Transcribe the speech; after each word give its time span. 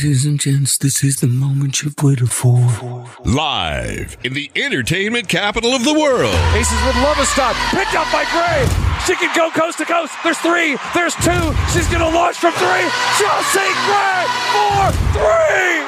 Ladies 0.00 0.24
and 0.24 0.40
gents, 0.40 0.78
this 0.78 1.04
is 1.04 1.16
the 1.16 1.26
moment 1.26 1.82
you've 1.82 2.02
waited 2.02 2.32
for. 2.32 2.56
Live 3.26 4.16
in 4.24 4.32
the 4.32 4.50
entertainment 4.56 5.28
capital 5.28 5.74
of 5.74 5.84
the 5.84 5.92
world. 5.92 6.32
Aces 6.56 6.80
with 6.86 6.94
Lovestad. 7.04 7.52
Picked 7.68 7.94
up 7.94 8.10
by 8.10 8.24
Gray. 8.32 8.64
She 9.04 9.14
can 9.14 9.28
go 9.36 9.50
coast 9.50 9.76
to 9.76 9.84
coast. 9.84 10.14
There's 10.24 10.38
three. 10.38 10.78
There's 10.94 11.14
two. 11.16 11.52
She's 11.74 11.86
going 11.88 12.00
to 12.00 12.08
launch 12.16 12.38
from 12.38 12.54
three. 12.54 12.88
Chelsea 13.20 13.68
Gray. 13.84 14.24
Four. 14.56 14.88
Three. 15.20 15.84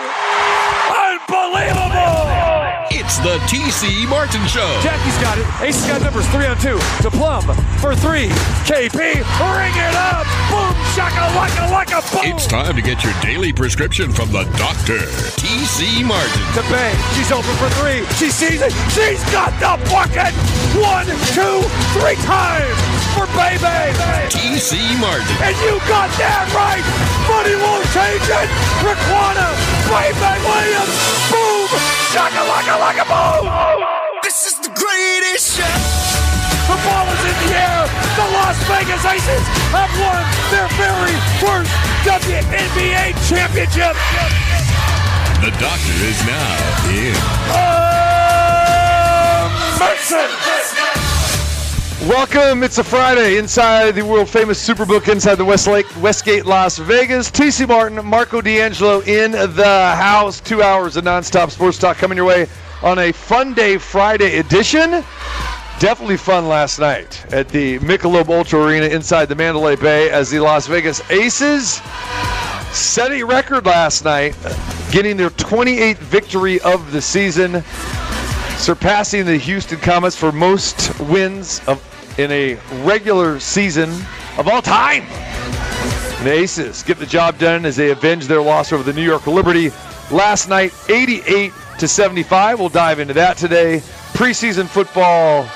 Unbelievable. 0.92 2.41
It's 3.12 3.20
the 3.20 3.36
TC 3.44 4.08
Martin 4.08 4.40
Show. 4.48 4.64
Jackie's 4.80 5.20
got 5.20 5.36
it. 5.36 5.44
Ace's 5.61 5.84
got 5.84 6.00
numbers 6.00 6.24
three 6.32 6.48
on 6.48 6.56
two. 6.56 6.80
To 7.04 7.12
Plum 7.12 7.44
for 7.76 7.92
three. 7.92 8.32
KP. 8.64 8.96
Ring 8.96 9.76
it 9.76 9.94
up. 10.00 10.24
Boom. 10.48 10.72
Shaka 10.96 11.29
laka 11.36 11.68
laka 11.68 12.00
boom. 12.08 12.32
It's 12.32 12.46
time 12.46 12.75
to 12.75 12.80
get 12.80 13.04
your 13.04 13.12
daily 13.20 13.53
prescription 13.53 14.12
from 14.12 14.32
the 14.32 14.48
doctor, 14.56 14.96
TC 15.36 16.00
Martin. 16.08 16.40
to 16.56 16.64
Bay. 16.72 16.96
She's 17.12 17.29
open 17.29 17.53
for 17.61 17.68
three. 17.76 18.00
She 18.17 18.32
sees 18.32 18.64
it. 18.64 18.72
She's 18.96 19.20
got 19.29 19.53
the 19.61 19.76
bucket. 19.92 20.32
One, 20.81 21.04
two, 21.36 21.61
three 21.92 22.17
times 22.25 22.81
for 23.12 23.29
Bay 23.36 23.61
Bay. 23.61 23.92
TC 24.32 24.81
Martin. 25.04 25.36
And 25.44 25.53
you 25.61 25.76
got 25.84 26.08
that 26.17 26.48
right. 26.56 26.81
Money 27.29 27.61
won't 27.61 27.84
change 27.92 28.25
it. 28.25 28.48
Riquna. 28.81 29.53
Bay 29.92 30.17
Bay 30.17 30.39
Williams. 30.48 30.96
Boom. 31.29 31.51
Shaka 32.12 32.42
laka 32.44 32.75
laka 32.77 33.05
boom. 33.08 33.48
This 34.22 34.47
is 34.47 34.55
the 34.61 34.69
greatest 34.69 35.56
show. 35.56 35.77
The 36.69 36.77
ball 36.84 37.06
is 37.08 37.22
in 37.25 37.36
the 37.48 37.56
air. 37.56 37.89
The 38.17 38.27
Las 38.36 38.58
Vegas 38.69 39.05
Aces 39.05 39.45
have 39.72 39.92
won 39.97 40.22
their 40.53 40.69
very 40.77 41.17
first 41.41 41.72
WNBA 42.05 43.17
championship. 43.28 43.97
The 45.41 45.50
doctor 45.59 45.97
is 46.05 46.20
now 46.28 46.56
in. 46.93 47.17
Mercy. 49.81 51.02
Welcome. 52.08 52.64
It's 52.64 52.78
a 52.78 52.84
Friday 52.84 53.39
inside 53.39 53.92
the 53.92 54.05
world 54.05 54.28
famous 54.28 54.69
Superbook 54.69 55.06
inside 55.06 55.36
the 55.36 55.45
Westlake 55.45 55.86
Westgate 56.03 56.44
Las 56.44 56.77
Vegas. 56.77 57.31
TC 57.31 57.69
Martin, 57.69 58.05
Marco 58.05 58.41
D'Angelo 58.41 59.03
in 59.03 59.31
the 59.31 59.94
house. 59.97 60.41
Two 60.41 60.64
hours 60.64 60.97
of 60.97 61.05
nonstop 61.05 61.53
sports 61.53 61.78
talk 61.78 61.98
coming 61.98 62.17
your 62.17 62.27
way 62.27 62.48
on 62.83 62.98
a 62.98 63.12
fun 63.12 63.55
day 63.55 63.78
Friday 63.78 64.39
edition. 64.39 64.91
Definitely 65.78 66.17
fun 66.17 66.48
last 66.48 66.81
night 66.81 67.25
at 67.33 67.48
the 67.48 67.78
Michelob 67.78 68.28
Ultra 68.28 68.61
Arena 68.61 68.87
inside 68.87 69.27
the 69.27 69.37
Mandalay 69.37 69.77
Bay 69.77 70.11
as 70.11 70.28
the 70.28 70.41
Las 70.41 70.66
Vegas 70.66 71.09
Aces 71.09 71.75
set 72.77 73.12
a 73.12 73.22
record 73.22 73.64
last 73.64 74.05
night, 74.05 74.37
getting 74.91 75.16
their 75.16 75.31
28th 75.31 75.98
victory 75.98 76.61
of 76.62 76.91
the 76.91 77.00
season 77.00 77.62
surpassing 78.62 79.25
the 79.25 79.37
Houston 79.37 79.77
Comets 79.78 80.16
for 80.16 80.31
most 80.31 80.97
wins 81.00 81.61
of, 81.66 81.83
in 82.19 82.31
a 82.31 82.55
regular 82.83 83.41
season 83.41 83.91
of 84.39 84.49
all 84.49 84.63
time. 84.63 85.03
And 85.03 86.27
the 86.27 86.33
Aces 86.33 86.83
get 86.83 86.99
the 86.99 87.07
job 87.07 87.39
done 87.39 87.65
as 87.65 87.77
they 87.77 87.91
avenge 87.91 88.27
their 88.27 88.43
loss 88.43 88.73
over 88.73 88.83
the 88.83 88.93
New 88.93 89.05
York 89.05 89.27
Liberty 89.27 89.71
last 90.11 90.49
night, 90.49 90.73
88 90.89 91.53
to 91.79 91.89
75. 91.89 92.61
We'll 92.61 92.69
dive 92.69 92.99
into 93.01 93.15
that 93.15 93.37
today. 93.37 93.79
Preseason 94.13 94.67
football 94.67 95.49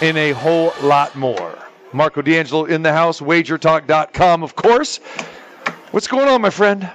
and 0.00 0.16
a 0.16 0.32
whole 0.32 0.72
lot 0.82 1.14
more. 1.16 1.58
Marco 1.92 2.22
D'Angelo 2.22 2.64
in 2.64 2.82
the 2.82 2.92
house, 2.92 3.20
wagertalk.com, 3.20 4.42
of 4.42 4.56
course. 4.56 4.98
What's 5.90 6.06
going 6.06 6.28
on, 6.28 6.40
my 6.40 6.50
friend? 6.50 6.90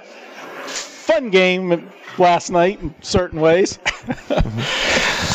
fun 1.02 1.30
game 1.30 1.90
last 2.16 2.50
night 2.50 2.80
in 2.80 2.94
certain 3.02 3.40
ways. 3.40 3.76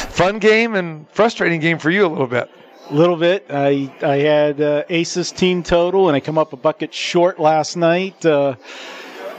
Fun 0.10 0.40
game 0.40 0.76
and 0.76 1.08
frustrating 1.12 1.60
game 1.60 1.78
for 1.78 1.92
you 1.92 2.06
a 2.06 2.08
little 2.08 2.26
bit. 2.28 2.50
A 2.90 2.94
little 2.94 3.18
bit. 3.18 3.46
I 3.50 3.92
I 4.02 4.16
had 4.18 4.62
uh, 4.62 4.84
Aces 4.90 5.32
team 5.32 5.62
total, 5.62 6.08
and 6.08 6.16
I 6.16 6.22
come 6.22 6.38
up 6.38 6.54
a 6.54 6.58
bucket 6.58 6.94
short 6.94 7.40
last 7.40 7.76
night. 7.76 8.26
Uh, 8.26 8.56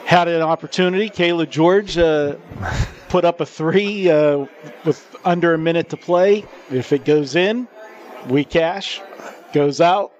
had 0.05 0.29
an 0.29 0.43
opportunity. 0.43 1.09
Cayla 1.09 1.49
George 1.49 1.97
uh, 1.97 2.37
put 3.09 3.25
up 3.25 3.41
a 3.41 3.47
three 3.47 4.11
uh, 4.11 4.47
with 4.85 5.17
under 5.25 5.55
a 5.55 5.59
minute 5.59 5.89
to 5.91 5.97
play. 5.97 6.45
If 6.71 6.93
it 6.93 7.05
goes 7.07 7.37
in, 7.37 7.67
we 8.29 8.45
cash. 8.45 9.01
Goes 9.55 9.81
out, 9.81 10.13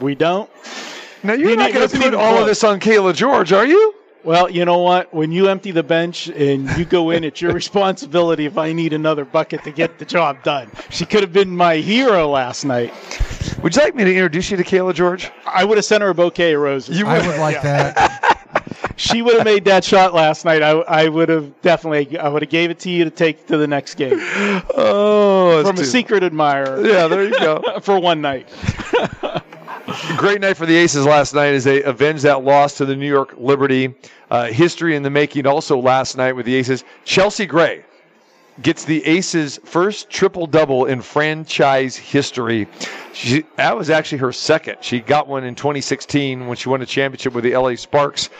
we 0.00 0.14
don't. 0.14 0.50
Now 1.22 1.32
you're 1.32 1.50
You 1.50 1.56
not 1.56 1.72
going 1.72 1.88
to 1.88 1.98
put 1.98 2.14
all 2.14 2.38
of 2.38 2.46
this 2.46 2.62
on 2.62 2.78
Cayla 2.78 3.14
George, 3.14 3.52
are 3.52 3.66
you? 3.66 3.94
Well, 4.22 4.50
you 4.50 4.64
know 4.64 4.78
what? 4.78 5.12
When 5.14 5.32
you 5.32 5.48
empty 5.48 5.70
the 5.70 5.82
bench 5.82 6.28
and 6.28 6.68
you 6.76 6.84
go 6.84 7.10
in, 7.10 7.24
it's 7.24 7.40
your 7.40 7.52
responsibility 7.54 8.44
if 8.46 8.58
I 8.58 8.72
need 8.72 8.92
another 8.92 9.24
bucket 9.24 9.64
to 9.64 9.70
get 9.70 9.98
the 9.98 10.04
job 10.04 10.42
done. 10.42 10.70
She 10.90 11.06
could 11.06 11.22
have 11.22 11.32
been 11.32 11.56
my 11.56 11.76
hero 11.76 12.28
last 12.28 12.64
night. 12.64 12.92
Would 13.62 13.74
you 13.76 13.82
like 13.82 13.94
me 13.94 14.04
to 14.04 14.10
introduce 14.12 14.50
you 14.50 14.56
to 14.56 14.64
Cayla 14.64 14.94
George? 14.94 15.30
I 15.46 15.64
would 15.64 15.78
have 15.78 15.84
sent 15.84 16.02
her 16.02 16.10
a 16.10 16.14
bouquet 16.14 16.54
of 16.54 16.60
roses. 16.60 16.98
You 16.98 17.06
I 17.06 17.26
would 17.26 17.38
like 17.38 17.62
that. 17.62 18.36
she 18.96 19.22
would 19.22 19.36
have 19.36 19.44
made 19.44 19.64
that 19.64 19.84
shot 19.84 20.12
last 20.14 20.44
night. 20.44 20.62
I, 20.62 20.72
I 20.72 21.08
would 21.08 21.28
have 21.28 21.60
definitely. 21.62 22.18
I 22.18 22.28
would 22.28 22.42
have 22.42 22.50
gave 22.50 22.70
it 22.70 22.78
to 22.80 22.90
you 22.90 23.04
to 23.04 23.10
take 23.10 23.46
to 23.46 23.56
the 23.56 23.66
next 23.66 23.94
game 23.94 24.18
Oh, 24.76 25.62
from 25.64 25.78
a 25.78 25.84
secret 25.84 26.22
admirer 26.22 26.86
Yeah, 26.86 27.06
there 27.08 27.24
you 27.24 27.30
go. 27.38 27.80
for 27.82 27.98
one 27.98 28.20
night. 28.20 28.48
Great 30.16 30.40
night 30.40 30.56
for 30.56 30.66
the 30.66 30.76
Aces 30.76 31.04
last 31.04 31.34
night 31.34 31.52
as 31.54 31.64
they 31.64 31.82
avenged 31.82 32.22
that 32.22 32.44
loss 32.44 32.76
to 32.76 32.84
the 32.84 32.94
New 32.94 33.08
York 33.08 33.34
Liberty. 33.36 33.94
Uh, 34.30 34.46
history 34.46 34.94
in 34.94 35.02
the 35.02 35.10
making 35.10 35.46
also 35.46 35.78
last 35.78 36.16
night 36.16 36.32
with 36.32 36.46
the 36.46 36.54
Aces. 36.54 36.84
Chelsea 37.04 37.46
Gray 37.46 37.84
gets 38.62 38.84
the 38.84 39.04
Aces' 39.04 39.58
first 39.64 40.08
triple 40.08 40.46
double 40.46 40.84
in 40.84 41.02
franchise 41.02 41.96
history. 41.96 42.68
She, 43.12 43.44
that 43.56 43.76
was 43.76 43.90
actually 43.90 44.18
her 44.18 44.32
second. 44.32 44.78
She 44.80 45.00
got 45.00 45.26
one 45.26 45.44
in 45.44 45.54
2016 45.56 46.46
when 46.46 46.56
she 46.56 46.68
won 46.68 46.82
a 46.82 46.86
championship 46.86 47.32
with 47.32 47.44
the 47.44 47.56
LA 47.56 47.74
Sparks. 47.74 48.30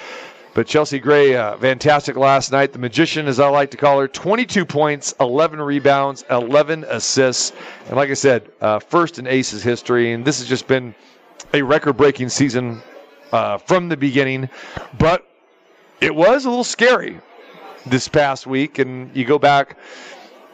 But 0.53 0.67
Chelsea 0.67 0.99
Gray, 0.99 1.37
uh, 1.37 1.57
fantastic 1.59 2.17
last 2.17 2.53
night. 2.53 2.73
The 2.73 2.79
magician, 2.79 3.27
as 3.27 3.41
I 3.41 3.49
like 3.49 3.71
to 3.71 3.77
call 3.77 4.01
her, 4.01 4.09
22 4.09 4.65
points, 4.65 5.15
11 5.21 5.61
rebounds, 5.61 6.25
11 6.31 6.85
assists. 6.89 7.53
And 7.87 7.97
like 7.97 8.11
I 8.11 8.15
said, 8.15 8.51
uh, 8.61 8.79
first 8.81 9.19
in 9.19 9.27
Aces 9.27 9.63
history. 9.63 10.13
And 10.13 10.25
this 10.25 10.39
has 10.41 10.49
just 10.49 10.67
been 10.67 10.95
a 11.53 11.63
record 11.63 11.95
breaking 11.95 12.29
season 12.29 12.83
uh, 13.33 13.59
from 13.59 13.89
the 13.89 13.97
beginning. 13.97 14.49
But 14.99 15.27
it 16.01 16.15
was 16.15 16.45
a 16.45 16.49
little 16.49 16.65
scary 16.65 17.21
this 17.87 18.09
past 18.09 18.47
week. 18.47 18.79
And 18.79 19.15
you 19.15 19.25
go 19.25 19.39
back, 19.39 19.77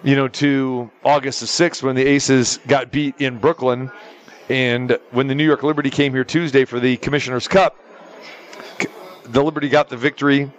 you 0.02 0.16
know, 0.16 0.28
to 0.28 0.90
August 1.04 1.40
the 1.40 1.46
6th 1.46 1.82
when 1.82 1.96
the 1.96 2.06
Aces 2.06 2.58
got 2.66 2.90
beat 2.90 3.14
in 3.20 3.38
Brooklyn. 3.38 3.90
And 4.48 4.98
when 5.10 5.26
the 5.26 5.34
New 5.34 5.44
York 5.44 5.62
Liberty 5.62 5.90
came 5.90 6.12
here 6.12 6.24
Tuesday 6.24 6.64
for 6.64 6.78
the 6.78 6.96
Commissioner's 6.98 7.48
Cup, 7.48 7.76
the 9.24 9.42
Liberty 9.42 9.68
got 9.68 9.88
the 9.88 9.96
victory, 9.96 10.50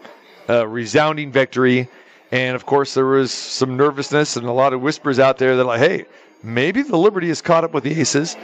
uh, 0.49 0.67
resounding 0.67 1.31
victory. 1.31 1.87
And 2.31 2.55
of 2.55 2.65
course, 2.65 2.93
there 2.93 3.05
was 3.05 3.31
some 3.31 3.77
nervousness 3.77 4.35
and 4.35 4.45
a 4.45 4.51
lot 4.51 4.73
of 4.73 4.81
whispers 4.81 5.19
out 5.19 5.37
there 5.37 5.55
that, 5.55 5.63
like, 5.63 5.79
hey, 5.79 6.05
maybe 6.43 6.81
the 6.81 6.97
Liberty 6.97 7.29
has 7.29 7.41
caught 7.41 7.63
up 7.63 7.73
with 7.73 7.85
the 7.85 7.97
Aces. 7.97 8.35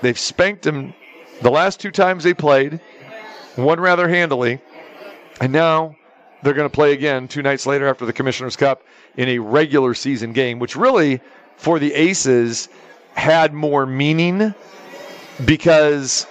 They've 0.00 0.18
spanked 0.18 0.62
them 0.62 0.94
the 1.40 1.50
last 1.50 1.80
two 1.80 1.90
times 1.90 2.24
they 2.24 2.34
played, 2.34 2.80
one 3.56 3.80
rather 3.80 4.08
handily. 4.08 4.60
And 5.40 5.52
now 5.52 5.96
they're 6.42 6.54
going 6.54 6.68
to 6.68 6.74
play 6.74 6.92
again 6.92 7.28
two 7.28 7.42
nights 7.42 7.66
later 7.66 7.86
after 7.86 8.04
the 8.06 8.12
Commissioner's 8.12 8.56
Cup 8.56 8.82
in 9.16 9.28
a 9.28 9.38
regular 9.38 9.94
season 9.94 10.32
game, 10.32 10.58
which 10.58 10.76
really, 10.76 11.20
for 11.56 11.78
the 11.78 11.92
Aces, 11.94 12.68
had 13.14 13.52
more 13.52 13.86
meaning 13.86 14.54
because 15.44 16.26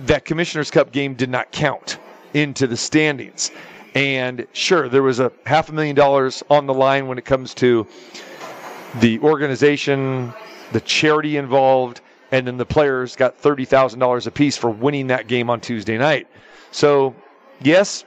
that 0.00 0.24
Commissioner's 0.24 0.70
Cup 0.70 0.92
game 0.92 1.14
did 1.14 1.30
not 1.30 1.50
count 1.52 1.98
into 2.34 2.66
the 2.66 2.76
standings. 2.76 3.50
And 3.94 4.46
sure, 4.52 4.88
there 4.88 5.02
was 5.02 5.20
a 5.20 5.32
half 5.46 5.70
a 5.70 5.72
million 5.72 5.96
dollars 5.96 6.42
on 6.50 6.66
the 6.66 6.74
line 6.74 7.06
when 7.06 7.16
it 7.16 7.24
comes 7.24 7.54
to 7.54 7.86
the 9.00 9.18
organization, 9.20 10.34
the 10.72 10.80
charity 10.82 11.36
involved, 11.36 12.02
and 12.32 12.46
then 12.46 12.56
the 12.56 12.66
players 12.66 13.16
got 13.16 13.40
$30,000 13.40 14.26
apiece 14.26 14.56
for 14.56 14.70
winning 14.70 15.08
that 15.08 15.26
game 15.28 15.50
on 15.50 15.60
Tuesday 15.60 15.98
night. 15.98 16.26
So, 16.70 17.14
yes, 17.60 18.04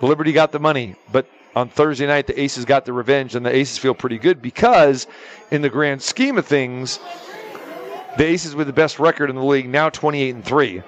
Liberty 0.00 0.32
got 0.32 0.52
the 0.52 0.58
money, 0.58 0.96
but 1.12 1.26
on 1.54 1.68
Thursday 1.68 2.06
night, 2.06 2.26
the 2.26 2.40
Aces 2.40 2.64
got 2.64 2.84
the 2.84 2.92
revenge, 2.92 3.34
and 3.34 3.44
the 3.44 3.54
Aces 3.54 3.78
feel 3.78 3.94
pretty 3.94 4.18
good 4.18 4.40
because, 4.40 5.06
in 5.50 5.62
the 5.62 5.68
grand 5.68 6.02
scheme 6.02 6.38
of 6.38 6.46
things, 6.46 6.98
the 8.16 8.24
Aces 8.24 8.54
with 8.54 8.66
the 8.66 8.72
best 8.72 8.98
record 8.98 9.30
in 9.30 9.36
the 9.36 9.44
league 9.44 9.68
now 9.68 9.90
28 9.90 10.34
and 10.34 10.44
three. 10.44 10.82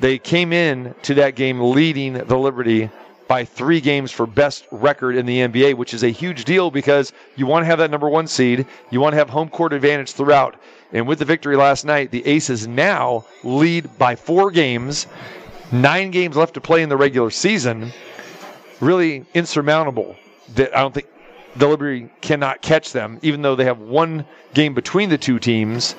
They 0.00 0.18
came 0.18 0.52
in 0.52 0.94
to 1.02 1.14
that 1.14 1.34
game 1.34 1.60
leading 1.60 2.14
the 2.14 2.36
Liberty 2.36 2.90
by 3.26 3.44
three 3.44 3.80
games 3.80 4.10
for 4.10 4.26
best 4.26 4.66
record 4.70 5.14
in 5.14 5.26
the 5.26 5.38
NBA, 5.40 5.74
which 5.74 5.92
is 5.92 6.02
a 6.02 6.08
huge 6.08 6.44
deal 6.44 6.70
because 6.70 7.12
you 7.36 7.46
want 7.46 7.62
to 7.62 7.66
have 7.66 7.78
that 7.78 7.90
number 7.90 8.08
one 8.08 8.26
seed. 8.26 8.66
You 8.90 9.00
want 9.00 9.12
to 9.12 9.18
have 9.18 9.28
home 9.28 9.48
court 9.50 9.72
advantage 9.72 10.12
throughout. 10.12 10.56
And 10.92 11.06
with 11.06 11.18
the 11.18 11.24
victory 11.24 11.56
last 11.56 11.84
night, 11.84 12.10
the 12.10 12.26
Aces 12.26 12.66
now 12.66 13.24
lead 13.44 13.98
by 13.98 14.16
four 14.16 14.50
games, 14.50 15.06
nine 15.70 16.10
games 16.10 16.36
left 16.36 16.54
to 16.54 16.60
play 16.60 16.82
in 16.82 16.88
the 16.88 16.96
regular 16.96 17.30
season. 17.30 17.92
really 18.80 19.26
insurmountable 19.34 20.16
that 20.54 20.74
I 20.76 20.80
don't 20.80 20.94
think 20.94 21.08
the 21.56 21.66
Liberty 21.66 22.08
cannot 22.20 22.62
catch 22.62 22.92
them, 22.92 23.18
even 23.22 23.42
though 23.42 23.56
they 23.56 23.64
have 23.64 23.80
one 23.80 24.24
game 24.54 24.72
between 24.74 25.08
the 25.08 25.18
two 25.18 25.38
teams 25.38 25.96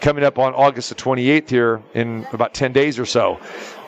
coming 0.00 0.22
up 0.22 0.38
on 0.38 0.52
August 0.54 0.90
the 0.90 0.94
28th 0.94 1.48
here 1.48 1.82
in 1.94 2.26
about 2.32 2.52
10 2.52 2.72
days 2.72 2.98
or 2.98 3.06
so. 3.06 3.40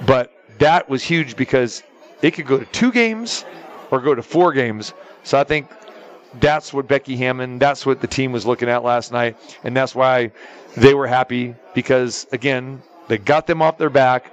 But 0.07 0.33
that 0.59 0.89
was 0.89 1.03
huge 1.03 1.37
because 1.37 1.83
it 2.23 2.31
could 2.33 2.47
go 2.47 2.59
to 2.59 2.65
two 2.67 2.91
games 2.91 3.45
or 3.91 4.01
go 4.01 4.15
to 4.15 4.23
four 4.23 4.53
games. 4.53 4.95
So 5.25 5.39
I 5.39 5.45
think 5.45 5.69
that's 6.41 6.73
what 6.73 6.89
Becky 6.89 7.17
Hammon, 7.17 7.59
that's 7.59 7.87
what 7.87 8.01
the 8.01 8.07
team 8.07 8.33
was 8.33 8.47
looking 8.47 8.69
at 8.69 8.85
last 8.85 9.13
night. 9.13 9.37
And 9.65 9.77
that's 9.77 9.95
why 9.95 10.33
they 10.77 10.95
were 10.95 11.07
happy 11.07 11.55
because, 11.75 12.27
again, 12.33 12.83
they 13.09 13.19
got 13.19 13.47
them 13.47 13.63
off 13.63 13.79
their 13.79 13.91
back. 13.91 14.33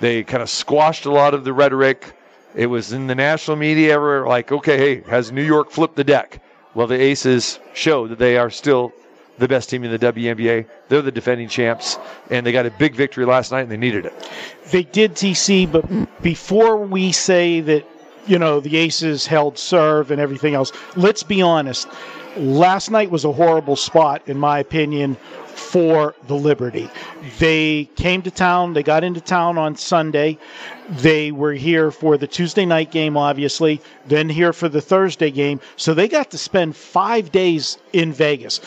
They 0.00 0.22
kind 0.22 0.42
of 0.42 0.50
squashed 0.50 1.06
a 1.06 1.10
lot 1.10 1.34
of 1.34 1.44
the 1.44 1.52
rhetoric. 1.52 2.12
It 2.54 2.66
was 2.66 2.92
in 2.92 3.06
the 3.06 3.14
national 3.14 3.56
media. 3.56 3.98
We're 3.98 4.26
like, 4.26 4.52
okay, 4.52 4.76
hey, 4.76 5.10
has 5.10 5.32
New 5.32 5.42
York 5.42 5.70
flipped 5.70 5.96
the 5.96 6.04
deck? 6.04 6.40
Well, 6.74 6.86
the 6.86 7.00
Aces 7.00 7.60
show 7.72 8.08
that 8.08 8.18
they 8.18 8.36
are 8.36 8.50
still 8.50 8.92
the 9.38 9.48
best 9.48 9.68
team 9.68 9.84
in 9.84 9.90
the 9.90 9.98
WNBA. 9.98 10.66
They're 10.88 11.02
the 11.02 11.10
defending 11.12 11.48
champs, 11.48 11.98
and 12.30 12.46
they 12.46 12.52
got 12.52 12.66
a 12.66 12.70
big 12.70 12.94
victory 12.94 13.24
last 13.24 13.52
night, 13.52 13.62
and 13.62 13.70
they 13.70 13.76
needed 13.76 14.06
it. 14.06 14.30
They 14.70 14.84
did 14.84 15.14
TC, 15.14 15.70
but 15.70 16.22
before 16.22 16.76
we 16.76 17.12
say 17.12 17.60
that, 17.60 17.84
you 18.26 18.38
know, 18.38 18.60
the 18.60 18.76
Aces 18.76 19.26
held 19.26 19.58
serve 19.58 20.10
and 20.10 20.20
everything 20.20 20.54
else, 20.54 20.72
let's 20.96 21.22
be 21.22 21.42
honest. 21.42 21.88
Last 22.36 22.90
night 22.90 23.10
was 23.10 23.24
a 23.24 23.32
horrible 23.32 23.76
spot, 23.76 24.22
in 24.26 24.38
my 24.38 24.58
opinion, 24.58 25.16
for 25.54 26.14
the 26.26 26.34
Liberty. 26.34 26.90
They 27.38 27.88
came 27.96 28.22
to 28.22 28.30
town, 28.30 28.74
they 28.74 28.82
got 28.82 29.04
into 29.04 29.20
town 29.20 29.56
on 29.56 29.76
Sunday. 29.76 30.38
They 30.88 31.30
were 31.30 31.52
here 31.52 31.90
for 31.90 32.18
the 32.18 32.26
Tuesday 32.26 32.66
night 32.66 32.90
game, 32.90 33.16
obviously, 33.16 33.80
then 34.06 34.28
here 34.28 34.52
for 34.52 34.68
the 34.68 34.80
Thursday 34.80 35.30
game. 35.30 35.60
So 35.76 35.94
they 35.94 36.08
got 36.08 36.30
to 36.32 36.38
spend 36.38 36.76
five 36.76 37.30
days 37.30 37.78
in 37.92 38.12
Vegas 38.12 38.60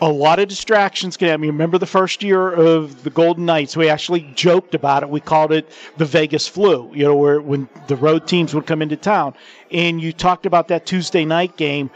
a 0.00 0.10
lot 0.10 0.38
of 0.38 0.48
distractions 0.48 1.16
can 1.16 1.28
happen. 1.28 1.42
Remember 1.42 1.78
the 1.78 1.86
first 1.86 2.22
year 2.22 2.52
of 2.52 3.02
the 3.02 3.10
Golden 3.10 3.46
Knights? 3.46 3.76
We 3.76 3.88
actually 3.88 4.20
joked 4.34 4.74
about 4.74 5.02
it. 5.02 5.08
We 5.08 5.20
called 5.20 5.52
it 5.52 5.68
the 5.96 6.04
Vegas 6.04 6.46
flu, 6.46 6.90
you 6.94 7.04
know, 7.04 7.16
where 7.16 7.40
when 7.40 7.68
the 7.88 7.96
road 7.96 8.26
teams 8.26 8.54
would 8.54 8.66
come 8.66 8.82
into 8.82 8.96
town. 8.96 9.34
And 9.70 10.00
you 10.00 10.12
talked 10.12 10.46
about 10.46 10.68
that 10.68 10.86
Tuesday 10.86 11.24
night 11.24 11.56
game. 11.56 11.90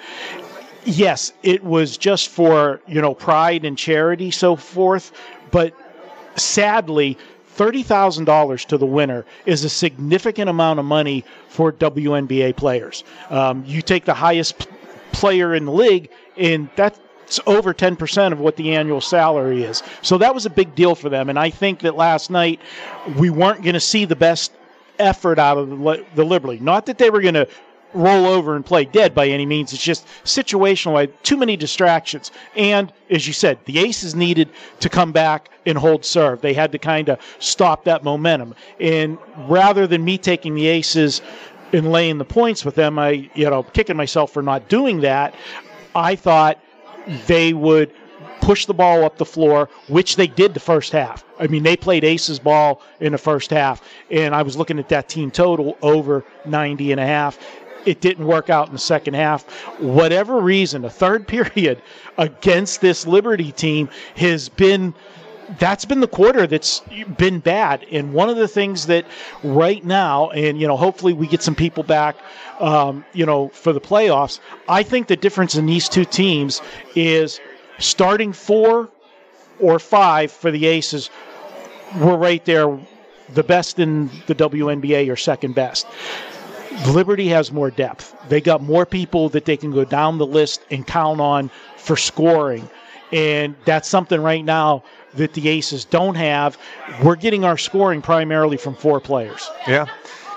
Yes, 0.84 1.32
it 1.44 1.62
was 1.62 1.96
just 1.96 2.28
for, 2.28 2.81
you 2.88 3.00
know, 3.00 3.14
pride 3.14 3.64
and 3.64 3.78
charity, 3.78 4.32
so 4.32 4.56
forth. 4.56 5.12
But 5.52 5.72
sadly, 6.34 7.16
$30,000 7.56 8.66
to 8.66 8.78
the 8.78 8.87
winner 8.87 9.25
is 9.46 9.62
a 9.62 9.69
significant 9.69 10.50
amount 10.50 10.81
of 10.81 10.84
money 10.84 11.25
for 11.49 11.70
WNBA 11.72 12.56
players. 12.56 13.04
Um, 13.31 13.62
you 13.64 13.81
take 13.81 14.04
the 14.06 14.14
highest 14.14 14.58
p- 14.58 14.66
player 15.12 15.54
in 15.54 15.66
the 15.66 15.72
league, 15.72 16.10
and 16.37 16.69
that 16.76 16.99
it's 17.32 17.40
over 17.46 17.73
10% 17.73 18.32
of 18.32 18.40
what 18.40 18.56
the 18.56 18.75
annual 18.75 19.00
salary 19.00 19.62
is. 19.62 19.82
So 20.02 20.19
that 20.19 20.34
was 20.34 20.44
a 20.44 20.50
big 20.50 20.75
deal 20.75 20.94
for 20.94 21.08
them. 21.08 21.31
And 21.31 21.38
I 21.38 21.49
think 21.49 21.81
that 21.81 21.96
last 21.96 22.31
night 22.31 22.61
we 23.17 23.31
weren't 23.31 23.62
going 23.62 23.73
to 23.73 23.81
see 23.81 24.05
the 24.05 24.17
best 24.17 24.52
effort 24.99 25.38
out 25.38 25.56
of 25.56 25.70
the, 25.70 26.05
the 26.14 26.25
Liberty. 26.25 26.58
Not 26.61 26.84
that 26.87 26.99
they 26.99 27.08
were 27.08 27.23
going 27.23 27.32
to 27.32 27.49
roll 27.94 28.26
over 28.26 28.55
and 28.55 28.67
play 28.67 28.84
dead 28.84 29.14
by 29.14 29.29
any 29.29 29.46
means. 29.46 29.73
It's 29.73 29.82
just 29.82 30.06
situational, 30.25 31.11
too 31.23 31.38
many 31.38 31.56
distractions. 31.56 32.32
And 32.55 32.93
as 33.08 33.26
you 33.26 33.32
said, 33.32 33.58
the 33.64 33.78
Aces 33.78 34.14
needed 34.14 34.50
to 34.81 34.90
come 34.90 35.11
back 35.11 35.49
and 35.64 35.78
hold 35.78 36.05
serve. 36.05 36.43
They 36.43 36.52
had 36.52 36.70
to 36.73 36.78
kind 36.78 37.08
of 37.08 37.19
stop 37.38 37.85
that 37.85 38.05
momentum. 38.05 38.55
And 38.78 39.17
rather 39.49 39.87
than 39.87 40.05
me 40.05 40.19
taking 40.19 40.55
the 40.55 40.67
Aces 40.67 41.23
and 41.73 41.90
laying 41.90 42.19
the 42.19 42.26
points 42.26 42.62
with 42.62 42.75
them, 42.75 42.99
I, 42.99 43.31
you 43.35 43.49
know, 43.49 43.62
kicking 43.62 43.96
myself 43.96 44.32
for 44.32 44.43
not 44.43 44.69
doing 44.69 45.00
that, 45.00 45.35
I 45.94 46.14
thought 46.14 46.58
they 47.26 47.52
would 47.52 47.93
push 48.40 48.66
the 48.66 48.75
ball 48.75 49.04
up 49.04 49.19
the 49.19 49.25
floor, 49.25 49.69
which 49.88 50.16
they 50.16 50.26
did 50.26 50.52
the 50.52 50.60
first 50.60 50.93
half. 50.93 51.25
I 51.38 51.46
mean, 51.46 51.62
they 51.62 51.76
played 51.76 52.04
aces 52.04 52.38
ball 52.38 52.82
in 53.00 53.12
the 53.12 53.19
first 53.19 53.50
half, 53.50 53.82
and 54.10 54.34
I 54.34 54.43
was 54.43 54.56
looking 54.56 54.78
at 54.78 54.88
that 54.88 55.08
team 55.08 55.31
total 55.31 55.78
over 55.81 56.25
90 56.44 56.93
and 56.93 57.00
a 57.00 57.06
half. 57.06 57.38
It 57.84 58.00
didn't 58.00 58.26
work 58.26 58.50
out 58.50 58.66
in 58.66 58.72
the 58.72 58.78
second 58.78 59.14
half. 59.14 59.44
Whatever 59.81 60.40
reason, 60.40 60.82
the 60.82 60.90
third 60.90 61.26
period 61.54 61.81
against 62.19 62.81
this 62.81 63.06
Liberty 63.06 63.52
team 63.52 63.88
has 64.16 64.49
been 64.49 64.94
that's 65.59 65.85
been 65.85 66.00
the 66.00 66.09
quarter 66.09 66.47
that's 66.47 66.83
been 67.17 67.41
bad. 67.41 67.85
And 67.91 68.12
one 68.12 68.29
of 68.29 68.37
the 68.37 68.49
things 68.49 68.87
that 68.87 69.05
right 69.43 69.85
now, 69.85 70.31
and 70.31 70.61
you 70.61 70.67
know, 70.67 70.77
hopefully 70.77 71.12
we 71.12 71.27
get 71.27 71.43
some 71.43 71.55
people 71.55 71.83
back, 71.83 72.17
um, 72.61 73.05
you 73.12 73.27
know, 73.27 73.49
for 73.49 73.73
the 73.73 73.81
playoffs. 73.81 74.41
I 74.69 74.83
think 74.83 75.09
the 75.09 75.17
difference 75.17 75.55
in 75.55 75.67
these 75.67 75.89
two 75.89 76.05
teams 76.05 76.62
is 76.94 77.41
starting 77.79 78.33
four 78.33 78.89
or 79.61 79.79
five 79.79 80.31
for 80.33 80.50
the 80.50 80.67
Aces. 80.67 81.11
We're 81.99 82.17
right 82.17 82.45
there, 82.45 82.79
the 83.35 83.43
best 83.43 83.79
in 83.79 84.11
the 84.27 84.35
WNBA 84.35 85.11
or 85.11 85.17
second 85.17 85.55
best. 85.55 85.87
Liberty 86.88 87.29
has 87.29 87.53
more 87.53 87.71
depth. 87.71 88.17
They 88.29 88.41
got 88.41 88.62
more 88.62 88.87
people 88.87 89.29
that 89.31 89.45
they 89.45 89.56
can 89.56 89.73
go 89.73 89.85
down 89.85 90.19
the 90.19 90.27
list 90.27 90.62
and 90.71 90.87
count 90.87 91.21
on 91.21 91.50
for 91.77 91.97
scoring. 91.97 92.69
And 93.12 93.55
that's 93.67 93.88
something 93.88 94.21
right 94.23 94.43
now 94.43 94.85
that 95.14 95.35
the 95.35 95.49
Aces 95.49 95.85
don't 95.85 96.14
have. 96.14 96.59
We're 97.03 97.17
getting 97.17 97.44
our 97.44 97.59
scoring 97.59 98.03
primarily 98.03 98.56
from 98.56 98.75
four 98.75 99.00
players. 99.00 99.49
Yeah. 99.67 99.87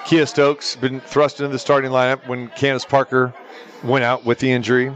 Kiah 0.06 0.28
Stokes 0.28 0.76
been 0.76 1.00
thrust 1.02 1.40
into 1.40 1.52
the 1.52 1.60
starting 1.60 1.92
lineup 1.92 2.28
when 2.28 2.50
Candace 2.50 2.86
Parker 2.86 3.34
went 3.84 4.04
out 4.04 4.26
with 4.26 4.40
the 4.40 4.52
injury. 4.52 4.96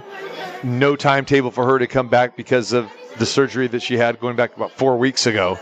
No 0.64 0.96
timetable 0.96 1.52
for 1.52 1.66
her 1.66 1.80
to 1.80 1.88
come 1.88 2.10
back 2.10 2.36
because 2.36 2.74
of 2.74 2.92
the 3.18 3.26
surgery 3.26 3.68
that 3.68 3.82
she 3.82 3.98
had 3.98 4.20
going 4.20 4.36
back 4.36 4.56
about 4.56 4.72
four 4.72 4.98
weeks 4.98 5.26
ago. 5.26 5.58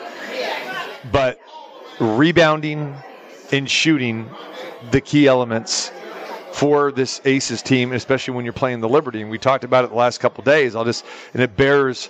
But 1.11 1.39
rebounding 1.99 2.95
and 3.51 3.69
shooting, 3.69 4.29
the 4.91 5.01
key 5.01 5.27
elements 5.27 5.91
for 6.51 6.91
this 6.91 7.21
Aces 7.23 7.61
team, 7.61 7.93
especially 7.93 8.33
when 8.33 8.43
you're 8.43 8.53
playing 8.53 8.81
the 8.81 8.89
Liberty. 8.89 9.21
And 9.21 9.29
we 9.29 9.37
talked 9.37 9.63
about 9.63 9.85
it 9.85 9.91
the 9.91 9.95
last 9.95 10.19
couple 10.19 10.43
days. 10.43 10.75
I'll 10.75 10.85
just, 10.85 11.05
and 11.33 11.41
it 11.41 11.55
bears, 11.55 12.09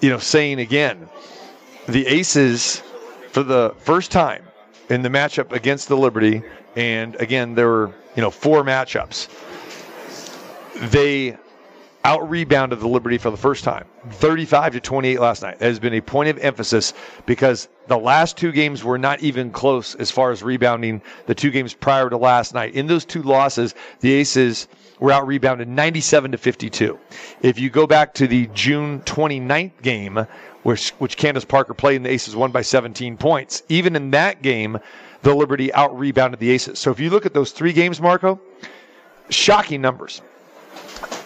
you 0.00 0.10
know, 0.10 0.18
saying 0.18 0.60
again, 0.60 1.08
the 1.86 2.06
Aces, 2.06 2.82
for 3.32 3.42
the 3.42 3.74
first 3.78 4.10
time 4.10 4.44
in 4.88 5.02
the 5.02 5.08
matchup 5.08 5.52
against 5.52 5.88
the 5.88 5.96
Liberty, 5.96 6.42
and 6.76 7.14
again, 7.16 7.54
there 7.54 7.68
were, 7.68 7.92
you 8.14 8.22
know, 8.22 8.30
four 8.30 8.62
matchups, 8.62 9.28
they 10.90 11.36
out 12.04 12.28
rebounded 12.30 12.80
the 12.80 12.88
Liberty 12.88 13.18
for 13.18 13.30
the 13.30 13.36
first 13.36 13.64
time, 13.64 13.84
35 14.10 14.74
to 14.74 14.80
28 14.80 15.20
last 15.20 15.42
night. 15.42 15.58
That 15.58 15.66
has 15.66 15.80
been 15.80 15.94
a 15.94 16.00
point 16.00 16.28
of 16.28 16.38
emphasis 16.38 16.94
because 17.26 17.68
the 17.88 17.98
last 17.98 18.36
two 18.36 18.52
games 18.52 18.84
were 18.84 18.98
not 18.98 19.20
even 19.20 19.50
close 19.50 19.94
as 19.96 20.10
far 20.10 20.30
as 20.30 20.42
rebounding. 20.42 21.02
The 21.26 21.34
two 21.34 21.50
games 21.50 21.74
prior 21.74 22.08
to 22.08 22.16
last 22.16 22.54
night, 22.54 22.74
in 22.74 22.86
those 22.86 23.04
two 23.04 23.22
losses, 23.22 23.74
the 24.00 24.12
Aces 24.12 24.68
were 25.00 25.12
out 25.12 25.26
rebounded 25.26 25.68
97 25.68 26.32
to 26.32 26.38
52. 26.38 26.98
If 27.42 27.58
you 27.58 27.70
go 27.70 27.86
back 27.86 28.14
to 28.14 28.26
the 28.26 28.46
June 28.48 29.00
29th 29.00 29.82
game, 29.82 30.26
which 30.62 30.90
which 30.98 31.16
Candace 31.16 31.44
Parker 31.44 31.74
played, 31.74 31.96
and 31.96 32.06
the 32.06 32.10
Aces 32.10 32.34
won 32.34 32.50
by 32.50 32.62
17 32.62 33.16
points. 33.16 33.62
Even 33.68 33.96
in 33.96 34.10
that 34.10 34.42
game, 34.42 34.78
the 35.22 35.34
Liberty 35.34 35.72
out 35.72 35.96
rebounded 35.98 36.40
the 36.40 36.50
Aces. 36.50 36.78
So 36.78 36.90
if 36.90 37.00
you 37.00 37.10
look 37.10 37.26
at 37.26 37.34
those 37.34 37.52
three 37.52 37.72
games, 37.72 38.00
Marco, 38.00 38.40
shocking 39.30 39.80
numbers 39.80 40.20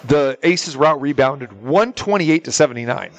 the 0.05 0.37
Aces 0.43 0.75
were 0.75 0.85
out 0.85 1.01
rebounded 1.01 1.51
128 1.61 2.43
to 2.43 2.51
79. 2.51 3.11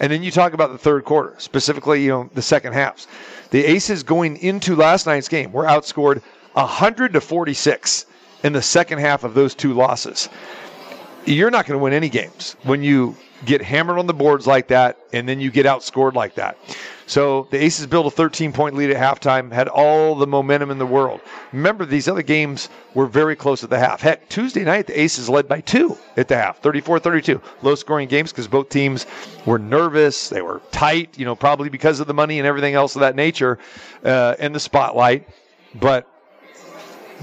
And 0.00 0.12
then 0.12 0.22
you 0.22 0.30
talk 0.30 0.52
about 0.52 0.72
the 0.72 0.78
third 0.78 1.04
quarter, 1.04 1.34
specifically, 1.38 2.02
you 2.02 2.10
know, 2.10 2.30
the 2.34 2.42
second 2.42 2.72
halves. 2.72 3.06
The 3.50 3.64
Aces 3.64 4.02
going 4.02 4.36
into 4.38 4.76
last 4.76 5.06
night's 5.06 5.28
game 5.28 5.52
were 5.52 5.64
outscored 5.64 6.22
100 6.54 7.12
to 7.14 7.20
46 7.20 8.06
in 8.42 8.52
the 8.52 8.62
second 8.62 8.98
half 8.98 9.24
of 9.24 9.34
those 9.34 9.54
two 9.54 9.72
losses. 9.72 10.28
You're 11.24 11.50
not 11.50 11.66
going 11.66 11.78
to 11.78 11.82
win 11.82 11.92
any 11.92 12.08
games 12.08 12.56
when 12.64 12.82
you 12.82 13.16
get 13.44 13.62
hammered 13.62 13.98
on 13.98 14.06
the 14.06 14.14
boards 14.14 14.46
like 14.46 14.68
that 14.68 14.98
and 15.12 15.28
then 15.28 15.40
you 15.40 15.50
get 15.50 15.66
outscored 15.66 16.14
like 16.14 16.34
that. 16.34 16.56
So 17.06 17.48
the 17.50 17.62
Aces 17.62 17.86
built 17.86 18.06
a 18.06 18.10
13 18.10 18.52
point 18.52 18.74
lead 18.76 18.90
at 18.90 18.96
halftime, 18.96 19.52
had 19.52 19.68
all 19.68 20.14
the 20.14 20.26
momentum 20.26 20.70
in 20.70 20.78
the 20.78 20.86
world. 20.86 21.20
Remember, 21.52 21.84
these 21.84 22.08
other 22.08 22.22
games 22.22 22.68
were 22.94 23.06
very 23.06 23.36
close 23.36 23.62
at 23.62 23.70
the 23.70 23.78
half. 23.78 24.00
Heck, 24.00 24.28
Tuesday 24.28 24.64
night, 24.64 24.86
the 24.86 24.98
Aces 24.98 25.28
led 25.28 25.48
by 25.48 25.60
two 25.60 25.98
at 26.16 26.28
the 26.28 26.36
half, 26.36 26.60
34 26.60 27.00
32. 27.00 27.40
Low 27.62 27.74
scoring 27.74 28.08
games 28.08 28.32
because 28.32 28.48
both 28.48 28.68
teams 28.68 29.06
were 29.44 29.58
nervous. 29.58 30.28
They 30.28 30.42
were 30.42 30.62
tight, 30.70 31.18
you 31.18 31.24
know, 31.24 31.36
probably 31.36 31.68
because 31.68 32.00
of 32.00 32.06
the 32.06 32.14
money 32.14 32.38
and 32.38 32.46
everything 32.46 32.74
else 32.74 32.94
of 32.94 33.00
that 33.00 33.16
nature 33.16 33.58
uh, 34.04 34.36
and 34.38 34.54
the 34.54 34.60
spotlight. 34.60 35.28
But 35.74 36.08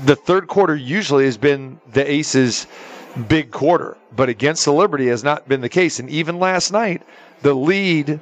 the 0.06 0.16
third 0.16 0.48
quarter 0.48 0.76
usually 0.76 1.26
has 1.26 1.38
been 1.38 1.80
the 1.92 2.10
Aces' 2.10 2.68
big 3.28 3.52
quarter, 3.52 3.98
but 4.16 4.30
against 4.30 4.66
the 4.66 4.74
Liberty 4.74 5.08
has 5.08 5.24
not 5.24 5.48
been 5.48 5.62
the 5.62 5.70
case. 5.70 6.00
And 6.00 6.10
even 6.10 6.40
last 6.40 6.72
night, 6.72 7.04
the 7.42 7.54
lead 7.54 8.20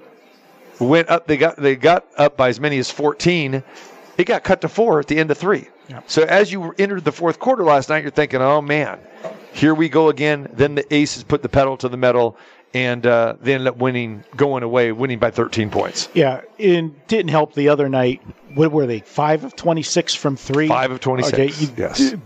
went 0.79 1.09
up. 1.09 1.27
They 1.27 1.37
got 1.37 1.57
they 1.57 1.75
got 1.75 2.05
up 2.17 2.37
by 2.37 2.49
as 2.49 2.59
many 2.59 2.77
as 2.77 2.89
14. 2.91 3.63
It 4.17 4.25
got 4.25 4.43
cut 4.43 4.61
to 4.61 4.69
four 4.69 4.99
at 4.99 5.07
the 5.07 5.17
end 5.17 5.29
of 5.31 5.37
three. 5.37 5.67
So 6.07 6.23
as 6.23 6.51
you 6.51 6.73
entered 6.77 7.05
the 7.05 7.11
fourth 7.11 7.39
quarter 7.39 7.63
last 7.63 7.89
night, 7.89 8.01
you're 8.01 8.11
thinking, 8.11 8.41
oh 8.41 8.61
man, 8.61 8.99
here 9.53 9.73
we 9.73 9.89
go 9.89 10.09
again. 10.09 10.49
Then 10.53 10.75
the 10.75 10.93
Aces 10.93 11.23
put 11.23 11.41
the 11.41 11.49
pedal 11.49 11.77
to 11.77 11.87
the 11.87 11.97
metal 11.97 12.37
and 12.77 13.05
uh, 13.05 13.35
they 13.41 13.53
ended 13.55 13.67
up 13.67 13.77
winning, 13.77 14.23
going 14.35 14.61
away, 14.61 14.91
winning 14.91 15.17
by 15.17 15.31
13 15.31 15.69
points. 15.71 16.09
Yeah, 16.13 16.41
it 16.59 17.07
didn't 17.07 17.29
help 17.31 17.53
the 17.53 17.69
other 17.69 17.89
night. 17.89 18.21
What 18.53 18.71
were 18.71 18.85
they? 18.85 18.99
Five 18.99 19.43
of 19.43 19.55
26 19.55 20.13
from 20.13 20.35
three? 20.35 20.67
Five 20.67 20.91
of 20.91 20.99
26. 20.99 21.33
Okay, 21.33 21.73
yes. 21.77 21.99
And 21.99 22.21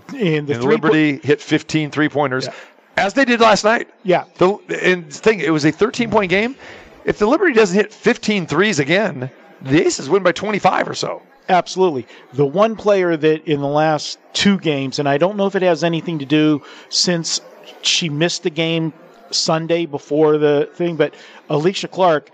the 0.48 0.53
And 0.53 0.62
three 0.62 0.75
Liberty 0.75 1.17
hit 1.24 1.41
15 1.41 1.89
three 1.91 2.10
pointers, 2.10 2.48
Yeah. 2.48 2.53
as 2.98 3.13
they 3.13 3.24
did 3.25 3.39
last 3.39 3.63
night. 3.63 3.88
Yeah. 4.03 4.25
The, 4.38 4.58
and 4.84 5.12
thing, 5.12 5.39
it 5.39 5.51
was 5.51 5.63
a 5.65 5.72
13 5.72 6.12
point 6.12 6.29
game. 6.29 6.55
If 7.05 7.17
the 7.17 7.25
Liberty 7.27 7.53
doesn't 7.53 7.75
hit 7.75 7.93
15 7.93 8.46
threes 8.46 8.79
again, 8.79 9.31
the 9.62 9.86
Aces 9.86 10.10
win 10.10 10.22
by 10.22 10.31
25 10.34 10.89
or 10.89 10.93
so. 10.93 11.22
Absolutely. 11.50 12.05
The 12.34 12.46
one 12.46 12.75
player 12.75 13.17
that 13.17 13.46
in 13.46 13.62
the 13.62 13.67
last 13.67 14.20
two 14.34 14.58
games, 14.60 15.00
and 15.00 15.10
I 15.10 15.17
don't 15.17 15.38
know 15.38 15.48
if 15.48 15.55
it 15.55 15.62
has 15.63 15.84
anything 15.84 16.20
to 16.20 16.25
do 16.25 16.62
since 16.89 17.41
she 17.81 18.10
missed 18.10 18.43
the 18.43 18.50
game 18.50 18.93
Sunday 19.34 19.86
before 19.86 20.38
the 20.38 20.70
thing, 20.74 20.96
but 20.96 21.14
Alysha 21.50 21.90
Clark, 21.90 22.32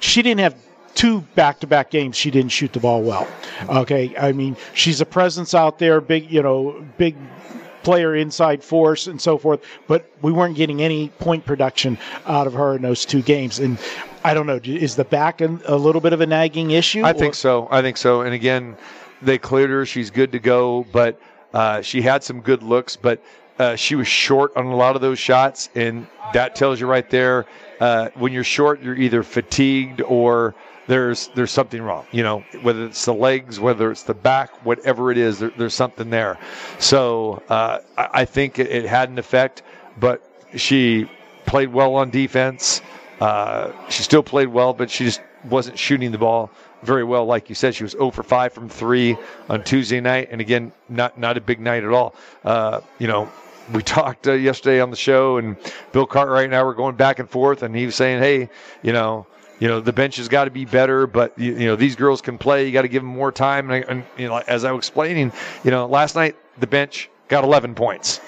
she 0.00 0.22
didn't 0.22 0.40
have 0.40 0.56
two 0.94 1.20
back 1.36 1.60
to 1.60 1.66
back 1.66 1.90
games 1.90 2.16
she 2.16 2.30
didn't 2.30 2.50
shoot 2.50 2.72
the 2.72 2.80
ball 2.80 3.02
well. 3.02 3.28
Okay. 3.68 4.16
I 4.16 4.32
mean, 4.32 4.56
she's 4.74 5.00
a 5.00 5.06
presence 5.06 5.54
out 5.54 5.78
there, 5.78 6.00
big, 6.00 6.30
you 6.30 6.42
know, 6.42 6.84
big 6.96 7.14
player 7.82 8.16
inside 8.16 8.62
force 8.62 9.06
and 9.06 9.20
so 9.20 9.38
forth, 9.38 9.60
but 9.86 10.10
we 10.22 10.32
weren't 10.32 10.56
getting 10.56 10.82
any 10.82 11.08
point 11.20 11.44
production 11.46 11.96
out 12.26 12.46
of 12.46 12.52
her 12.52 12.76
in 12.76 12.82
those 12.82 13.04
two 13.04 13.22
games. 13.22 13.58
And 13.60 13.78
I 14.24 14.34
don't 14.34 14.46
know, 14.46 14.60
is 14.62 14.96
the 14.96 15.04
back 15.04 15.40
a 15.40 15.58
a 15.66 15.76
little 15.76 16.00
bit 16.00 16.12
of 16.12 16.20
a 16.20 16.26
nagging 16.26 16.72
issue? 16.72 17.02
I 17.02 17.10
or- 17.10 17.14
think 17.14 17.34
so. 17.34 17.68
I 17.70 17.80
think 17.80 17.96
so. 17.96 18.22
And 18.22 18.34
again, 18.34 18.76
they 19.22 19.38
cleared 19.38 19.70
her. 19.70 19.86
She's 19.86 20.10
good 20.10 20.32
to 20.32 20.38
go, 20.38 20.84
but 20.92 21.20
uh, 21.54 21.80
she 21.80 22.02
had 22.02 22.22
some 22.22 22.40
good 22.40 22.62
looks, 22.62 22.96
but 22.96 23.22
uh, 23.58 23.76
she 23.76 23.94
was 23.94 24.06
short 24.06 24.56
on 24.56 24.66
a 24.66 24.76
lot 24.76 24.96
of 24.96 25.02
those 25.02 25.18
shots, 25.18 25.68
and 25.74 26.06
that 26.32 26.54
tells 26.54 26.80
you 26.80 26.86
right 26.86 27.08
there. 27.10 27.46
Uh, 27.80 28.08
when 28.14 28.32
you're 28.32 28.44
short, 28.44 28.82
you're 28.82 28.96
either 28.96 29.22
fatigued 29.22 30.00
or 30.02 30.54
there's 30.86 31.28
there's 31.34 31.50
something 31.50 31.80
wrong. 31.82 32.06
You 32.12 32.22
know, 32.22 32.44
whether 32.62 32.86
it's 32.86 33.04
the 33.04 33.14
legs, 33.14 33.60
whether 33.60 33.90
it's 33.90 34.02
the 34.02 34.14
back, 34.14 34.64
whatever 34.64 35.12
it 35.12 35.18
is, 35.18 35.38
there, 35.38 35.50
there's 35.56 35.74
something 35.74 36.10
there. 36.10 36.38
So 36.78 37.42
uh, 37.48 37.80
I, 37.96 38.08
I 38.14 38.24
think 38.24 38.58
it, 38.58 38.70
it 38.70 38.86
had 38.86 39.10
an 39.10 39.18
effect, 39.18 39.62
but 40.00 40.22
she 40.56 41.08
played 41.46 41.72
well 41.72 41.94
on 41.94 42.10
defense. 42.10 42.80
Uh, 43.20 43.72
she 43.88 44.02
still 44.02 44.22
played 44.22 44.48
well, 44.48 44.72
but 44.72 44.90
she 44.90 45.04
just 45.04 45.20
wasn't 45.44 45.78
shooting 45.78 46.10
the 46.10 46.18
ball 46.18 46.50
very 46.82 47.04
well. 47.04 47.26
Like 47.26 47.48
you 47.48 47.54
said, 47.54 47.74
she 47.74 47.82
was 47.82 47.92
0 47.92 48.10
for 48.10 48.22
5 48.22 48.52
from 48.52 48.68
three 48.68 49.16
on 49.48 49.64
Tuesday 49.64 50.00
night, 50.00 50.28
and 50.30 50.40
again, 50.40 50.72
not 50.88 51.18
not 51.18 51.36
a 51.36 51.40
big 51.40 51.60
night 51.60 51.84
at 51.84 51.90
all. 51.90 52.14
Uh, 52.44 52.80
you 52.98 53.08
know, 53.08 53.28
we 53.72 53.82
talked 53.82 54.26
uh, 54.26 54.32
yesterday 54.32 54.80
on 54.80 54.90
the 54.90 54.96
show, 54.96 55.38
and 55.38 55.56
Bill 55.92 56.06
Cartwright 56.06 56.44
and 56.44 56.54
I 56.54 56.62
were 56.62 56.74
going 56.74 56.96
back 56.96 57.18
and 57.18 57.28
forth, 57.28 57.62
and 57.62 57.74
he 57.74 57.86
was 57.86 57.94
saying, 57.94 58.20
"Hey, 58.20 58.50
you 58.82 58.92
know." 58.92 59.26
You 59.60 59.66
know 59.66 59.80
the 59.80 59.92
bench 59.92 60.18
has 60.18 60.28
got 60.28 60.44
to 60.44 60.52
be 60.52 60.64
better, 60.64 61.08
but 61.08 61.36
you, 61.36 61.52
you 61.54 61.66
know 61.66 61.74
these 61.74 61.96
girls 61.96 62.20
can 62.20 62.38
play. 62.38 62.64
You 62.64 62.72
got 62.72 62.82
to 62.82 62.88
give 62.88 63.02
them 63.02 63.10
more 63.10 63.32
time. 63.32 63.68
And, 63.72 63.84
and 63.86 64.04
you 64.16 64.28
know, 64.28 64.36
as 64.46 64.64
I 64.64 64.70
was 64.70 64.78
explaining, 64.78 65.32
you 65.64 65.72
know, 65.72 65.86
last 65.86 66.14
night 66.14 66.36
the 66.60 66.68
bench 66.68 67.10
got 67.26 67.42
11 67.42 67.74
points. 67.74 68.20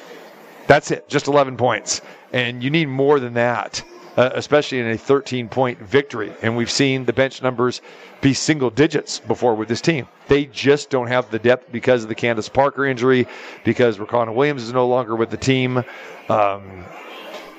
That's 0.67 0.91
it, 0.91 1.09
just 1.09 1.29
11 1.29 1.57
points. 1.57 2.01
And 2.33 2.65
you 2.65 2.71
need 2.71 2.87
more 2.87 3.21
than 3.21 3.35
that, 3.35 3.81
uh, 4.17 4.31
especially 4.35 4.79
in 4.79 4.89
a 4.89 4.99
13 4.99 5.49
point 5.49 5.79
victory. 5.79 6.33
And 6.43 6.57
we've 6.57 6.71
seen 6.71 7.05
the 7.05 7.13
bench 7.13 7.43
numbers 7.43 7.81
be 8.21 8.35
single 8.35 8.71
digits 8.71 9.19
before 9.19 9.55
with 9.55 9.69
this 9.69 9.81
team. 9.81 10.07
They 10.29 10.47
just 10.47 10.91
don't 10.91 11.09
have 11.09 11.31
the 11.31 11.39
depth 11.39 11.73
because 11.73 12.03
of 12.03 12.09
the 12.09 12.15
Candace 12.15 12.49
Parker 12.49 12.87
injury, 12.87 13.27
because 13.65 13.99
Riquna 13.99 14.35
Williams 14.35 14.63
is 14.63 14.73
no 14.73 14.87
longer 14.87 15.17
with 15.17 15.31
the 15.31 15.37
team. 15.37 15.85
Um, 16.29 16.85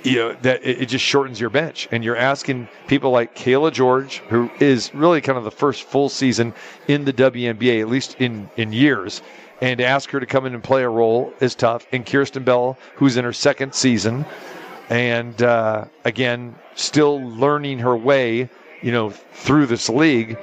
you 0.03 0.15
know 0.15 0.33
that 0.41 0.63
it, 0.63 0.87
just 0.87 1.05
shortens 1.05 1.39
your 1.39 1.49
bench 1.49 1.87
and 1.91 2.03
you're 2.03 2.15
asking 2.15 2.67
people 2.87 3.11
like 3.11 3.35
Cayla 3.35 3.71
George 3.71 4.17
who 4.29 4.49
is 4.59 4.93
really 4.95 5.21
kind 5.21 5.37
of 5.37 5.43
the 5.43 5.51
first 5.51 5.83
full 5.83 6.09
season 6.09 6.53
in 6.87 7.05
the 7.05 7.13
WNBA 7.13 7.81
at 7.81 7.87
least 7.87 8.15
in 8.19 8.49
in 8.57 8.73
years 8.73 9.21
and 9.61 9.79
ask 9.79 10.09
her 10.09 10.19
to 10.19 10.25
come 10.25 10.47
in 10.47 10.55
and 10.55 10.63
play 10.63 10.83
a 10.83 10.89
role 10.89 11.33
is 11.39 11.53
tough 11.53 11.85
and 11.91 12.05
Kierstan 12.05 12.43
Bell 12.43 12.77
who's 12.95 13.17
in 13.17 13.23
her 13.23 13.33
second 13.33 13.75
season 13.75 14.25
and 14.91 15.41
uh, 15.41 15.85
again 16.05 16.55
still 16.75 17.19
learning 17.21 17.79
her 17.79 17.95
way 17.95 18.49
you 18.81 18.91
know 18.91 19.09
through 19.09 19.65
this 19.65 19.89
league 19.89 20.37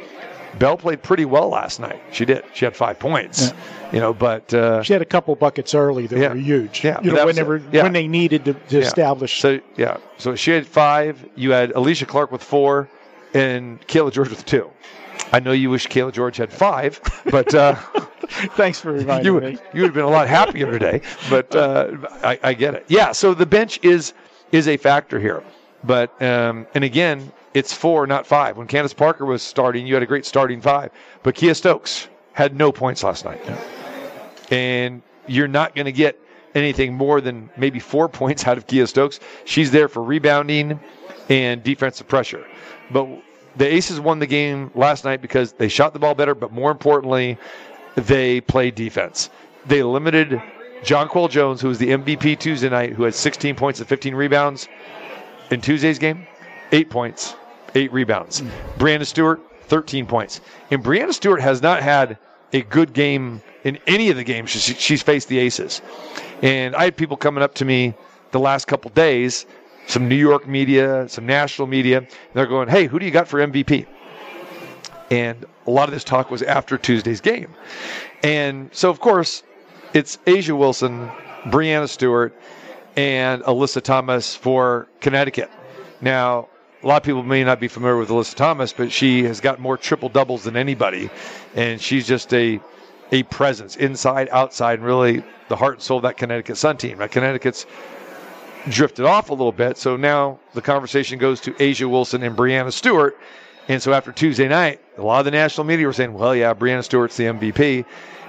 Bell 0.58 0.76
played 0.76 1.02
pretty 1.02 1.24
well 1.24 1.48
last 1.50 1.78
night 1.78 2.02
she 2.10 2.24
did 2.24 2.42
she 2.54 2.64
had 2.64 2.74
5 2.74 2.98
points 2.98 3.52
you 3.92 4.00
know 4.00 4.12
but 4.14 4.52
uh, 4.54 4.82
She 4.82 4.92
had 4.94 5.02
a 5.02 5.06
couple 5.06 5.34
buckets 5.36 5.74
early 5.74 6.06
that 6.06 6.18
Yeah. 6.18 6.28
were 6.30 6.34
huge. 6.36 6.82
Yeah, 6.84 6.98
you 7.02 7.12
know, 7.12 7.26
whenever. 7.26 7.62
Yeah. 7.72 7.82
when 7.84 7.92
they 7.92 8.08
needed 8.08 8.44
to, 8.46 8.54
to 8.54 8.78
Yeah. 8.78 8.84
establish. 8.84 9.40
So 9.40 9.60
yeah, 9.76 9.98
so 10.18 10.34
she 10.34 10.50
had 10.50 10.66
five. 10.66 11.24
You 11.36 11.52
had 11.52 11.70
Alysha 11.72 12.06
Clark 12.06 12.30
with 12.32 12.42
four, 12.42 12.88
and 13.34 13.80
Cayla 13.86 14.12
George 14.12 14.28
with 14.30 14.44
two. 14.44 14.68
I 15.32 15.40
know 15.40 15.52
you 15.52 15.70
wish 15.70 15.86
Cayla 15.88 16.12
George 16.12 16.36
had 16.36 16.52
five, 16.52 17.00
but 17.30 17.54
uh, 17.54 17.74
Thanks 18.56 18.78
for 18.80 18.92
reminding 18.92 19.24
you 19.24 19.40
me. 19.40 19.58
you 19.72 19.80
would 19.82 19.88
have 19.88 19.94
been 19.94 20.04
a 20.04 20.10
lot 20.10 20.28
happier 20.28 20.70
today. 20.70 21.00
But 21.30 21.54
uh, 21.56 21.92
I, 22.22 22.38
I 22.42 22.52
get 22.54 22.74
it. 22.74 22.84
Yeah. 22.88 23.12
So 23.12 23.32
the 23.32 23.46
bench 23.46 23.78
is 23.82 24.12
is 24.52 24.68
a 24.68 24.76
factor 24.76 25.18
here, 25.18 25.42
but 25.84 26.20
um, 26.22 26.66
and 26.74 26.84
again, 26.84 27.32
it's 27.54 27.72
four, 27.72 28.06
not 28.06 28.26
five. 28.26 28.56
When 28.56 28.66
Candace 28.66 28.94
Parker 28.94 29.24
was 29.24 29.42
starting, 29.42 29.86
you 29.86 29.94
had 29.94 30.02
a 30.02 30.06
great 30.06 30.26
starting 30.26 30.60
five, 30.60 30.90
but 31.22 31.34
Kiah 31.34 31.56
Stokes 31.56 32.08
had 32.32 32.56
no 32.56 32.72
points 32.72 33.02
last 33.02 33.24
night, 33.24 33.40
and 34.50 35.02
you're 35.26 35.48
not 35.48 35.74
going 35.74 35.86
to 35.86 35.92
get 35.92 36.18
anything 36.54 36.94
more 36.94 37.20
than 37.20 37.50
maybe 37.56 37.78
four 37.78 38.08
points 38.20 38.46
out 38.46 38.58
of 38.58 38.66
Kiah 38.66 38.88
Stokes. 38.88 39.20
She's 39.44 39.70
there 39.70 39.88
for 39.88 40.02
rebounding 40.02 40.80
and 41.28 41.62
defensive 41.62 42.08
pressure, 42.08 42.46
but 42.90 43.06
the 43.56 43.66
Aces 43.66 44.00
won 44.00 44.18
the 44.20 44.26
game 44.26 44.70
last 44.74 45.04
night 45.04 45.20
because 45.20 45.52
they 45.52 45.68
shot 45.68 45.92
the 45.92 45.98
ball 45.98 46.14
better, 46.14 46.34
but 46.34 46.52
more 46.52 46.70
importantly, 46.70 47.36
they 47.96 48.40
played 48.40 48.74
defense. 48.76 49.30
They 49.66 49.82
limited 49.82 50.40
Jonquel 50.82 51.30
Jones, 51.30 51.60
who 51.60 51.68
was 51.68 51.78
the 51.78 51.88
MVP 51.88 52.38
Tuesday 52.38 52.68
night, 52.68 52.92
who 52.92 53.02
had 53.02 53.14
16 53.14 53.54
points 53.54 53.80
and 53.80 53.88
15 53.88 54.14
rebounds 54.14 54.68
in 55.50 55.60
Tuesday's 55.60 55.98
game, 55.98 56.26
eight 56.72 56.90
points, 56.90 57.34
eight 57.74 57.92
rebounds. 57.92 58.40
Hmm. 58.40 58.48
Breanna 58.78 59.06
Stewart, 59.06 59.40
13 59.62 60.06
points. 60.06 60.40
And 60.70 60.82
Breanna 60.82 61.12
Stewart 61.12 61.40
has 61.40 61.62
not 61.62 61.82
had 61.82 62.18
a 62.52 62.62
good 62.62 62.92
game 62.92 63.42
in 63.64 63.78
any 63.86 64.10
of 64.10 64.16
the 64.16 64.24
games 64.24 64.50
she's, 64.50 64.80
she's 64.80 65.02
faced 65.02 65.28
the 65.28 65.38
Aces. 65.38 65.82
And 66.42 66.74
I 66.74 66.84
had 66.84 66.96
people 66.96 67.16
coming 67.16 67.42
up 67.42 67.54
to 67.54 67.64
me 67.64 67.94
the 68.30 68.40
last 68.40 68.66
couple 68.66 68.90
days, 68.92 69.46
some 69.86 70.08
New 70.08 70.16
York 70.16 70.46
media, 70.46 71.08
some 71.08 71.26
national 71.26 71.66
media, 71.66 71.98
and 71.98 72.08
they're 72.34 72.46
going, 72.46 72.68
hey, 72.68 72.86
who 72.86 72.98
do 72.98 73.04
you 73.04 73.10
got 73.10 73.28
for 73.28 73.38
MVP? 73.40 73.86
And 75.10 75.46
a 75.66 75.70
lot 75.70 75.88
of 75.88 75.94
this 75.94 76.04
talk 76.04 76.30
was 76.30 76.42
after 76.42 76.76
Tuesday's 76.76 77.20
game. 77.20 77.54
And 78.22 78.70
so, 78.72 78.90
of 78.90 79.00
course, 79.00 79.42
it's 79.94 80.18
A'ja 80.26 80.56
Wilson, 80.56 81.10
Breanna 81.44 81.88
Stewart, 81.88 82.34
and 82.96 83.42
Alyssa 83.42 83.82
Thomas 83.82 84.34
for 84.34 84.88
Connecticut. 85.00 85.50
Now, 86.00 86.48
a 86.82 86.86
lot 86.86 86.96
of 86.96 87.02
people 87.02 87.22
may 87.22 87.42
not 87.44 87.60
be 87.60 87.68
familiar 87.68 87.96
with 87.96 88.08
Alyssa 88.08 88.34
Thomas, 88.34 88.72
but 88.72 88.92
she 88.92 89.24
has 89.24 89.40
got 89.40 89.58
more 89.58 89.76
triple 89.76 90.08
doubles 90.08 90.44
than 90.44 90.56
anybody, 90.56 91.10
and 91.54 91.80
she's 91.80 92.06
just 92.06 92.32
a 92.34 92.60
a 93.10 93.22
presence 93.24 93.76
inside, 93.76 94.28
outside, 94.30 94.78
and 94.78 94.86
really 94.86 95.24
the 95.48 95.56
heart 95.56 95.74
and 95.74 95.82
soul 95.82 95.96
of 95.96 96.02
that 96.02 96.18
Connecticut 96.18 96.58
Sun 96.58 96.76
team. 96.76 96.98
Now, 96.98 97.06
Connecticut's 97.06 97.64
drifted 98.68 99.06
off 99.06 99.30
a 99.30 99.32
little 99.32 99.52
bit, 99.52 99.78
so 99.78 99.96
now 99.96 100.38
the 100.52 100.60
conversation 100.60 101.18
goes 101.18 101.40
to 101.40 101.52
A'ja 101.52 101.88
Wilson 101.88 102.22
and 102.22 102.36
Breanna 102.36 102.70
Stewart. 102.70 103.18
And 103.68 103.82
so 103.82 103.92
after 103.92 104.12
Tuesday 104.12 104.48
night, 104.48 104.80
a 104.96 105.02
lot 105.02 105.20
of 105.20 105.24
the 105.24 105.30
national 105.30 105.64
media 105.64 105.86
were 105.86 105.92
saying, 105.92 106.12
"Well, 106.12 106.34
yeah, 106.34 106.54
Breanna 106.54 106.84
Stewart's 106.84 107.16
the 107.16 107.24
MVP." 107.24 107.84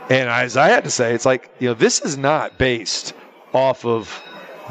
And 0.09 0.27
as 0.29 0.57
I 0.57 0.69
had 0.69 0.83
to 0.85 0.89
say, 0.89 1.13
it's 1.13 1.25
like 1.25 1.49
you 1.59 1.69
know, 1.69 1.73
this 1.73 2.01
is 2.01 2.17
not 2.17 2.57
based 2.57 3.13
off 3.53 3.85
of 3.85 4.09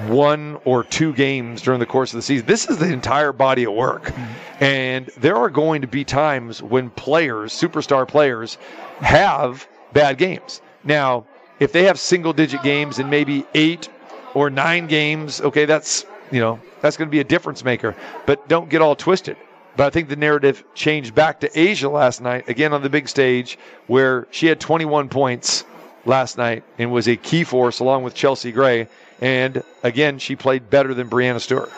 one 0.07 0.59
or 0.65 0.85
two 0.85 1.13
games 1.13 1.63
during 1.63 1.81
the 1.81 1.87
course 1.87 2.13
of 2.13 2.19
the 2.19 2.23
season. 2.23 2.47
This 2.47 2.69
is 2.69 2.79
the 2.79 2.93
entire 2.93 3.33
body 3.33 3.65
of 3.65 3.75
work. 3.75 4.13
And 4.61 5.07
there 5.17 5.37
are 5.37 5.51
going 5.51 5.83
to 5.83 5.89
be 5.89 6.05
times 6.05 6.63
when 6.63 6.91
players, 6.91 7.53
superstar 7.53 8.07
players, 8.07 8.59
have 9.01 9.67
bad 9.93 10.19
games. 10.19 10.61
Now, 10.85 11.27
if 11.59 11.73
they 11.73 11.85
have 11.85 11.99
single 11.99 12.33
digit 12.33 12.63
games 12.63 12.99
and 12.99 13.11
maybe 13.11 13.45
eight 13.55 13.89
or 14.35 14.51
nine 14.51 14.87
games, 14.87 15.41
okay, 15.41 15.65
that's 15.65 16.05
you 16.31 16.41
know, 16.41 16.61
that's 16.81 16.97
going 16.97 17.09
to 17.09 17.11
be 17.13 17.21
a 17.21 17.25
difference 17.25 17.65
maker. 17.65 17.97
But 18.27 18.49
don't 18.49 18.69
get 18.69 18.83
all 18.83 18.95
twisted. 18.95 19.37
But 19.79 19.87
I 19.87 19.91
think 19.91 20.09
the 20.09 20.17
narrative 20.17 20.65
changed 20.75 21.15
back 21.15 21.39
to 21.39 21.49
A'ja 21.51 21.89
last 21.89 22.21
night, 22.21 22.49
again 22.49 22.73
on 22.73 22.83
the 22.83 22.91
big 22.91 23.09
stage, 23.09 23.57
where 23.87 24.27
she 24.33 24.49
had 24.49 24.59
21 24.59 25.09
points 25.09 25.65
last 26.05 26.37
night 26.37 26.65
and 26.79 26.91
was 26.91 27.07
a 27.07 27.15
key 27.15 27.45
force 27.45 27.79
along 27.79 28.03
with 28.03 28.13
Chelsea 28.13 28.51
Gray. 28.51 28.89
And 29.21 29.63
again, 29.85 30.19
she 30.19 30.35
played 30.35 30.69
better 30.69 30.95
than 30.95 31.09
Breanna 31.09 31.41
Stewart. 31.41 31.71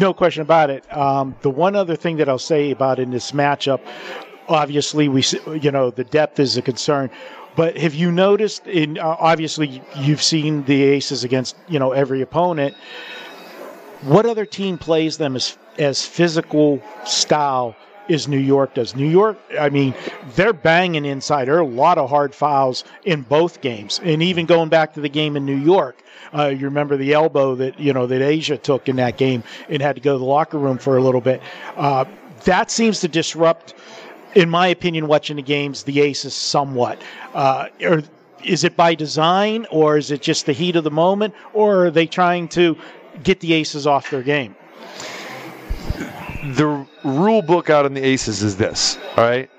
No 0.00 0.14
question 0.14 0.40
about 0.40 0.70
it. 0.70 0.90
Um, 0.96 1.36
the 1.42 1.50
one 1.50 1.76
other 1.76 1.94
thing 1.94 2.16
that 2.16 2.28
I'll 2.30 2.38
say 2.38 2.70
about 2.70 2.98
in 2.98 3.10
this 3.10 3.32
matchup, 3.32 3.80
obviously 4.48 5.06
we, 5.10 5.22
you 5.60 5.70
know, 5.70 5.90
the 5.90 6.04
depth 6.04 6.40
is 6.40 6.56
a 6.56 6.62
concern. 6.62 7.10
But 7.54 7.76
have 7.76 7.94
you 7.94 8.10
noticed? 8.10 8.66
In 8.66 8.98
uh, 8.98 9.14
obviously 9.18 9.82
you've 9.94 10.22
seen 10.22 10.64
the 10.64 10.82
aces 10.82 11.22
against 11.22 11.54
you 11.68 11.78
know 11.78 11.92
every 11.92 12.22
opponent. 12.22 12.74
What 14.06 14.24
other 14.24 14.46
team 14.46 14.78
plays 14.78 15.18
them 15.18 15.34
as 15.34 15.58
as 15.78 16.06
physical 16.06 16.80
style 17.04 17.74
as 18.08 18.28
New 18.28 18.38
York 18.38 18.74
does? 18.74 18.94
New 18.94 19.08
York, 19.08 19.36
I 19.58 19.68
mean, 19.68 19.94
they're 20.36 20.52
banging 20.52 21.04
inside. 21.04 21.46
There 21.46 21.56
are 21.56 21.60
a 21.60 21.66
lot 21.66 21.98
of 21.98 22.08
hard 22.08 22.32
fouls 22.32 22.84
in 23.04 23.22
both 23.22 23.60
games, 23.62 24.00
and 24.04 24.22
even 24.22 24.46
going 24.46 24.68
back 24.68 24.94
to 24.94 25.00
the 25.00 25.08
game 25.08 25.36
in 25.36 25.44
New 25.44 25.56
York, 25.56 26.04
uh, 26.32 26.46
you 26.46 26.66
remember 26.66 26.96
the 26.96 27.14
elbow 27.14 27.56
that 27.56 27.80
you 27.80 27.92
know 27.92 28.06
that 28.06 28.22
A'ja 28.22 28.62
took 28.62 28.88
in 28.88 28.94
that 28.94 29.16
game 29.16 29.42
and 29.68 29.82
had 29.82 29.96
to 29.96 30.00
go 30.00 30.12
to 30.12 30.18
the 30.20 30.24
locker 30.24 30.58
room 30.58 30.78
for 30.78 30.96
a 30.96 31.02
little 31.02 31.20
bit. 31.20 31.42
Uh, 31.76 32.04
that 32.44 32.70
seems 32.70 33.00
to 33.00 33.08
disrupt, 33.08 33.74
in 34.36 34.48
my 34.48 34.68
opinion, 34.68 35.08
watching 35.08 35.34
the 35.34 35.42
games, 35.42 35.82
the 35.82 36.00
Aces 36.00 36.32
somewhat. 36.32 37.02
Uh, 37.34 37.70
or 37.82 38.04
is 38.44 38.62
it 38.62 38.76
by 38.76 38.94
design, 38.94 39.66
or 39.72 39.96
is 39.96 40.12
it 40.12 40.22
just 40.22 40.46
the 40.46 40.52
heat 40.52 40.76
of 40.76 40.84
the 40.84 40.92
moment, 40.92 41.34
or 41.54 41.86
are 41.86 41.90
they 41.90 42.06
trying 42.06 42.46
to 42.46 42.76
get 43.22 43.40
the 43.40 43.52
Aces 43.52 43.86
off 43.86 44.10
their 44.10 44.22
game? 44.22 44.54
the 46.54 46.86
rule 47.02 47.42
book 47.42 47.70
out 47.70 47.84
on 47.84 47.94
the 47.94 48.04
aces 48.04 48.42
is 48.42 48.56
this 48.56 48.98
all 49.16 49.24
right? 49.24 49.50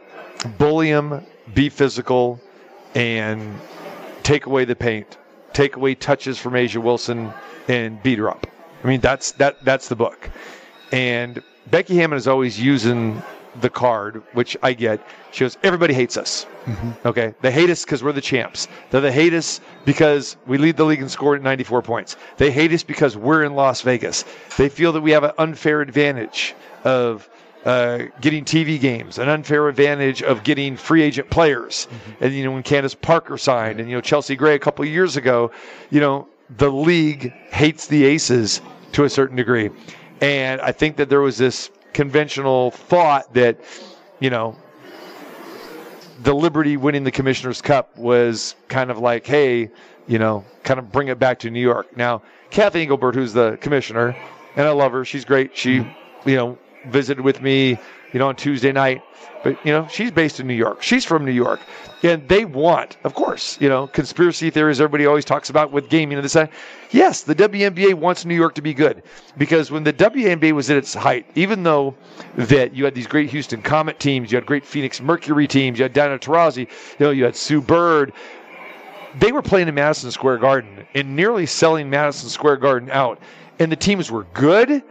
Bully 0.58 0.92
them 0.92 1.26
be 1.54 1.70
physical 1.70 2.40
and 2.96 3.60
take 4.24 4.46
away 4.46 4.66
the 4.66 4.76
paint. 4.76 5.18
Take 5.54 5.76
away 5.76 5.96
touches 5.96 6.38
from 6.38 6.54
a'ja 6.54 6.82
wilson 6.82 7.34
and 7.68 8.02
beat 8.04 8.20
her 8.20 8.30
up. 8.30 8.48
I 8.84 8.88
mean 8.88 9.02
that's 9.02 9.32
that 9.34 9.64
that's 9.66 9.90
the 9.90 9.96
book. 9.96 10.30
And 10.92 11.42
becky 11.72 11.98
hammon 11.98 12.18
is 12.18 12.28
always 12.28 12.60
using 12.60 13.22
the 13.62 13.70
card 13.70 14.22
which 14.34 14.58
i 14.64 14.74
get. 14.74 15.00
She 15.32 15.44
goes 15.44 15.58
everybody 15.64 15.94
hates 15.94 16.18
us. 16.18 16.46
Okay? 17.06 17.34
They 17.42 17.52
hate 17.52 17.70
us 17.70 17.84
because 17.84 18.04
we're 18.04 18.12
the 18.12 18.22
champs. 18.22 18.68
They 18.90 19.00
they 19.00 19.12
hate 19.12 19.34
us 19.34 19.62
because 19.86 20.38
we 20.46 20.58
lead 20.58 20.78
the 20.78 20.86
league 20.86 21.08
scoring 21.10 21.42
at 21.42 21.44
94 21.44 21.82
points. 21.82 22.18
They 22.38 22.52
hate 22.52 22.72
us 22.74 22.84
because 22.84 23.16
we're 23.16 23.44
in 23.44 23.56
las 23.56 23.82
vegas. 23.82 24.26
They 24.58 24.70
feel 24.70 24.92
that 24.94 25.02
we 25.02 25.12
have 25.12 25.24
an 25.24 25.32
unfair 25.38 25.82
advantage 25.82 26.56
of 26.84 27.30
uh, 27.66 28.06
getting 28.22 28.46
TV 28.46 28.80
games, 28.80 29.18
an 29.18 29.28
unfair 29.28 29.68
advantage 29.68 30.24
of 30.24 30.44
getting 30.44 30.78
free 30.78 31.02
agent 31.02 31.30
players. 31.30 31.88
And 32.22 32.34
you 32.34 32.44
know 32.44 32.52
when 32.52 32.64
Candace 32.64 32.96
Parker 32.96 33.38
signed, 33.38 33.80
and 33.80 33.90
you 33.90 33.96
know 33.96 34.02
Chelsea 34.02 34.36
Gray 34.36 34.56
a 34.56 34.60
couple 34.60 34.84
of 34.84 34.90
years 34.90 35.18
ago, 35.18 35.52
you 35.90 36.00
know 36.00 36.28
the 36.58 36.72
league 36.72 37.34
hates 37.50 37.88
the 37.88 38.06
Aces 38.06 38.62
to 38.94 39.04
a 39.04 39.10
certain 39.10 39.36
degree, 39.36 39.70
and 40.22 40.62
I 40.62 40.72
think 40.72 40.96
that 40.98 41.10
there 41.10 41.22
was 41.22 41.38
this 41.38 41.70
conventional 41.98 42.70
thought 42.70 43.34
that 43.34 43.60
you 44.20 44.30
know 44.30 44.56
the 46.22 46.32
Liberty 46.32 46.78
winning 46.78 47.04
the 47.04 47.12
Commissioner's 47.12 47.60
Cup 47.60 47.98
was 47.98 48.54
kind 48.68 48.92
of 48.92 49.00
like, 49.00 49.26
hey, 49.26 49.72
you 50.06 50.20
know, 50.20 50.46
kind 50.62 50.80
of 50.80 50.92
bring 50.92 51.08
it 51.08 51.18
back 51.18 51.40
to 51.40 51.50
New 51.50 51.60
York. 51.60 51.98
Now, 51.98 52.22
Cathy 52.52 52.82
Engelbert, 52.82 53.16
who's 53.16 53.34
the 53.34 53.58
commissioner, 53.62 54.16
and 54.56 54.68
I 54.68 54.72
love 54.72 54.92
her. 54.92 55.06
She's 55.06 55.26
great. 55.26 55.58
She, 55.58 55.78
you 56.24 56.36
know, 56.36 56.60
visited 56.86 57.24
with 57.24 57.42
me, 57.42 57.78
you 58.14 58.20
know, 58.20 58.28
on 58.30 58.36
Tuesday 58.36 58.72
night. 58.72 59.02
But, 59.44 59.64
you 59.66 59.72
know, 59.72 59.88
she's 59.88 60.12
based 60.12 60.40
in 60.40 60.48
New 60.48 60.56
York. 60.56 60.82
She's 60.82 61.06
from 61.06 61.24
New 61.24 61.32
York. 61.32 61.60
And 62.04 62.28
they 62.28 62.46
want, 62.46 62.98
of 63.04 63.14
course, 63.14 63.58
you 63.60 63.70
know, 63.70 63.88
conspiracy 63.88 64.50
theories 64.50 64.80
everybody 64.82 65.06
always 65.06 65.26
talks 65.26 65.50
about 65.50 65.72
with 65.72 65.90
gaming 65.90 66.18
and 66.18 66.26
this. 66.26 66.38
Yes, 66.92 67.22
the 67.22 67.36
WNBA 67.36 67.94
wants 67.94 68.26
New 68.26 68.36
York 68.36 68.56
to 68.56 68.62
be 68.62 68.74
good 68.74 69.04
because 69.38 69.72
when 69.72 69.84
the 69.84 69.94
WNBA 69.94 70.52
was 70.52 70.70
at 70.70 70.78
its 70.78 70.94
height, 70.94 71.26
even 71.36 71.64
though 71.64 71.96
that 72.36 72.74
you 72.74 72.86
had 72.86 72.94
these 72.94 73.08
great 73.08 73.30
Houston 73.30 73.62
Comet 73.62 74.00
teams, 74.00 74.32
you 74.32 74.38
had 74.38 74.46
great 74.46 74.66
Phoenix 74.66 75.02
Mercury 75.02 75.48
teams, 75.48 75.80
you 75.80 75.84
had 75.84 75.94
Diana 75.94 76.20
Taurasi, 76.20 76.60
you 76.60 76.68
know, 77.00 77.12
you 77.12 77.24
had 77.24 77.36
Sue 77.36 77.62
Bird, 77.62 78.14
they 79.20 79.32
were 79.32 79.42
playing 79.42 79.68
in 79.68 79.76
Madison 79.76 80.12
Square 80.12 80.38
Garden 80.38 80.86
and 80.94 81.16
nearly 81.16 81.46
selling 81.46 81.90
Madison 81.90 82.30
Square 82.30 82.58
Garden 82.58 82.90
out. 82.92 83.20
And 83.60 83.72
the 83.72 83.76
teams 83.76 84.12
were 84.12 84.26
good, 84.34 84.84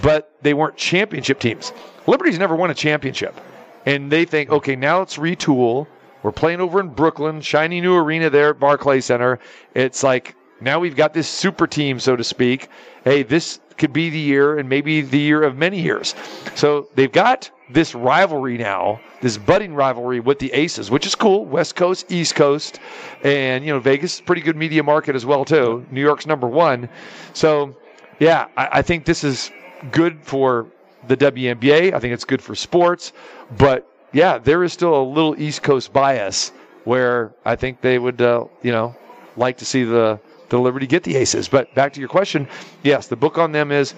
but 0.00 0.34
they 0.42 0.54
weren't 0.54 0.76
championship 0.76 1.38
teams. 1.38 1.72
Liberty's 2.06 2.38
never 2.38 2.56
won 2.56 2.70
a 2.70 2.74
championship. 2.74 3.38
And 3.84 4.10
they 4.10 4.24
think, 4.24 4.50
okay, 4.50 4.76
now 4.76 5.00
let's 5.00 5.16
retool. 5.16 5.86
We're 6.22 6.32
playing 6.32 6.60
over 6.60 6.80
in 6.80 6.88
Brooklyn, 6.88 7.40
shiny 7.40 7.80
new 7.80 7.96
arena 7.96 8.30
there 8.30 8.50
at 8.50 8.60
Barclay 8.60 9.00
Center. 9.00 9.40
It's 9.74 10.02
like 10.02 10.36
now 10.60 10.78
we've 10.78 10.94
got 10.94 11.12
this 11.12 11.28
super 11.28 11.66
team, 11.66 11.98
so 11.98 12.14
to 12.14 12.22
speak. 12.22 12.68
Hey, 13.04 13.24
this 13.24 13.58
could 13.76 13.92
be 13.92 14.10
the 14.10 14.18
year 14.18 14.58
and 14.58 14.68
maybe 14.68 15.00
the 15.00 15.18
year 15.18 15.42
of 15.42 15.56
many 15.56 15.80
years. 15.80 16.14
So 16.54 16.88
they've 16.94 17.10
got 17.10 17.50
this 17.68 17.94
rivalry 17.94 18.58
now, 18.58 19.00
this 19.20 19.36
budding 19.36 19.74
rivalry 19.74 20.20
with 20.20 20.38
the 20.38 20.52
Aces, 20.52 20.90
which 20.90 21.06
is 21.06 21.14
cool. 21.14 21.44
West 21.44 21.74
Coast, 21.74 22.12
East 22.12 22.36
Coast, 22.36 22.78
and 23.24 23.64
you 23.64 23.72
know 23.72 23.80
Vegas, 23.80 24.14
is 24.14 24.20
pretty 24.20 24.42
good 24.42 24.56
media 24.56 24.82
market 24.82 25.16
as 25.16 25.26
well 25.26 25.44
too. 25.44 25.84
New 25.90 26.00
York's 26.00 26.26
number 26.26 26.46
one. 26.46 26.88
So 27.32 27.74
yeah, 28.20 28.46
I, 28.56 28.68
I 28.72 28.82
think 28.82 29.04
this 29.04 29.24
is 29.24 29.50
good 29.90 30.22
for 30.22 30.66
the 31.08 31.16
WNBA. 31.16 31.92
I 31.92 31.98
think 31.98 32.14
it's 32.14 32.24
good 32.24 32.42
for 32.42 32.54
sports, 32.54 33.12
but 33.58 33.88
yeah, 34.12 34.38
there 34.38 34.62
is 34.62 34.72
still 34.72 35.00
a 35.00 35.02
little 35.02 35.40
East 35.40 35.62
Coast 35.62 35.92
bias 35.92 36.52
where 36.84 37.32
I 37.44 37.56
think 37.56 37.80
they 37.80 37.98
would, 37.98 38.20
uh, 38.20 38.44
you 38.62 38.72
know, 38.72 38.94
like 39.36 39.58
to 39.58 39.64
see 39.64 39.84
the 39.84 40.20
the 40.50 40.58
Liberty 40.58 40.86
get 40.86 41.02
the 41.02 41.16
Aces. 41.16 41.48
But 41.48 41.74
back 41.74 41.94
to 41.94 42.00
your 42.00 42.10
question, 42.10 42.46
yes, 42.82 43.06
the 43.06 43.16
book 43.16 43.38
on 43.38 43.52
them 43.52 43.72
is 43.72 43.94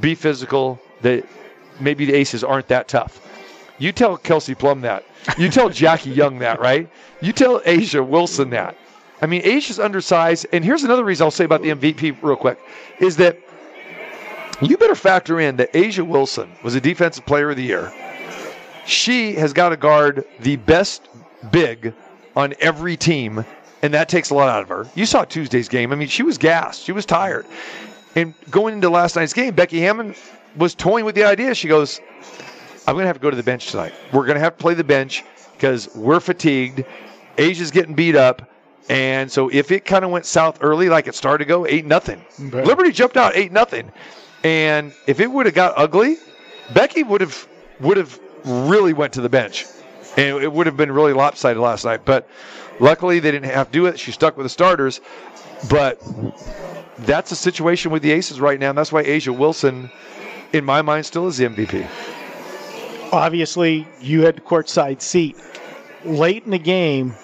be 0.00 0.14
physical. 0.14 0.78
That 1.00 1.26
maybe 1.80 2.04
the 2.04 2.14
Aces 2.14 2.44
aren't 2.44 2.68
that 2.68 2.88
tough. 2.88 3.20
You 3.78 3.90
tell 3.90 4.16
Kelsey 4.16 4.54
Plum 4.54 4.82
that. 4.82 5.04
You 5.38 5.48
tell 5.48 5.68
Jackie 5.82 6.10
Young 6.10 6.38
that, 6.38 6.60
right? 6.60 6.88
You 7.20 7.32
tell 7.32 7.60
A'ja 7.60 8.06
Wilson 8.06 8.50
that. 8.50 8.76
I 9.22 9.26
mean, 9.26 9.42
A'ja's 9.42 9.80
undersized. 9.80 10.46
And 10.52 10.64
here's 10.64 10.84
another 10.84 11.04
reason 11.04 11.24
I'll 11.24 11.30
say 11.30 11.44
about 11.44 11.62
the 11.62 11.70
MVP 11.70 12.22
real 12.22 12.36
quick 12.36 12.58
is 13.00 13.16
that 13.16 13.38
you 14.60 14.76
better 14.76 14.94
factor 14.94 15.40
in 15.40 15.56
that 15.56 15.72
A'ja 15.72 16.06
Wilson 16.06 16.52
was 16.62 16.74
a 16.74 16.80
defensive 16.80 17.26
player 17.26 17.50
of 17.50 17.56
the 17.56 17.62
year. 17.62 17.92
She 18.86 19.34
has 19.34 19.52
got 19.52 19.70
to 19.70 19.76
guard 19.76 20.24
the 20.40 20.56
best 20.56 21.08
big 21.50 21.94
on 22.36 22.54
every 22.60 22.96
team, 22.96 23.44
and 23.82 23.94
that 23.94 24.08
takes 24.08 24.30
a 24.30 24.34
lot 24.34 24.48
out 24.48 24.62
of 24.62 24.68
her. 24.68 24.86
You 24.94 25.06
saw 25.06 25.24
Tuesday's 25.24 25.68
game. 25.68 25.92
I 25.92 25.96
mean, 25.96 26.08
she 26.08 26.22
was 26.22 26.38
gassed. 26.38 26.82
She 26.82 26.92
was 26.92 27.06
tired. 27.06 27.46
And 28.14 28.34
going 28.50 28.74
into 28.74 28.90
last 28.90 29.16
night's 29.16 29.32
game, 29.32 29.54
Becky 29.54 29.80
Hammon 29.80 30.14
was 30.56 30.74
toying 30.74 31.04
with 31.04 31.14
the 31.14 31.24
idea. 31.24 31.54
She 31.54 31.68
goes, 31.68 32.00
I'm 32.86 32.94
going 32.94 33.04
to 33.04 33.08
have 33.08 33.16
to 33.16 33.22
go 33.22 33.30
to 33.30 33.36
the 33.36 33.42
bench 33.42 33.70
tonight. 33.70 33.94
We're 34.12 34.26
going 34.26 34.36
to 34.36 34.40
have 34.40 34.56
to 34.56 34.62
play 34.62 34.74
the 34.74 34.84
bench 34.84 35.24
because 35.54 35.94
we're 35.94 36.20
fatigued. 36.20 36.84
A'ja's 37.38 37.70
getting 37.70 37.94
beat 37.94 38.16
up. 38.16 38.50
And 38.88 39.32
so 39.32 39.48
if 39.48 39.72
it 39.72 39.86
kind 39.86 40.04
of 40.04 40.10
went 40.10 40.26
south 40.26 40.58
early, 40.60 40.90
like 40.90 41.06
it 41.08 41.14
started 41.14 41.44
to 41.44 41.48
go, 41.48 41.66
8 41.66 41.86
nothing. 41.86 42.22
Liberty 42.38 42.92
jumped 42.92 43.16
out 43.16 43.34
8 43.34 43.50
nothing. 43.50 43.90
And 44.44 44.92
if 45.06 45.20
it 45.20 45.30
would 45.30 45.46
have 45.46 45.54
got 45.54 45.72
ugly, 45.76 46.18
Becky 46.72 47.02
would 47.02 47.22
have 47.22 47.48
would 47.80 47.96
have 47.96 48.20
really 48.44 48.92
went 48.92 49.14
to 49.14 49.20
the 49.20 49.28
bench. 49.28 49.66
And 50.16 50.42
it 50.42 50.52
would 50.52 50.66
have 50.66 50.76
been 50.76 50.92
really 50.92 51.12
lopsided 51.12 51.60
last 51.60 51.84
night. 51.84 52.04
But 52.04 52.28
luckily 52.78 53.18
they 53.18 53.32
didn't 53.32 53.50
have 53.50 53.68
to 53.68 53.72
do 53.72 53.86
it. 53.86 53.98
She 53.98 54.12
stuck 54.12 54.36
with 54.36 54.44
the 54.44 54.50
starters. 54.50 55.00
But 55.68 56.00
that's 56.98 57.32
a 57.32 57.36
situation 57.36 57.90
with 57.90 58.02
the 58.02 58.12
Aces 58.12 58.40
right 58.40 58.60
now. 58.60 58.68
And 58.68 58.78
that's 58.78 58.92
why 58.92 59.02
A'ja 59.02 59.36
Wilson, 59.36 59.90
in 60.52 60.64
my 60.64 60.82
mind, 60.82 61.06
still 61.06 61.26
is 61.26 61.38
the 61.38 61.46
MVP. 61.46 61.88
obviously 63.12 63.88
you 64.00 64.22
had 64.22 64.36
the 64.36 64.40
courtside 64.40 65.00
seat. 65.00 65.36
Late 66.04 66.44
in 66.44 66.50
the 66.50 66.58
game, 66.58 67.14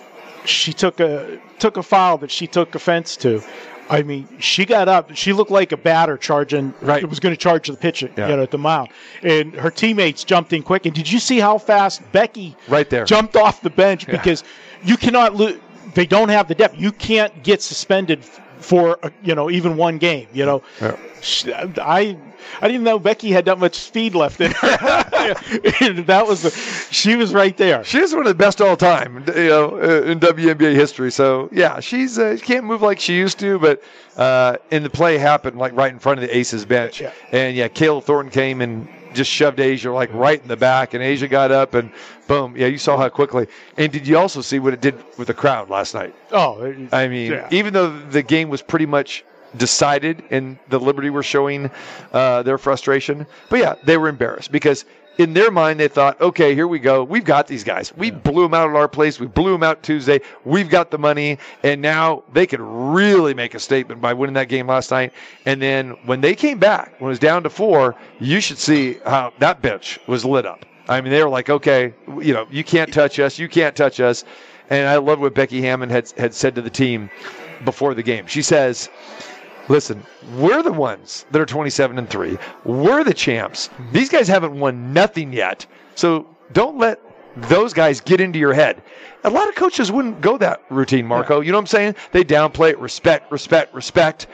she 0.46 0.72
took 0.72 1.00
a 1.00 1.38
took 1.58 1.76
a 1.76 1.82
foul 1.82 2.16
that 2.18 2.30
she 2.30 2.46
took 2.46 2.74
offense 2.74 3.16
to. 3.18 3.42
I 3.90 4.02
mean, 4.02 4.28
she 4.38 4.64
got 4.64 4.88
up. 4.88 5.14
She 5.16 5.32
looked 5.32 5.50
like 5.50 5.72
a 5.72 5.76
batter 5.76 6.16
charging. 6.16 6.72
Right. 6.80 7.02
It 7.02 7.06
was 7.10 7.18
going 7.20 7.34
to 7.34 7.40
charge 7.40 7.66
the 7.66 7.76
pitcher, 7.76 8.08
Yeah. 8.16 8.28
you 8.28 8.36
know, 8.36 8.42
at 8.44 8.50
the 8.52 8.58
mound. 8.58 8.90
And 9.22 9.52
her 9.54 9.70
teammates 9.70 10.22
jumped 10.24 10.52
in 10.52 10.62
quick. 10.62 10.86
And 10.86 10.94
did 10.94 11.10
you 11.10 11.18
see 11.18 11.40
how 11.40 11.58
fast 11.58 12.00
Becky 12.12 12.56
Right 12.68 12.88
there. 12.88 13.04
jumped 13.04 13.34
off 13.36 13.60
the 13.62 13.70
bench? 13.70 14.06
Because 14.06 14.44
you 14.84 14.96
cannot 14.96 15.34
lose. 15.34 15.58
They 15.94 16.06
don't 16.06 16.28
have 16.28 16.46
the 16.46 16.54
depth. 16.54 16.78
You 16.78 16.92
can't 16.92 17.42
get 17.42 17.60
suspended 17.62 18.24
for 18.60 18.98
uh, 19.02 19.10
you 19.22 19.34
know 19.34 19.50
even 19.50 19.76
one 19.76 19.98
game. 19.98 20.28
You 20.32 20.46
know, 20.46 20.62
Yeah. 20.80 20.96
I 21.78 22.16
I 22.62 22.66
didn't 22.68 22.84
know 22.84 22.98
Becky 22.98 23.30
had 23.30 23.44
that 23.44 23.58
much 23.58 23.74
speed 23.74 24.14
left 24.14 24.40
in 24.40 24.50
her. 24.52 25.04
That 26.06 26.24
was 26.26 26.42
the, 26.42 26.50
she 26.90 27.14
was 27.14 27.32
right 27.34 27.56
there. 27.56 27.84
She 27.84 27.98
is 27.98 28.12
one 28.12 28.22
of 28.22 28.28
the 28.28 28.34
best 28.34 28.60
all 28.60 28.76
time, 28.76 29.22
you 29.28 29.48
know, 29.48 29.70
uh, 29.76 30.02
in 30.10 30.18
WNBA 30.18 30.74
history. 30.74 31.10
So 31.12 31.48
yeah, 31.52 31.80
she's 31.80 32.18
uh, 32.18 32.36
she 32.36 32.42
can't 32.42 32.64
move 32.64 32.82
like 32.82 32.98
she 32.98 33.14
used 33.16 33.38
to, 33.40 33.58
but 33.58 33.82
uh, 34.16 34.56
and 34.70 34.84
the 34.84 34.90
play 34.90 35.18
happened 35.18 35.58
like 35.58 35.74
right 35.74 35.92
in 35.92 35.98
front 35.98 36.18
of 36.20 36.26
the 36.26 36.36
Aces 36.36 36.64
bench, 36.64 37.00
Yeah. 37.00 37.12
and 37.32 37.54
yeah, 37.56 37.68
Kayla 37.68 38.02
Thornton 38.02 38.30
came 38.32 38.60
and 38.62 38.88
just 39.14 39.30
shoved 39.30 39.58
A'ja 39.58 39.92
like 39.94 40.12
right 40.12 40.40
in 40.40 40.48
the 40.48 40.56
back, 40.56 40.94
and 40.94 41.02
A'ja 41.02 41.28
got 41.28 41.50
up 41.50 41.74
and 41.74 41.90
boom, 42.28 42.56
yeah, 42.56 42.66
you 42.66 42.78
saw 42.78 42.96
how 42.96 43.08
quickly. 43.08 43.46
And 43.76 43.90
did 43.92 44.06
you 44.06 44.18
also 44.18 44.40
see 44.40 44.58
what 44.58 44.72
it 44.72 44.80
did 44.80 44.94
with 45.18 45.28
the 45.28 45.34
crowd 45.34 45.68
last 45.70 45.94
night? 45.94 46.14
Oh, 46.32 46.62
it- 46.62 46.92
I 46.92 47.08
mean, 47.08 47.32
yeah. 47.32 47.48
even 47.50 47.72
though 47.72 47.90
the 48.10 48.22
game 48.22 48.48
was 48.48 48.62
pretty 48.62 48.86
much 48.86 49.24
decided 49.56 50.22
and 50.30 50.58
the 50.68 50.78
Liberty 50.78 51.10
were 51.10 51.24
showing 51.24 51.70
uh, 52.12 52.42
their 52.44 52.56
frustration, 52.58 53.26
but 53.48 53.58
yeah, 53.58 53.74
they 53.84 53.96
were 53.96 54.08
embarrassed 54.08 54.52
because 54.52 54.84
in 55.18 55.34
their 55.34 55.50
mind, 55.50 55.78
they 55.78 55.88
thought, 55.88 56.20
okay, 56.20 56.54
here 56.54 56.66
we 56.66 56.78
go. 56.78 57.04
We've 57.04 57.24
got 57.24 57.46
these 57.46 57.64
guys. 57.64 57.94
We 57.96 58.10
blew 58.10 58.44
them 58.44 58.54
out 58.54 58.70
at 58.70 58.76
our 58.76 58.88
place. 58.88 59.20
We 59.20 59.26
blew 59.26 59.52
them 59.52 59.62
out 59.62 59.82
Tuesday. 59.82 60.20
We've 60.44 60.68
got 60.68 60.90
the 60.90 60.98
money. 60.98 61.38
And 61.62 61.82
now 61.82 62.24
they 62.32 62.46
could 62.46 62.60
really 62.60 63.34
make 63.34 63.54
a 63.54 63.60
statement 63.60 64.00
by 64.00 64.14
winning 64.14 64.34
that 64.34 64.48
game 64.48 64.66
last 64.66 64.90
night. 64.90 65.12
And 65.44 65.60
then 65.60 65.90
when 66.06 66.20
they 66.20 66.34
came 66.34 66.58
back, 66.58 66.98
when 67.00 67.08
it 67.08 67.12
was 67.12 67.18
down 67.18 67.42
to 67.42 67.50
four, 67.50 67.96
you 68.18 68.40
should 68.40 68.58
see 68.58 68.98
how 69.04 69.32
that 69.40 69.60
bench 69.60 70.00
was 70.06 70.24
lit 70.24 70.46
up. 70.46 70.64
I 70.88 71.00
mean, 71.00 71.12
they 71.12 71.22
were 71.22 71.30
like, 71.30 71.50
okay, 71.50 71.94
you 72.20 72.32
know, 72.32 72.46
you 72.50 72.64
can't 72.64 72.92
touch 72.92 73.18
us. 73.20 73.38
You 73.38 73.48
can't 73.48 73.76
touch 73.76 74.00
us. 74.00 74.24
And 74.70 74.88
I 74.88 74.96
love 74.96 75.20
what 75.20 75.34
Becky 75.34 75.60
Hammon 75.60 75.90
had, 75.90 76.10
had 76.16 76.32
said 76.32 76.54
to 76.54 76.62
the 76.62 76.70
team 76.70 77.10
before 77.64 77.94
the 77.94 78.02
game. 78.02 78.26
She 78.26 78.42
says, 78.42 78.88
listen, 79.68 80.04
we're 80.36 80.62
the 80.62 80.72
ones 80.72 81.26
that 81.30 81.40
are 81.40 81.46
27 81.46 81.98
and 81.98 82.08
3. 82.08 82.38
We're 82.64 83.04
the 83.04 83.14
champs. 83.14 83.68
Mm-hmm. 83.68 83.92
These 83.92 84.08
guys 84.08 84.28
haven't 84.28 84.58
won 84.58 84.92
nothing 84.92 85.32
yet. 85.32 85.66
So 85.94 86.26
don't 86.52 86.78
let 86.78 87.00
those 87.36 87.72
guys 87.72 88.00
get 88.00 88.20
into 88.20 88.38
your 88.38 88.52
head. 88.52 88.82
A 89.24 89.30
lot 89.30 89.48
of 89.48 89.54
coaches 89.54 89.92
wouldn't 89.92 90.20
go 90.20 90.38
that 90.38 90.62
routine, 90.70 91.06
Marco. 91.06 91.40
You 91.40 91.52
know 91.52 91.58
what 91.58 91.62
I'm 91.62 91.66
saying? 91.66 91.94
They 92.12 92.24
downplay 92.24 92.70
it, 92.70 92.78
respect, 92.78 93.30
respect, 93.30 93.74
respect. 93.74 94.26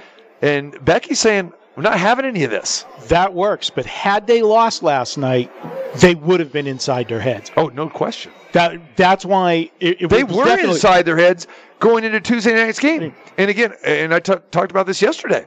And 0.42 0.82
Becky's 0.84 1.20
saying, 1.20 1.52
we're 1.76 1.82
not 1.82 1.98
having 1.98 2.24
any 2.24 2.42
of 2.44 2.50
this. 2.50 2.86
That 3.08 3.34
works. 3.34 3.68
But 3.68 3.84
had 3.84 4.26
they 4.26 4.42
lost 4.42 4.82
last 4.82 5.18
night, 5.18 5.52
they 5.96 6.14
would 6.14 6.40
have 6.40 6.50
been 6.50 6.66
inside 6.66 7.08
their 7.08 7.20
heads. 7.20 7.52
Oh, 7.56 7.68
no 7.68 7.88
question. 7.88 8.32
That 8.52 8.96
that's 8.96 9.24
why 9.24 9.70
it, 9.80 10.00
it 10.00 10.08
They 10.08 10.24
were 10.24 10.58
inside 10.58 11.02
their 11.02 11.18
heads 11.18 11.46
going 11.78 12.04
into 12.04 12.20
Tuesday 12.20 12.54
night's 12.54 12.78
game. 12.78 13.14
And 13.36 13.50
again, 13.50 13.74
and 13.84 14.14
I 14.14 14.20
t- 14.20 14.34
talked 14.50 14.70
about 14.70 14.86
this 14.86 15.02
yesterday. 15.02 15.46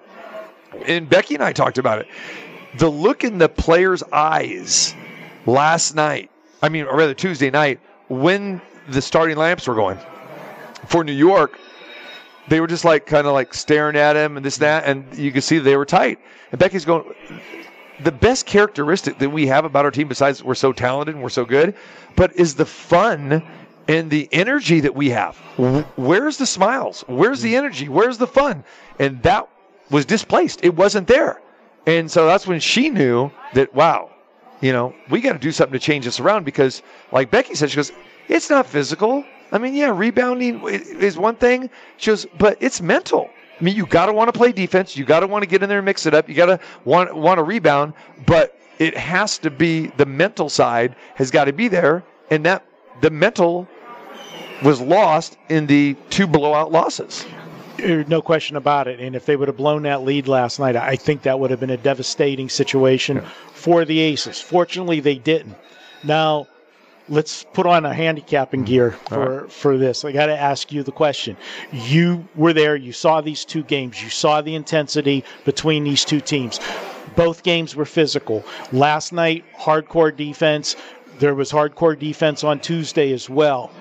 And 0.85 1.09
Becky 1.09 1.33
and 1.33 1.43
I 1.43 1.51
talked 1.51 1.79
about 1.79 1.99
it. 1.99 2.07
The 2.77 2.89
look 2.89 3.23
in 3.23 3.39
the 3.39 3.49
players' 3.49 4.03
eyes 4.13 4.93
last 5.47 5.95
night, 5.95 6.29
I 6.61 6.69
mean, 6.69 6.85
or 6.85 6.95
rather 6.95 7.15
Tuesday 7.15 7.49
night, 7.49 7.79
when 8.09 8.61
the 8.87 9.01
starting 9.01 9.37
lamps 9.37 9.67
were 9.67 9.73
going 9.73 9.97
for 10.85 11.03
New 11.03 11.13
York, 11.13 11.59
they 12.49 12.59
were 12.59 12.67
just 12.67 12.85
like 12.85 13.05
kind 13.05 13.27
of 13.27 13.33
like 13.33 13.53
staring 13.53 13.95
at 13.95 14.15
him 14.15 14.37
and 14.37 14.45
this 14.45 14.57
and 14.57 14.63
that, 14.63 14.85
and 14.85 15.17
you 15.17 15.31
could 15.31 15.43
see 15.43 15.59
they 15.59 15.77
were 15.77 15.85
tight. 15.85 16.19
And 16.51 16.59
Becky's 16.59 16.85
going, 16.85 17.13
the 18.03 18.11
best 18.11 18.45
characteristic 18.45 19.17
that 19.19 19.29
we 19.29 19.47
have 19.47 19.65
about 19.65 19.85
our 19.85 19.91
team, 19.91 20.07
besides 20.07 20.43
we're 20.43 20.55
so 20.55 20.73
talented 20.73 21.15
and 21.15 21.23
we're 21.23 21.29
so 21.29 21.45
good, 21.45 21.75
but 22.15 22.35
is 22.35 22.55
the 22.55 22.65
fun 22.65 23.43
and 23.87 24.09
the 24.09 24.29
energy 24.31 24.79
that 24.81 24.93
we 24.93 25.09
have. 25.09 25.35
Where's 25.95 26.37
the 26.37 26.45
smiles? 26.45 27.03
Where's 27.07 27.41
the 27.41 27.53
mm. 27.53 27.57
energy? 27.57 27.89
Where's 27.89 28.17
the 28.17 28.27
fun? 28.27 28.63
And 28.99 29.21
that 29.23 29.49
was 29.89 30.05
displaced. 30.05 30.59
It 30.63 30.75
wasn't 30.75 31.07
there. 31.07 31.41
And 31.87 32.09
so 32.09 32.27
that's 32.27 32.45
when 32.45 32.59
she 32.59 32.89
knew 32.89 33.31
that, 33.53 33.73
wow, 33.73 34.11
you 34.61 34.73
know, 34.73 34.93
we 35.09 35.21
got 35.21 35.33
to 35.33 35.39
do 35.39 35.51
something 35.51 35.73
to 35.73 35.79
change 35.79 36.05
this 36.05 36.19
around 36.19 36.43
because, 36.43 36.83
like 37.11 37.31
Becky 37.31 37.55
said, 37.55 37.71
she 37.71 37.77
goes, 37.77 37.91
it's 38.29 38.49
not 38.49 38.65
physical. 38.65 39.25
I 39.51 39.57
mean, 39.57 39.73
yeah, 39.73 39.91
rebounding 39.93 40.63
is 40.67 41.17
one 41.17 41.35
thing. 41.35 41.69
She 41.97 42.11
goes, 42.11 42.25
but 42.37 42.57
it's 42.61 42.81
mental. 42.81 43.29
I 43.59 43.63
mean, 43.63 43.75
you 43.75 43.85
got 43.85 44.05
to 44.05 44.13
want 44.13 44.31
to 44.31 44.37
play 44.37 44.51
defense. 44.51 44.95
You 44.95 45.03
got 45.03 45.19
to 45.19 45.27
want 45.27 45.43
to 45.43 45.49
get 45.49 45.61
in 45.63 45.69
there 45.69 45.79
and 45.79 45.85
mix 45.85 46.05
it 46.05 46.13
up. 46.13 46.29
You 46.29 46.35
got 46.35 46.45
to 46.45 46.59
want 46.85 47.15
want 47.15 47.39
to 47.39 47.43
rebound, 47.43 47.93
but 48.25 48.57
it 48.77 48.95
has 48.95 49.37
to 49.39 49.49
be 49.49 49.87
the 49.97 50.05
mental 50.05 50.47
side 50.47 50.95
has 51.15 51.29
got 51.31 51.45
to 51.45 51.53
be 51.53 51.67
there, 51.67 52.03
and 52.29 52.45
that 52.45 52.63
the 53.01 53.09
mental 53.09 53.67
was 54.63 54.79
lost 54.79 55.37
in 55.49 55.67
the 55.67 55.95
two 56.09 56.27
blowout 56.27 56.71
losses. 56.71 57.25
Uh, 57.79 58.03
No 58.07 58.21
question 58.21 58.55
about 58.55 58.87
it. 58.87 58.99
And 58.99 59.15
if 59.15 59.25
they 59.25 59.35
would 59.35 59.47
have 59.47 59.57
blown 59.57 59.83
that 59.83 60.03
lead 60.03 60.27
last 60.27 60.59
night, 60.59 60.75
I 60.75 60.95
think 60.95 61.23
that 61.23 61.39
would 61.39 61.49
have 61.49 61.59
been 61.59 61.69
a 61.69 61.77
devastating 61.77 62.49
situation 62.49 63.21
for 63.53 63.85
the 63.85 63.99
Aces. 63.99 64.41
Fortunately, 64.41 64.99
they 64.99 65.15
didn't. 65.15 65.55
Now, 66.03 66.47
let's 67.09 67.43
put 67.43 67.65
on 67.65 67.85
a 67.85 67.93
handicapping 67.93 68.63
gear 68.63 68.91
mm. 68.91 69.09
for, 69.09 69.47
for 69.49 69.77
this. 69.77 70.05
I 70.05 70.11
got 70.11 70.27
to 70.27 70.37
ask 70.37 70.71
you 70.71 70.83
the 70.83 70.91
question. 70.91 71.35
You 71.71 72.27
were 72.35 72.53
there, 72.53 72.75
you 72.75 72.93
saw 72.93 73.21
these 73.21 73.45
two 73.45 73.63
games, 73.63 74.01
you 74.01 74.09
saw 74.09 74.41
the 74.41 74.55
intensity 74.55 75.23
between 75.45 75.83
these 75.83 76.05
two 76.05 76.21
teams. 76.21 76.59
Both 77.15 77.43
games 77.43 77.75
were 77.75 77.85
physical. 77.85 78.45
Last 78.71 79.11
night, 79.11 79.43
hardcore 79.57 80.15
defense. 80.15 80.75
There 81.17 81.35
was 81.35 81.51
hardcore 81.51 81.99
defense 81.99 82.45
on 82.45 82.59
Tuesday 82.59 83.11
as 83.11 83.29
well. 83.29 83.71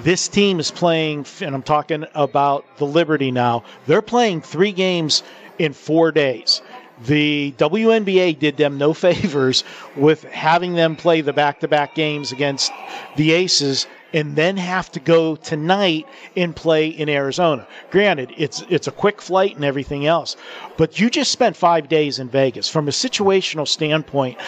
This 0.00 0.26
team 0.26 0.58
is 0.58 0.70
playing, 0.70 1.26
and 1.40 1.54
I'm 1.54 1.62
talking 1.62 2.04
about 2.14 2.64
the 2.78 2.86
Liberty 2.86 3.30
now. 3.30 3.62
They're 3.86 4.02
playing 4.02 4.40
three 4.40 4.72
games 4.72 5.22
in 5.58 5.72
four 5.72 6.10
days. 6.10 6.62
The 7.06 7.54
WNBA 7.58 8.38
did 8.38 8.56
them 8.56 8.78
no 8.78 8.92
favors 9.06 9.64
with 9.96 10.22
having 10.24 10.74
them 10.74 10.96
play 10.96 11.20
the 11.20 11.32
back 11.32 11.60
to 11.60 11.68
back 11.68 11.94
games 11.94 12.32
against 12.32 12.72
the 13.16 13.32
Aces 13.32 13.86
and 14.12 14.34
then 14.36 14.56
have 14.56 14.90
to 14.92 15.00
go 15.00 15.36
tonight 15.36 16.06
and 16.36 16.54
play 16.54 16.88
in 16.88 17.08
Arizona. 17.08 17.66
Granted, 17.90 18.32
it's 18.36 18.62
it's 18.68 18.88
a 18.88 18.92
quick 18.92 19.22
flight 19.22 19.54
and 19.54 19.64
everything 19.64 20.06
else, 20.06 20.36
but 20.76 20.98
you 20.98 21.10
just 21.10 21.30
spent 21.30 21.56
5 21.56 21.88
days 21.88 22.18
in 22.18 22.28
Vegas. 22.28 22.68
From 22.68 22.88
a 22.88 22.90
situational 22.90 23.68
standpoint, 23.68 24.38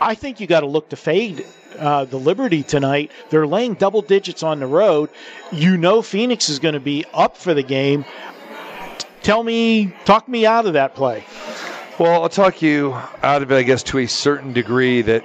I 0.00 0.14
think 0.14 0.40
you 0.40 0.46
got 0.46 0.60
to 0.60 0.66
look 0.66 0.88
to 0.90 0.96
fade 0.96 1.44
uh, 1.78 2.04
the 2.04 2.18
Liberty 2.18 2.62
tonight. 2.62 3.10
They're 3.30 3.46
laying 3.46 3.74
double 3.74 4.02
digits 4.02 4.42
on 4.42 4.60
the 4.60 4.66
road. 4.66 5.10
You 5.50 5.76
know 5.76 6.02
Phoenix 6.02 6.48
is 6.48 6.58
going 6.58 6.74
to 6.74 6.80
be 6.80 7.04
up 7.12 7.36
for 7.36 7.54
the 7.54 7.62
game. 7.62 8.04
Tell 9.22 9.44
me, 9.44 9.94
talk 10.04 10.28
me 10.28 10.46
out 10.46 10.66
of 10.66 10.72
that 10.72 10.94
play. 10.96 11.24
Well, 11.98 12.22
I'll 12.22 12.28
talk 12.28 12.60
you 12.60 12.94
out 13.22 13.42
of 13.42 13.52
it, 13.52 13.56
I 13.56 13.62
guess, 13.62 13.84
to 13.84 13.98
a 13.98 14.06
certain 14.06 14.52
degree. 14.52 15.02
That 15.02 15.24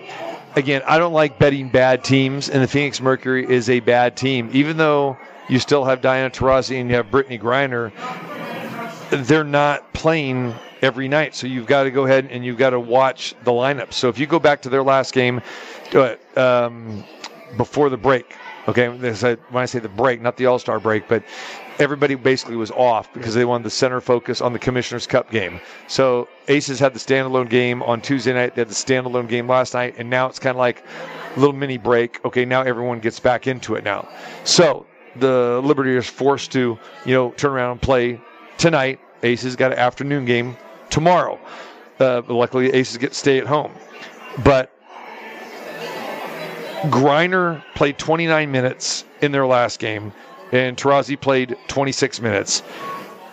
again, 0.55 0.83
I 0.85 0.99
don't 0.99 1.13
like 1.13 1.39
betting 1.39 1.69
bad 1.69 2.03
teams, 2.03 2.49
and 2.49 2.61
the 2.61 2.67
Phoenix 2.67 3.01
Mercury 3.01 3.49
is 3.49 3.69
a 3.69 3.79
bad 3.79 4.15
team. 4.15 4.49
Even 4.53 4.77
though 4.77 5.17
you 5.49 5.57
still 5.57 5.83
have 5.85 6.01
Diana 6.01 6.29
Taurasi 6.29 6.79
and 6.79 6.89
you 6.89 6.95
have 6.95 7.07
Brittney 7.07 7.41
Griner, 7.41 7.91
they're 9.09 9.43
not 9.43 9.91
playing 9.93 10.53
every 10.83 11.07
night. 11.07 11.33
So 11.33 11.47
you've 11.47 11.67
got 11.67 11.83
to 11.83 11.91
go 11.91 12.05
ahead 12.05 12.27
and 12.29 12.45
you've 12.45 12.57
got 12.57 12.71
to 12.71 12.79
watch 12.79 13.33
the 13.45 13.51
lineup. 13.51 13.93
So 13.93 14.09
if 14.09 14.19
you 14.19 14.27
go 14.27 14.39
back 14.39 14.61
to 14.63 14.69
their 14.69 14.83
last 14.83 15.13
game 15.13 15.41
uh, 15.95 16.15
um, 16.35 17.03
before 17.55 17.89
the 17.89 17.97
break, 17.97 18.35
okay, 18.67 18.89
when 18.89 19.15
I 19.53 19.65
say 19.65 19.79
the 19.79 19.89
break, 19.89 20.21
not 20.21 20.37
the 20.37 20.45
All 20.45 20.59
Star 20.59 20.79
break, 20.79 21.07
but 21.07 21.23
everybody 21.79 22.15
basically 22.15 22.55
was 22.55 22.71
off 22.71 23.11
because 23.13 23.33
they 23.33 23.45
wanted 23.45 23.63
the 23.63 23.69
center 23.69 24.01
focus 24.01 24.41
on 24.41 24.53
the 24.53 24.59
Commissioner's 24.59 25.07
Cup 25.07 25.31
game. 25.31 25.59
So 25.87 26.27
Aces 26.47 26.79
had 26.79 26.93
the 26.93 26.99
standalone 26.99 27.49
game 27.49 27.83
on 27.83 28.01
Tuesday 28.01 28.33
night. 28.33 28.55
They 28.55 28.61
had 28.61 28.69
the 28.69 28.73
standalone 28.73 29.27
game 29.27 29.47
last 29.47 29.73
night, 29.73 29.95
and 29.97 30.09
now 30.09 30.27
it's 30.27 30.39
kind 30.39 30.55
of 30.55 30.59
like 30.59 30.83
a 31.35 31.39
little 31.39 31.55
mini 31.55 31.77
break. 31.77 32.23
Okay, 32.25 32.45
now 32.45 32.61
everyone 32.61 32.99
gets 32.99 33.19
back 33.19 33.47
into 33.47 33.75
it 33.75 33.83
now. 33.83 34.07
So 34.43 34.85
the 35.15 35.61
Liberty 35.63 35.95
is 35.95 36.07
forced 36.07 36.51
to, 36.53 36.77
you 37.05 37.13
know, 37.13 37.31
turn 37.31 37.51
around 37.51 37.71
and 37.71 37.81
play 37.81 38.19
tonight. 38.57 38.99
Aces 39.23 39.55
got 39.55 39.71
an 39.71 39.79
afternoon 39.79 40.25
game 40.25 40.57
tomorrow. 40.89 41.39
Uh, 41.99 42.21
luckily, 42.27 42.71
Aces 42.73 42.97
get 42.97 43.09
to 43.13 43.17
stay 43.17 43.39
at 43.39 43.47
home. 43.47 43.71
But 44.43 44.71
Griner 46.83 47.63
played 47.75 47.97
29 47.97 48.51
minutes 48.51 49.03
in 49.21 49.31
their 49.31 49.47
last 49.47 49.79
game, 49.79 50.13
and 50.51 50.77
Taurasi 50.77 51.19
played 51.19 51.57
26 51.67 52.21
minutes. 52.21 52.61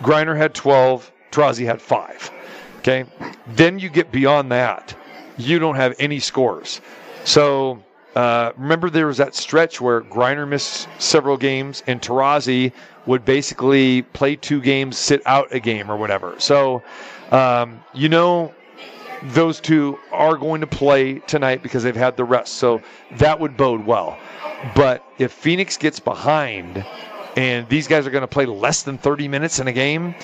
Griner 0.01 0.35
had 0.35 0.53
12, 0.53 1.11
Taurasi 1.31 1.65
had 1.65 1.81
five. 1.81 2.31
Okay. 2.79 3.05
Then 3.47 3.79
you 3.79 3.89
get 3.89 4.11
beyond 4.11 4.51
that, 4.51 4.95
you 5.37 5.59
don't 5.59 5.75
have 5.75 5.95
any 5.99 6.19
scores. 6.19 6.81
So 7.23 7.83
uh, 8.15 8.53
remember, 8.57 8.89
there 8.89 9.07
was 9.07 9.17
that 9.17 9.35
stretch 9.35 9.81
where 9.81 10.01
Griner 10.01 10.47
missed 10.47 10.87
several 10.99 11.35
games, 11.35 11.83
and 11.85 12.01
Taurasi 12.01 12.71
would 13.05 13.25
basically 13.25 14.03
play 14.03 14.37
two 14.37 14.61
games, 14.61 14.97
sit 14.97 15.21
out 15.25 15.53
a 15.53 15.59
game, 15.59 15.91
or 15.91 15.97
whatever. 15.97 16.35
So 16.39 16.81
um, 17.31 17.83
you 17.93 18.07
know 18.07 18.54
those 19.33 19.59
two 19.59 19.97
are 20.11 20.37
going 20.37 20.61
to 20.61 20.67
play 20.67 21.19
tonight 21.19 21.63
because 21.63 21.83
they've 21.83 21.95
had 21.95 22.17
the 22.17 22.23
rest. 22.23 22.55
So 22.55 22.81
that 23.13 23.39
would 23.39 23.57
bode 23.57 23.85
well. 23.85 24.17
But 24.75 25.03
if 25.17 25.31
Phoenix 25.31 25.77
gets 25.77 25.99
behind 25.99 26.85
and 27.35 27.67
these 27.69 27.87
guys 27.87 28.07
are 28.07 28.11
going 28.11 28.21
to 28.21 28.27
play 28.27 28.45
less 28.45 28.83
than 28.83 28.97
30 28.97 29.27
minutes 29.27 29.59
in 29.59 29.67
a 29.67 29.73
game, 29.73 30.15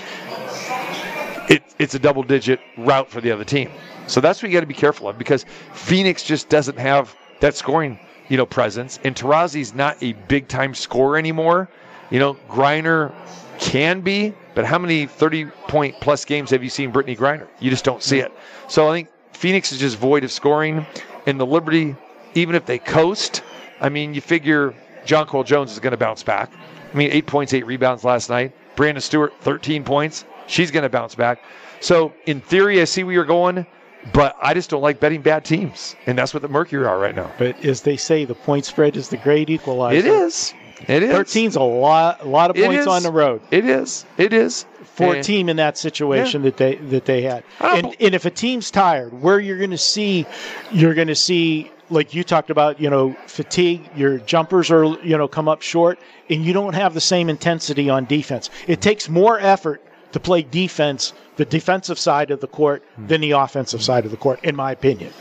it, 1.49 1.63
it's 1.79 1.95
a 1.95 1.99
double 1.99 2.23
digit 2.23 2.59
route 2.77 3.09
for 3.09 3.21
the 3.21 3.31
other 3.31 3.43
team. 3.43 3.69
So 4.07 4.21
that's 4.21 4.41
what 4.41 4.49
you 4.49 4.53
got 4.53 4.61
to 4.61 4.67
be 4.67 4.73
careful 4.73 5.09
of 5.09 5.17
because 5.17 5.45
Phoenix 5.73 6.23
just 6.23 6.49
doesn't 6.49 6.77
have 6.77 7.15
that 7.39 7.55
scoring, 7.55 7.99
you 8.29 8.37
know, 8.37 8.45
presence. 8.45 8.99
And 9.03 9.15
Taurasi's 9.15 9.73
not 9.73 10.01
a 10.01 10.13
big 10.13 10.47
time 10.47 10.73
scorer 10.73 11.17
anymore. 11.17 11.69
You 12.09 12.19
know, 12.19 12.33
Griner 12.49 13.13
can 13.61 14.01
be, 14.01 14.33
but 14.55 14.65
how 14.65 14.77
many 14.77 15.05
30 15.05 15.45
point 15.69 15.95
plus 16.01 16.25
games 16.25 16.49
have 16.49 16.61
you 16.63 16.69
seen 16.69 16.91
Brittney 16.91 17.17
Griner? 17.17 17.47
You 17.59 17.69
just 17.69 17.85
don't 17.85 18.03
see 18.03 18.19
it. 18.19 18.31
So 18.67 18.89
I 18.89 18.91
think 18.91 19.07
Phoenix 19.31 19.71
is 19.71 19.79
just 19.79 19.97
void 19.97 20.25
of 20.25 20.31
scoring. 20.31 20.85
And 21.25 21.39
the 21.39 21.45
Liberty, 21.45 21.95
even 22.35 22.55
if 22.55 22.65
they 22.65 22.79
coast, 22.79 23.43
I 23.79 23.87
mean, 23.89 24.13
you 24.13 24.19
figure 24.21 24.73
Jonquel 25.05 25.45
Jones 25.45 25.71
is 25.71 25.79
going 25.79 25.91
to 25.91 25.97
bounce 25.97 26.23
back. 26.23 26.51
I 26.91 26.97
mean, 26.97 27.11
eight 27.11 27.27
points, 27.27 27.53
eight 27.53 27.65
rebounds 27.65 28.03
last 28.03 28.29
night. 28.29 28.51
Brandon 28.75 29.01
Stewart, 29.01 29.33
13 29.41 29.83
points. 29.83 30.25
She's 30.47 30.71
going 30.71 30.83
to 30.83 30.89
bounce 30.89 31.15
back. 31.15 31.41
So 31.79 32.13
in 32.25 32.41
theory, 32.41 32.81
I 32.81 32.85
see 32.85 33.03
where 33.03 33.13
you're 33.13 33.23
going. 33.25 33.65
but 34.13 34.35
I 34.41 34.55
just 34.55 34.71
don't 34.71 34.81
like 34.81 34.99
betting 34.99 35.21
bad 35.21 35.45
teams, 35.45 35.95
and 36.07 36.17
that's 36.17 36.33
what 36.33 36.41
the 36.41 36.49
Mercury 36.49 36.85
are 36.85 36.97
right 36.97 37.15
now. 37.15 37.31
But 37.37 37.63
as 37.63 37.81
they 37.81 37.97
say, 37.97 38.25
the 38.25 38.33
point 38.33 38.65
spread 38.65 38.97
is 38.97 39.09
the 39.09 39.17
great 39.17 39.49
equalizer. 39.51 39.95
It 39.99 40.05
is. 40.05 40.53
It 40.87 41.03
is. 41.03 41.13
13's 41.13 41.55
a 41.55 41.61
lot, 41.61 42.21
a 42.21 42.27
lot 42.27 42.49
of 42.49 42.55
points 42.55 42.87
on 42.87 43.03
the 43.03 43.11
road 43.11 43.41
It 43.51 43.65
is. 43.65 44.05
It 44.17 44.33
is. 44.33 44.65
for 44.83 45.15
a 45.15 45.23
team 45.23 45.49
in 45.49 45.57
that 45.57 45.77
situation 45.77 46.43
that 46.43 46.57
they 46.57 46.75
that 46.75 47.05
they 47.05 47.21
had. 47.21 47.43
And, 47.59 47.83
bel- 47.83 47.95
and 47.99 48.15
if 48.15 48.25
a 48.25 48.31
team's 48.31 48.71
tired, 48.71 49.21
where 49.21 49.39
you're 49.39 49.57
going 49.57 49.71
to 49.71 49.77
see, 49.77 50.25
you're 50.71 50.93
going 50.93 51.07
to 51.07 51.15
see 51.15 51.71
like 51.91 52.13
you 52.13 52.23
talked 52.23 52.49
about, 52.49 52.79
you 52.79 52.89
know, 52.89 53.15
fatigue. 53.27 53.87
Your 53.95 54.17
jumpers 54.19 54.71
are 54.71 54.85
you 55.03 55.17
know 55.17 55.27
come 55.27 55.47
up 55.47 55.61
short, 55.61 55.99
and 56.29 56.43
you 56.43 56.53
don't 56.53 56.73
have 56.73 56.93
the 56.93 57.01
same 57.01 57.29
intensity 57.29 57.89
on 57.89 58.05
defense. 58.05 58.49
It 58.67 58.81
takes 58.81 59.09
more 59.09 59.39
effort 59.39 59.83
to 60.13 60.19
play 60.19 60.41
defense, 60.41 61.13
the 61.35 61.45
defensive 61.45 61.99
side 61.99 62.31
of 62.31 62.41
the 62.41 62.47
court, 62.47 62.83
hmm. 62.95 63.07
than 63.07 63.21
the 63.21 63.31
offensive 63.31 63.83
side 63.83 64.05
of 64.05 64.11
the 64.11 64.17
court, 64.17 64.39
in 64.43 64.55
my 64.55 64.71
opinion. 64.71 65.13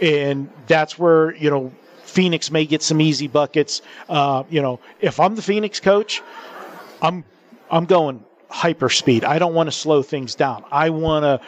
And 0.00 0.50
that's 0.66 0.98
where 0.98 1.34
you 1.36 1.50
know. 1.50 1.72
Phoenix 2.16 2.50
may 2.50 2.64
get 2.64 2.82
some 2.82 2.98
easy 3.02 3.28
buckets. 3.28 3.82
Uh, 4.08 4.42
you 4.48 4.62
know, 4.62 4.80
if 5.02 5.20
I'm 5.20 5.34
the 5.34 5.42
Phoenix 5.42 5.80
coach, 5.80 6.22
I'm 7.02 7.22
I'm 7.70 7.84
going 7.84 8.24
hyper 8.48 8.88
speed. 8.88 9.22
I 9.22 9.38
don't 9.38 9.52
want 9.52 9.66
to 9.66 9.72
slow 9.72 10.02
things 10.02 10.34
down. 10.34 10.64
I 10.72 10.88
want 10.88 11.24
to 11.24 11.46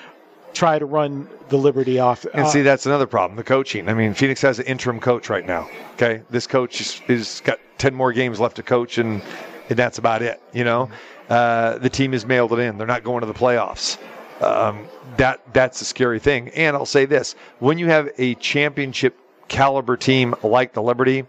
try 0.53 0.79
to 0.79 0.85
run 0.85 1.27
the 1.49 1.57
Liberty 1.57 1.99
off. 1.99 2.27
And 2.35 2.43
uh, 2.43 2.49
see, 2.49 2.61
that's 2.61 2.85
another 2.85 3.07
problem. 3.07 3.39
The 3.39 3.45
coaching. 3.45 3.89
I 3.89 3.95
mean, 3.95 4.13
Phoenix 4.13 4.43
has 4.43 4.59
an 4.59 4.67
interim 4.67 5.01
coach 5.01 5.31
right 5.31 5.47
now. 5.47 5.71
Okay, 5.95 6.21
this 6.29 6.47
coach 6.47 6.83
is, 6.83 7.01
is 7.09 7.41
got 7.47 7.59
ten 7.79 7.95
more 7.95 8.13
games 8.13 8.39
left 8.39 8.57
to 8.57 8.63
coach, 8.63 8.99
and 8.99 9.23
and 9.71 9.79
that's 9.79 9.97
about 9.97 10.21
it. 10.21 10.39
You 10.53 10.65
know, 10.65 10.91
uh, 11.31 11.79
the 11.79 11.89
team 11.89 12.13
has 12.13 12.27
mailed 12.27 12.53
it 12.53 12.59
in. 12.59 12.77
They're 12.77 12.87
not 12.87 13.05
going 13.05 13.21
to 13.21 13.27
the 13.27 13.33
playoffs. 13.33 13.97
Um, 14.43 14.87
that 15.17 15.41
that's 15.55 15.81
a 15.81 15.87
scary 15.87 16.19
thing. 16.19 16.51
And 16.51 16.77
I'll 16.77 16.85
say 16.85 17.07
this: 17.07 17.37
when 17.59 17.79
you 17.79 17.87
have 17.87 18.11
a 18.19 18.35
championship 18.35 19.17
caliber 19.49 19.97
team 19.97 20.35
like 20.43 20.73
the 20.73 20.83
Liberty, 20.83 21.25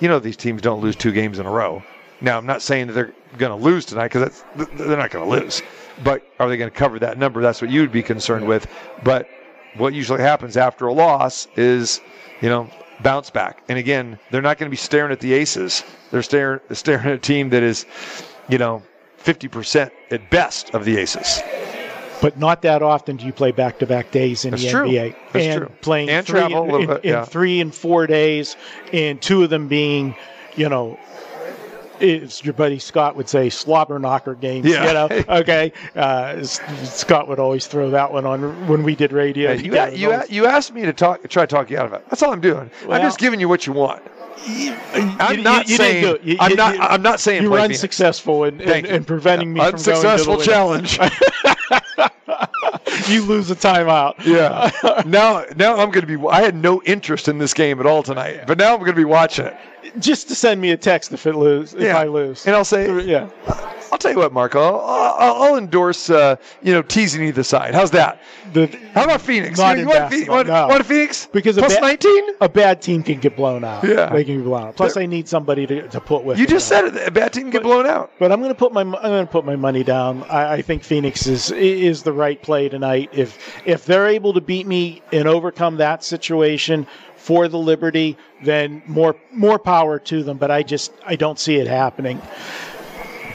you 0.00 0.08
know 0.08 0.18
these 0.18 0.36
teams 0.36 0.62
don't 0.62 0.80
lose 0.80 0.96
two 0.96 1.12
games 1.12 1.38
in 1.38 1.46
a 1.46 1.50
row. 1.50 1.82
Now, 2.20 2.38
I'm 2.38 2.46
not 2.46 2.62
saying 2.62 2.86
that 2.86 2.92
they're 2.94 3.12
going 3.36 3.58
to 3.58 3.62
lose 3.62 3.84
tonight 3.84 4.10
because 4.10 4.42
they're 4.56 4.96
not 4.96 5.10
going 5.10 5.24
to 5.24 5.30
lose. 5.30 5.62
But 6.02 6.26
are 6.38 6.48
they 6.48 6.56
going 6.56 6.70
to 6.70 6.76
cover 6.76 6.98
that 7.00 7.18
number? 7.18 7.42
That's 7.42 7.60
what 7.60 7.70
you'd 7.70 7.92
be 7.92 8.02
concerned 8.02 8.46
with. 8.46 8.66
But 9.04 9.28
what 9.76 9.92
usually 9.92 10.22
happens 10.22 10.56
after 10.56 10.86
a 10.86 10.92
loss 10.92 11.46
is, 11.56 12.00
you 12.40 12.48
know, 12.48 12.70
bounce 13.02 13.30
back. 13.30 13.62
And 13.68 13.78
again, 13.78 14.18
they're 14.30 14.42
not 14.42 14.58
going 14.58 14.68
to 14.68 14.70
be 14.70 14.76
staring 14.76 15.12
at 15.12 15.20
the 15.20 15.34
aces. 15.34 15.84
They're 16.10 16.22
staring 16.22 16.60
staring 16.72 17.06
at 17.06 17.12
a 17.12 17.18
team 17.18 17.50
that 17.50 17.62
is, 17.62 17.84
you 18.48 18.58
know, 18.58 18.82
50% 19.22 19.90
at 20.10 20.30
best 20.30 20.70
of 20.70 20.84
the 20.84 20.96
aces. 20.96 21.40
But 22.22 22.38
not 22.38 22.62
that 22.62 22.82
often 22.82 23.16
do 23.16 23.26
you 23.26 23.32
play 23.32 23.52
back-to-back 23.52 24.10
days 24.10 24.44
in 24.44 24.52
That's 24.52 24.62
the 24.64 24.70
true. 24.70 24.88
NBA. 24.88 25.14
That's 25.32 25.44
and 25.46 25.58
true. 25.62 25.72
playing 25.80 26.08
And 26.10 26.26
three, 26.26 26.40
travel 26.40 26.62
a 26.62 26.64
little 26.64 26.80
in, 26.80 26.86
bit, 27.00 27.04
in 27.04 27.24
three 27.24 27.60
and 27.60 27.74
four 27.74 28.06
days, 28.06 28.56
and 28.92 29.20
two 29.20 29.42
of 29.44 29.50
them 29.50 29.68
being, 29.68 30.14
you 30.56 30.68
know. 30.68 30.98
Is 31.98 32.44
your 32.44 32.52
buddy 32.52 32.78
Scott 32.78 33.16
would 33.16 33.26
say 33.26 33.48
slobber 33.48 33.98
knocker 33.98 34.34
games? 34.34 34.66
Yeah. 34.66 34.86
You 34.86 34.92
know, 34.92 35.24
okay. 35.40 35.72
Uh, 35.94 36.42
Scott 36.44 37.26
would 37.26 37.38
always 37.38 37.66
throw 37.66 37.88
that 37.88 38.12
one 38.12 38.26
on 38.26 38.68
when 38.68 38.82
we 38.82 38.94
did 38.94 39.12
radio. 39.12 39.52
Yeah, 39.52 39.62
you, 39.62 39.78
a- 39.78 39.90
you, 39.92 40.12
a- 40.12 40.26
you 40.28 40.46
asked 40.46 40.74
me 40.74 40.82
to 40.82 40.92
talk, 40.92 41.26
try 41.30 41.46
to 41.46 41.54
talk 41.54 41.70
you 41.70 41.78
out 41.78 41.86
of 41.86 41.94
it. 41.94 42.04
That's 42.10 42.22
all 42.22 42.34
I'm 42.34 42.42
doing. 42.42 42.70
I'm 42.90 43.00
just 43.00 43.18
giving 43.18 43.40
you 43.40 43.48
what 43.48 43.66
you 43.66 43.72
want. 43.72 44.02
I'm 44.46 45.42
not 45.42 45.66
you- 45.68 45.72
you 45.72 45.78
didn't 45.78 46.22
saying. 46.22 46.36
I'm 46.38 46.54
not. 46.54 46.76
I'm 46.78 47.00
not 47.02 47.18
saying. 47.18 47.42
you 47.42 47.50
were 47.50 47.58
unsuccessful 47.60 48.44
in, 48.44 48.60
in, 48.60 48.84
in 48.84 49.04
preventing 49.04 49.54
me 49.54 49.60
from 49.60 49.74
Unsuccessful 49.74 50.34
going 50.34 50.44
to 50.44 50.50
the 50.50 50.52
challenge. 50.52 50.98
you 53.10 53.22
lose 53.22 53.50
a 53.50 53.56
timeout. 53.56 54.14
yeah. 54.24 54.70
now, 55.06 55.44
now 55.56 55.76
I'm 55.76 55.90
going 55.90 56.06
to 56.06 56.18
be. 56.18 56.28
I 56.28 56.42
had 56.42 56.54
no 56.54 56.82
interest 56.82 57.28
in 57.28 57.38
this 57.38 57.54
game 57.54 57.80
at 57.80 57.86
all 57.86 58.02
tonight, 58.02 58.42
but 58.46 58.58
now 58.58 58.72
I'm 58.72 58.80
going 58.80 58.92
to 58.92 58.96
be 58.96 59.04
watching 59.04 59.46
it. 59.46 59.56
Just 59.98 60.28
to 60.28 60.34
send 60.34 60.60
me 60.60 60.70
a 60.72 60.76
text 60.76 61.12
if 61.12 61.26
it 61.26 61.34
lose 61.34 61.74
if 61.74 61.80
Yeah. 61.80 61.98
I 61.98 62.04
lose. 62.06 62.46
And 62.46 62.54
I'll 62.54 62.64
say, 62.64 63.04
yeah. 63.04 63.28
I'll 63.92 63.98
tell 63.98 64.10
you 64.10 64.18
what, 64.18 64.32
Marco. 64.32 64.60
I'll, 64.60 65.14
I'll, 65.14 65.42
I'll 65.42 65.56
endorse. 65.56 66.10
Uh, 66.10 66.36
you 66.62 66.72
know, 66.72 66.82
teasing 66.82 67.22
either 67.24 67.42
side. 67.42 67.74
How's 67.74 67.92
that? 67.92 68.20
The, 68.52 68.66
How 68.92 69.04
about 69.04 69.22
Phoenix? 69.22 69.58
Not 69.58 69.76
you, 69.76 69.82
in 69.82 69.88
want, 69.88 70.10
Phoenix, 70.10 70.28
want, 70.28 70.48
no. 70.48 70.66
want 70.66 70.84
Phoenix? 70.84 71.26
Because 71.32 71.56
plus 71.56 71.74
ba- 71.76 71.80
19. 71.80 72.24
a 72.40 72.48
bad 72.48 72.82
team 72.82 73.02
can 73.02 73.20
get 73.20 73.36
blown 73.36 73.64
out. 73.64 73.84
Yeah. 73.84 74.10
They 74.12 74.24
can 74.24 74.38
get 74.38 74.44
blown 74.44 74.68
out. 74.68 74.76
Plus, 74.76 74.96
I 74.96 75.06
need 75.06 75.28
somebody 75.28 75.66
to, 75.66 75.88
to 75.88 76.00
put 76.00 76.24
with. 76.24 76.38
You 76.38 76.46
just 76.46 76.68
said 76.68 76.84
it. 76.86 77.08
A 77.08 77.10
bad 77.10 77.32
team 77.32 77.44
can 77.44 77.50
get 77.50 77.62
blown 77.62 77.86
out. 77.86 78.10
But 78.18 78.32
I'm 78.32 78.40
going 78.40 78.52
to 78.52 78.58
put 78.58 78.72
my 78.72 78.80
I'm 78.82 78.90
going 78.92 79.26
to 79.26 79.32
put 79.32 79.44
my 79.44 79.56
money 79.56 79.84
down. 79.84 80.24
I, 80.24 80.54
I 80.54 80.62
think 80.62 80.82
Phoenix 80.82 81.26
is 81.26 81.50
is 81.52 82.02
the 82.02 82.12
right 82.12 82.40
play 82.42 82.68
tonight. 82.68 83.10
If 83.12 83.38
if 83.66 83.84
they're 83.84 84.08
able 84.08 84.32
to 84.34 84.40
beat 84.40 84.66
me 84.66 85.02
and 85.12 85.28
overcome 85.28 85.76
that 85.76 86.02
situation 86.04 86.86
for 87.26 87.48
the 87.48 87.58
Liberty, 87.58 88.16
then 88.44 88.80
more 88.86 89.16
more 89.32 89.58
power 89.58 89.98
to 89.98 90.22
them. 90.22 90.38
But 90.38 90.52
I 90.52 90.62
just 90.62 90.92
I 91.04 91.16
don't 91.16 91.40
see 91.40 91.56
it 91.56 91.66
happening. 91.66 92.22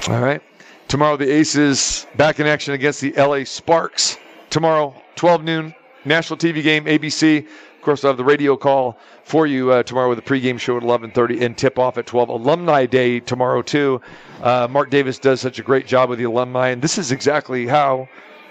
All 0.07 0.21
right. 0.21 0.41
Tomorrow, 0.87 1.17
the 1.17 1.29
Aces 1.29 2.07
back 2.15 2.39
in 2.39 2.47
action 2.47 2.73
against 2.73 3.01
the 3.01 3.11
LA 3.11 3.43
Sparks. 3.43 4.17
Tomorrow, 4.49 4.95
12 5.15 5.43
noon, 5.43 5.75
national 6.05 6.37
TV 6.37 6.63
game, 6.63 6.85
ABC. 6.85 7.39
Of 7.45 7.81
course, 7.81 8.05
I'll 8.05 8.11
have 8.11 8.17
the 8.17 8.23
radio 8.23 8.55
call 8.55 8.97
for 9.25 9.45
you 9.45 9.71
uh, 9.71 9.83
tomorrow 9.83 10.07
with 10.07 10.19
a 10.19 10.21
pregame 10.21 10.57
show 10.57 10.77
at 10.77 10.83
11:30 10.83 11.41
and 11.41 11.57
tip 11.57 11.77
off 11.77 11.97
at 11.97 12.05
12. 12.05 12.29
Alumni 12.29 12.85
Day 12.85 13.19
tomorrow 13.19 13.61
too. 13.61 13.99
Uh, 14.41 14.69
Mark 14.69 14.89
Davis 14.89 15.19
does 15.19 15.41
such 15.41 15.59
a 15.59 15.63
great 15.63 15.85
job 15.85 16.09
with 16.09 16.17
the 16.17 16.25
alumni, 16.25 16.69
and 16.69 16.81
this 16.81 16.97
is 16.97 17.11
exactly 17.11 17.67
how 17.67 18.07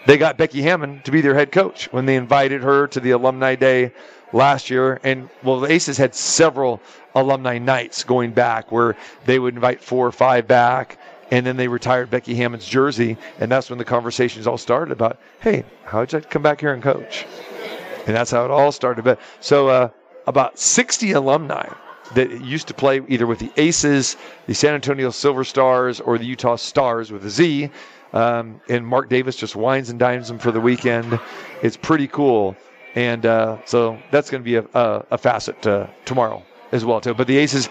they 0.06 0.18
got 0.18 0.36
Becky 0.36 0.60
Hammon 0.60 1.00
to 1.04 1.10
be 1.10 1.22
their 1.22 1.34
head 1.34 1.50
coach 1.50 1.90
when 1.92 2.04
they 2.04 2.16
invited 2.16 2.62
her 2.62 2.86
to 2.88 3.00
the 3.00 3.12
Alumni 3.12 3.54
Day 3.54 3.92
last 4.32 4.70
year. 4.70 5.00
And 5.02 5.28
well, 5.42 5.60
the 5.60 5.72
Aces 5.72 5.96
had 5.96 6.14
several 6.14 6.80
alumni 7.14 7.58
nights 7.58 8.04
going 8.04 8.32
back 8.32 8.70
where 8.70 8.96
they 9.26 9.38
would 9.38 9.54
invite 9.54 9.82
four 9.82 10.06
or 10.06 10.12
five 10.12 10.46
back, 10.46 10.98
and 11.30 11.46
then 11.46 11.56
they 11.56 11.68
retired 11.68 12.10
Becky 12.10 12.34
Hammon's 12.34 12.66
jersey, 12.66 13.16
and 13.38 13.50
that's 13.50 13.70
when 13.70 13.78
the 13.78 13.84
conversations 13.84 14.46
all 14.46 14.58
started 14.58 14.92
about, 14.92 15.18
hey, 15.40 15.64
how'd 15.84 16.12
you 16.12 16.20
come 16.20 16.42
back 16.42 16.60
here 16.60 16.72
and 16.72 16.82
coach? 16.82 17.26
And 18.06 18.16
that's 18.16 18.30
how 18.30 18.44
it 18.44 18.50
all 18.50 18.72
started. 18.72 19.04
But 19.04 19.20
so 19.40 19.68
uh, 19.68 19.88
about 20.26 20.58
60 20.58 21.12
alumni 21.12 21.68
that 22.14 22.40
used 22.40 22.66
to 22.68 22.74
play 22.74 23.00
either 23.08 23.26
with 23.26 23.38
the 23.38 23.52
Aces, 23.56 24.16
the 24.46 24.54
San 24.54 24.74
Antonio 24.74 25.10
Silver 25.10 25.44
Stars, 25.44 26.00
or 26.00 26.18
the 26.18 26.24
Utah 26.24 26.56
Stars 26.56 27.12
with 27.12 27.24
a 27.24 27.30
Z. 27.30 27.70
Um, 28.12 28.60
and 28.68 28.84
Mark 28.84 29.08
Davis 29.08 29.36
just 29.36 29.54
wines 29.54 29.90
and 29.90 29.98
dines 29.98 30.26
them 30.26 30.38
for 30.38 30.50
the 30.50 30.60
weekend. 30.60 31.20
It's 31.62 31.76
pretty 31.76 32.08
cool. 32.08 32.56
And 32.94 33.24
uh, 33.24 33.58
so 33.66 33.98
that's 34.10 34.30
going 34.30 34.42
to 34.42 34.44
be 34.44 34.56
a, 34.56 34.64
a, 34.74 35.04
a 35.12 35.18
facet 35.18 35.64
uh, 35.66 35.86
tomorrow 36.04 36.42
as 36.72 36.84
well, 36.84 37.00
too. 37.00 37.14
But 37.14 37.26
the 37.26 37.36
Aces, 37.38 37.68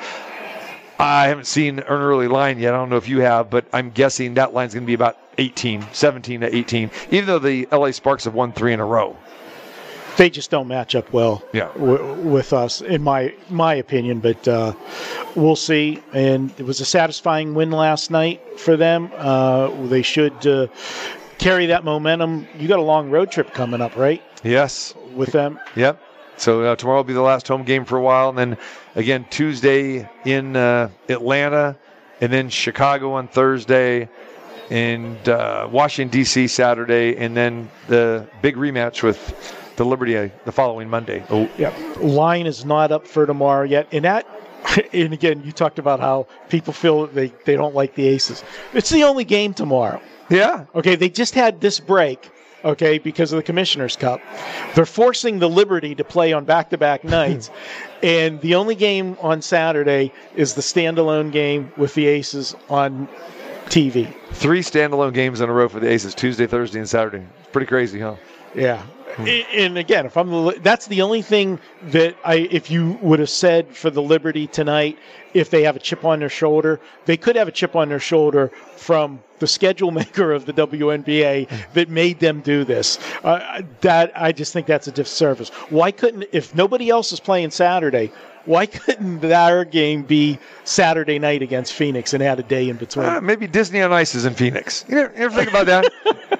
I 0.97 1.27
haven't 1.27 1.47
seen 1.47 1.79
an 1.79 1.85
early 1.85 2.27
line 2.27 2.59
yet. 2.59 2.73
I 2.73 2.77
don't 2.77 2.89
know 2.89 2.97
if 2.97 3.07
you 3.09 3.19
have, 3.21 3.49
but 3.49 3.65
I'm 3.73 3.89
guessing 3.91 4.35
that 4.35 4.53
line's 4.53 4.73
going 4.73 4.83
to 4.83 4.87
be 4.87 4.93
about 4.93 5.17
18, 5.37 5.85
17 5.93 6.41
to 6.41 6.55
18, 6.55 6.91
even 7.11 7.25
though 7.27 7.39
the 7.39 7.67
LA 7.71 7.91
Sparks 7.91 8.25
have 8.25 8.33
won 8.33 8.51
three 8.53 8.73
in 8.73 8.79
a 8.79 8.85
row. 8.85 9.15
They 10.17 10.29
just 10.29 10.51
don't 10.51 10.67
match 10.67 10.95
up 10.95 11.13
well 11.13 11.41
Yeah. 11.53 11.69
w- 11.75 12.13
with 12.15 12.51
us, 12.51 12.81
in 12.81 13.01
my 13.01 13.33
my 13.49 13.75
opinion. 13.75 14.19
But 14.19 14.45
uh, 14.49 14.73
we'll 15.33 15.55
see. 15.55 16.03
And 16.11 16.51
it 16.57 16.63
was 16.65 16.81
a 16.81 16.85
satisfying 16.85 17.53
win 17.55 17.71
last 17.71 18.11
night 18.11 18.59
for 18.59 18.75
them. 18.75 19.09
Uh, 19.15 19.69
they 19.87 20.01
should 20.01 20.45
uh, 20.45 20.67
carry 21.37 21.67
that 21.67 21.85
momentum. 21.85 22.47
You 22.57 22.67
got 22.67 22.79
a 22.79 22.83
long 22.83 23.09
road 23.09 23.31
trip 23.31 23.53
coming 23.53 23.79
up, 23.79 23.95
right? 23.95 24.21
Yes. 24.43 24.93
With 25.15 25.31
them. 25.31 25.59
Yep. 25.75 26.01
So 26.37 26.63
uh, 26.63 26.75
tomorrow 26.75 26.99
will 26.99 27.03
be 27.03 27.13
the 27.13 27.21
last 27.21 27.47
home 27.47 27.63
game 27.63 27.83
for 27.83 27.97
a 27.97 28.01
while, 28.01 28.29
and 28.29 28.37
then 28.37 28.57
again 28.95 29.25
Tuesday 29.29 30.09
in 30.23 30.55
uh, 30.55 30.89
Atlanta, 31.09 31.77
and 32.21 32.31
then 32.31 32.49
Chicago 32.49 33.11
on 33.13 33.27
Thursday, 33.27 34.07
and 34.69 35.27
uh, 35.27 35.67
Washington 35.69 36.17
D.C. 36.17 36.47
Saturday, 36.47 37.17
and 37.17 37.35
then 37.35 37.69
the 37.87 38.25
big 38.41 38.55
rematch 38.55 39.03
with 39.03 39.53
the 39.75 39.83
Liberty 39.83 40.17
uh, 40.17 40.29
the 40.45 40.51
following 40.53 40.89
Monday. 40.89 41.23
Oh, 41.29 41.49
Yeah, 41.57 41.73
line 41.99 42.45
is 42.45 42.63
not 42.63 42.93
up 42.93 43.05
for 43.05 43.25
tomorrow 43.25 43.63
yet, 43.63 43.87
and 43.91 44.05
that. 44.05 44.25
And 44.93 45.13
again, 45.13 45.41
you 45.43 45.51
talked 45.53 45.79
about 45.79 45.99
how 46.01 46.27
people 46.49 46.73
feel 46.73 47.07
they, 47.07 47.29
they 47.45 47.55
don't 47.55 47.73
like 47.73 47.95
the 47.95 48.07
Aces. 48.07 48.43
It's 48.73 48.89
the 48.89 49.03
only 49.03 49.23
game 49.23 49.53
tomorrow. 49.53 50.01
yeah. 50.29 50.65
Okay, 50.75 50.95
they 50.95 51.09
just 51.09 51.33
had 51.33 51.61
this 51.61 51.79
break, 51.79 52.29
okay, 52.63 52.97
because 52.97 53.31
of 53.31 53.37
the 53.37 53.43
Commissioner's 53.43 53.95
Cup. 53.95 54.21
They're 54.75 54.85
forcing 54.85 55.39
the 55.39 55.49
Liberty 55.49 55.95
to 55.95 56.03
play 56.03 56.33
on 56.33 56.45
back 56.45 56.69
to 56.71 56.77
back 56.77 57.03
nights. 57.03 57.49
and 58.03 58.39
the 58.41 58.55
only 58.55 58.75
game 58.75 59.17
on 59.21 59.41
Saturday 59.41 60.11
is 60.35 60.53
the 60.53 60.61
standalone 60.61 61.31
game 61.31 61.71
with 61.77 61.93
the 61.93 62.07
Aces 62.07 62.55
on 62.69 63.07
TV. 63.67 64.13
Three 64.31 64.61
standalone 64.61 65.13
games 65.13 65.41
in 65.41 65.49
a 65.49 65.53
row 65.53 65.69
for 65.69 65.79
the 65.79 65.89
Aces: 65.89 66.15
Tuesday, 66.15 66.47
Thursday, 66.47 66.79
and 66.79 66.89
Saturday. 66.89 67.25
Pretty 67.51 67.67
crazy, 67.67 67.99
huh? 67.99 68.15
Yeah. 68.55 68.83
And 69.17 69.77
again, 69.77 70.05
if 70.05 70.17
I'm 70.17 70.29
the, 70.29 70.59
that's 70.61 70.87
the 70.87 71.01
only 71.01 71.21
thing 71.21 71.59
that 71.83 72.15
I, 72.23 72.35
if 72.35 72.69
you 72.69 72.99
would 73.01 73.19
have 73.19 73.29
said 73.29 73.75
for 73.75 73.89
the 73.89 74.01
Liberty 74.01 74.47
tonight, 74.47 74.97
if 75.33 75.49
they 75.49 75.63
have 75.63 75.75
a 75.75 75.79
chip 75.79 76.05
on 76.05 76.19
their 76.19 76.29
shoulder, 76.29 76.79
they 77.05 77.17
could 77.17 77.35
have 77.35 77.47
a 77.47 77.51
chip 77.51 77.75
on 77.75 77.89
their 77.89 77.99
shoulder 77.99 78.49
from 78.75 79.21
the 79.39 79.47
schedule 79.47 79.91
maker 80.03 80.31
of 80.31 80.45
the 80.45 80.53
WNBA 80.53 81.49
that 81.73 81.89
made 81.89 82.19
them 82.19 82.41
do 82.41 82.63
this. 82.63 82.99
Uh, 83.23 83.61
that 83.81 84.11
I 84.15 84.31
just 84.31 84.53
think 84.53 84.67
that's 84.67 84.87
a 84.87 84.91
disservice. 84.91 85.49
Why 85.69 85.91
couldn't, 85.91 86.25
if 86.31 86.55
nobody 86.55 86.89
else 86.89 87.11
is 87.11 87.19
playing 87.19 87.51
Saturday, 87.51 88.11
why 88.45 88.65
couldn't 88.65 89.19
their 89.19 89.65
game 89.65 90.03
be 90.03 90.39
Saturday 90.63 91.19
night 91.19 91.41
against 91.41 91.73
Phoenix 91.73 92.13
and 92.13 92.23
add 92.23 92.39
a 92.39 92.43
day 92.43 92.69
in 92.69 92.77
between? 92.77 93.05
Uh, 93.05 93.21
maybe 93.21 93.47
Disney 93.47 93.81
on 93.81 93.91
Ice 93.91 94.15
is 94.15 94.25
in 94.25 94.33
Phoenix. 94.33 94.85
You 94.87 94.99
ever, 94.99 95.13
you 95.15 95.25
ever 95.25 95.35
think 95.35 95.49
about 95.49 95.65
that? 95.67 95.91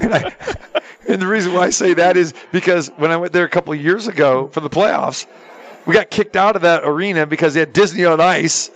I, 0.02 0.79
and 1.10 1.20
the 1.20 1.26
reason 1.26 1.52
why 1.52 1.62
I 1.62 1.70
say 1.70 1.94
that 1.94 2.16
is 2.16 2.34
because 2.52 2.88
when 2.96 3.10
I 3.10 3.16
went 3.16 3.32
there 3.32 3.44
a 3.44 3.48
couple 3.48 3.72
of 3.72 3.80
years 3.80 4.08
ago 4.08 4.48
for 4.48 4.60
the 4.60 4.70
playoffs, 4.70 5.26
we 5.86 5.94
got 5.94 6.10
kicked 6.10 6.36
out 6.36 6.56
of 6.56 6.62
that 6.62 6.84
arena 6.84 7.26
because 7.26 7.54
they 7.54 7.60
had 7.60 7.72
Disney 7.72 8.04
on 8.04 8.20
Ice, 8.20 8.70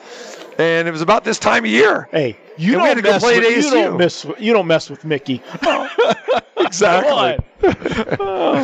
and 0.59 0.88
it 0.88 0.90
was 0.90 1.03
about 1.03 1.25
this 1.25 1.38
time 1.38 1.64
of 1.64 1.70
year. 1.70 2.09
Hey, 2.11 2.37
you 2.57 2.75
And 2.75 2.83
we 2.83 2.88
had 2.88 2.94
don't 2.94 3.05
go 3.05 3.11
mess 3.12 3.23
play 3.23 3.38
with, 3.40 3.64
you 3.64 3.70
don't 3.70 3.97
mess 3.97 4.25
with, 4.25 4.40
you 4.40 4.53
don't 4.53 4.66
mess 4.66 4.90
with 4.90 5.05
Mickey. 5.05 5.42
Exactly. 6.57 7.44
All 8.20 8.57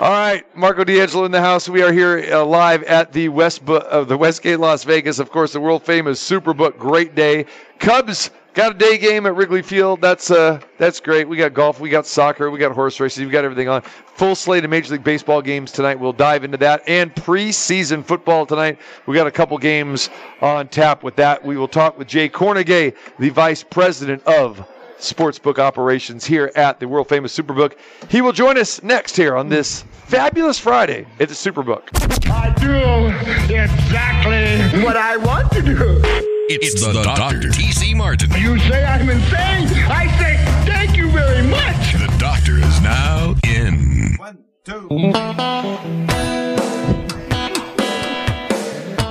right, 0.00 0.44
Marco 0.54 0.84
D'Angelo 0.84 1.24
in 1.24 1.32
the 1.32 1.40
house. 1.40 1.68
We 1.68 1.82
are 1.82 1.92
here 1.92 2.24
uh, 2.32 2.44
live 2.44 2.82
at 2.84 3.12
the 3.12 3.28
West 3.30 3.64
Bu- 3.64 3.76
uh, 3.76 4.04
the 4.04 4.16
Westgate, 4.16 4.60
Las 4.60 4.84
Vegas. 4.84 5.18
Of 5.18 5.30
course, 5.30 5.52
the 5.52 5.60
world 5.60 5.82
famous 5.82 6.22
Superbook. 6.22 6.78
Great 6.78 7.14
day. 7.14 7.46
Cubs 7.78 8.30
got 8.58 8.74
a 8.74 8.74
day 8.74 8.98
game 8.98 9.24
at 9.24 9.36
Wrigley 9.36 9.62
Field. 9.62 10.00
That's 10.00 10.32
uh, 10.32 10.60
that's 10.78 10.98
great. 10.98 11.28
We 11.28 11.36
got 11.36 11.54
golf, 11.54 11.78
we 11.78 11.90
got 11.90 12.06
soccer, 12.06 12.50
we 12.50 12.58
got 12.58 12.72
horse 12.72 12.98
races, 12.98 13.24
we 13.24 13.30
got 13.30 13.44
everything 13.44 13.68
on. 13.68 13.82
Full 13.82 14.34
slate 14.34 14.64
of 14.64 14.70
Major 14.70 14.94
League 14.94 15.04
Baseball 15.04 15.40
games 15.40 15.70
tonight. 15.70 16.00
We'll 16.00 16.12
dive 16.12 16.42
into 16.42 16.56
that 16.56 16.82
and 16.88 17.14
preseason 17.14 18.04
football 18.04 18.46
tonight. 18.46 18.80
We 19.06 19.14
got 19.14 19.28
a 19.28 19.30
couple 19.30 19.56
games 19.58 20.10
on 20.40 20.66
tap 20.66 21.04
with 21.04 21.14
that. 21.16 21.44
We 21.44 21.56
will 21.56 21.68
talk 21.68 21.96
with 21.96 22.08
Jay 22.08 22.28
Kornegay, 22.28 22.96
the 23.20 23.28
vice 23.28 23.62
president 23.62 24.24
of 24.24 24.66
sportsbook 24.98 25.60
operations 25.60 26.24
here 26.24 26.50
at 26.56 26.80
the 26.80 26.88
world 26.88 27.08
famous 27.08 27.38
Superbook. 27.38 27.74
He 28.10 28.22
will 28.22 28.32
join 28.32 28.58
us 28.58 28.82
next 28.82 29.16
here 29.16 29.36
on 29.36 29.48
this 29.48 29.82
fabulous 30.06 30.58
Friday 30.58 31.06
at 31.20 31.28
the 31.28 31.34
Superbook. 31.34 31.90
I 32.28 32.52
do 32.58 33.54
exactly 33.54 34.82
what 34.82 34.96
I 34.96 35.16
want 35.16 35.52
to 35.52 35.62
do. 35.62 36.34
It's, 36.50 36.80
the, 36.82 37.02
Dr. 37.02 37.50
T.C. 37.50 37.92
Martin. 37.92 38.30
You 38.40 38.58
say 38.60 38.82
I'm 38.82 39.10
insane. 39.10 39.68
I 39.86 40.06
say 40.18 40.38
thank 40.64 40.96
you 40.96 41.10
very 41.10 41.46
much. 41.46 41.92
The 41.92 42.16
doctor 42.18 42.56
is 42.56 42.80
now 42.80 43.34
in. 43.46 44.16
One, 44.16 44.38
two. 44.64 44.88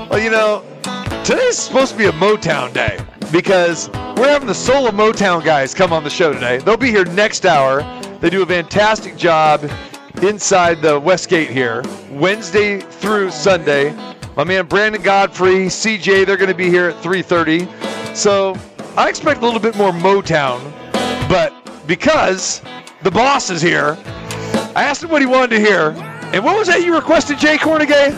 Well, 0.10 0.19
you 0.19 0.32
know, 0.32 0.65
today's 1.23 1.60
supposed 1.60 1.91
to 1.91 1.97
be 2.00 2.06
a 2.06 2.12
Motown 2.13 2.73
day 2.73 2.97
because 3.32 3.89
we're 4.17 4.30
having 4.30 4.47
the 4.47 4.56
Soul 4.56 4.88
of 4.88 4.95
Motown 4.95 5.45
guys 5.45 5.76
come 5.76 5.93
on 5.93 6.04
the 6.04 6.10
show 6.10 6.34
today. 6.34 6.58
They'll 6.58 6.76
be 6.76 6.89
here 6.89 7.06
next 7.06 7.45
hour. 7.45 7.84
They 8.19 8.32
do 8.32 8.41
a 8.41 8.47
fantastic 8.47 9.15
job 9.15 9.69
inside 10.23 10.82
the 10.82 11.00
Westgate 11.00 11.52
here, 11.52 11.84
Wednesday 12.10 12.80
through 12.80 13.30
Sunday. 13.30 13.95
My 14.38 14.43
man 14.43 14.67
Brandon 14.67 15.02
Godfrey, 15.02 15.65
CJ, 15.65 16.28
they're 16.28 16.38
going 16.38 16.47
to 16.47 16.54
be 16.54 16.69
here 16.69 16.89
at 16.89 16.95
3:30. 17.04 18.15
So 18.15 18.56
I 18.95 19.10
expect 19.10 19.41
a 19.41 19.43
little 19.43 19.60
bit 19.60 19.76
more 19.76 19.91
Motown, 19.91 20.62
but 21.28 21.52
because 21.88 22.62
the 23.02 23.10
boss 23.10 23.50
is 23.50 23.63
here, 23.63 23.97
I 24.76 24.84
asked 24.84 25.02
him 25.02 25.10
what 25.10 25.23
he 25.23 25.26
wanted 25.26 25.56
to 25.56 25.60
hear. 25.60 25.89
And 26.34 26.45
what 26.45 26.56
was 26.56 26.67
that 26.67 26.84
you 26.84 26.93
requested, 26.93 27.39
Jay 27.39 27.58
Kornegay? 27.58 28.13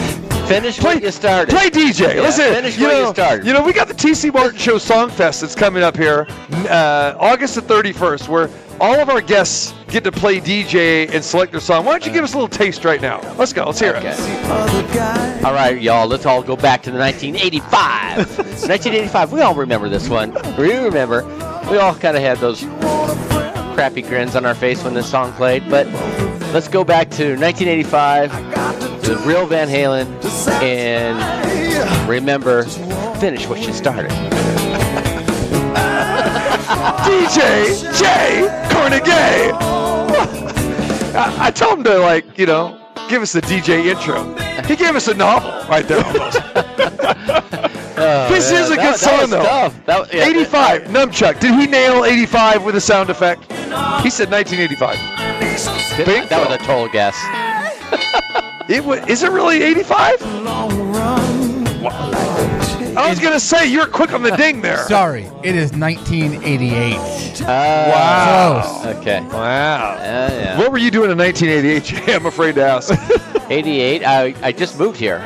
Finish 0.46 0.80
what 0.80 1.02
you 1.02 1.10
started. 1.10 1.52
Play 1.52 1.70
DJ. 1.70 2.14
Yeah, 2.14 2.22
Listen, 2.22 2.52
finish 2.54 2.78
you 2.78 2.86
what 2.86 2.96
you 2.96 3.02
know, 3.02 3.12
started. 3.12 3.46
You 3.46 3.52
know, 3.52 3.62
we 3.62 3.72
got 3.72 3.88
the 3.88 3.94
TC 3.94 4.32
Martin 4.32 4.56
Show 4.58 4.78
Song 4.78 5.10
Fest 5.10 5.40
that's 5.40 5.56
coming 5.56 5.82
up 5.82 5.96
here, 5.96 6.26
uh, 6.70 7.14
August 7.18 7.56
the 7.56 7.62
31st, 7.62 8.28
where 8.28 8.48
all 8.80 8.94
of 9.00 9.08
our 9.08 9.20
guests 9.20 9.74
get 9.88 10.04
to 10.04 10.12
play 10.12 10.38
DJ 10.40 11.12
and 11.12 11.24
select 11.24 11.50
their 11.50 11.60
song. 11.60 11.84
Why 11.84 11.92
don't 11.92 12.06
you 12.06 12.12
give 12.12 12.22
us 12.22 12.34
a 12.34 12.36
little 12.38 12.48
taste 12.48 12.84
right 12.84 13.00
now? 13.00 13.20
Let's 13.36 13.52
go. 13.52 13.64
Let's 13.64 13.80
hear 13.80 13.94
Okay. 13.96 14.14
it. 14.16 15.44
All 15.44 15.52
right, 15.52 15.80
y'all, 15.80 16.06
let's 16.06 16.26
all 16.26 16.42
go 16.44 16.54
back 16.54 16.82
to 16.84 16.92
the 16.92 16.98
1985. 16.98 18.18
1985, 18.38 19.32
we 19.32 19.40
all 19.40 19.54
remember 19.54 19.88
this 19.88 20.08
one. 20.08 20.32
We 20.56 20.76
remember. 20.76 21.24
We 21.70 21.78
all 21.78 21.94
kind 21.96 22.16
of 22.16 22.22
had 22.22 22.38
those 22.38 22.60
crappy 23.74 24.02
grins 24.02 24.36
on 24.36 24.46
our 24.46 24.54
face 24.54 24.84
when 24.84 24.94
this 24.94 25.10
song 25.10 25.32
played, 25.32 25.68
but 25.68 25.86
let's 26.52 26.68
go 26.68 26.84
back 26.84 27.10
to 27.10 27.36
1985, 27.36 28.30
the 29.06 29.16
real 29.24 29.46
Van 29.46 29.68
Halen, 29.68 30.06
and 30.62 32.08
remember, 32.08 32.64
finish 33.18 33.46
what 33.46 33.64
you 33.66 33.72
started. 33.72 34.10
DJ 37.06 37.80
J 37.98 38.48
Kornegay. 38.68 39.52
I, 41.14 41.46
I 41.46 41.50
told 41.50 41.78
him 41.78 41.84
to, 41.84 41.98
like, 41.98 42.36
you 42.38 42.46
know, 42.46 42.78
give 43.08 43.22
us 43.22 43.32
the 43.32 43.40
DJ 43.42 43.86
intro. 43.86 44.34
He 44.66 44.74
gave 44.76 44.96
us 44.96 45.06
a 45.08 45.14
novel 45.14 45.50
right 45.68 45.86
there 45.86 46.04
almost. 46.04 46.38
Oh, 47.98 48.28
this 48.28 48.52
yeah, 48.52 48.60
is 48.60 48.66
a 48.70 48.74
that- 48.74 48.82
good 48.82 48.94
that 48.94 48.98
song, 49.00 49.30
though. 49.30 49.42
tough. 49.42 49.86
That- 49.86 50.12
yeah, 50.12 50.28
85, 50.28 50.82
Numchuck. 50.82 51.40
Did 51.40 51.58
he 51.58 51.66
nail 51.66 52.04
85 52.04 52.62
with 52.62 52.76
a 52.76 52.80
sound 52.80 53.08
effect? 53.08 53.40
He 54.02 54.10
said 54.10 54.30
1985. 54.30 54.96
That, 55.96 56.06
Bingo. 56.06 56.26
that 56.28 56.46
was 56.46 56.54
a 56.60 56.62
total 56.66 56.88
guess. 56.92 57.16
It 58.68 58.84
wa 58.84 58.94
is 58.94 59.22
it 59.22 59.30
really 59.30 59.62
85? 59.62 60.16
I 62.96 63.10
was 63.10 63.20
gonna 63.20 63.38
say 63.38 63.66
you're 63.66 63.86
quick 63.86 64.12
on 64.12 64.22
the 64.22 64.30
ding 64.36 64.60
there. 64.60 64.78
Sorry, 64.88 65.24
it 65.44 65.54
is 65.54 65.72
1988. 65.72 67.42
Uh, 67.42 68.62
Close. 68.62 68.96
Okay. 68.96 69.20
Wow. 69.20 69.96
Yeah, 69.98 70.32
yeah. 70.32 70.58
What 70.58 70.72
were 70.72 70.78
you 70.78 70.90
doing 70.90 71.10
in 71.12 71.18
1988? 71.18 71.84
Jay? 71.84 72.14
I'm 72.14 72.26
afraid 72.26 72.56
to 72.56 72.64
ask. 72.64 72.92
88. 73.50 74.04
I, 74.04 74.34
I 74.42 74.50
just 74.50 74.78
moved 74.78 74.98
here. 74.98 75.18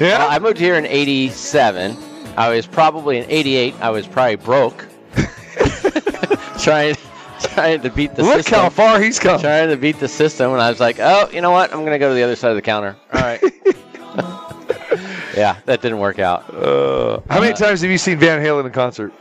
Yeah? 0.00 0.24
Uh, 0.24 0.28
I 0.28 0.38
moved 0.38 0.56
here 0.58 0.76
in 0.76 0.86
87. 0.86 1.96
I 2.36 2.48
was 2.48 2.66
probably 2.66 3.18
in 3.18 3.30
88. 3.30 3.74
I 3.80 3.90
was 3.90 4.06
probably 4.06 4.36
broke. 4.36 4.86
trying 6.58 6.94
trying 7.40 7.80
to 7.82 7.90
beat 7.90 8.14
the 8.14 8.22
Look 8.22 8.36
system. 8.36 8.54
how 8.60 8.68
far 8.70 9.00
he's 9.00 9.18
come. 9.18 9.40
Trying 9.40 9.68
to 9.70 9.76
beat 9.76 9.98
the 9.98 10.08
system, 10.08 10.52
and 10.52 10.60
I 10.60 10.68
was 10.70 10.80
like, 10.80 10.98
oh, 11.00 11.28
you 11.32 11.40
know 11.40 11.50
what? 11.50 11.72
I'm 11.72 11.84
gonna 11.84 11.98
go 11.98 12.08
to 12.08 12.14
the 12.14 12.22
other 12.22 12.36
side 12.36 12.50
of 12.50 12.56
the 12.56 12.62
counter. 12.62 12.96
All 13.12 13.20
right. 13.20 13.40
yeah, 15.36 15.58
that 15.66 15.80
didn't 15.82 15.98
work 15.98 16.18
out. 16.18 16.52
Uh, 16.54 17.20
how 17.28 17.40
many 17.40 17.54
times 17.54 17.80
have 17.82 17.90
you 17.90 17.98
seen 17.98 18.18
Van 18.18 18.40
Halen 18.42 18.66
in 18.66 18.72
concert? 18.72 19.12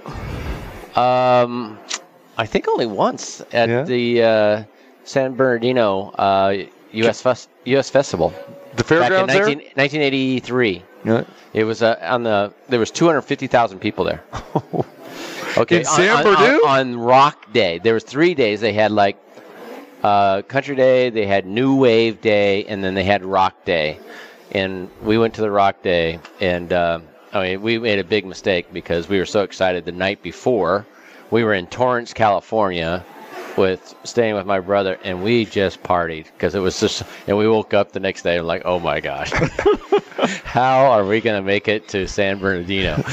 Um, 0.98 1.78
I 2.38 2.46
think 2.46 2.68
only 2.68 2.86
once 2.86 3.42
at 3.52 3.70
Yeah? 3.70 3.84
the 3.84 4.24
uh, 4.24 4.64
San 5.04 5.36
Bernardino 5.36 6.12
uh, 6.12 6.56
U.S. 6.92 7.22
Fest- 7.22 7.50
U.S. 7.66 7.90
Festival 7.90 8.30
The 8.76 8.84
back 8.84 9.12
in 9.12 9.28
fairgrounds 9.28 9.34
19, 9.34 9.58
1983. 9.76 10.84
there? 11.04 11.26
It 11.54 11.64
was 11.66 11.82
uh, 11.84 11.98
on 12.02 12.24
the. 12.24 12.54
There 12.70 12.80
was 12.80 12.92
250,000 12.92 13.80
people 13.80 14.06
there. 14.06 14.24
Okay, 15.58 15.80
on- 15.80 15.86
San 15.86 16.26
on, 16.26 16.36
on, 16.36 16.68
on 16.68 17.00
Rock 17.00 17.52
Day, 17.54 17.80
there 17.80 17.94
was 17.94 18.04
three 18.04 18.34
days. 18.34 18.62
They 18.62 18.74
had 18.74 18.92
like 18.92 19.18
uh, 20.04 20.42
Country 20.44 20.76
Day, 20.76 21.10
they 21.10 21.26
had 21.26 21.46
New 21.46 21.76
Wave 21.76 22.22
Day, 22.22 22.66
and 22.66 22.84
then 22.84 22.94
they 22.94 23.04
had 23.04 23.24
Rock 23.26 23.66
Day. 23.66 24.00
And 24.52 24.90
we 25.02 25.18
went 25.18 25.34
to 25.36 25.42
the 25.42 25.50
Rock 25.52 25.82
Day, 25.82 26.20
and 26.40 26.72
uh, 26.72 27.00
I 27.34 27.42
mean, 27.42 27.62
we 27.62 27.80
made 27.80 28.00
a 28.00 28.04
big 28.04 28.26
mistake 28.26 28.72
because 28.72 29.10
we 29.10 29.18
were 29.18 29.26
so 29.26 29.42
excited 29.44 29.86
the 29.86 29.92
night 29.92 30.22
before. 30.22 30.86
We 31.32 31.44
were 31.44 31.54
in 31.54 31.68
Torrance, 31.68 32.14
California, 32.14 33.04
with 33.58 33.96
staying 34.04 34.36
with 34.36 34.46
my 34.46 34.60
brother, 34.60 35.00
and 35.04 35.24
we 35.24 35.46
just 35.46 35.82
partied 35.82 36.26
because 36.26 36.54
it 36.56 36.60
was 36.60 36.80
just. 36.80 37.04
And 37.28 37.38
we 37.38 37.48
woke 37.48 37.74
up 37.74 37.92
the 37.92 38.00
next 38.00 38.22
day 38.22 38.38
and 38.38 38.46
like, 38.48 38.62
oh 38.66 38.80
my 38.80 39.00
gosh, 39.00 39.32
how 40.44 40.86
are 40.92 41.04
we 41.06 41.20
gonna 41.22 41.42
make 41.42 41.68
it 41.68 41.88
to 41.90 42.08
San 42.08 42.38
Bernardino? 42.40 43.04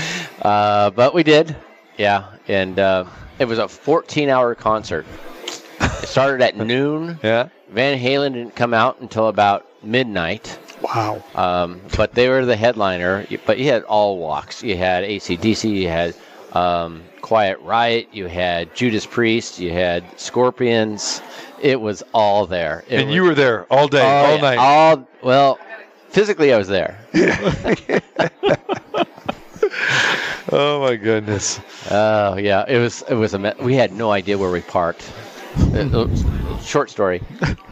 Uh, 0.42 0.90
but 0.90 1.14
we 1.14 1.22
did, 1.22 1.56
yeah. 1.98 2.26
And 2.48 2.78
uh, 2.78 3.04
it 3.38 3.44
was 3.46 3.58
a 3.58 3.64
14-hour 3.64 4.54
concert. 4.56 5.06
It 5.80 6.08
started 6.08 6.42
at 6.42 6.56
noon. 6.66 7.18
Yeah. 7.22 7.48
Van 7.70 7.98
Halen 7.98 8.34
didn't 8.34 8.56
come 8.56 8.74
out 8.74 9.00
until 9.00 9.28
about 9.28 9.66
midnight. 9.84 10.58
Wow. 10.82 11.22
Um, 11.34 11.80
but 11.96 12.12
they 12.12 12.28
were 12.28 12.44
the 12.44 12.56
headliner. 12.56 13.26
But 13.46 13.58
you 13.58 13.70
had 13.70 13.84
all 13.84 14.18
walks. 14.18 14.62
You 14.62 14.76
had 14.76 15.04
ACDC. 15.04 15.70
You 15.74 15.88
had 15.88 16.14
um, 16.52 17.02
Quiet 17.20 17.58
Riot. 17.60 18.08
You 18.12 18.26
had 18.26 18.74
Judas 18.74 19.06
Priest. 19.06 19.58
You 19.58 19.70
had 19.70 20.04
Scorpions. 20.18 21.22
It 21.60 21.80
was 21.80 22.02
all 22.12 22.46
there. 22.46 22.84
It 22.88 22.98
And 22.98 23.06
was- 23.08 23.14
you 23.14 23.22
were 23.22 23.34
there 23.34 23.64
all 23.70 23.88
day, 23.88 24.02
oh, 24.02 24.32
all 24.32 24.38
night. 24.40 24.58
All 24.58 25.08
well, 25.22 25.58
physically 26.08 26.52
I 26.52 26.58
was 26.58 26.68
there. 26.68 26.98
oh 30.52 30.80
my 30.80 30.96
goodness. 30.96 31.60
Oh 31.90 32.36
yeah, 32.36 32.64
it 32.68 32.78
was 32.78 33.02
it 33.08 33.14
was 33.14 33.34
a 33.34 33.38
me- 33.38 33.52
we 33.60 33.74
had 33.74 33.92
no 33.92 34.10
idea 34.10 34.36
where 34.38 34.50
we 34.50 34.60
parked. 34.60 35.10
It 35.74 35.90
was 35.92 36.24
short 36.64 36.90
story. 36.90 37.22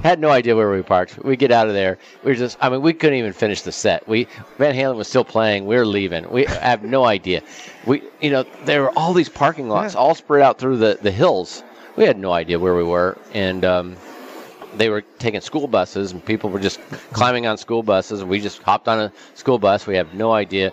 Had 0.03 0.20
no 0.20 0.30
idea 0.30 0.55
where 0.55 0.70
we 0.70 0.82
parked. 0.82 1.18
We 1.24 1.36
get 1.36 1.51
out 1.51 1.68
of 1.68 1.74
there. 1.74 1.98
We 2.22 2.32
were 2.32 2.36
just, 2.36 2.59
I 2.61 2.68
mean, 2.68 2.82
we 2.82 2.92
couldn't 2.92 3.18
even 3.18 3.32
finish 3.32 3.62
the 3.62 3.72
set. 3.72 4.07
We 4.07 4.28
Van 4.59 4.74
Halen 4.74 4.96
was 4.96 5.09
still 5.09 5.24
playing. 5.24 5.66
We 5.66 5.76
are 5.76 5.86
leaving. 5.86 6.30
We 6.30 6.44
have 6.44 6.82
no 6.82 7.05
idea. 7.05 7.42
We, 7.86 8.03
you 8.20 8.30
know, 8.30 8.44
there 8.64 8.82
were 8.82 8.98
all 8.98 9.12
these 9.12 9.28
parking 9.28 9.68
lots 9.68 9.94
all 9.94 10.14
spread 10.14 10.42
out 10.42 10.59
through 10.59 10.78
the 10.78 10.98
the 11.01 11.11
hills. 11.11 11.62
We 11.96 12.05
had 12.05 12.18
no 12.18 12.32
idea 12.32 12.59
where 12.59 12.74
we 12.74 12.84
were, 12.84 13.18
and 13.34 13.64
um, 13.64 13.96
they 14.77 14.89
were 14.89 15.03
taking 15.18 15.41
school 15.41 15.66
buses, 15.66 16.12
and 16.12 16.25
people 16.25 16.51
were 16.51 16.61
just 16.61 16.81
climbing 17.12 17.47
on 17.47 17.59
school 17.59 17.83
buses, 17.83 18.21
and 18.21 18.31
we 18.31 18.41
just 18.41 18.62
hopped 18.62 18.89
on 18.89 19.01
a 19.01 19.12
school 19.35 19.59
bus. 19.59 19.87
We 19.87 19.97
have 19.97 20.14
no 20.14 20.33
idea. 20.33 20.73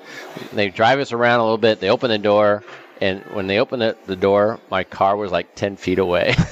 They 0.54 0.70
drive 0.70 1.00
us 1.00 1.12
around 1.12 1.40
a 1.40 1.44
little 1.44 1.58
bit. 1.58 1.80
They 1.80 1.90
open 1.90 2.10
the 2.10 2.18
door, 2.18 2.64
and 3.02 3.22
when 3.34 3.48
they 3.48 3.60
opened 3.60 3.82
the, 3.82 3.98
the 4.06 4.16
door, 4.16 4.60
my 4.70 4.84
car 4.84 5.16
was 5.16 5.32
like 5.32 5.56
ten 5.56 5.78
feet 5.78 6.00
away. 6.00 6.36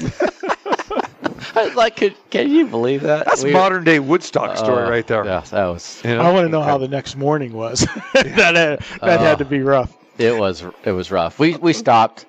I 1.58 1.64
was 1.68 1.76
like, 1.76 1.96
could, 1.96 2.16
can 2.32 2.50
you 2.50 2.68
believe 2.68 3.02
that? 3.04 3.26
That's 3.26 3.44
We- 3.44 3.54
modern 3.54 3.84
day 3.86 4.00
Woodstock 4.00 4.58
story 4.58 4.84
uh, 4.84 4.90
right 4.90 5.08
there. 5.08 5.24
Yeah, 5.24 5.40
that 5.52 5.66
was 5.66 6.02
You 6.04 6.16
know? 6.16 6.22
I 6.22 6.32
want 6.34 6.46
to 6.46 6.50
know 6.50 6.62
how 6.62 6.78
the 6.78 6.88
next 6.88 7.16
morning 7.16 7.54
was. 7.54 7.80
that 8.14 8.56
had, 8.56 8.80
that 9.02 9.20
had 9.22 9.38
to 9.38 9.46
be 9.46 9.62
rough. 9.62 9.96
it 10.18 10.38
was 10.38 10.64
it 10.84 10.92
was 10.92 11.12
rough. 11.12 11.40
We 11.40 11.56
we 11.56 11.72
stopped 11.74 12.26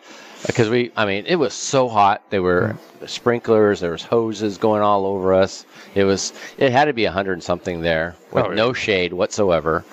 because 0.46 0.68
we 0.68 0.90
I 0.96 1.04
mean 1.06 1.24
it 1.26 1.36
was 1.36 1.52
so 1.54 1.88
hot. 1.88 2.22
There 2.30 2.42
were 2.42 2.76
sprinklers, 3.06 3.80
there 3.80 3.90
was 3.92 4.02
hoses 4.02 4.58
going 4.58 4.82
all 4.82 5.06
over 5.06 5.34
us. 5.34 5.64
It 5.94 6.04
was 6.04 6.32
it 6.58 6.72
had 6.72 6.86
to 6.86 6.92
be 6.92 7.04
a 7.04 7.10
hundred 7.12 7.34
and 7.34 7.42
something 7.42 7.80
there 7.82 8.14
with 8.32 8.44
Oh, 8.44 8.48
yeah. 8.50 8.54
no 8.56 8.72
shade 8.72 9.12
whatsoever, 9.12 9.84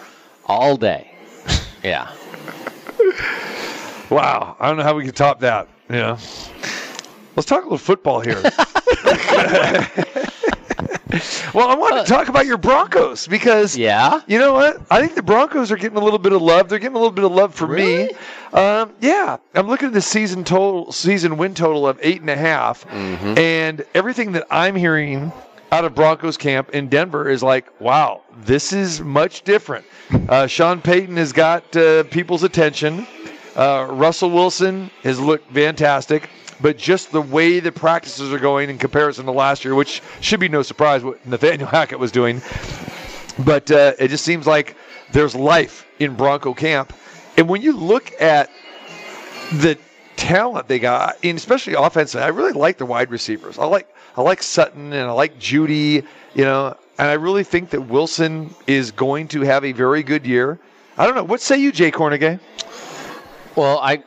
all 0.46 0.78
day. 0.78 1.10
Yeah. 1.84 2.10
Wow. 4.10 4.56
I 4.58 4.68
don't 4.70 4.78
know 4.78 4.84
how 4.84 4.96
we 4.96 5.04
can 5.04 5.14
top 5.14 5.42
that. 5.42 5.68
Yeah. 5.90 6.18
Let's 7.36 7.46
talk 7.46 7.62
a 7.62 7.64
little 7.66 7.78
football 7.78 8.22
here. 8.22 8.42
well, 11.54 11.70
I 11.70 11.76
want 11.76 12.06
to 12.06 12.12
talk 12.12 12.28
about 12.28 12.46
your 12.46 12.58
Broncos 12.58 13.28
because 13.28 13.78
Yeah. 13.78 14.22
you 14.28 14.40
know 14.40 14.54
what? 14.54 14.82
I 14.90 15.00
think 15.02 15.16
the 15.16 15.22
Broncos 15.24 15.72
are 15.72 15.78
getting 15.78 15.98
a 15.98 16.04
little 16.04 16.20
bit 16.20 16.34
of 16.34 16.42
love. 16.42 16.70
They're 16.70 16.80
getting 16.80 16.96
a 16.96 17.00
little 17.00 17.12
bit 17.14 17.24
of 17.26 17.32
love 17.32 17.54
for 17.54 17.68
me. 17.68 18.10
Um, 18.52 18.94
yeah, 19.00 19.38
I'm 19.54 19.68
looking 19.68 19.88
at 19.88 19.94
the 19.94 20.02
season 20.02 20.44
total, 20.44 20.92
season 20.92 21.38
win 21.38 21.54
total 21.54 21.88
of 21.88 22.00
eight 22.02 22.22
and 22.22 22.30
a 22.30 22.36
half, 22.36 22.86
and 22.92 23.84
everything 23.94 24.32
that 24.34 24.46
I'm 24.52 24.76
hearing 24.76 25.32
out 25.72 25.86
of 25.86 25.96
Broncos 25.96 26.38
camp 26.38 26.70
in 26.72 26.88
Denver 26.88 27.30
is 27.30 27.42
like, 27.42 27.66
wow, 27.82 28.22
this 28.44 28.72
is 28.74 29.02
much 29.02 29.42
different. 29.42 29.86
Uh, 30.30 30.46
Sean 30.46 30.82
Payton 30.82 31.18
has 31.18 31.34
got 31.34 31.76
uh, 31.76 32.04
people's 32.06 32.44
attention. 32.44 33.08
Uh, 33.56 33.88
Russell 33.90 34.32
Wilson 34.32 34.90
has 35.04 35.20
looked 35.20 35.52
fantastic, 35.52 36.30
but 36.62 36.78
just 36.78 37.12
the 37.12 37.22
way 37.22 37.60
the 37.60 37.72
practices 37.72 38.34
are 38.34 38.40
going 38.40 38.70
in 38.70 38.78
comparison 38.78 39.26
to 39.26 39.32
last 39.32 39.64
year, 39.64 39.76
which 39.76 40.02
should 40.22 40.40
be 40.40 40.50
no 40.50 40.64
surprise 40.64 41.04
what 41.04 41.24
Nathaniel 41.26 41.68
Hackett 41.70 42.00
was 42.00 42.12
doing, 42.12 42.42
but 43.40 43.70
uh, 43.72 43.94
it 44.00 44.08
just 44.08 44.26
seems 44.26 44.48
like 44.48 44.76
there's 45.12 45.36
life 45.36 45.86
in 46.00 46.16
Bronco 46.16 46.54
camp. 46.54 46.94
And 47.38 47.48
when 47.48 47.62
you 47.62 47.74
look 47.74 48.12
at 48.20 48.50
the 49.52 49.78
talent 50.16 50.68
they 50.68 50.80
got, 50.80 51.18
and 51.24 51.38
especially 51.38 51.74
offensively, 51.74 52.24
I 52.24 52.30
really 52.30 52.54
like 52.54 52.78
the 52.78 52.86
wide 52.86 53.12
receivers. 53.12 53.58
I 53.60 53.66
like 53.66 53.88
I 54.16 54.22
like 54.22 54.44
Sutton 54.44 54.94
and 54.94 55.10
I 55.10 55.12
like 55.12 55.40
Jeudy, 55.40 56.06
you 56.34 56.44
know, 56.44 56.76
and 56.98 57.08
I 57.08 57.14
really 57.14 57.44
think 57.44 57.72
that 57.72 57.82
Wilson 57.82 58.54
is 58.68 58.92
going 58.92 59.28
to 59.30 59.42
have 59.42 59.66
a 59.66 59.72
very 59.72 60.04
good 60.04 60.26
year. 60.26 60.60
I 60.98 61.06
don't 61.06 61.16
know. 61.16 61.24
What 61.24 61.42
say 61.42 61.58
you, 61.58 61.72
Jay 61.72 61.92
Kornegay? 61.92 62.40
Well, 63.56 63.78
I 63.78 64.02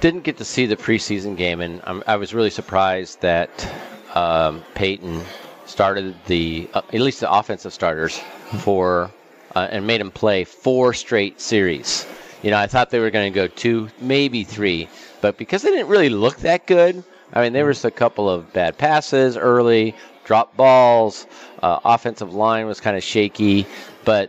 didn't 0.00 0.24
get 0.24 0.38
to 0.38 0.44
see 0.44 0.66
the 0.66 0.76
preseason 0.76 1.36
game, 1.36 1.60
and 1.60 1.80
I'm, 1.84 2.02
I 2.08 2.16
was 2.16 2.34
really 2.34 2.50
surprised 2.50 3.20
that 3.20 3.72
um, 4.12 4.64
Payton 4.74 5.22
started 5.66 6.16
the 6.26 6.68
uh, 6.74 6.82
at 6.92 7.00
least 7.00 7.20
the 7.20 7.32
offensive 7.32 7.72
starters 7.72 8.20
for 8.58 9.08
uh, 9.54 9.68
and 9.70 9.86
made 9.86 10.00
them 10.00 10.10
play 10.10 10.42
four 10.42 10.94
straight 10.94 11.40
series. 11.40 12.08
You 12.42 12.50
know, 12.50 12.58
I 12.58 12.66
thought 12.66 12.90
they 12.90 12.98
were 12.98 13.10
going 13.10 13.32
to 13.32 13.34
go 13.34 13.46
two, 13.46 13.88
maybe 14.00 14.42
three, 14.42 14.88
but 15.20 15.38
because 15.38 15.62
they 15.62 15.70
didn't 15.70 15.86
really 15.86 16.08
look 16.08 16.38
that 16.38 16.66
good, 16.66 17.04
I 17.34 17.42
mean, 17.42 17.52
there 17.52 17.66
was 17.66 17.84
a 17.84 17.90
couple 17.90 18.28
of 18.28 18.52
bad 18.52 18.78
passes 18.78 19.36
early, 19.36 19.94
drop 20.24 20.56
balls, 20.56 21.28
uh, 21.62 21.78
offensive 21.84 22.34
line 22.34 22.66
was 22.66 22.80
kind 22.80 22.96
of 22.96 23.04
shaky, 23.04 23.64
but 24.04 24.28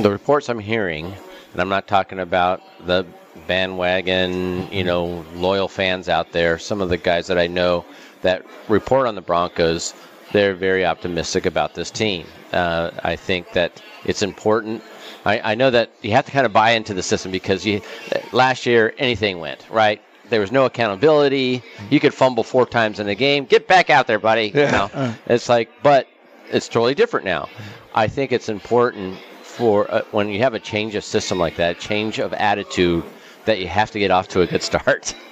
the 0.00 0.10
reports 0.10 0.50
I'm 0.50 0.58
hearing, 0.58 1.06
and 1.52 1.62
I'm 1.62 1.70
not 1.70 1.86
talking 1.86 2.18
about 2.18 2.60
the 2.86 3.06
bandwagon, 3.46 4.70
you 4.72 4.84
know, 4.84 5.24
loyal 5.34 5.68
fans 5.68 6.08
out 6.08 6.32
there, 6.32 6.58
some 6.58 6.80
of 6.80 6.88
the 6.88 6.96
guys 6.96 7.26
that 7.26 7.38
I 7.38 7.46
know 7.46 7.84
that 8.22 8.44
report 8.68 9.06
on 9.06 9.14
the 9.14 9.20
Broncos, 9.20 9.94
they're 10.32 10.54
very 10.54 10.84
optimistic 10.84 11.46
about 11.46 11.74
this 11.74 11.90
team. 11.90 12.26
Uh, 12.52 12.90
I 13.02 13.16
think 13.16 13.52
that 13.52 13.82
it's 14.04 14.22
important. 14.22 14.82
I, 15.24 15.52
I 15.52 15.54
know 15.54 15.70
that 15.70 15.90
you 16.02 16.12
have 16.12 16.26
to 16.26 16.32
kind 16.32 16.46
of 16.46 16.52
buy 16.52 16.70
into 16.72 16.94
the 16.94 17.02
system 17.02 17.30
because 17.32 17.64
you 17.64 17.80
last 18.32 18.66
year 18.66 18.94
anything 18.98 19.40
went 19.40 19.66
right. 19.70 20.00
There 20.30 20.40
was 20.40 20.50
no 20.50 20.64
accountability. 20.64 21.62
You 21.90 22.00
could 22.00 22.14
fumble 22.14 22.44
four 22.44 22.66
times 22.66 22.98
in 22.98 23.08
a 23.08 23.14
game. 23.14 23.44
Get 23.44 23.68
back 23.68 23.90
out 23.90 24.06
there, 24.06 24.18
buddy. 24.18 24.46
You 24.48 24.54
know? 24.72 25.14
It's 25.26 25.48
like, 25.48 25.70
but 25.82 26.08
it's 26.50 26.66
totally 26.68 26.94
different 26.94 27.26
now. 27.26 27.48
I 27.94 28.08
think 28.08 28.32
it's 28.32 28.48
important 28.48 29.18
for 29.42 29.88
uh, 29.92 30.02
when 30.10 30.28
you 30.30 30.40
have 30.40 30.54
a 30.54 30.60
change 30.60 30.94
of 30.94 31.04
system 31.04 31.38
like 31.38 31.56
that, 31.56 31.78
change 31.78 32.18
of 32.18 32.32
attitude, 32.32 33.04
that 33.44 33.60
you 33.60 33.68
have 33.68 33.90
to 33.92 33.98
get 33.98 34.10
off 34.10 34.28
to 34.28 34.40
a 34.40 34.46
good 34.46 34.62
start. 34.62 35.14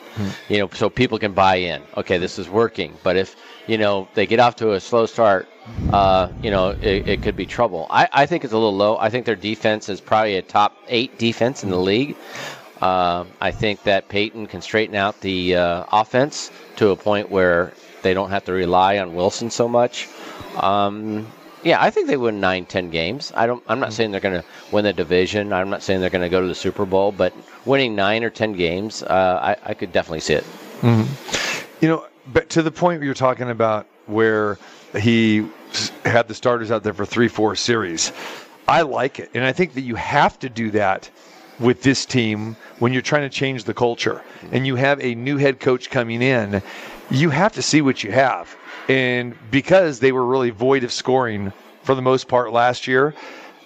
You 0.51 0.59
know, 0.59 0.69
so 0.75 0.91
people 0.91 1.19
can 1.19 1.33
buy 1.33 1.55
in. 1.57 1.83
Okay, 1.97 2.19
this 2.19 2.39
is 2.39 2.47
working. 2.47 2.93
But 3.03 3.17
if 3.17 3.35
you 3.67 3.79
know 3.79 4.09
they 4.13 4.27
get 4.27 4.41
off 4.41 4.57
to 4.57 4.73
a 4.73 4.79
slow 4.79 5.07
start, 5.07 5.49
uh, 5.91 6.29
you 6.43 6.51
know 6.51 6.77
it, 6.83 7.09
it 7.09 7.23
could 7.23 7.35
be 7.35 7.47
trouble. 7.47 7.87
I, 7.89 8.07
I 8.13 8.27
think 8.27 8.45
it's 8.45 8.53
a 8.53 8.57
little 8.57 8.77
low. 8.77 8.99
I 8.99 9.09
think 9.09 9.25
their 9.25 9.37
defense 9.37 9.89
is 9.89 10.03
probably 10.03 10.37
a 10.37 10.43
top 10.43 10.77
eight 10.89 11.17
defense 11.17 11.65
in 11.65 11.71
the 11.71 11.79
league. 11.79 12.15
Uh, 12.83 13.25
I 13.41 13.53
think 13.53 13.85
that 13.85 14.09
Payton 14.09 14.49
can 14.49 14.61
straighten 14.61 14.97
out 14.97 15.21
the 15.21 15.57
uh, 15.57 15.85
offense 15.91 16.51
to 16.77 16.91
a 16.91 16.97
point 16.97 17.31
where 17.31 17.73
they 18.03 18.13
don't 18.13 18.31
have 18.31 18.45
to 18.45 18.53
rely 18.53 18.99
on 18.99 19.15
Wilson 19.15 19.51
so 19.51 19.67
much. 19.67 20.09
Um, 20.57 21.27
yeah, 21.63 21.83
I 21.83 21.91
think 21.91 22.09
they 22.09 22.17
win 22.17 22.41
nine, 22.41 22.67
ten 22.67 22.91
games. 22.91 23.33
I 23.35 23.47
don't. 23.47 23.63
I'm 23.69 23.81
not 23.81 23.91
hmm. 23.91 23.95
saying 23.95 24.11
they're 24.11 24.21
going 24.21 24.41
to 24.41 24.47
win 24.71 24.85
the 24.85 24.93
division. 24.93 25.53
I'm 25.53 25.71
not 25.71 25.83
saying 25.83 26.01
they're 26.01 26.11
going 26.11 26.23
to 26.23 26.29
go 26.29 26.41
to 26.41 26.47
the 26.47 26.55
Super 26.55 26.85
Bowl, 26.85 27.13
but 27.13 27.33
winning 27.65 27.95
nine 27.95 28.25
or 28.25 28.31
ten 28.31 28.53
games, 28.53 29.03
uh, 29.03 29.57
I, 29.65 29.71
I 29.71 29.75
could 29.75 29.93
definitely 29.93 30.21
see 30.21 30.35
it. 30.35 30.45
Mm-hmm. 30.81 31.85
You 31.85 31.89
know, 31.89 32.07
but 32.33 32.49
to 32.51 32.63
the 32.63 32.71
point 32.71 33.01
where 33.01 33.07
you're 33.07 33.15
talking 33.15 33.51
about 33.51 33.87
where 34.07 34.59
he 34.99 35.47
had 36.05 36.29
the 36.29 36.35
starters 36.35 36.71
out 36.71 36.83
there 36.83 36.95
for 36.95 37.07
three, 37.07 37.29
four 37.29 37.57
series, 37.57 38.13
I 38.69 38.83
like 38.83 39.19
it. 39.19 39.31
And 39.35 39.45
I 39.45 39.53
think 39.53 39.75
that 39.75 39.83
you 39.83 39.95
have 39.95 40.39
to 40.41 40.49
do 40.49 40.71
that 40.73 41.11
with 41.59 41.83
this 41.83 42.05
team 42.05 42.57
when 42.79 42.93
you're 42.93 43.03
trying 43.03 43.23
to 43.23 43.29
change 43.29 43.65
the 43.65 43.75
culture 43.75 44.19
hmm. 44.41 44.49
and 44.53 44.67
you 44.67 44.77
have 44.77 45.01
a 45.01 45.15
new 45.15 45.37
head 45.37 45.61
coach 45.61 45.91
coming 45.91 46.23
in, 46.23 46.63
you 47.11 47.31
have 47.31 47.53
to 47.53 47.63
see 47.63 47.81
what 47.83 48.03
you 48.03 48.11
have. 48.11 48.57
And 48.89 49.37
because 49.51 50.01
they 50.01 50.13
were 50.13 50.25
really 50.25 50.51
void 50.51 50.85
of 50.85 50.93
scoring 50.93 51.53
for 51.83 51.95
the 51.95 52.03
most 52.03 52.29
part 52.29 52.53
last 52.53 52.87
year, 52.87 53.15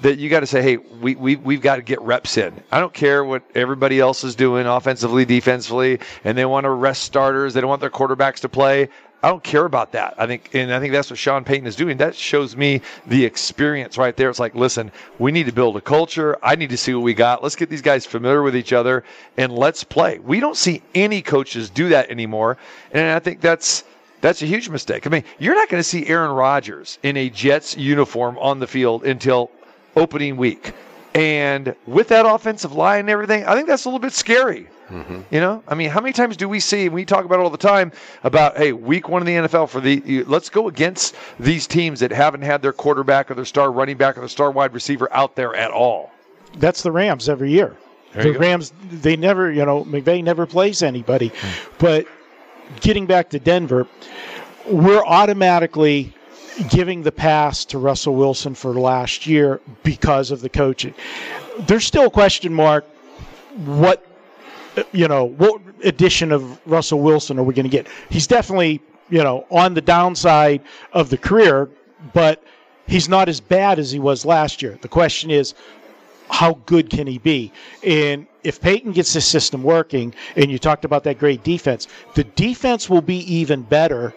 that 0.00 0.18
you 0.18 0.28
got 0.28 0.40
to 0.40 0.46
say, 0.46 0.62
hey, 0.62 0.76
we, 0.76 1.14
we, 1.14 1.36
we've 1.36 1.62
got 1.62 1.76
to 1.76 1.82
get 1.82 2.00
reps 2.02 2.36
in. 2.36 2.54
I 2.70 2.80
don't 2.80 2.92
care 2.92 3.24
what 3.24 3.42
everybody 3.54 3.98
else 3.98 4.24
is 4.24 4.34
doing 4.34 4.66
offensively, 4.66 5.24
defensively, 5.24 6.00
and 6.24 6.36
they 6.36 6.44
want 6.44 6.64
to 6.64 6.70
rest 6.70 7.02
starters. 7.02 7.54
They 7.54 7.60
don't 7.60 7.70
want 7.70 7.80
their 7.80 7.90
quarterbacks 7.90 8.40
to 8.40 8.48
play. 8.48 8.88
I 9.22 9.30
don't 9.30 9.42
care 9.42 9.64
about 9.64 9.92
that. 9.92 10.14
I 10.18 10.26
think, 10.26 10.50
and 10.52 10.72
I 10.72 10.78
think 10.78 10.92
that's 10.92 11.10
what 11.10 11.18
Sean 11.18 11.42
Payton 11.42 11.66
is 11.66 11.74
doing. 11.74 11.96
That 11.96 12.14
shows 12.14 12.54
me 12.54 12.82
the 13.06 13.24
experience 13.24 13.96
right 13.96 14.14
there. 14.14 14.28
It's 14.28 14.38
like, 14.38 14.54
listen, 14.54 14.92
we 15.18 15.32
need 15.32 15.46
to 15.46 15.52
build 15.52 15.76
a 15.76 15.80
culture. 15.80 16.36
I 16.42 16.54
need 16.54 16.70
to 16.70 16.76
see 16.76 16.92
what 16.94 17.02
we 17.02 17.14
got. 17.14 17.42
Let's 17.42 17.56
get 17.56 17.70
these 17.70 17.82
guys 17.82 18.04
familiar 18.04 18.42
with 18.42 18.54
each 18.54 18.74
other 18.74 19.04
and 19.38 19.50
let's 19.50 19.82
play. 19.82 20.18
We 20.18 20.38
don't 20.38 20.56
see 20.56 20.82
any 20.94 21.22
coaches 21.22 21.70
do 21.70 21.88
that 21.88 22.10
anymore, 22.10 22.58
and 22.92 23.08
I 23.08 23.18
think 23.18 23.40
that's 23.40 23.84
that's 24.20 24.42
a 24.42 24.46
huge 24.46 24.68
mistake. 24.68 25.06
I 25.06 25.10
mean, 25.10 25.24
you're 25.38 25.54
not 25.54 25.68
going 25.68 25.80
to 25.80 25.88
see 25.88 26.06
Aaron 26.06 26.30
Rodgers 26.30 26.98
in 27.02 27.16
a 27.16 27.30
Jets 27.30 27.76
uniform 27.76 28.38
on 28.38 28.58
the 28.58 28.66
field 28.66 29.04
until 29.04 29.50
opening 29.94 30.36
week. 30.36 30.72
And 31.14 31.74
with 31.86 32.08
that 32.08 32.26
offensive 32.26 32.72
line 32.72 33.00
and 33.00 33.10
everything, 33.10 33.44
I 33.46 33.54
think 33.54 33.68
that's 33.68 33.84
a 33.84 33.88
little 33.88 34.00
bit 34.00 34.12
scary. 34.12 34.68
Mm-hmm. 34.90 35.20
You 35.30 35.40
know, 35.40 35.62
I 35.66 35.74
mean, 35.74 35.90
how 35.90 36.00
many 36.00 36.12
times 36.12 36.36
do 36.36 36.48
we 36.48 36.60
see? 36.60 36.86
And 36.86 36.94
we 36.94 37.04
talk 37.04 37.24
about 37.24 37.40
it 37.40 37.42
all 37.42 37.50
the 37.50 37.58
time 37.58 37.90
about, 38.22 38.56
hey, 38.56 38.72
week 38.72 39.08
one 39.08 39.20
of 39.20 39.26
the 39.26 39.32
NFL 39.32 39.68
for 39.68 39.80
the 39.80 40.24
let's 40.24 40.48
go 40.48 40.68
against 40.68 41.16
these 41.40 41.66
teams 41.66 42.00
that 42.00 42.12
haven't 42.12 42.42
had 42.42 42.62
their 42.62 42.72
quarterback 42.72 43.30
or 43.30 43.34
their 43.34 43.44
star 43.44 43.72
running 43.72 43.96
back 43.96 44.16
or 44.16 44.20
their 44.20 44.28
star 44.28 44.50
wide 44.50 44.74
receiver 44.74 45.12
out 45.12 45.34
there 45.34 45.54
at 45.56 45.70
all. 45.70 46.12
That's 46.58 46.82
the 46.82 46.92
Rams 46.92 47.28
every 47.28 47.50
year. 47.50 47.76
There 48.12 48.32
the. 48.32 48.38
Rams, 48.38 48.72
they 48.90 49.16
never, 49.16 49.50
you 49.50 49.64
know, 49.64 49.84
McVay 49.84 50.22
never 50.22 50.46
plays 50.46 50.82
anybody. 50.82 51.32
Hmm. 51.34 51.70
But 51.78 52.06
getting 52.80 53.06
back 53.06 53.30
to 53.30 53.38
Denver, 53.38 53.86
we're 54.66 55.04
automatically 55.04 56.14
giving 56.70 57.02
the 57.02 57.12
pass 57.12 57.64
to 57.66 57.78
Russell 57.78 58.14
Wilson 58.14 58.54
for 58.54 58.72
last 58.74 59.26
year 59.26 59.60
because 59.82 60.30
of 60.30 60.40
the 60.40 60.48
coaching. 60.48 60.94
There's 61.60 61.84
still 61.84 62.06
a 62.06 62.10
question 62.10 62.52
mark 62.52 62.84
what 63.64 64.04
you 64.92 65.08
know, 65.08 65.24
what 65.24 65.62
edition 65.84 66.32
of 66.32 66.60
Russell 66.66 67.00
Wilson 67.00 67.38
are 67.38 67.42
we 67.42 67.54
going 67.54 67.64
to 67.64 67.70
get? 67.70 67.86
He's 68.10 68.26
definitely 68.26 68.82
you 69.08 69.22
know, 69.22 69.46
on 69.50 69.74
the 69.74 69.80
downside 69.80 70.62
of 70.92 71.10
the 71.10 71.18
career, 71.18 71.68
but 72.12 72.42
he's 72.86 73.08
not 73.08 73.28
as 73.28 73.40
bad 73.40 73.78
as 73.78 73.90
he 73.90 73.98
was 73.98 74.24
last 74.24 74.62
year. 74.62 74.78
The 74.82 74.88
question 74.88 75.30
is, 75.30 75.54
how 76.28 76.54
good 76.66 76.90
can 76.90 77.06
he 77.06 77.18
be? 77.18 77.52
And 77.84 78.26
if 78.44 78.60
Payton 78.60 78.92
gets 78.92 79.12
his 79.12 79.24
system 79.24 79.62
working, 79.62 80.14
and 80.36 80.50
you 80.50 80.58
talked 80.58 80.84
about 80.84 81.04
that 81.04 81.18
great 81.18 81.42
defense, 81.42 81.88
the 82.14 82.24
defense 82.24 82.88
will 82.88 83.02
be 83.02 83.18
even 83.32 83.62
better 83.62 84.14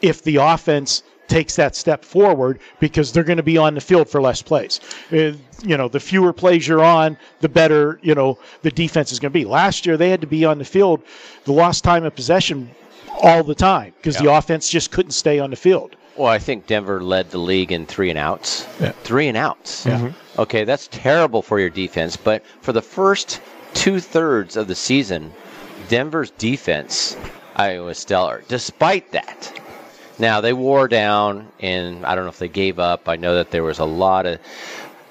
if 0.00 0.22
the 0.22 0.36
offense 0.36 1.02
takes 1.28 1.56
that 1.56 1.76
step 1.76 2.04
forward 2.04 2.58
because 2.80 3.12
they're 3.12 3.24
going 3.24 3.36
to 3.36 3.42
be 3.42 3.58
on 3.58 3.74
the 3.74 3.80
field 3.80 4.08
for 4.08 4.20
less 4.20 4.40
plays. 4.40 4.80
Uh, 5.12 5.32
you 5.62 5.76
know, 5.76 5.88
the 5.88 6.00
fewer 6.00 6.32
plays 6.32 6.66
you're 6.66 6.82
on, 6.82 7.16
the 7.40 7.48
better, 7.48 7.98
you 8.02 8.14
know, 8.14 8.38
the 8.62 8.70
defense 8.70 9.12
is 9.12 9.18
going 9.20 9.30
to 9.30 9.38
be. 9.38 9.44
Last 9.44 9.84
year, 9.84 9.96
they 9.96 10.08
had 10.08 10.20
to 10.22 10.26
be 10.26 10.44
on 10.44 10.58
the 10.58 10.64
field, 10.64 11.02
the 11.44 11.52
lost 11.52 11.84
time 11.84 12.04
of 12.04 12.14
possession 12.14 12.70
all 13.22 13.42
the 13.42 13.54
time 13.54 13.92
because 13.96 14.16
the 14.16 14.32
offense 14.32 14.68
just 14.68 14.90
couldn't 14.90 15.12
stay 15.12 15.38
on 15.38 15.50
the 15.50 15.56
field. 15.56 15.96
Well, 16.18 16.28
I 16.28 16.38
think 16.38 16.66
Denver 16.66 17.00
led 17.00 17.30
the 17.30 17.38
league 17.38 17.70
in 17.70 17.86
three 17.86 18.10
and 18.10 18.18
outs. 18.18 18.66
Yeah. 18.80 18.90
Three 19.04 19.28
and 19.28 19.36
outs. 19.36 19.86
Yeah. 19.86 20.12
Okay, 20.36 20.64
that's 20.64 20.88
terrible 20.90 21.42
for 21.42 21.60
your 21.60 21.70
defense. 21.70 22.16
But 22.16 22.44
for 22.60 22.72
the 22.72 22.82
first 22.82 23.40
two 23.72 24.00
thirds 24.00 24.56
of 24.56 24.66
the 24.66 24.74
season, 24.74 25.32
Denver's 25.88 26.32
defense 26.32 27.16
I 27.54 27.78
was 27.78 27.98
stellar. 27.98 28.42
Despite 28.48 29.12
that, 29.12 29.60
now 30.18 30.40
they 30.40 30.52
wore 30.52 30.88
down, 30.88 31.48
and 31.60 32.04
I 32.04 32.14
don't 32.14 32.24
know 32.24 32.30
if 32.30 32.38
they 32.38 32.48
gave 32.48 32.78
up. 32.80 33.08
I 33.08 33.16
know 33.16 33.36
that 33.36 33.50
there 33.52 33.62
was 33.62 33.78
a 33.78 33.84
lot 33.84 34.26
of 34.26 34.40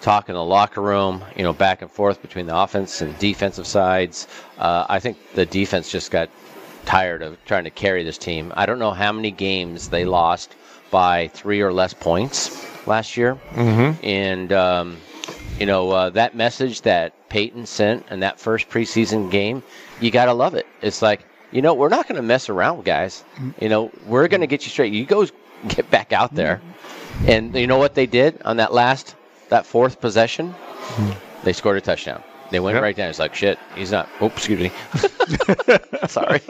talk 0.02 0.28
in 0.30 0.36
the 0.36 0.44
locker 0.44 0.82
room, 0.82 1.24
you 1.36 1.44
know, 1.44 1.54
back 1.54 1.82
and 1.82 1.90
forth 1.90 2.22
between 2.22 2.48
the 2.48 2.58
offense 2.58 3.02
and 3.02 3.18
defensive 3.18 3.68
sides. 3.68 4.28
Uh, 4.58 4.86
I 4.88 5.00
think 5.00 5.18
the 5.36 5.46
defense 5.46 5.92
just 5.92 6.12
got 6.12 6.30
tired 6.86 7.22
of 7.22 7.38
trying 7.46 7.66
to 7.66 7.70
carry 7.70 8.04
this 8.04 8.18
team. 8.18 8.54
I 8.56 8.66
don't 8.66 8.80
know 8.80 8.92
how 8.92 9.12
many 9.12 9.32
games 9.32 9.90
they 9.90 10.06
lost 10.06 10.56
by 10.92 11.28
three 11.30 11.62
or 11.62 11.72
less 11.74 11.94
points 11.94 12.66
last 12.88 13.18
year, 13.18 13.36
Mm-hmm. 13.56 14.06
and 14.06 14.54
um, 14.54 14.98
you 15.60 15.66
know 15.66 15.92
uh, 15.92 16.10
that 16.12 16.36
message 16.36 16.82
that 16.82 17.14
Payton 17.30 17.66
sent 17.66 18.06
in 18.10 18.22
that 18.22 18.40
first 18.40 18.70
preseason 18.70 19.30
game, 19.32 19.64
you 20.00 20.12
gotta 20.12 20.34
love 20.34 20.54
it. 20.56 20.66
It's 20.82 21.02
like 21.02 21.26
you 21.52 21.62
know 21.62 21.74
we're 21.74 21.90
not 21.90 22.08
going 22.08 22.16
to 22.18 22.22
mess 22.22 22.50
around, 22.50 22.84
guys. 22.86 23.24
You 23.60 23.70
know 23.70 23.92
we're 24.06 24.28
going 24.28 24.42
to 24.42 24.48
get 24.48 24.64
you 24.66 24.70
straight. 24.72 24.94
You 24.94 25.06
go 25.06 25.26
get 25.70 25.90
back 25.90 26.14
out 26.14 26.36
there, 26.36 26.62
and 27.26 27.54
you 27.56 27.68
know 27.68 27.78
what 27.78 27.96
they 27.96 28.06
did 28.06 28.42
on 28.44 28.58
that 28.58 28.74
last 28.74 29.16
that 29.50 29.66
fourth 29.66 30.00
possession? 30.02 30.54
They 31.44 31.54
scored 31.54 31.78
a 31.78 31.82
touchdown. 31.82 32.24
They 32.52 32.60
went 32.62 32.76
Yep. 32.76 32.84
right 32.84 32.96
down. 32.96 33.10
It's 33.10 33.20
like 33.20 33.36
shit. 33.36 33.60
He's 33.76 33.92
not. 33.92 34.08
Oops, 34.22 34.36
excuse 34.38 34.60
me. 34.60 34.72
Sorry. 36.08 36.42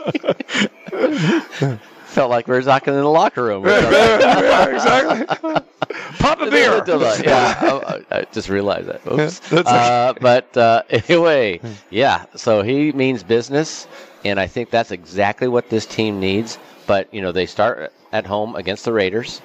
Felt 2.18 2.32
like 2.32 2.48
we 2.48 2.56
were 2.56 2.64
talking 2.64 2.96
in 2.96 3.00
the 3.00 3.08
locker 3.08 3.44
room. 3.44 3.64
yeah, 3.68 4.70
exactly. 4.70 5.28
Pop 6.18 6.42
a 6.42 6.50
beer. 6.50 6.84
yeah, 7.24 7.56
I, 7.62 8.02
I 8.10 8.26
just 8.32 8.50
realized 8.50 8.88
that. 8.88 9.06
Oops. 9.06 9.38
that's 9.50 9.70
Uh, 9.70 10.14
but 10.20 10.58
uh, 10.58 10.82
anyway, 10.90 11.62
yeah. 11.92 12.26
So 12.36 12.64
he 12.64 12.92
means 12.92 13.22
business, 13.22 13.88
and 14.26 14.40
I 14.40 14.48
think 14.48 14.72
that's 14.72 14.90
exactly 14.90 15.48
what 15.48 15.70
this 15.70 15.86
team 15.86 16.20
needs. 16.20 16.58
But 16.88 17.14
you 17.14 17.22
know, 17.22 17.32
they 17.32 17.46
start 17.46 17.94
at 18.12 18.26
home 18.26 18.56
against 18.56 18.84
the 18.86 18.94
Raiders. 18.94 19.40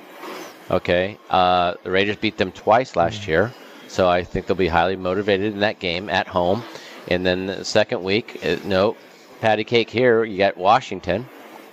Okay, 0.70 1.18
uh, 1.28 1.74
the 1.82 1.90
Raiders 1.90 2.16
beat 2.16 2.38
them 2.38 2.52
twice 2.52 2.96
last 2.96 3.28
year, 3.28 3.52
so 3.86 4.08
I 4.08 4.24
think 4.24 4.46
they'll 4.46 4.56
be 4.56 4.68
highly 4.68 4.96
motivated 4.96 5.52
in 5.52 5.60
that 5.60 5.78
game 5.78 6.08
at 6.08 6.26
home. 6.26 6.62
And 7.08 7.26
then 7.26 7.48
the 7.48 7.66
second 7.66 8.02
week, 8.02 8.40
uh, 8.42 8.56
no, 8.64 8.96
patty 9.42 9.64
cake 9.64 9.90
here. 9.90 10.24
You 10.24 10.38
got 10.38 10.56
Washington, 10.56 11.28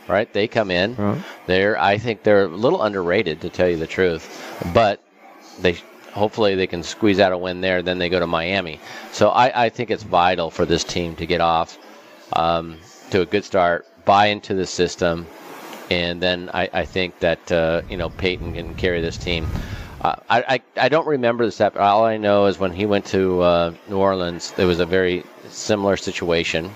right? 0.09 0.31
They 0.33 0.47
come 0.47 0.71
in. 0.71 0.95
They're, 1.45 1.79
I 1.79 1.97
think 1.97 2.23
they're 2.23 2.45
a 2.45 2.47
little 2.47 2.81
underrated, 2.83 3.41
to 3.41 3.49
tell 3.49 3.69
you 3.69 3.77
the 3.77 3.87
truth, 3.87 4.23
but 4.73 4.99
they 5.61 5.77
hopefully 6.11 6.55
they 6.55 6.67
can 6.67 6.83
squeeze 6.83 7.19
out 7.19 7.31
a 7.31 7.37
win 7.37 7.61
there. 7.61 7.81
Then 7.81 7.97
they 7.99 8.09
go 8.09 8.19
to 8.19 8.27
Miami. 8.27 8.79
So 9.11 9.29
I, 9.29 9.65
I 9.65 9.69
think 9.69 9.91
it's 9.91 10.03
vital 10.03 10.49
for 10.49 10.65
this 10.65 10.83
team 10.83 11.15
to 11.17 11.25
get 11.25 11.41
off 11.41 11.77
um, 12.33 12.77
to 13.11 13.21
a 13.21 13.25
good 13.25 13.45
start, 13.45 13.85
buy 14.05 14.27
into 14.27 14.53
the 14.53 14.65
system, 14.65 15.25
and 15.89 16.21
then 16.21 16.49
I, 16.53 16.69
I 16.73 16.85
think 16.85 17.19
that 17.19 17.51
uh, 17.51 17.81
you 17.89 17.97
know 17.97 18.09
Payton 18.09 18.53
can 18.53 18.75
carry 18.75 19.01
this 19.01 19.17
team. 19.17 19.47
Uh, 20.01 20.15
I, 20.29 20.41
I 20.77 20.85
I 20.85 20.89
don't 20.89 21.07
remember 21.07 21.45
this. 21.45 21.59
ep- 21.59 21.77
All 21.77 22.05
I 22.05 22.17
know 22.17 22.45
is 22.45 22.57
when 22.59 22.71
he 22.71 22.85
went 22.85 23.05
to 23.07 23.41
uh, 23.41 23.73
New 23.89 23.97
Orleans, 23.97 24.51
there 24.53 24.67
was 24.67 24.79
a 24.79 24.85
very 24.85 25.23
similar 25.49 25.97
situation. 25.97 26.71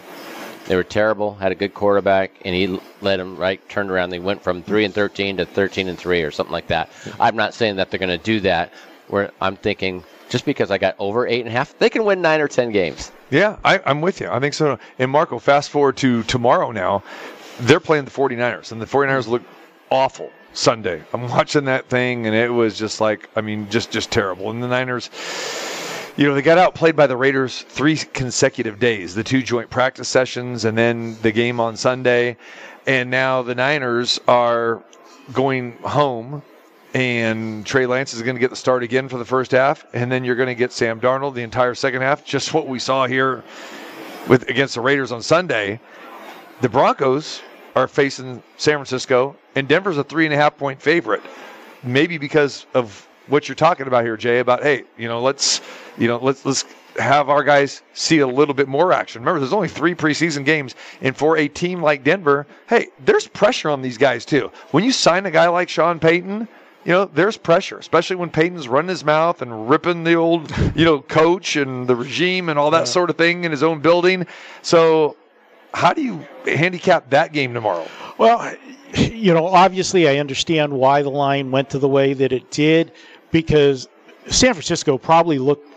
They 0.68 0.76
were 0.76 0.84
terrible, 0.84 1.36
had 1.36 1.51
a 1.51 1.55
good 1.55 1.74
quarterback, 1.74 2.32
and 2.45 2.55
he 2.55 2.80
led 3.01 3.20
them 3.20 3.36
right, 3.36 3.68
turned 3.70 3.91
around. 3.91 4.11
They 4.11 4.20
went 4.20 4.41
from 4.41 4.64
three 4.64 4.86
and 4.86 4.93
thirteen 4.93 5.38
to 5.38 5.45
thirteen 5.45 5.88
and 5.89 5.97
three, 5.97 6.22
or 6.24 6.32
something 6.32 6.53
like 6.53 6.68
that. 6.68 6.89
I'm 7.20 7.36
not 7.36 7.53
saying 7.53 7.76
that 7.78 7.91
they're 7.91 7.99
going 7.99 8.18
to 8.18 8.24
do 8.24 8.39
that. 8.41 8.72
Where 9.07 9.32
I'm 9.41 9.57
thinking, 9.57 10.03
just 10.30 10.45
because 10.45 10.72
I 10.72 10.78
got 10.78 10.95
over 10.97 11.28
eight 11.28 11.41
and 11.41 11.49
a 11.49 11.51
half, 11.51 11.78
they 11.78 11.89
can 11.89 12.05
win 12.05 12.22
nine 12.22 12.39
or 12.39 12.47
ten 12.47 12.72
games. 12.72 13.11
Yeah, 13.30 13.57
I, 13.66 13.82
I'm 13.86 13.99
with 13.99 14.22
you. 14.22 14.30
I 14.30 14.39
think 14.39 14.53
so. 14.53 14.80
And 14.97 15.11
Marco, 15.11 15.39
fast 15.39 15.70
forward 15.70 15.97
to 15.97 16.24
tomorrow 16.24 16.72
now. 16.72 17.03
They're 17.59 17.80
playing 17.80 18.05
the 18.05 18.11
49ers, 18.11 18.72
and 18.72 18.82
the 18.82 18.86
49ers 18.86 19.28
look 19.28 19.43
awful 19.91 20.32
Sunday. 20.53 21.03
I'm 21.14 21.24
watching 21.30 21.66
that 21.66 21.88
thing, 21.89 22.26
and 22.26 22.36
it 22.36 22.49
was 22.49 22.78
just 22.78 23.01
like, 23.01 23.30
I 23.36 23.41
mean, 23.41 23.70
just 23.70 23.91
just 23.91 24.11
terrible. 24.11 24.49
And 24.49 24.64
the 24.64 24.68
Niners, 24.68 25.09
you 26.16 26.28
know, 26.28 26.36
they 26.36 26.41
got 26.41 26.57
outplayed 26.57 26.95
by 26.95 27.07
the 27.07 27.18
Raiders 27.18 27.64
three 27.64 27.97
consecutive 27.97 28.80
days 28.80 29.16
the 29.16 29.24
two 29.24 29.41
joint 29.41 29.70
practice 29.70 30.07
sessions, 30.07 30.66
and 30.66 30.78
then 30.78 31.18
the 31.22 31.32
game 31.32 31.59
on 31.59 31.76
Sunday. 31.76 32.38
And 32.86 33.09
now 33.09 33.41
the 33.41 33.55
Niners 33.55 34.20
are 34.28 34.84
going 35.32 35.78
home 35.78 36.43
and 36.93 37.66
Trey 37.66 37.86
Lance 37.86 38.14
is 38.14 38.22
going 38.22 38.36
to 38.36 38.39
get 38.39 38.51
the 38.51 38.55
start 38.55 38.84
again 38.84 39.09
for 39.09 39.18
the 39.18 39.26
first 39.26 39.51
half, 39.51 39.86
and 39.93 40.11
then 40.11 40.24
you're 40.24 40.36
going 40.36 40.47
to 40.47 40.55
get 40.55 40.72
Sam 40.72 40.99
Darnold 40.99 41.34
the 41.34 41.41
entire 41.41 41.74
second 41.74 42.01
half. 42.01 42.24
Just 42.24 42.53
what 42.53 42.68
we 42.68 42.78
saw 42.78 43.07
here 43.07 43.43
with 44.28 44.47
against 44.49 44.76
the 44.76 44.82
Raiders 44.82 45.11
on 45.11 45.24
Sunday. 45.24 45.80
The 46.61 46.70
Broncos 46.70 47.41
are 47.76 47.88
facing 47.88 48.43
San 48.57 48.76
Francisco, 48.76 49.36
and 49.55 49.68
Denver's 49.68 49.97
a 49.97 50.03
three 50.03 50.26
and 50.26 50.34
a 50.34 50.38
half 50.38 50.55
point 50.55 50.80
favorite. 50.80 51.24
Maybe 51.82 52.18
because 52.18 52.68
of 52.76 53.07
what 53.28 53.47
you're 53.47 53.55
talking 53.55 53.88
about 53.88 54.03
here, 54.03 54.17
Jay. 54.17 54.39
About 54.39 54.63
hey, 54.63 54.84
you 54.97 55.07
know, 55.07 55.21
let's 55.21 55.61
you 55.97 56.07
know, 56.07 56.17
let's 56.17 56.45
let's 56.45 56.65
have 56.99 57.30
our 57.30 57.43
guys 57.43 57.82
see 57.93 58.19
a 58.19 58.28
little 58.28 58.53
bit 58.53 58.67
more 58.67 58.93
action. 58.93 59.21
Remember, 59.21 59.39
there's 59.39 59.53
only 59.53 59.67
three 59.67 59.95
preseason 59.95 60.45
games, 60.45 60.76
and 61.01 61.15
for 61.15 61.38
a 61.38 61.47
team 61.47 61.82
like 61.82 62.03
Denver, 62.03 62.45
hey, 62.67 62.88
there's 63.05 63.28
pressure 63.28 63.69
on 63.69 63.82
these 63.82 63.97
guys 63.97 64.26
too. 64.26 64.51
When 64.71 64.84
you 64.84 64.91
sign 64.91 65.26
a 65.26 65.32
guy 65.32 65.47
like 65.47 65.69
Sean 65.69 65.99
Payton, 65.99 66.47
you 66.86 66.91
know, 66.91 67.05
there's 67.05 67.38
pressure, 67.38 67.78
especially 67.78 68.17
when 68.17 68.30
Payton's 68.30 68.67
running 68.67 68.89
his 68.89 69.05
mouth 69.05 69.41
and 69.41 69.69
ripping 69.69 70.03
the 70.03 70.15
old, 70.15 70.51
you 70.76 70.86
know, 70.86 71.01
coach 71.01 71.55
and 71.55 71.88
the 71.88 71.95
regime 71.95 72.49
and 72.49 72.59
all 72.59 72.71
that 72.71 72.88
sort 72.88 73.09
of 73.09 73.17
thing 73.17 73.43
in 73.43 73.51
his 73.51 73.63
own 73.63 73.80
building. 73.80 74.28
So, 74.61 75.15
how 75.74 75.93
do 75.93 76.03
you 76.03 76.26
handicap 76.45 77.09
that 77.11 77.34
game 77.34 77.53
tomorrow? 77.53 77.88
Well, 78.17 78.55
you 78.95 79.34
know, 79.34 79.47
obviously, 79.47 80.07
I 80.07 80.17
understand 80.17 80.74
why 80.74 81.01
the 81.01 81.09
line 81.09 81.49
went 81.49 81.71
to 81.71 81.80
the 81.80 81.88
way 81.88 82.13
that 82.13 82.32
it 82.32 82.51
did 82.51 82.91
because 83.34 83.90
San 84.28 84.54
Francisco 84.54 84.98
probably 84.98 85.40
looked 85.40 85.68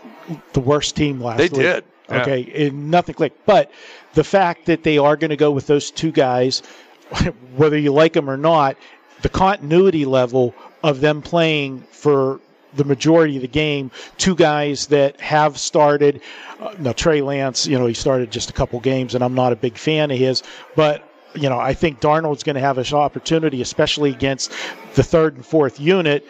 the 0.53 0.61
worst 0.61 0.95
team 0.95 1.19
last 1.19 1.39
They 1.39 1.43
week. 1.45 1.53
did, 1.53 1.83
yeah. 2.09 2.21
Okay, 2.21 2.67
and 2.67 2.89
nothing 2.89 3.15
clicked. 3.15 3.45
But 3.45 3.69
the 4.13 4.23
fact 4.23 4.65
that 4.67 4.83
they 4.83 4.97
are 4.97 5.17
going 5.17 5.31
to 5.31 5.35
go 5.35 5.51
with 5.51 5.67
those 5.67 5.91
two 5.91 6.11
guys, 6.13 6.61
whether 7.57 7.77
you 7.77 7.91
like 7.91 8.13
them 8.13 8.29
or 8.29 8.37
not, 8.37 8.77
the 9.23 9.29
continuity 9.29 10.05
level 10.05 10.55
of 10.83 11.01
them 11.01 11.21
playing 11.21 11.81
for 11.91 12.39
the 12.75 12.85
majority 12.85 13.35
of 13.35 13.41
the 13.41 13.47
game, 13.47 13.89
two 14.17 14.35
guys 14.35 14.87
that 14.87 15.19
have 15.19 15.57
started. 15.57 16.21
Uh, 16.59 16.75
now 16.79 16.91
Trey 16.93 17.21
Lance, 17.21 17.65
you 17.65 17.77
know, 17.77 17.87
he 17.87 17.93
started 17.93 18.31
just 18.31 18.49
a 18.49 18.53
couple 18.53 18.79
games, 18.79 19.15
and 19.15 19.23
I'm 19.23 19.33
not 19.33 19.51
a 19.51 19.55
big 19.55 19.77
fan 19.77 20.11
of 20.11 20.17
his, 20.17 20.43
but 20.75 21.03
you 21.33 21.49
know, 21.49 21.59
I 21.59 21.73
think 21.73 21.99
Darnold's 21.99 22.43
going 22.43 22.55
to 22.55 22.61
have 22.61 22.77
an 22.77 22.93
opportunity, 22.93 23.61
especially 23.61 24.11
against 24.11 24.51
the 24.95 25.03
third 25.03 25.35
and 25.35 25.45
fourth 25.45 25.79
unit, 25.79 26.25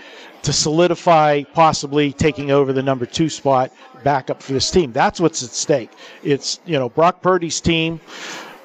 to 0.48 0.54
solidify 0.54 1.44
possibly 1.44 2.14
taking 2.14 2.52
over 2.52 2.72
the 2.72 2.82
number 2.82 3.06
two 3.06 3.28
spot 3.28 3.70
back 4.06 4.30
up 4.30 4.42
for 4.42 4.54
this 4.54 4.72
team. 4.72 4.94
That's 4.94 5.20
what's 5.20 5.44
at 5.44 5.50
stake. 5.50 5.92
It's 6.24 6.62
you 6.66 6.80
know 6.80 6.88
Brock 6.88 7.22
Purdy's 7.22 7.60
team 7.60 8.00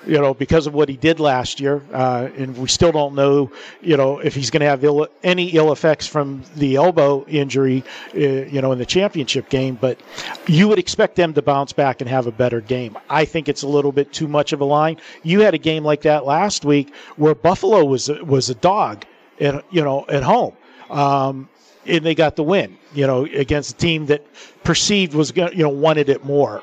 you 0.07 0.19
know, 0.19 0.35
because 0.35 0.67
of 0.67 0.75
what 0.75 0.89
he 0.89 0.97
did 0.97 1.21
last 1.21 1.61
year, 1.61 1.83
uh, 1.93 2.29
and 2.37 2.57
we 2.57 2.67
still 2.69 2.91
don't 2.91 3.15
know, 3.15 3.51
you 3.81 3.97
know, 3.97 4.19
if 4.19 4.35
he's 4.35 4.51
going 4.51 4.61
to 4.61 4.67
have 4.67 4.83
Ill, 4.83 5.07
any 5.23 5.51
ill 5.51 5.71
effects 5.71 6.09
from 6.09 6.43
the 6.57 6.75
elbow 6.75 7.25
injury, 7.29 7.85
uh, 8.15 8.19
you 8.19 8.61
know, 8.61 8.73
in 8.73 8.79
the 8.79 8.87
championship 8.87 9.49
game. 9.49 9.79
But 9.81 10.01
you 10.49 10.67
would 10.69 10.81
expect 10.81 11.15
them 11.15 11.33
to 11.35 11.43
bounce 11.43 11.73
back 11.73 12.01
and 12.01 12.11
have 12.11 12.27
a 12.27 12.33
better 12.33 12.61
game. 12.61 12.99
I 13.11 13.25
think 13.25 13.49
it's 13.49 13.63
a 13.63 13.69
little 13.69 13.93
bit 13.93 14.13
too 14.13 14.27
much 14.27 14.53
of 14.53 14.61
a 14.61 14.65
line. 14.65 14.97
You 15.23 15.41
had 15.41 15.55
a 15.55 15.59
game 15.59 15.85
like 15.85 16.03
that 16.03 16.27
last 16.27 16.65
week 16.65 16.93
where 17.17 17.37
Buffalo 17.37 17.85
was 17.85 18.09
was 18.09 18.51
a 18.51 18.57
dog, 18.57 19.05
at, 19.41 19.65
you 19.71 19.85
know, 19.85 20.05
at 20.09 20.25
home. 20.25 20.55
Um, 20.91 21.49
and 21.87 22.05
they 22.05 22.15
got 22.15 22.37
the 22.37 22.43
win, 22.43 22.77
you 22.95 23.07
know, 23.07 23.25
against 23.25 23.71
a 23.71 23.77
team 23.77 24.07
that 24.07 24.25
perceived 24.65 25.15
was 25.15 25.33
going, 25.33 25.53
you 25.53 25.63
know, 25.63 25.69
wanted 25.69 26.09
it 26.09 26.25
more. 26.25 26.63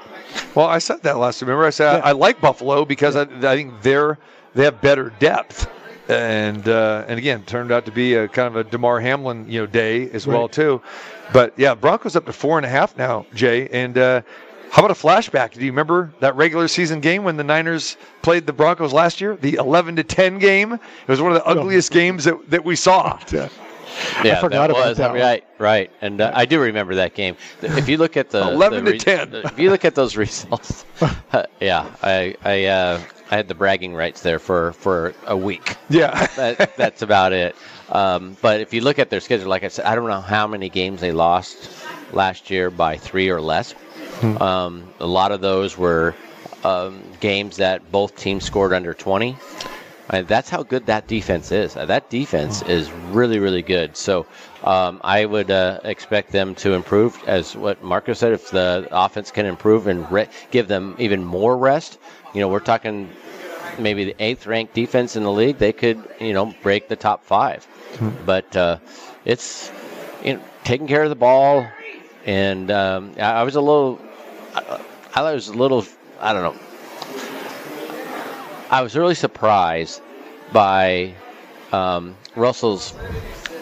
Well, 0.56 0.68
I 0.68 0.80
said 0.80 1.04
that 1.04 1.18
last. 1.18 1.42
Remember, 1.42 1.66
I 1.66 1.70
said 1.72 2.02
I, 2.02 2.10
I 2.10 2.12
like 2.12 2.40
Buffalo 2.40 2.86
because 2.86 3.16
I, 3.16 3.24
I 3.24 3.56
think 3.56 3.82
they're 3.82 4.18
they 4.54 4.64
have 4.66 4.82
better 4.82 5.12
depth 5.20 5.70
and 6.10 6.68
uh, 6.68 7.06
and 7.08 7.20
again 7.20 7.44
turned 7.44 7.72
out 7.72 7.86
to 7.86 7.92
be 7.92 8.16
a 8.16 8.28
kind 8.28 8.48
of 8.48 8.56
a 8.56 8.70
Damar 8.70 9.00
Hamlin 9.00 9.46
you 9.48 9.62
know 9.62 9.66
day 9.68 10.10
as 10.12 10.26
well 10.26 10.48
too. 10.48 10.82
But 11.32 11.54
yeah, 11.58 11.76
Broncos 11.76 12.16
up 12.16 12.26
to 12.26 12.34
four 12.34 12.58
and 12.58 12.66
a 12.66 12.70
half 12.70 12.98
now, 12.98 13.26
Jay. 13.34 13.68
And 13.70 13.98
uh, 13.98 14.22
how 14.72 14.84
about 14.84 14.92
a 14.92 15.00
flashback? 15.00 15.54
Do 15.54 15.62
you 15.62 15.72
remember 15.72 16.12
that 16.20 16.36
regular 16.36 16.68
season 16.68 17.00
game 17.00 17.24
when 17.24 17.38
the 17.38 17.44
Niners 17.44 17.98
played 18.22 18.48
the 18.48 18.54
Broncos 18.54 18.94
last 18.94 19.22
year? 19.22 19.36
The 19.36 19.56
11 19.56 19.96
to 19.98 20.04
10 20.04 20.40
game. 20.40 20.74
It 20.74 20.80
was 21.08 21.22
one 21.22 21.32
of 21.32 21.38
the 21.38 21.46
ugliest 21.46 21.92
games 21.92 22.24
that, 22.26 22.50
that 22.50 22.66
we 22.66 22.76
saw. 22.76 23.20
Yeah. 23.32 23.50
Yeah, 24.24 24.40
forgot 24.40 24.68
that 24.68 24.70
about 24.72 24.88
was 24.90 24.98
that 24.98 25.12
one. 25.12 25.20
right, 25.20 25.44
right, 25.58 25.92
and 26.02 26.20
uh, 26.22 26.32
I 26.34 26.46
do 26.46 26.60
remember 26.60 26.96
that 26.96 27.14
game. 27.14 27.36
If 27.62 27.88
you 27.90 27.98
look 27.98 28.18
at 28.18 28.30
the 28.30 28.42
11 28.54 28.86
the 28.86 28.92
to 28.94 28.98
10. 29.00 29.32
the- 29.32 29.46
if 29.48 29.60
you 29.60 29.70
look 29.72 29.86
at 29.86 29.96
those 29.96 30.16
results, 30.26 30.86
uh, 31.32 31.44
yeah, 31.60 31.90
I 32.04 32.36
I 32.44 32.66
uh, 32.66 33.02
I 33.32 33.36
had 33.36 33.48
the 33.48 33.56
bragging 33.56 33.96
rights 33.96 34.22
there 34.22 34.40
for 34.40 34.74
for 34.74 35.14
a 35.26 35.38
week. 35.38 35.76
Yeah. 35.90 36.28
That, 36.36 36.78
that's 36.78 37.02
about 37.02 37.34
it. 37.34 37.56
Um, 37.90 38.38
but 38.42 38.62
if 38.62 38.74
you 38.74 38.82
look 38.82 38.98
at 39.00 39.10
their 39.10 39.20
schedule, 39.20 39.48
like 39.50 39.64
I 39.64 39.68
said, 39.68 39.86
I 39.86 39.96
don't 39.96 40.08
know 40.08 40.22
how 40.22 40.48
many 40.48 40.70
games 40.70 41.02
they 41.02 41.12
lost 41.12 41.70
last 42.14 42.50
year 42.50 42.70
by 42.70 42.98
three 42.98 43.30
or 43.30 43.42
less. 43.42 43.74
Um, 44.22 44.90
a 45.00 45.06
lot 45.08 45.32
of 45.32 45.42
those 45.42 45.78
were 45.78 46.16
um, 46.64 47.02
games 47.20 47.58
that 47.58 47.92
both 47.92 48.16
teams 48.16 48.44
scored 48.46 48.74
under 48.74 48.94
20. 48.94 49.38
And 50.12 50.28
that's 50.28 50.50
how 50.50 50.64
good 50.64 50.88
that 50.88 51.08
defense 51.08 51.52
is. 51.52 51.78
Uh, 51.78 51.86
that 51.86 52.10
defense 52.10 52.64
is 52.64 52.92
really, 53.12 53.40
really 53.40 53.62
good. 53.62 53.96
So 53.96 54.26
um, 54.64 55.00
I 55.04 55.26
would 55.26 55.52
uh, 55.52 55.82
expect 55.84 56.32
them 56.32 56.56
to 56.56 56.74
improve, 56.74 57.22
as 57.28 57.56
what 57.56 57.84
Marco 57.84 58.14
said. 58.14 58.34
If 58.34 58.50
the 58.50 58.88
offense 58.92 59.30
can 59.32 59.46
improve 59.46 59.86
and 59.88 60.12
re- 60.12 60.28
give 60.50 60.68
them 60.68 60.96
even 60.98 61.24
more 61.24 61.56
rest, 61.58 62.00
you 62.34 62.42
know, 62.42 62.48
we're 62.48 62.60
talking 62.60 63.10
maybe 63.78 64.04
the 64.04 64.16
eighth 64.20 64.48
ranked 64.48 64.74
defense 64.74 65.16
in 65.16 65.24
the 65.24 65.32
league. 65.32 65.58
They 65.60 65.74
could, 65.74 66.04
you 66.20 66.34
know, 66.34 66.56
break 66.64 66.88
the 66.88 66.96
top 66.96 67.24
five. 67.24 67.66
But 68.26 68.56
uh, 68.56 68.78
it's 69.26 69.72
you 70.24 70.34
know, 70.34 70.42
taking 70.64 70.88
care 70.88 71.04
of 71.04 71.10
the 71.10 71.16
ball, 71.16 71.68
and 72.26 72.72
um, 72.72 73.14
I, 73.18 73.22
I 73.22 73.44
was 73.44 73.56
a 73.56 73.62
little, 73.62 74.00
I, 74.56 74.82
I 75.16 75.34
was 75.34 75.48
a 75.50 75.54
little, 75.54 75.86
I 76.20 76.34
don't 76.34 76.44
know. 76.44 76.62
I 78.70 78.82
was 78.82 78.96
really 78.96 79.16
surprised 79.16 80.02
by 80.52 81.14
um, 81.72 82.16
Russell's 82.36 82.94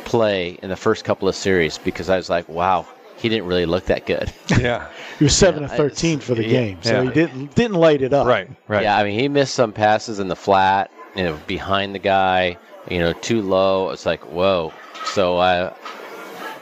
play 0.05 0.57
in 0.61 0.69
the 0.69 0.75
first 0.75 1.03
couple 1.05 1.27
of 1.27 1.35
series 1.35 1.77
because 1.77 2.09
I 2.09 2.17
was 2.17 2.29
like, 2.29 2.47
wow, 2.49 2.85
he 3.17 3.29
didn't 3.29 3.45
really 3.47 3.65
look 3.65 3.85
that 3.85 4.05
good. 4.05 4.31
Yeah. 4.57 4.87
He 5.19 5.23
was 5.25 5.35
seven 5.35 5.61
Yeah, 5.63 5.69
of 5.69 5.75
thirteen 5.75 6.19
for 6.19 6.35
the 6.35 6.43
yeah, 6.43 6.49
game, 6.49 6.83
so 6.83 7.01
yeah. 7.01 7.03
he 7.03 7.09
didn't 7.09 7.55
didn't 7.55 7.77
light 7.77 8.01
it 8.01 8.13
up. 8.13 8.27
Right. 8.27 8.49
Right. 8.67 8.83
Yeah, 8.83 8.97
I 8.97 9.03
mean, 9.03 9.19
he 9.19 9.27
missed 9.27 9.55
some 9.55 9.73
passes 9.73 10.19
in 10.19 10.27
the 10.27 10.35
flat, 10.35 10.91
you 11.15 11.23
know, 11.23 11.39
behind 11.47 11.95
the 11.95 11.99
guy, 11.99 12.57
you 12.89 12.99
know, 12.99 13.13
too 13.13 13.41
low. 13.41 13.89
It's 13.89 14.05
like, 14.05 14.21
whoa. 14.31 14.71
So 15.05 15.37
I, 15.39 15.73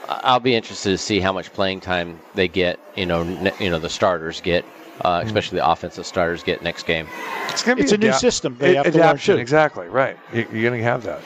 I'll 0.08 0.40
be 0.40 0.54
interested 0.54 0.90
to 0.90 0.98
see 0.98 1.20
how 1.20 1.32
much 1.32 1.52
playing 1.52 1.80
time 1.80 2.18
they 2.34 2.48
get. 2.48 2.80
You 2.96 3.06
know, 3.06 3.22
ne- 3.22 3.52
you 3.60 3.68
know, 3.70 3.78
the 3.78 3.90
starters 3.90 4.40
get, 4.40 4.64
uh, 5.02 5.22
especially 5.24 5.58
the 5.58 5.68
offensive 5.68 6.06
starters 6.06 6.42
get 6.42 6.62
next 6.62 6.84
game. 6.84 7.06
It's, 7.48 7.62
gonna 7.62 7.76
be 7.76 7.82
It's 7.82 7.92
a 7.92 7.98
new 7.98 8.08
adap- 8.10 8.18
system 8.20 8.56
they 8.58 8.74
a- 8.74 8.76
have 8.82 8.86
to 8.86 8.92
learn, 8.92 9.00
adaptation, 9.02 9.38
exactly. 9.38 9.86
Right. 9.88 10.16
You- 10.32 10.46
You're 10.52 10.70
going 10.70 10.80
to 10.80 10.84
have 10.84 11.02
that. 11.04 11.20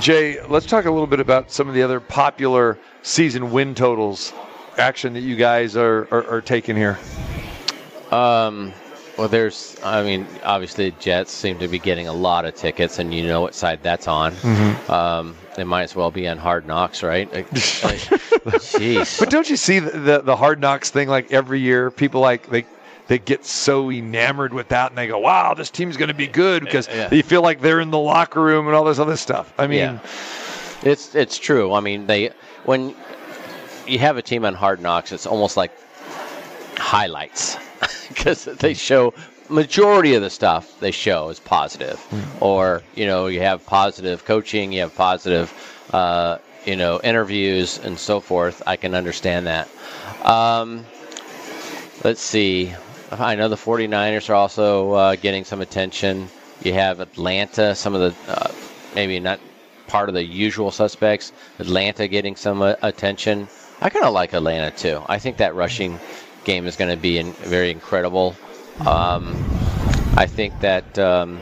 Jay, 0.00 0.42
let's 0.48 0.66
talk 0.66 0.86
a 0.86 0.90
little 0.90 1.06
bit 1.06 1.20
about 1.20 1.50
some 1.52 1.68
of 1.68 1.74
the 1.74 1.82
other 1.82 2.00
popular 2.00 2.78
season 3.02 3.52
win 3.52 3.74
totals 3.74 4.32
action 4.76 5.12
that 5.14 5.20
you 5.20 5.36
guys 5.36 5.76
are, 5.76 6.08
are, 6.10 6.26
are 6.28 6.40
taking 6.40 6.74
here. 6.76 6.98
Um, 8.10 8.72
well, 9.16 9.28
there's, 9.28 9.76
I 9.84 10.02
mean, 10.02 10.26
obviously 10.42 10.90
Jets 10.98 11.30
seem 11.32 11.58
to 11.60 11.68
be 11.68 11.78
getting 11.78 12.08
a 12.08 12.12
lot 12.12 12.44
of 12.44 12.54
tickets, 12.56 12.98
and 12.98 13.14
you 13.14 13.24
know 13.26 13.40
what 13.40 13.54
side 13.54 13.80
that's 13.82 14.08
on. 14.08 14.34
Um, 14.88 15.36
they 15.56 15.62
might 15.62 15.84
as 15.84 15.94
well 15.94 16.10
be 16.10 16.26
on 16.26 16.36
Hard 16.38 16.66
Knocks, 16.66 17.02
right? 17.04 17.32
Like, 17.32 17.52
like, 17.52 18.00
Jeez. 18.00 19.20
But 19.20 19.30
don't 19.30 19.48
you 19.48 19.56
see 19.56 19.78
the, 19.78 19.90
the, 19.98 20.20
the 20.22 20.36
hard 20.36 20.60
knocks 20.60 20.90
thing 20.90 21.08
like 21.08 21.32
every 21.32 21.60
year? 21.60 21.92
People 21.92 22.20
like 22.20 22.50
they 22.50 22.62
they 23.06 23.18
get 23.18 23.44
so 23.44 23.90
enamored 23.90 24.52
with 24.54 24.68
that 24.68 24.90
and 24.90 24.98
they 24.98 25.06
go, 25.06 25.18
"Wow, 25.18 25.54
this 25.54 25.70
team's 25.70 25.96
going 25.96 26.08
to 26.08 26.14
be 26.14 26.26
good" 26.26 26.64
because 26.64 26.88
Yeah. 26.88 27.08
they 27.08 27.22
feel 27.22 27.42
like 27.42 27.60
they're 27.60 27.80
in 27.80 27.90
the 27.90 27.98
locker 27.98 28.40
room 28.40 28.66
and 28.66 28.74
all 28.74 28.84
this 28.84 28.98
other 28.98 29.16
stuff. 29.16 29.52
I 29.58 29.66
mean, 29.66 29.78
Yeah. 29.78 29.98
It's 30.82 31.14
it's 31.14 31.38
true. 31.38 31.72
I 31.72 31.80
mean, 31.80 32.06
they 32.06 32.30
when 32.64 32.94
you 33.86 33.98
have 33.98 34.16
a 34.16 34.22
team 34.22 34.44
on 34.44 34.54
Hard 34.54 34.80
Knocks, 34.80 35.12
it's 35.12 35.26
almost 35.26 35.56
like 35.56 35.70
highlights 36.76 37.56
because 38.08 38.44
they 38.44 38.74
show 38.74 39.14
majority 39.48 40.14
of 40.14 40.22
the 40.22 40.30
stuff 40.30 40.78
they 40.80 40.90
show 40.90 41.28
is 41.28 41.40
positive, 41.40 42.00
or 42.40 42.82
you 42.94 43.06
know 43.06 43.26
you 43.26 43.40
have 43.40 43.64
positive 43.66 44.24
coaching, 44.24 44.72
you 44.72 44.80
have 44.80 44.94
positive 44.94 45.52
uh, 45.92 46.38
you 46.66 46.76
know 46.76 47.00
interviews 47.02 47.78
and 47.78 47.98
so 47.98 48.20
forth. 48.20 48.62
I 48.66 48.76
can 48.76 48.94
understand 48.94 49.46
that. 49.46 49.68
Um, 50.24 50.84
let's 52.02 52.20
see. 52.20 52.74
I 53.10 53.34
know 53.34 53.48
the 53.48 53.56
49ers 53.56 54.30
are 54.30 54.34
also 54.34 54.92
uh, 54.92 55.16
getting 55.16 55.44
some 55.44 55.60
attention. 55.60 56.28
You 56.62 56.72
have 56.74 57.00
Atlanta, 57.00 57.74
some 57.74 57.94
of 57.94 58.00
the 58.00 58.32
uh, 58.32 58.52
maybe 58.94 59.20
not 59.20 59.40
part 59.86 60.08
of 60.08 60.14
the 60.14 60.24
usual 60.24 60.70
suspects. 60.70 61.32
Atlanta 61.58 62.08
getting 62.08 62.36
some 62.36 62.62
uh, 62.62 62.74
attention. 62.82 63.48
I 63.80 63.90
kind 63.90 64.04
of 64.04 64.14
like 64.14 64.32
Atlanta 64.32 64.70
too. 64.70 65.02
I 65.06 65.18
think 65.18 65.36
that 65.38 65.54
rushing 65.54 65.98
game 66.44 66.66
is 66.66 66.76
going 66.76 66.90
to 66.90 66.96
be 66.96 67.18
in, 67.18 67.32
very 67.32 67.70
incredible. 67.70 68.34
Um, 68.86 69.36
I 70.16 70.26
think 70.26 70.58
that 70.60 70.98
um, 70.98 71.40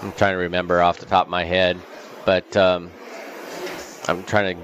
I'm 0.00 0.12
trying 0.12 0.34
to 0.34 0.38
remember 0.38 0.80
off 0.80 0.98
the 0.98 1.06
top 1.06 1.26
of 1.26 1.30
my 1.30 1.44
head, 1.44 1.78
but 2.24 2.56
um, 2.56 2.90
I'm 4.06 4.22
trying 4.24 4.56
to. 4.56 4.62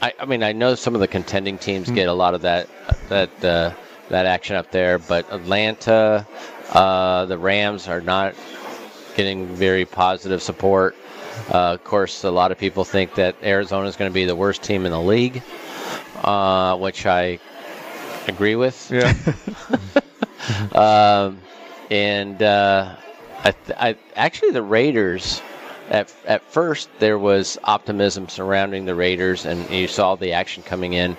I, 0.00 0.12
I 0.18 0.24
mean, 0.24 0.42
I 0.42 0.52
know 0.52 0.74
some 0.74 0.94
of 0.94 1.00
the 1.00 1.08
contending 1.08 1.58
teams 1.58 1.90
get 1.90 2.08
a 2.08 2.12
lot 2.12 2.34
of 2.34 2.42
that 2.42 2.68
that 3.08 3.44
uh, 3.44 3.72
that 4.08 4.26
action 4.26 4.56
up 4.56 4.70
there, 4.70 4.98
but 4.98 5.30
Atlanta, 5.32 6.26
uh, 6.72 7.26
the 7.26 7.38
Rams 7.38 7.88
are 7.88 8.00
not 8.00 8.34
getting 9.16 9.46
very 9.46 9.84
positive 9.84 10.42
support. 10.42 10.96
Uh, 11.52 11.74
of 11.74 11.84
course, 11.84 12.24
a 12.24 12.30
lot 12.30 12.52
of 12.52 12.58
people 12.58 12.84
think 12.84 13.14
that 13.14 13.36
Arizona 13.42 13.86
is 13.88 13.96
going 13.96 14.10
to 14.10 14.14
be 14.14 14.24
the 14.24 14.36
worst 14.36 14.62
team 14.62 14.84
in 14.84 14.92
the 14.92 15.00
league, 15.00 15.42
uh, 16.22 16.76
which 16.76 17.06
I 17.06 17.38
agree 18.28 18.56
with. 18.56 18.90
yeah, 18.90 19.14
Um, 20.72 21.40
and 21.90 22.42
uh, 22.42 22.96
I, 23.44 23.50
th- 23.52 23.78
I 23.78 23.96
actually 24.16 24.50
the 24.52 24.62
Raiders. 24.62 25.40
At, 25.90 26.14
at 26.26 26.42
first, 26.42 26.88
there 27.00 27.18
was 27.18 27.58
optimism 27.64 28.28
surrounding 28.28 28.86
the 28.86 28.94
Raiders, 28.94 29.44
and 29.44 29.68
you 29.68 29.88
saw 29.88 30.14
the 30.14 30.32
action 30.32 30.62
coming 30.62 30.94
in 30.94 31.16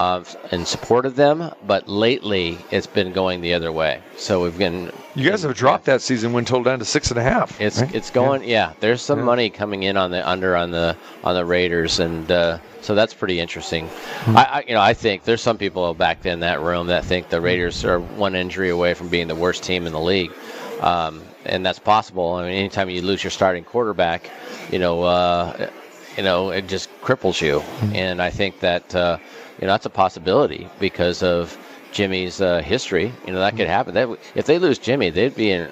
uh, 0.00 0.24
in 0.50 0.64
support 0.64 1.04
of 1.04 1.14
them. 1.14 1.52
But 1.66 1.86
lately, 1.86 2.58
it's 2.70 2.86
been 2.86 3.12
going 3.12 3.42
the 3.42 3.52
other 3.52 3.70
way. 3.70 4.00
So 4.16 4.42
we've 4.42 4.56
been 4.56 4.90
you 5.14 5.28
guys 5.28 5.42
have 5.42 5.54
dropped 5.54 5.84
that 5.84 6.00
season 6.00 6.32
win 6.32 6.46
total 6.46 6.64
down 6.64 6.78
to 6.78 6.84
six 6.84 7.10
and 7.10 7.18
a 7.18 7.22
half. 7.22 7.60
It's 7.60 7.80
right? 7.80 7.94
it's 7.94 8.10
going. 8.10 8.42
Yeah, 8.44 8.72
there's 8.80 9.02
some 9.02 9.22
money 9.22 9.50
coming 9.50 9.82
in 9.82 9.96
on 9.96 10.10
the 10.10 10.26
under 10.28 10.56
on 10.56 10.70
the 10.70 10.96
on 11.22 11.34
the 11.34 11.44
Raiders, 11.44 12.00
and 12.00 12.30
uh, 12.32 12.58
so 12.80 12.94
that's 12.94 13.12
pretty 13.12 13.38
interesting. 13.40 13.90
I, 14.28 14.44
I 14.44 14.64
you 14.66 14.74
know 14.74 14.80
I 14.80 14.94
think 14.94 15.24
there's 15.24 15.42
some 15.42 15.58
people 15.58 15.92
back 15.92 16.24
in 16.24 16.40
that 16.40 16.60
room 16.60 16.86
that 16.86 17.04
think 17.04 17.28
the 17.28 17.40
Raiders 17.40 17.84
are 17.84 18.00
one 18.00 18.34
injury 18.34 18.70
away 18.70 18.94
from 18.94 19.08
being 19.08 19.28
the 19.28 19.34
worst 19.34 19.62
team 19.62 19.86
in 19.86 19.92
the 19.92 20.00
league. 20.00 20.32
Um, 20.80 21.22
and 21.44 21.64
that's 21.64 21.78
possible. 21.78 22.34
I 22.34 22.44
mean, 22.44 22.52
anytime 22.52 22.88
you 22.88 23.02
lose 23.02 23.22
your 23.22 23.30
starting 23.30 23.64
quarterback, 23.64 24.30
you 24.70 24.78
know, 24.78 25.02
uh, 25.02 25.70
you 26.16 26.22
know, 26.22 26.50
it 26.50 26.68
just 26.68 26.90
cripples 27.00 27.40
you. 27.40 27.60
And 27.94 28.20
I 28.20 28.30
think 28.30 28.60
that 28.60 28.94
uh, 28.94 29.18
you 29.60 29.66
know 29.66 29.72
that's 29.74 29.86
a 29.86 29.90
possibility 29.90 30.68
because 30.78 31.22
of 31.22 31.56
Jimmy's 31.92 32.40
uh, 32.40 32.62
history. 32.62 33.12
You 33.26 33.32
know, 33.32 33.40
that 33.40 33.56
could 33.56 33.66
happen. 33.66 33.94
They, 33.94 34.06
if 34.34 34.46
they 34.46 34.58
lose 34.58 34.78
Jimmy, 34.78 35.10
they'd 35.10 35.34
be 35.34 35.50
in, 35.50 35.70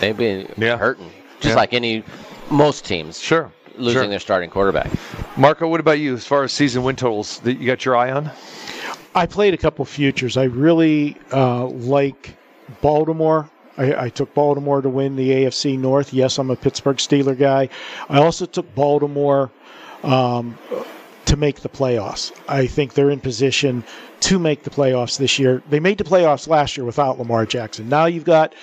they'd 0.00 0.16
be 0.16 0.46
Yeah. 0.56 0.76
hurting, 0.76 1.10
just 1.40 1.52
Yeah. 1.52 1.56
like 1.56 1.72
any 1.74 2.04
most 2.50 2.84
teams 2.84 3.18
sure. 3.18 3.50
losing 3.76 4.02
sure. 4.02 4.08
their 4.08 4.20
starting 4.20 4.50
quarterback. 4.50 4.90
Marco, 5.36 5.66
what 5.68 5.80
about 5.80 5.98
you 5.98 6.14
as 6.14 6.24
far 6.26 6.44
as 6.44 6.52
season 6.52 6.82
win 6.82 6.96
totals 6.96 7.40
that 7.40 7.58
you 7.58 7.66
got 7.66 7.84
your 7.84 7.96
eye 7.96 8.10
on? 8.12 8.30
I 9.14 9.26
played 9.26 9.54
a 9.54 9.56
couple 9.56 9.84
futures. 9.84 10.36
I 10.36 10.44
really 10.44 11.16
uh, 11.32 11.66
like 11.66 12.36
Baltimore. 12.80 13.50
I, 13.78 14.04
I 14.04 14.08
took 14.08 14.32
Baltimore 14.34 14.80
to 14.82 14.88
win 14.88 15.16
the 15.16 15.30
AFC 15.30 15.78
North. 15.78 16.12
Yes, 16.12 16.38
I'm 16.38 16.50
a 16.50 16.56
Pittsburgh 16.56 16.96
Steeler 16.98 17.36
guy. 17.36 17.68
I 18.08 18.18
also 18.18 18.46
took 18.46 18.72
Baltimore 18.74 19.50
um, 20.02 20.56
to 21.26 21.36
make 21.36 21.60
the 21.60 21.68
playoffs. 21.68 22.32
I 22.48 22.66
think 22.66 22.94
they're 22.94 23.10
in 23.10 23.20
position 23.20 23.84
to 24.20 24.38
make 24.38 24.62
the 24.62 24.70
playoffs 24.70 25.18
this 25.18 25.38
year. 25.38 25.62
They 25.70 25.80
made 25.80 25.98
the 25.98 26.04
playoffs 26.04 26.48
last 26.48 26.76
year 26.76 26.86
without 26.86 27.18
Lamar 27.18 27.46
Jackson. 27.46 27.88
Now 27.88 28.06
you've 28.06 28.24
got 28.24 28.54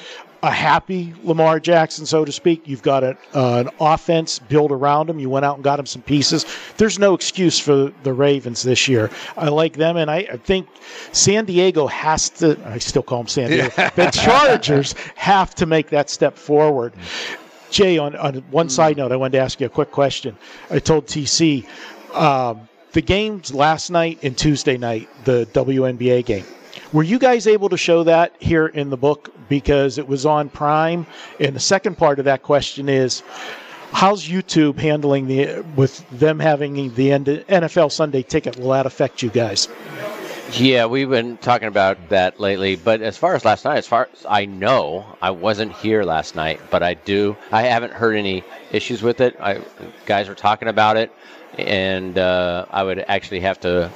a 0.44 0.52
happy 0.52 1.14
Lamar 1.24 1.60
Jackson, 1.60 2.06
so 2.06 2.26
to 2.26 2.32
speak. 2.32 2.68
You've 2.68 2.82
got 2.82 3.04
a, 3.04 3.18
uh, 3.34 3.60
an 3.62 3.70
offense 3.80 4.40
built 4.40 4.74
around 4.74 5.10
him. 5.10 5.18
You 5.18 5.30
went 5.30 5.46
out 5.46 5.56
and 5.56 5.64
got 5.64 5.80
him 5.80 5.86
some 5.86 6.02
pieces. 6.02 6.46
There's 6.76 7.00
no 7.00 7.14
excuse 7.14 7.60
for 7.60 7.94
the 8.04 8.12
Ravens 8.12 8.62
this 8.62 8.88
year. 8.88 9.10
I 9.38 9.48
like 9.48 9.78
them, 9.78 9.96
and 9.96 10.12
I, 10.12 10.18
I 10.18 10.38
think 10.38 10.68
San 11.14 11.46
Diego 11.46 11.88
has 11.88 12.30
to. 12.32 12.60
I 12.66 12.78
still 12.78 13.04
call 13.04 13.20
them 13.20 13.28
San 13.28 13.52
Diego. 13.52 13.70
the 13.96 14.12
Chargers 14.12 14.96
have 15.16 15.56
to 15.56 15.66
make 15.66 15.90
that 15.92 16.10
step 16.10 16.38
forward. 16.38 16.94
Jay, 17.72 17.98
on, 17.98 18.16
on 18.18 18.36
one 18.52 18.70
side 18.70 18.98
note, 18.98 19.12
I 19.12 19.16
wanted 19.16 19.38
to 19.38 19.40
ask 19.40 19.60
you 19.62 19.66
a 19.66 19.70
quick 19.70 19.92
question. 19.92 20.38
I 20.70 20.80
told 20.80 21.08
TC 21.08 21.66
um, 22.14 22.68
the 22.92 23.02
games 23.02 23.54
last 23.54 23.90
night 23.90 24.20
and 24.24 24.38
Tuesday 24.38 24.78
night, 24.78 25.10
the 25.26 25.48
WNBA 25.54 26.26
game. 26.26 26.46
Were 26.92 27.04
you 27.04 27.18
guys 27.20 27.48
able 27.48 27.70
to 27.70 27.78
show 27.78 28.04
that 28.04 28.34
here 28.40 28.68
in 28.68 28.90
the 28.90 28.98
book 28.98 29.34
because 29.50 29.98
it 29.98 30.08
was 30.08 30.26
on 30.26 30.50
Prime? 30.50 31.06
And 31.40 31.56
the 31.56 31.60
second 31.60 31.98
part 31.98 32.20
of 32.20 32.26
that 32.26 32.44
question 32.44 32.88
is, 32.88 33.24
how's 33.92 34.28
YouTube 34.28 34.78
handling 34.78 35.28
the 35.28 35.64
with 35.76 36.08
them 36.12 36.40
having 36.40 36.94
the 36.94 37.10
NFL 37.10 37.92
Sunday 37.92 38.22
ticket? 38.22 38.58
Will 38.58 38.70
that 38.70 38.86
affect 38.86 39.22
you 39.24 39.30
guys? 39.30 39.68
Yeah, 40.52 40.86
we've 40.86 41.10
been 41.10 41.38
talking 41.38 41.68
about 41.68 42.10
that 42.10 42.40
lately. 42.40 42.76
But 42.76 43.02
as 43.02 43.18
far 43.18 43.34
as 43.34 43.44
last 43.44 43.66
night, 43.66 43.78
as 43.78 43.88
far 43.88 44.08
as 44.14 44.24
I 44.30 44.46
know, 44.46 45.04
I 45.20 45.32
wasn't 45.32 45.74
here 45.74 46.04
last 46.04 46.36
night, 46.36 46.60
but 46.70 46.84
I 46.84 46.94
do. 46.94 47.36
I 47.52 47.64
haven't 47.64 47.94
heard 47.94 48.16
any 48.16 48.44
issues 48.72 49.02
with 49.02 49.20
it. 49.20 49.36
I 49.40 49.62
guys 50.06 50.30
were 50.30 50.36
talking 50.36 50.68
about 50.68 50.96
it, 50.96 51.12
and 51.58 52.18
uh, 52.18 52.66
I 52.70 52.84
would 52.84 53.00
actually 53.08 53.42
have 53.42 53.60
to 53.62 53.92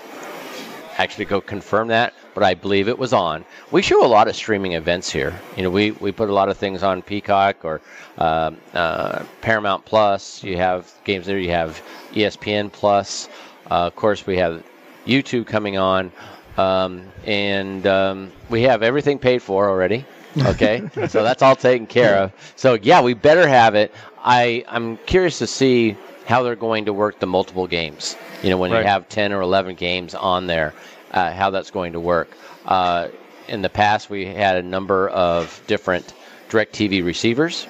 actually 0.98 1.26
go 1.26 1.42
confirm 1.42 1.90
that. 1.90 2.14
But 2.34 2.44
I 2.44 2.54
believe 2.54 2.88
it 2.88 3.00
was 3.00 3.14
on. 3.14 3.46
We 3.72 3.82
show 3.82 4.06
a 4.06 4.08
lot 4.08 4.28
of 4.28 4.36
streaming 4.36 4.74
events 4.74 5.12
here. 5.12 5.40
You 5.56 5.64
know, 5.64 5.72
we, 5.72 5.92
we 5.92 6.12
put 6.12 6.30
a 6.30 6.34
lot 6.34 6.50
of 6.50 6.58
things 6.58 6.84
on 6.84 7.02
Peacock 7.02 7.66
or 7.66 7.82
um, 8.20 8.58
uh, 8.74 9.24
Paramount 9.42 9.86
Plus. 9.86 10.44
You 10.44 10.58
have 10.58 10.94
games 11.04 11.26
there. 11.26 11.40
You 11.40 11.50
have 11.50 11.82
ESPN 12.12 12.72
Plus. 12.72 13.28
Uh, 13.72 13.88
of 13.88 13.96
course, 13.96 14.28
we 14.28 14.38
have 14.38 14.64
YouTube 15.08 15.48
coming 15.48 15.78
on. 15.78 16.12
Um, 16.58 17.06
and 17.26 17.86
um, 17.88 18.32
we 18.50 18.64
have 18.64 18.84
everything 18.84 19.18
paid 19.18 19.42
for 19.42 19.70
already. 19.70 20.06
Okay, 20.38 20.88
so 21.08 21.24
that's 21.24 21.42
all 21.42 21.56
taken 21.56 21.88
care 21.88 22.18
of. 22.18 22.54
So 22.56 22.76
yeah, 22.76 23.02
we 23.02 23.14
better 23.14 23.48
have 23.48 23.74
it. 23.76 23.94
I 24.24 24.64
I'm 24.68 24.98
curious 24.98 25.40
to 25.40 25.48
see 25.48 25.98
how 26.28 26.44
they're 26.44 26.56
going 26.56 26.86
to 26.86 26.94
work 26.94 27.20
the 27.20 27.26
multiple 27.26 27.66
games. 27.68 28.16
You 28.44 28.50
know, 28.52 28.58
when 28.58 28.72
Right. 28.72 28.82
you 28.82 28.88
have 28.88 29.08
ten 29.10 29.32
or 29.34 29.42
eleven 29.42 29.76
games 29.76 30.14
on 30.14 30.46
there, 30.48 30.74
uh, 31.12 31.32
how 31.34 31.50
that's 31.50 31.72
going 31.72 31.94
to 31.94 32.00
work. 32.00 32.30
Uh, 32.66 33.08
in 33.48 33.62
the 33.62 33.70
past, 33.70 34.10
we 34.10 34.26
had 34.26 34.58
a 34.58 34.62
number 34.62 35.08
of 35.10 35.62
different 35.68 36.14
DirecTV 36.50 37.04
receivers, 37.04 37.66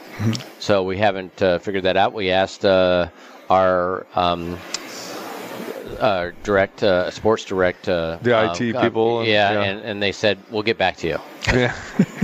so 0.59 0.83
we 0.83 0.97
haven't 0.97 1.41
uh, 1.41 1.59
figured 1.59 1.83
that 1.83 1.97
out. 1.97 2.13
We 2.13 2.31
asked 2.31 2.65
uh, 2.65 3.09
our 3.49 4.05
um, 4.15 4.57
uh, 5.99 6.31
direct 6.43 6.81
uh, 6.83 7.11
sports 7.11 7.45
direct 7.45 7.87
uh, 7.87 8.17
The 8.23 8.31
IT 8.53 8.75
uh, 8.75 8.81
people 8.81 9.19
and- 9.19 9.29
yeah, 9.29 9.51
yeah. 9.53 9.61
And, 9.63 9.81
and 9.81 10.01
they 10.03 10.11
said 10.11 10.39
we'll 10.49 10.63
get 10.63 10.77
back 10.79 10.97
to 10.97 11.07
you. 11.07 11.19
Yeah. 11.53 11.75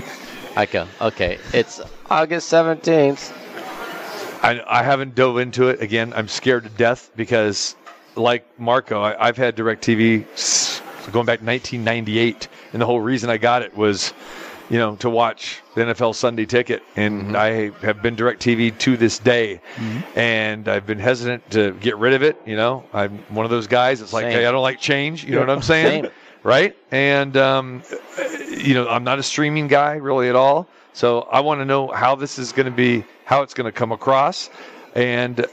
I 0.56 0.66
go 0.66 0.88
okay. 1.02 1.38
It's 1.54 1.80
August 2.10 2.50
seventeenth. 2.50 3.32
I, 4.44 4.62
I 4.68 4.84
haven't 4.84 5.16
dove 5.16 5.38
into 5.38 5.70
it 5.70 5.82
again. 5.82 6.14
I'm 6.16 6.28
scared 6.28 6.66
to 6.66 6.70
death 6.70 7.10
because, 7.16 7.76
like 8.16 8.46
Marco, 8.60 9.02
I, 9.02 9.28
I've 9.28 9.38
had 9.38 9.56
DirecTV 9.56 11.12
going 11.12 11.26
back 11.26 11.41
1998, 11.41 12.48
and 12.74 12.82
the 12.82 12.86
whole 12.86 13.00
reason 13.00 13.30
I 13.30 13.38
got 13.38 13.62
it 13.62 13.76
was, 13.76 14.14
you 14.70 14.78
know, 14.78 14.98
to 14.98 15.10
watch 15.10 15.62
the 15.76 15.82
NFL 15.82 16.16
Sunday 16.16 16.46
Ticket, 16.46 16.84
and 16.98 17.38
I 17.38 17.70
have 17.82 18.02
been 18.02 18.18
DirecTV 18.18 18.78
to 18.80 18.98
this 18.98 19.18
day, 19.18 19.62
and 20.16 20.68
I've 20.68 20.86
been 20.86 21.00
hesitant 21.00 21.50
to 21.52 21.72
get 21.76 21.98
rid 21.98 22.14
of 22.14 22.22
it. 22.22 22.41
You 22.46 22.58
know, 22.58 22.84
I'm 22.94 23.20
one 23.30 23.46
of 23.46 23.50
those 23.52 23.68
guys. 23.68 24.02
It's 24.02 24.12
like, 24.12 24.26
Same. 24.26 24.34
hey, 24.34 24.46
I 24.46 24.52
don't 24.52 24.62
like 24.62 24.80
change. 24.80 25.24
You 25.24 25.32
know 25.32 25.39
what 25.39 25.50
I'm 25.50 25.62
saying? 25.74 26.04
Same. 26.04 26.14
Right? 26.44 26.76
And 26.91 27.38
um, 27.38 27.84
you 28.50 28.74
know, 28.74 28.89
I'm 28.89 29.06
not 29.06 29.20
a 29.20 29.24
streaming 29.24 29.68
guy 29.68 29.94
really 29.94 30.28
at 30.28 30.36
all. 30.36 30.68
So 30.94 31.22
I 31.22 31.39
want 31.39 31.60
to 31.62 31.66
know 31.66 31.88
how 31.88 32.16
this 32.16 32.38
is 32.38 32.52
going 32.52 32.68
to 32.68 32.72
be, 32.72 33.04
how 33.26 33.41
it's 33.41 33.54
going 33.54 33.66
to 33.66 33.72
come 33.72 33.91
across. 33.91 34.50
And 34.96 35.46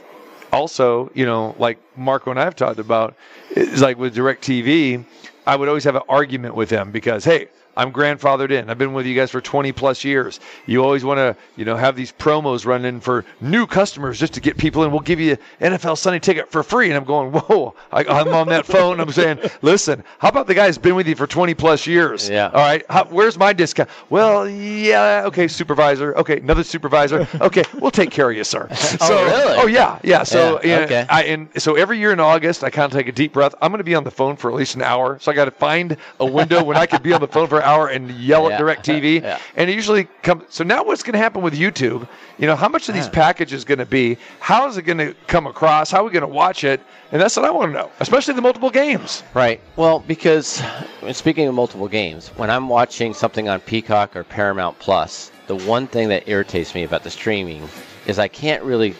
also, 0.51 1.11
you 1.13 1.25
know, 1.25 1.55
like 1.57 1.79
Marco 1.97 2.29
and 2.29 2.39
I 2.39 2.43
have 2.43 2.55
talked 2.55 2.79
about, 2.79 3.15
is 3.51 3.81
like 3.81 3.97
with 3.97 4.15
DirecTV, 4.15 5.03
I 5.47 5.55
would 5.55 5.67
always 5.67 5.83
have 5.83 5.95
an 5.95 6.03
argument 6.07 6.55
with 6.55 6.69
them 6.69 6.91
because, 6.91 7.25
hey, 7.25 7.47
I'm 7.75 7.91
grandfathered 7.91 8.51
in. 8.51 8.69
I've 8.69 8.77
been 8.77 8.93
with 8.93 9.05
you 9.05 9.15
guys 9.15 9.31
for 9.31 9.41
20 9.41 9.71
plus 9.71 10.03
years. 10.03 10.39
You 10.65 10.83
always 10.83 11.03
want 11.03 11.17
to, 11.17 11.35
you 11.55 11.65
know, 11.65 11.75
have 11.75 11.95
these 11.95 12.11
promos 12.11 12.65
running 12.65 12.99
for 12.99 13.25
new 13.39 13.65
customers 13.65 14.19
just 14.19 14.33
to 14.33 14.41
get 14.41 14.57
people 14.57 14.83
in. 14.83 14.91
We'll 14.91 14.99
give 14.99 15.19
you 15.19 15.37
an 15.59 15.73
NFL 15.73 15.97
Sunday 15.97 16.19
ticket 16.19 16.51
for 16.51 16.63
free. 16.63 16.87
And 16.87 16.95
I'm 16.95 17.03
going, 17.03 17.31
whoa! 17.31 17.73
I, 17.91 18.03
I'm 18.03 18.33
on 18.33 18.47
that 18.49 18.65
phone. 18.65 18.99
I'm 18.99 19.11
saying, 19.11 19.39
listen, 19.61 20.03
how 20.19 20.29
about 20.29 20.47
the 20.47 20.53
guy 20.53 20.67
who's 20.67 20.77
been 20.77 20.95
with 20.95 21.07
you 21.07 21.15
for 21.15 21.27
20 21.27 21.53
plus 21.53 21.87
years? 21.87 22.29
Yeah. 22.29 22.47
All 22.47 22.61
right. 22.61 22.83
How, 22.89 23.05
where's 23.05 23.37
my 23.37 23.53
discount? 23.53 23.89
Well, 24.09 24.49
yeah. 24.49 25.23
Okay, 25.25 25.47
supervisor. 25.47 26.15
Okay, 26.17 26.39
another 26.39 26.63
supervisor. 26.63 27.27
Okay, 27.39 27.63
we'll 27.79 27.91
take 27.91 28.11
care 28.11 28.29
of 28.29 28.37
you, 28.37 28.43
sir. 28.43 28.67
Oh, 29.01 29.07
so, 29.07 29.25
really? 29.25 29.57
Oh 29.57 29.67
yeah, 29.67 29.99
yeah. 30.03 30.23
So 30.23 30.59
Yeah, 30.63 30.79
yeah, 30.79 30.85
okay. 30.85 31.05
I, 31.09 31.23
and 31.23 31.49
so 31.61 31.75
every 31.75 31.97
year 31.97 32.11
in 32.11 32.19
August, 32.19 32.63
I 32.63 32.69
kind 32.69 32.91
of 32.91 32.97
take 32.97 33.07
a 33.07 33.11
deep 33.11 33.33
breath. 33.33 33.55
I'm 33.61 33.71
going 33.71 33.79
to 33.79 33.83
be 33.85 33.95
on 33.95 34.03
the 34.03 34.11
phone 34.11 34.35
for 34.35 34.51
at 34.51 34.55
least 34.55 34.75
an 34.75 34.81
hour. 34.81 35.17
So 35.19 35.31
I 35.31 35.35
got 35.35 35.45
to 35.45 35.51
find 35.51 35.97
a 36.19 36.25
window 36.25 36.63
when 36.63 36.77
I 36.77 36.85
could 36.85 37.01
be 37.01 37.13
on 37.13 37.21
the 37.21 37.27
phone 37.27 37.47
for 37.47 37.60
hour 37.61 37.87
and 37.87 38.11
yell 38.11 38.49
Yeah. 38.49 38.55
at 38.55 38.61
DirecTV. 38.61 39.21
Yeah. 39.23 39.39
And 39.55 39.69
it 39.69 39.73
usually 39.73 40.05
comes. 40.23 40.43
So 40.49 40.63
now 40.63 40.83
what's 40.83 41.03
going 41.03 41.13
to 41.13 41.19
happen 41.19 41.41
with 41.41 41.53
YouTube? 41.53 42.07
You 42.37 42.47
know, 42.47 42.55
how 42.55 42.67
much 42.67 42.89
of 42.89 42.95
these 42.95 43.07
packages 43.09 43.63
going 43.65 43.79
to 43.79 43.85
be? 43.85 44.17
How 44.39 44.67
is 44.67 44.77
it 44.77 44.83
going 44.83 44.97
to 44.97 45.13
come 45.27 45.47
across? 45.47 45.91
How 45.91 46.01
are 46.01 46.03
we 46.05 46.11
going 46.11 46.21
to 46.21 46.27
watch 46.27 46.63
it? 46.63 46.81
And 47.11 47.21
that's 47.21 47.35
what 47.35 47.45
I 47.45 47.51
want 47.51 47.71
to 47.71 47.77
know, 47.77 47.91
especially 47.99 48.33
the 48.35 48.41
multiple 48.41 48.69
games. 48.69 49.21
Right. 49.33 49.59
Well, 49.75 49.99
because 49.99 50.63
speaking 51.11 51.47
of 51.47 51.53
multiple 51.53 51.87
games, 51.87 52.29
when 52.29 52.49
I'm 52.49 52.69
watching 52.69 53.13
something 53.13 53.49
on 53.49 53.59
Peacock 53.59 54.15
or 54.15 54.23
Paramount 54.23 54.79
Plus, 54.79 55.31
the 55.47 55.55
one 55.57 55.87
thing 55.87 56.07
that 56.09 56.27
irritates 56.29 56.73
me 56.73 56.83
about 56.83 57.03
the 57.03 57.11
streaming 57.11 57.67
is 58.07 58.17
I 58.17 58.27
can't 58.29 58.63
really 58.63 58.95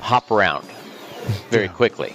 hop 0.00 0.30
around 0.30 0.66
very 1.50 1.68
quickly. 1.68 2.14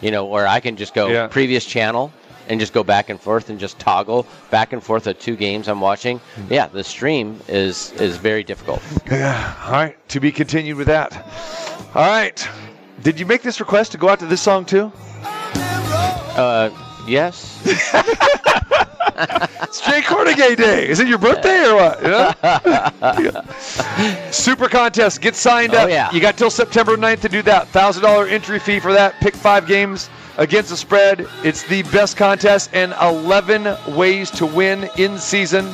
You 0.00 0.12
know, 0.12 0.24
where 0.24 0.46
I 0.46 0.60
can 0.60 0.76
just 0.76 0.94
go 0.94 1.08
Yeah. 1.08 1.26
previous 1.26 1.64
channel 1.66 2.12
and 2.48 2.58
just 2.58 2.72
go 2.72 2.82
back 2.82 3.10
and 3.10 3.20
forth 3.20 3.50
and 3.50 3.60
just 3.60 3.78
toggle 3.78 4.26
back 4.50 4.72
and 4.72 4.82
forth 4.82 5.06
at 5.06 5.20
two 5.20 5.36
games 5.36 5.68
I'm 5.68 5.80
watching. 5.80 6.20
Yeah, 6.50 6.66
the 6.66 6.82
stream 6.84 7.40
is 7.48 7.92
is 7.92 8.16
very 8.16 8.42
difficult. 8.42 8.82
Yeah. 9.10 9.54
All 9.66 9.72
right. 9.72 9.96
To 10.08 10.20
be 10.20 10.32
continued 10.32 10.76
with 10.76 10.86
that. 10.88 11.14
All 11.94 12.06
right. 12.06 12.48
Did 13.02 13.20
you 13.20 13.26
make 13.26 13.42
this 13.42 13.60
request 13.60 13.92
to 13.92 13.98
go 13.98 14.08
out 14.08 14.18
to 14.20 14.26
this 14.26 14.40
song 14.42 14.64
too? 14.64 14.90
Uh, 15.14 16.70
yes. 17.06 17.54
It's 19.20 19.80
Jay 19.84 20.00
Kornegay 20.00 20.56
Day. 20.56 20.88
Is 20.88 21.00
it 21.00 21.08
your 21.08 21.18
birthday 21.18 21.66
or 21.66 21.74
what? 21.74 22.00
Yeah. 22.02 23.40
Super 24.30 24.68
contest. 24.68 25.20
Get 25.20 25.34
signed 25.34 25.74
Oh, 25.74 25.78
up. 25.80 25.90
yeah. 25.90 26.10
You 26.12 26.20
got 26.20 26.36
till 26.38 26.50
September 26.50 26.96
9th 26.96 27.22
to 27.22 27.28
do 27.28 27.42
that. 27.42 27.66
$1,000 27.72 28.30
entry 28.30 28.60
fee 28.60 28.78
for 28.78 28.92
that. 28.92 29.14
Pick 29.20 29.34
five 29.34 29.66
games 29.66 30.08
against 30.38 30.70
the 30.70 30.76
spread. 30.76 31.26
It's 31.44 31.64
the 31.64 31.82
best 31.84 32.16
contest 32.16 32.70
and 32.72 32.94
11 33.02 33.94
ways 33.94 34.30
to 34.32 34.46
win 34.46 34.88
in 34.96 35.18
season. 35.18 35.72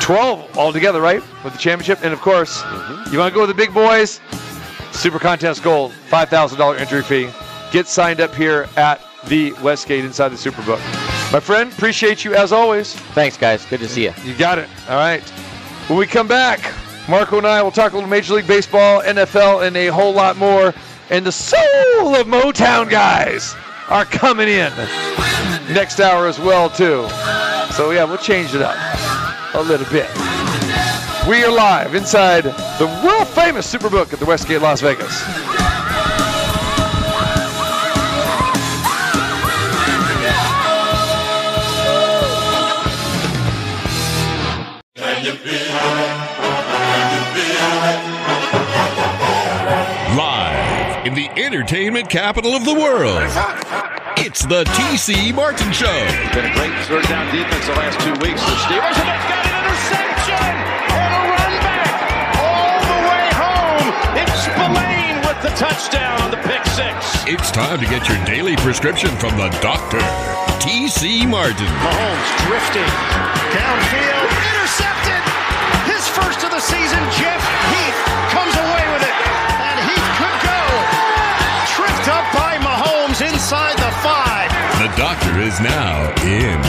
12 0.00 0.56
altogether, 0.58 1.00
right? 1.00 1.22
With 1.44 1.52
the 1.52 1.58
championship. 1.58 2.00
And 2.02 2.12
of 2.12 2.20
course, 2.20 2.62
mm-hmm. 2.62 3.12
you 3.12 3.18
want 3.18 3.32
to 3.32 3.34
go 3.34 3.46
with 3.46 3.50
the 3.50 3.54
big 3.54 3.72
boys? 3.72 4.20
Super 4.92 5.18
Contest 5.18 5.62
Gold, 5.62 5.92
$5,000 6.08 6.80
entry 6.80 7.02
fee. 7.02 7.30
Get 7.70 7.86
signed 7.86 8.20
up 8.20 8.34
here 8.34 8.68
at 8.76 9.00
the 9.26 9.52
Westgate 9.62 10.04
inside 10.04 10.30
the 10.30 10.36
Superbook. 10.36 10.80
My 11.30 11.40
friend, 11.40 11.70
appreciate 11.70 12.24
you 12.24 12.34
as 12.34 12.52
always. 12.52 12.94
Thanks, 12.94 13.36
guys. 13.36 13.66
Good 13.66 13.80
to 13.80 13.88
see 13.88 14.04
you. 14.04 14.14
You 14.24 14.34
got 14.34 14.58
it. 14.58 14.68
All 14.88 14.96
right. 14.96 15.22
When 15.88 15.98
we 15.98 16.06
come 16.06 16.26
back, 16.26 16.72
Marco 17.08 17.36
and 17.36 17.46
I 17.46 17.62
will 17.62 17.70
talk 17.70 17.92
a 17.92 17.94
little 17.94 18.08
Major 18.08 18.34
League 18.34 18.46
Baseball, 18.46 19.02
NFL, 19.02 19.66
and 19.66 19.76
a 19.76 19.88
whole 19.88 20.12
lot 20.12 20.36
more. 20.36 20.74
And 21.10 21.24
the 21.24 21.32
soul 21.32 22.14
of 22.14 22.26
Motown 22.26 22.90
guys 22.90 23.54
are 23.88 24.04
coming 24.04 24.48
in 24.48 24.72
next 25.72 26.00
hour 26.00 26.26
as 26.26 26.38
well, 26.38 26.68
too. 26.68 27.08
So 27.74 27.90
yeah, 27.90 28.04
we'll 28.04 28.18
change 28.18 28.54
it 28.54 28.62
up 28.62 28.76
a 29.54 29.62
little 29.62 29.86
bit. 29.90 30.08
We 31.28 31.44
are 31.44 31.52
live 31.52 31.94
inside 31.94 32.44
the 32.78 32.86
world 33.04 33.28
famous 33.28 33.72
Superbook 33.72 34.12
at 34.12 34.18
the 34.18 34.26
Westgate 34.26 34.62
Las 34.62 34.80
Vegas. 34.80 35.77
Entertainment 51.48 52.10
capital 52.10 52.52
of 52.52 52.62
the 52.66 52.74
world. 52.76 53.24
It's 54.20 54.44
the 54.44 54.68
TC 54.76 55.32
Martin 55.32 55.72
Show. 55.72 55.96
Been 56.36 56.44
a 56.44 56.52
great 56.52 56.76
third 56.84 57.08
down 57.08 57.24
defense 57.32 57.64
the 57.64 57.72
last 57.72 57.96
two 58.04 58.12
weeks. 58.20 58.36
The 58.44 58.52
Steelers 58.68 58.92
and 59.00 59.08
it's 59.08 59.28
got 59.32 59.48
an 59.48 59.56
interception 59.56 60.44
and 60.44 61.08
a 61.08 61.24
run 61.32 61.54
back 61.64 61.88
all 62.36 62.76
the 62.84 63.00
way 63.08 63.24
home. 63.32 63.88
It's 64.20 64.36
Spillane 64.44 65.24
with 65.24 65.40
the 65.40 65.48
touchdown 65.56 66.20
on 66.20 66.36
the 66.36 66.40
pick 66.44 66.60
six. 66.76 67.24
It's 67.24 67.48
time 67.48 67.80
to 67.80 67.88
get 67.88 68.04
your 68.12 68.20
daily 68.28 68.60
prescription 68.60 69.08
from 69.16 69.32
the 69.40 69.48
doctor, 69.64 70.04
TC 70.60 71.24
Martin. 71.24 71.72
Mahomes 71.80 72.28
drifting 72.44 72.92
downfield, 73.56 74.28
intercepted. 74.52 75.22
His 75.88 76.04
first 76.12 76.44
of 76.44 76.52
the 76.52 76.60
season. 76.60 77.00
Jeff 77.16 77.40
Heath 77.72 78.27
is 85.48 85.60
now 85.60 86.10
in. 86.24 86.60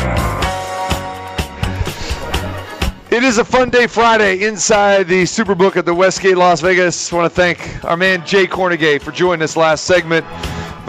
It 3.12 3.24
is 3.24 3.38
a 3.38 3.44
fun 3.44 3.70
day 3.70 3.88
Friday 3.88 4.46
inside 4.46 5.10
the 5.10 5.24
Superbook 5.24 5.76
at 5.76 5.86
the 5.86 5.94
Westgate 5.94 6.38
Las 6.38 6.62
Vegas. 6.62 7.12
I 7.12 7.16
want 7.18 7.30
to 7.30 7.36
thank 7.36 7.84
our 7.84 7.98
man 7.98 8.26
Jay 8.26 8.48
Kornegay 8.48 9.02
for 9.02 9.12
joining 9.12 9.44
us 9.44 9.58
last 9.58 9.84
segment. 9.84 10.26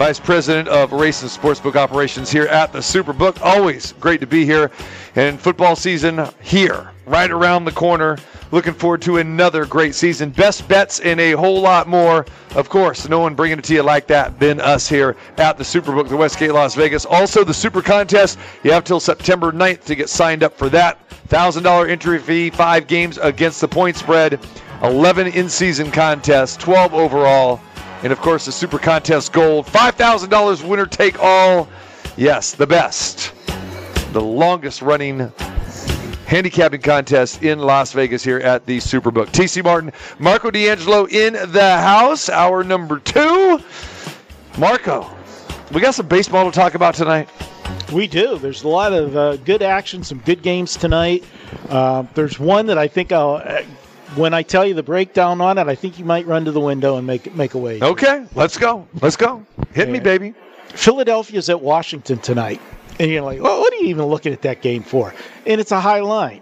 Vice 0.01 0.19
President 0.19 0.67
of 0.67 0.93
Race 0.93 1.21
and 1.21 1.29
Sportsbook 1.29 1.75
Operations 1.75 2.31
here 2.31 2.47
at 2.47 2.73
the 2.73 2.79
Superbook. 2.79 3.39
Always 3.39 3.91
great 3.99 4.19
to 4.21 4.25
be 4.25 4.45
here. 4.45 4.71
And 5.15 5.39
football 5.39 5.75
season 5.75 6.27
here, 6.41 6.89
right 7.05 7.29
around 7.29 7.65
the 7.65 7.71
corner. 7.71 8.17
Looking 8.49 8.73
forward 8.73 9.03
to 9.03 9.17
another 9.17 9.63
great 9.63 9.93
season. 9.93 10.31
Best 10.31 10.67
bets 10.67 11.01
and 11.01 11.19
a 11.19 11.33
whole 11.33 11.61
lot 11.61 11.87
more. 11.87 12.25
Of 12.55 12.67
course, 12.67 13.07
no 13.07 13.19
one 13.19 13.35
bringing 13.35 13.59
it 13.59 13.65
to 13.65 13.75
you 13.75 13.83
like 13.83 14.07
that 14.07 14.39
than 14.39 14.59
us 14.59 14.89
here 14.89 15.15
at 15.37 15.59
the 15.59 15.63
Superbook, 15.63 16.09
the 16.09 16.17
Westgate 16.17 16.51
Las 16.51 16.73
Vegas. 16.73 17.05
Also, 17.05 17.43
the 17.43 17.53
Super 17.53 17.83
Contest. 17.83 18.39
You 18.63 18.71
have 18.71 18.83
till 18.83 18.99
September 18.99 19.51
9th 19.51 19.83
to 19.83 19.93
get 19.93 20.09
signed 20.09 20.41
up 20.41 20.57
for 20.57 20.67
that. 20.69 20.97
$1,000 21.27 21.87
entry 21.87 22.17
fee, 22.17 22.49
five 22.49 22.87
games 22.87 23.19
against 23.19 23.61
the 23.61 23.67
point 23.67 23.95
spread, 23.95 24.39
11 24.81 25.27
in 25.27 25.47
season 25.47 25.91
contests, 25.91 26.57
12 26.57 26.95
overall. 26.95 27.61
And 28.03 28.11
of 28.11 28.19
course, 28.19 28.45
the 28.45 28.51
Super 28.51 28.79
Contest 28.79 29.31
Gold, 29.31 29.67
$5,000 29.67 30.67
winner 30.67 30.85
take 30.85 31.19
all. 31.19 31.69
Yes, 32.17 32.53
the 32.53 32.67
best. 32.67 33.33
The 34.13 34.21
longest 34.21 34.81
running 34.81 35.31
handicapping 36.25 36.81
contest 36.81 37.43
in 37.43 37.59
Las 37.59 37.91
Vegas 37.91 38.23
here 38.23 38.39
at 38.39 38.65
the 38.65 38.77
Superbook. 38.77 39.27
TC 39.27 39.63
Martin, 39.63 39.91
Marco 40.17 40.49
D'Angelo 40.49 41.05
in 41.07 41.33
the 41.33 41.77
house, 41.77 42.29
hour 42.29 42.63
number 42.63 42.99
two. 42.99 43.59
Marco, 44.57 45.09
we 45.73 45.81
got 45.81 45.93
some 45.93 46.07
baseball 46.07 46.49
to 46.49 46.57
talk 46.57 46.73
about 46.73 46.95
tonight. 46.95 47.29
We 47.91 48.07
do. 48.07 48.37
There's 48.37 48.63
a 48.63 48.69
lot 48.69 48.93
of 48.93 49.15
uh, 49.15 49.35
good 49.37 49.61
action, 49.61 50.03
some 50.03 50.19
good 50.19 50.41
games 50.41 50.77
tonight. 50.77 51.25
Uh, 51.67 52.03
there's 52.13 52.39
one 52.39 52.65
that 52.67 52.77
I 52.77 52.87
think 52.87 53.11
I'll. 53.11 53.37
When 54.15 54.33
I 54.33 54.43
tell 54.43 54.65
you 54.65 54.73
the 54.73 54.83
breakdown 54.83 55.39
on 55.39 55.57
it, 55.57 55.67
I 55.67 55.75
think 55.75 55.97
you 55.97 56.03
might 56.05 56.27
run 56.27 56.45
to 56.45 56.51
the 56.51 56.59
window 56.59 56.97
and 56.97 57.07
make 57.07 57.33
make 57.33 57.53
a 57.53 57.57
wage. 57.57 57.81
Okay, 57.81 58.25
let's 58.35 58.57
go. 58.57 58.87
Let's 59.01 59.15
go. 59.15 59.45
Hit 59.73 59.89
me, 59.89 59.99
baby. 59.99 60.33
Philadelphia's 60.73 61.49
at 61.49 61.61
Washington 61.61 62.19
tonight. 62.19 62.59
And 62.99 63.09
you're 63.09 63.21
like, 63.21 63.41
well, 63.41 63.59
what 63.59 63.73
are 63.73 63.77
you 63.77 63.87
even 63.87 64.05
looking 64.05 64.33
at 64.33 64.41
that 64.43 64.61
game 64.61 64.83
for? 64.83 65.13
And 65.45 65.59
it's 65.61 65.71
a 65.71 65.79
high 65.79 66.01
line. 66.01 66.41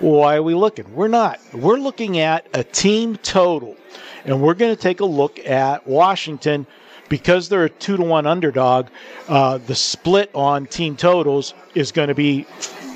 Why 0.00 0.36
are 0.36 0.42
we 0.42 0.54
looking? 0.54 0.92
We're 0.94 1.08
not. 1.08 1.38
We're 1.52 1.76
looking 1.76 2.18
at 2.18 2.46
a 2.54 2.64
team 2.64 3.16
total. 3.18 3.76
And 4.24 4.42
we're 4.42 4.54
going 4.54 4.74
to 4.74 4.80
take 4.80 5.00
a 5.00 5.04
look 5.04 5.38
at 5.46 5.86
Washington 5.86 6.66
because 7.08 7.48
they're 7.48 7.64
a 7.64 7.70
two 7.70 7.96
to 7.96 8.02
one 8.02 8.26
underdog. 8.26 8.88
Uh, 9.28 9.58
the 9.58 9.74
split 9.74 10.30
on 10.34 10.66
team 10.66 10.96
totals 10.96 11.54
is 11.74 11.92
going 11.92 12.08
to 12.08 12.14
be 12.14 12.46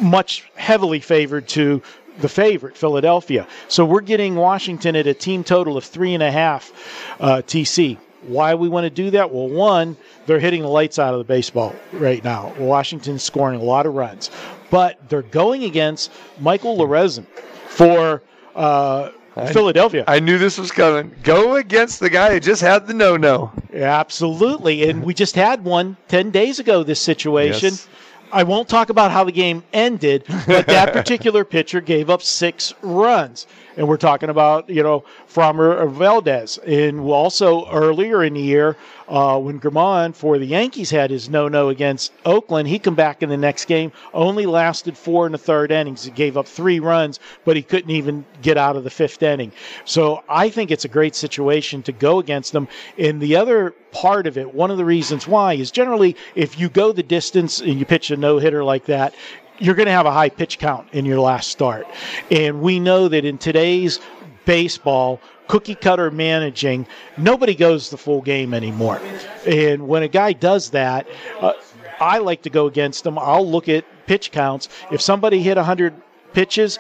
much 0.01 0.51
heavily 0.57 1.01
favored 1.01 1.47
to 1.49 1.83
the 2.19 2.29
favorite, 2.29 2.77
Philadelphia. 2.77 3.47
So 3.69 3.85
we're 3.85 4.01
getting 4.01 4.35
Washington 4.37 4.97
at 4.97 5.07
a 5.07 5.15
team 5.15 5.45
total 5.45 5.77
of 5.77 5.85
three 5.85 6.15
and 6.15 6.23
a 6.23 6.31
half 6.31 6.73
uh, 7.21 7.43
TC. 7.47 7.99
Why 8.23 8.55
we 8.55 8.69
want 8.69 8.85
to 8.85 8.91
do 8.91 9.11
that? 9.11 9.31
Well, 9.31 9.49
one, 9.49 9.97
they're 10.27 10.41
hitting 10.41 10.63
the 10.63 10.69
lights 10.69 10.99
out 10.99 11.15
of 11.15 11.19
the 11.19 11.25
baseball 11.25 11.75
right 11.93 12.23
now. 12.25 12.53
Washington's 12.59 13.23
scoring 13.23 13.61
a 13.61 13.63
lot 13.63 13.87
of 13.87 13.95
runs, 13.95 14.31
but 14.71 14.99
they're 15.09 15.23
going 15.23 15.65
against 15.65 16.11
Michael 16.41 16.77
Lorenzen 16.77 17.27
for 17.69 18.23
uh, 18.57 19.11
Philadelphia. 19.53 20.05
I 20.09 20.19
knew 20.19 20.39
this 20.39 20.59
was 20.59 20.73
coming. 20.73 21.15
Go 21.23 21.57
against 21.57 22.01
the 22.01 22.11
guy 22.11 22.33
who 22.33 22.41
just 22.41 22.63
had 22.63 22.87
the 22.87 22.95
no 22.95 23.17
no. 23.17 23.53
Absolutely. 23.73 24.89
And 24.89 25.05
we 25.05 25.15
just 25.15 25.35
had 25.35 25.63
one 25.63 25.97
10 26.09 26.31
days 26.31 26.59
ago, 26.59 26.83
this 26.83 27.01
situation. 27.01 27.71
Yes. 27.71 27.89
I 28.33 28.43
won't 28.43 28.69
talk 28.69 28.91
about 28.91 29.11
how 29.11 29.25
the 29.25 29.33
game 29.33 29.63
ended, 29.73 30.25
but 30.47 30.67
that 30.67 30.93
particular 30.93 31.45
pitcher 31.45 31.81
gave 31.81 32.11
up 32.11 32.23
six 32.23 32.75
runs. 32.83 33.47
And 33.77 33.87
we're 33.87 33.99
talking 33.99 34.31
about, 34.31 34.71
you 34.71 34.83
know, 34.83 35.05
Framber 35.29 35.91
Valdez. 35.91 36.59
And 36.59 37.01
also 37.01 37.71
earlier 37.71 38.25
in 38.25 38.35
the 38.35 38.41
year, 38.41 38.77
uh, 39.09 39.39
when 39.39 39.61
Germán 39.61 40.15
for 40.15 40.39
the 40.39 40.47
Yankees 40.47 40.91
had 40.91 41.11
his 41.11 41.29
no-no 41.29 41.69
against 41.69 42.13
Oakland, 42.25 42.69
he 42.69 42.79
come 42.79 42.95
back 42.95 43.23
in 43.23 43.29
the 43.29 43.37
next 43.37 43.67
game, 43.67 43.93
only 44.15 44.47
lasted 44.47 44.97
four 44.97 45.27
and 45.27 45.35
a 45.35 45.39
third 45.39 45.71
innings. 45.71 46.05
He 46.05 46.11
gave 46.11 46.37
up 46.37 46.49
three 46.49 46.81
runs, 46.81 47.21
but 47.45 47.57
he 47.57 47.63
couldn't 47.63 47.91
even 47.91 48.25
get 48.43 48.57
out 48.57 48.77
of 48.77 48.85
the 48.85 48.91
fifth 48.91 49.23
inning. 49.23 49.53
So 49.85 50.25
I 50.29 50.49
think 50.49 50.71
it's 50.71 50.85
a 50.85 50.89
great 50.89 51.15
situation 51.15 51.83
to 51.85 51.93
go 51.93 52.19
against 52.19 52.53
them. 52.53 52.69
And 52.99 53.21
the 53.21 53.37
other 53.37 53.75
part 53.93 54.27
of 54.27 54.37
it, 54.37 54.55
one 54.55 54.71
of 54.71 54.79
the 54.79 54.85
reasons 54.85 55.27
why 55.27 55.55
is 55.55 55.71
generally 55.71 56.17
if 56.35 56.59
you 56.59 56.69
go 56.69 56.93
the 56.93 57.03
distance 57.03 57.61
and 57.61 57.79
you 57.79 57.85
pitch 57.85 58.11
a 58.11 58.17
no-hitter 58.17 58.65
like 58.65 58.87
that, 58.87 59.15
you're 59.59 59.75
going 59.75 59.87
to 59.87 59.93
have 59.93 60.07
a 60.07 60.13
high 60.13 60.29
pitch 60.29 60.59
count 60.59 60.89
in 60.93 61.05
your 61.05 61.21
last 61.21 61.51
start. 61.51 61.87
And 62.31 62.61
we 62.61 62.81
know 62.81 63.09
that 63.09 63.25
in 63.25 63.39
today's 63.39 64.01
baseball, 64.45 65.21
cookie 65.49 65.75
cutter 65.75 66.11
managing, 66.11 66.87
nobody 67.17 67.55
goes 67.55 67.91
the 67.91 67.97
full 67.97 68.23
game 68.23 68.55
anymore. 68.55 69.01
And 69.47 69.89
when 69.89 70.03
a 70.03 70.09
guy 70.09 70.33
does 70.33 70.71
that, 70.71 71.07
uh, 71.41 71.53
I 72.01 72.19
like 72.19 72.43
to 72.43 72.51
go 72.51 72.67
against 72.67 73.05
them. 73.05 73.19
I'll 73.19 73.49
look 73.49 73.69
at 73.69 73.85
pitch 74.07 74.31
counts. 74.31 74.69
If 74.91 75.01
somebody 75.01 75.43
hit 75.43 75.57
100 75.57 75.95
pitches, 76.33 76.79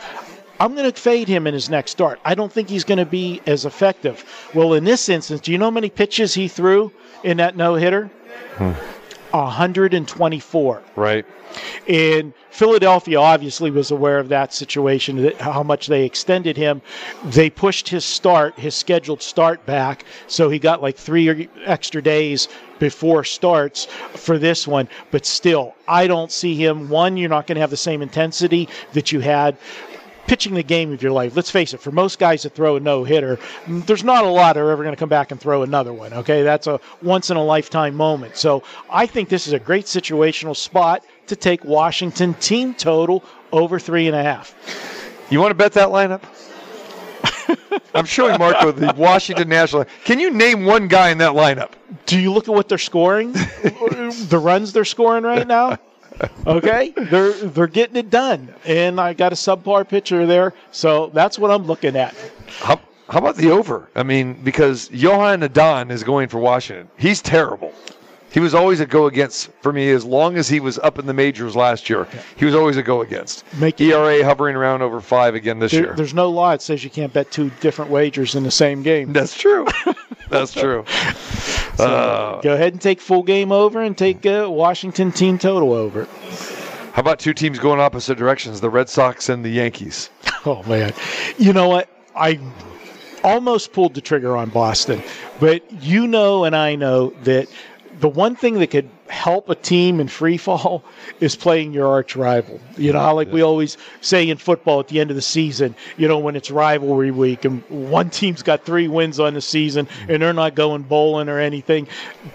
I'm 0.58 0.74
going 0.74 0.90
to 0.90 1.00
fade 1.00 1.28
him 1.28 1.46
in 1.46 1.54
his 1.54 1.68
next 1.68 1.92
start. 1.92 2.18
I 2.24 2.34
don't 2.34 2.52
think 2.52 2.68
he's 2.68 2.84
going 2.84 2.98
to 2.98 3.06
be 3.06 3.40
as 3.46 3.64
effective. 3.64 4.24
Well, 4.54 4.74
in 4.74 4.84
this 4.84 5.08
instance, 5.08 5.40
do 5.40 5.52
you 5.52 5.58
know 5.58 5.66
how 5.66 5.70
many 5.70 5.90
pitches 5.90 6.34
he 6.34 6.48
threw 6.48 6.92
in 7.22 7.38
that 7.38 7.56
no 7.56 7.74
hitter? 7.74 8.10
124. 9.30 10.82
Right. 10.96 11.26
And 11.88 12.32
Philadelphia 12.50 13.18
obviously 13.18 13.70
was 13.70 13.90
aware 13.90 14.18
of 14.18 14.28
that 14.30 14.52
situation, 14.52 15.22
that 15.22 15.40
how 15.40 15.62
much 15.62 15.86
they 15.86 16.04
extended 16.04 16.56
him. 16.56 16.82
They 17.24 17.50
pushed 17.50 17.88
his 17.88 18.04
start, 18.04 18.58
his 18.58 18.74
scheduled 18.74 19.22
start 19.22 19.64
back, 19.66 20.04
so 20.26 20.48
he 20.48 20.58
got 20.58 20.82
like 20.82 20.96
three 20.96 21.48
extra 21.64 22.02
days 22.02 22.48
before 22.78 23.24
starts 23.24 23.84
for 23.84 24.38
this 24.38 24.66
one. 24.66 24.88
But 25.10 25.24
still, 25.26 25.74
I 25.86 26.06
don't 26.06 26.32
see 26.32 26.54
him. 26.54 26.88
One, 26.88 27.16
you're 27.16 27.30
not 27.30 27.46
going 27.46 27.56
to 27.56 27.60
have 27.60 27.70
the 27.70 27.76
same 27.76 28.02
intensity 28.02 28.68
that 28.92 29.12
you 29.12 29.20
had 29.20 29.56
pitching 30.26 30.54
the 30.54 30.62
game 30.62 30.92
of 30.92 31.02
your 31.02 31.12
life. 31.12 31.36
Let's 31.36 31.50
face 31.50 31.74
it, 31.74 31.80
for 31.80 31.90
most 31.90 32.18
guys 32.18 32.42
that 32.42 32.54
throw 32.54 32.76
a 32.76 32.80
no 32.80 33.04
hitter, 33.04 33.38
mm, 33.64 33.84
there's 33.86 34.04
not 34.04 34.24
a 34.24 34.28
lot 34.28 34.56
are 34.56 34.70
ever 34.70 34.82
going 34.82 34.94
to 34.94 34.98
come 34.98 35.08
back 35.08 35.30
and 35.30 35.40
throw 35.40 35.62
another 35.62 35.92
one. 35.92 36.12
Okay, 36.12 36.42
that's 36.42 36.66
a 36.66 36.80
once 37.02 37.30
in 37.30 37.36
a 37.36 37.44
lifetime 37.44 37.94
moment. 37.94 38.36
So 38.36 38.62
I 38.90 39.06
think 39.06 39.28
this 39.28 39.46
is 39.46 39.52
a 39.52 39.58
great 39.58 39.86
situational 39.86 40.56
spot 40.56 41.04
to 41.28 41.36
take 41.36 41.64
Washington 41.64 42.34
team 42.34 42.74
total 42.74 43.24
over 43.52 43.78
three 43.78 44.06
and 44.06 44.16
a 44.16 44.22
half. 44.22 44.54
You 45.30 45.40
want 45.40 45.50
to 45.50 45.54
bet 45.54 45.72
that 45.72 45.88
lineup? 45.88 46.22
I'm 47.94 48.04
showing 48.04 48.38
Marco 48.38 48.72
the 48.72 48.94
Washington 48.96 49.48
National. 49.48 49.84
Can 50.04 50.20
you 50.20 50.30
name 50.30 50.64
one 50.64 50.88
guy 50.88 51.10
in 51.10 51.18
that 51.18 51.32
lineup? 51.32 51.72
Do 52.06 52.18
you 52.18 52.32
look 52.32 52.48
at 52.48 52.54
what 52.54 52.68
they're 52.68 52.78
scoring? 52.78 53.32
the 53.32 54.40
runs 54.40 54.72
they're 54.72 54.84
scoring 54.84 55.24
right 55.24 55.46
now? 55.46 55.78
Okay, 56.46 56.92
they're 56.96 57.32
they're 57.32 57.66
getting 57.66 57.96
it 57.96 58.10
done, 58.10 58.54
and 58.64 59.00
I 59.00 59.12
got 59.12 59.32
a 59.32 59.36
subpar 59.36 59.86
pitcher 59.88 60.26
there, 60.26 60.54
so 60.70 61.10
that's 61.12 61.38
what 61.38 61.50
I'm 61.50 61.64
looking 61.66 61.96
at. 61.96 62.14
How, 62.60 62.80
how 63.08 63.18
about 63.18 63.36
the 63.36 63.50
over? 63.50 63.88
I 63.94 64.02
mean, 64.02 64.34
because 64.42 64.88
Joan 64.88 65.42
Adon 65.42 65.90
is 65.90 66.02
going 66.04 66.28
for 66.28 66.38
Washington. 66.38 66.88
He's 66.96 67.20
terrible. 67.20 67.72
He 68.30 68.40
was 68.40 68.54
always 68.54 68.80
a 68.80 68.86
go 68.86 69.06
against 69.06 69.50
for 69.62 69.72
me 69.72 69.90
as 69.90 70.04
long 70.04 70.36
as 70.36 70.46
he 70.48 70.60
was 70.60 70.78
up 70.80 70.98
in 70.98 71.06
the 71.06 71.14
majors 71.14 71.56
last 71.56 71.88
year. 71.88 72.06
He 72.36 72.44
was 72.44 72.54
always 72.54 72.76
a 72.76 72.82
go 72.82 73.00
against. 73.00 73.44
Make 73.54 73.80
ERA 73.80 74.22
hovering 74.24 74.56
around 74.56 74.82
over 74.82 75.00
five 75.00 75.34
again 75.34 75.58
this 75.58 75.72
There, 75.72 75.80
year. 75.84 75.94
there's 75.94 76.12
no 76.12 76.28
law 76.28 76.50
that 76.50 76.60
says 76.60 76.84
you 76.84 76.90
can't 76.90 77.12
bet 77.12 77.30
two 77.30 77.50
different 77.60 77.90
wagers 77.90 78.34
in 78.34 78.42
the 78.42 78.50
same 78.50 78.82
game. 78.82 79.12
That's 79.14 79.34
true. 79.38 79.66
That's 80.28 80.52
true. 80.52 80.84
So 81.76 81.84
Uh, 81.84 82.40
go 82.40 82.54
ahead 82.54 82.72
and 82.72 82.80
take 82.80 83.02
full 83.02 83.22
game 83.22 83.52
over 83.52 83.82
and 83.82 83.98
take 83.98 84.24
uh, 84.24 84.46
Washington 84.48 85.12
team 85.12 85.36
total 85.38 85.74
over. 85.74 86.06
how 86.94 87.00
about 87.00 87.18
two 87.18 87.34
teams 87.34 87.58
going 87.58 87.80
opposite 87.80 88.16
directions? 88.16 88.62
The 88.62 88.70
Red 88.70 88.88
Sox 88.88 89.28
and 89.28 89.44
the 89.44 89.50
Yankees. 89.50 90.08
Oh 90.46 90.62
man, 90.62 90.94
you 91.38 91.52
know 91.52 91.68
what? 91.68 91.88
I 92.14 92.38
almost 93.24 93.72
pulled 93.74 93.92
the 93.94 94.00
trigger 94.00 94.36
on 94.38 94.48
Boston, 94.48 95.02
but 95.40 95.60
you 95.82 96.06
know 96.06 96.44
and 96.44 96.54
I 96.56 96.76
know 96.76 97.10
that 97.24 97.48
the 98.00 98.08
one 98.08 98.36
thing 98.36 98.54
that 98.60 98.68
could 98.68 98.88
help 99.08 99.48
a 99.48 99.54
team 99.54 100.00
in 100.00 100.08
free 100.08 100.36
fall 100.36 100.84
is 101.20 101.36
playing 101.36 101.72
your 101.72 101.86
arch 101.86 102.16
rival. 102.16 102.60
You 102.76 102.92
know, 102.92 103.00
how 103.00 103.14
like 103.14 103.32
we 103.32 103.42
always 103.42 103.76
say 104.00 104.28
in 104.28 104.36
football 104.38 104.80
at 104.80 104.88
the 104.88 105.00
end 105.00 105.10
of 105.10 105.16
the 105.16 105.22
season, 105.22 105.74
you 105.96 106.08
know, 106.08 106.18
when 106.18 106.36
it's 106.36 106.50
rivalry 106.50 107.10
week 107.10 107.44
and 107.44 107.62
one 107.68 108.10
team's 108.10 108.42
got 108.42 108.64
three 108.64 108.88
wins 108.88 109.20
on 109.20 109.34
the 109.34 109.40
season 109.40 109.88
and 110.08 110.22
they're 110.22 110.32
not 110.32 110.54
going 110.54 110.82
bowling 110.82 111.28
or 111.28 111.38
anything, 111.38 111.88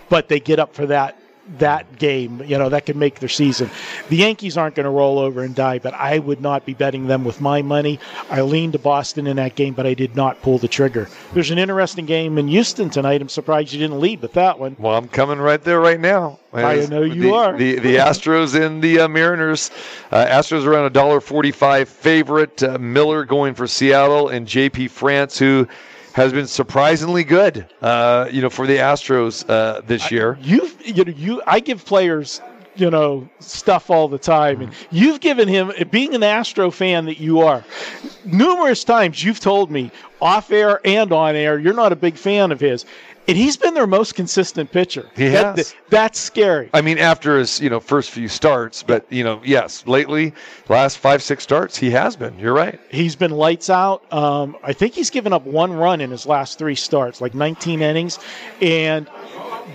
but 0.10 0.28
they 0.28 0.40
get 0.40 0.60
up 0.60 0.74
for 0.74 0.86
that 0.88 1.18
that 1.60 1.98
game. 1.98 2.42
You 2.44 2.58
know, 2.58 2.70
that 2.70 2.86
could 2.86 2.96
make 2.96 3.20
their 3.20 3.30
season. 3.30 3.70
The 4.10 4.18
Yankees 4.18 4.58
aren't 4.58 4.76
going 4.76 4.86
to 4.86 4.90
roll 4.90 5.20
over 5.20 5.44
and 5.44 5.56
die, 5.56 5.80
but 5.80 5.94
I 5.94 6.20
would 6.20 6.42
not 6.42 6.66
be 6.66 6.74
betting 6.74 7.08
them 7.08 7.24
with 7.24 7.42
my 7.42 7.62
money. 7.62 8.00
I 8.30 8.42
leaned 8.42 8.74
to 8.74 8.80
Boston 8.80 9.28
in 9.28 9.38
that 9.38 9.56
game, 9.56 9.74
but 9.74 9.86
I 9.86 9.94
did 9.94 10.16
not 10.16 10.42
pull 10.42 10.58
the 10.58 10.68
trigger. 10.68 11.08
There's 11.34 11.52
an 11.52 11.58
interesting 11.58 12.06
game 12.06 12.38
in 12.38 12.48
Houston 12.48 12.90
tonight. 12.90 13.22
I'm 13.22 13.30
surprised 13.30 13.74
you 13.74 13.80
didn't 13.80 14.00
lead 14.00 14.22
with 14.22 14.34
that 14.34 14.60
one. 14.60 14.76
Well, 14.80 14.96
I'm 14.96 15.08
coming 15.08 15.40
right 15.40 15.64
there 15.64 15.80
right 15.80 16.00
now. 16.00 16.40
I 16.54 16.86
know 16.88 17.04
you 17.04 17.22
the, 17.22 17.34
are. 17.34 17.58
The, 17.58 17.80
the 17.80 17.96
Astros 17.96 18.60
and 18.60 18.82
the 18.82 19.02
uh, 19.02 19.08
Mariners. 19.08 19.72
Uh, 20.12 20.26
Astros 20.26 20.66
around 20.66 20.86
a 20.86 20.90
dollar 20.90 21.22
forty-five 21.22 21.88
favorite. 21.88 22.62
Uh, 22.62 22.78
Miller 22.78 23.24
going 23.24 23.54
for 23.54 23.68
Seattle 23.68 24.28
and 24.28 24.46
J.P. 24.46 24.90
France, 24.90 25.40
who 25.40 25.68
has 26.14 26.34
been 26.34 26.48
surprisingly 26.48 27.24
good. 27.24 27.68
Uh, 27.82 28.28
you 28.32 28.42
know, 28.42 28.50
for 28.50 28.68
the 28.68 28.78
Astros 28.78 29.50
uh, 29.50 29.82
this 29.82 30.12
year. 30.12 30.38
You've, 30.42 30.76
you 30.86 31.04
know, 31.06 31.12
you. 31.12 31.42
I 31.48 31.60
give 31.60 31.86
players, 31.86 32.42
you 32.76 32.90
know, 32.90 33.30
stuff 33.40 33.90
all 33.90 34.08
the 34.08 34.18
time, 34.18 34.62
and 34.62 34.74
you've 34.92 35.20
given 35.20 35.48
him, 35.48 35.72
being 35.90 36.14
an 36.16 36.24
Astro 36.24 36.72
fan 36.72 37.06
that 37.06 37.20
you 37.20 37.42
are, 37.42 37.64
numerous 38.26 38.84
times 38.84 39.24
you've 39.24 39.40
told 39.40 39.72
me 39.72 39.92
off 40.22 40.52
air 40.52 40.80
and 40.86 41.12
on 41.12 41.36
air, 41.36 41.60
you're 41.60 41.74
not 41.74 41.92
a 41.92 41.96
big 41.96 42.16
fan 42.16 42.52
of 42.52 42.60
his. 42.60 42.86
And 43.28 43.38
he's 43.38 43.56
been 43.56 43.74
their 43.76 43.88
most 43.88 44.16
consistent 44.16 44.72
pitcher. 44.72 45.08
He 45.16 45.30
That- 45.30 45.58
has. 45.58 45.76
that's 45.90 46.20
scary. 46.20 46.70
I 46.74 46.82
mean, 46.82 46.98
after 46.98 47.38
his 47.38 47.62
you 47.62 47.70
know 47.70 47.80
first 47.80 48.10
few 48.12 48.28
starts, 48.28 48.84
but 48.84 49.06
you 49.10 49.24
know, 49.24 49.40
yes, 49.44 49.84
lately, 49.86 50.34
last 50.70 50.98
five 50.98 51.22
six 51.22 51.44
starts, 51.44 51.78
he 51.78 51.92
has 51.92 52.16
been. 52.16 52.38
You're 52.40 52.54
right. 52.54 52.80
He's 52.90 53.16
been 53.16 53.32
lights 53.32 53.70
out. 53.70 54.12
Um, 54.12 54.58
I 54.64 54.74
think 54.74 54.94
he's 54.94 55.10
given 55.10 55.34
up 55.34 55.46
one 55.46 55.72
run 55.72 56.02
in 56.02 56.10
his 56.12 56.26
last 56.26 56.58
three 56.58 56.76
starts, 56.76 57.22
like 57.22 57.34
19 57.36 57.82
innings. 57.82 58.18
And 58.60 59.08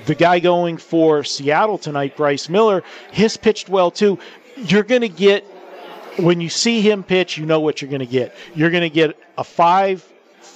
the 0.07 0.14
guy 0.14 0.38
going 0.40 0.76
for 0.76 1.22
Seattle 1.24 1.78
tonight, 1.78 2.16
Bryce 2.16 2.49
Miller, 2.49 2.82
his 3.12 3.36
pitched 3.36 3.68
well 3.68 3.90
too. 3.90 4.18
You're 4.57 4.82
going 4.82 5.03
to 5.03 5.09
get, 5.09 5.44
when 6.18 6.40
you 6.40 6.49
see 6.49 6.80
him 6.80 7.03
pitch, 7.05 7.38
you 7.38 7.47
know 7.47 7.61
what 7.61 7.80
you're 7.80 7.90
going 7.90 8.01
to 8.01 8.07
get. 8.07 8.34
You're 8.55 8.70
going 8.70 8.82
to 8.82 8.90
get 8.90 9.16
a 9.38 9.44
five, 9.44 10.05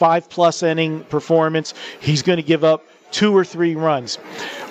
five 0.01 0.30
plus 0.30 0.62
inning 0.62 1.05
performance. 1.05 1.74
He's 2.01 2.22
going 2.22 2.38
to 2.38 2.42
give 2.42 2.64
up 2.64 2.86
two 3.11 3.36
or 3.36 3.44
three 3.44 3.74
runs. 3.74 4.16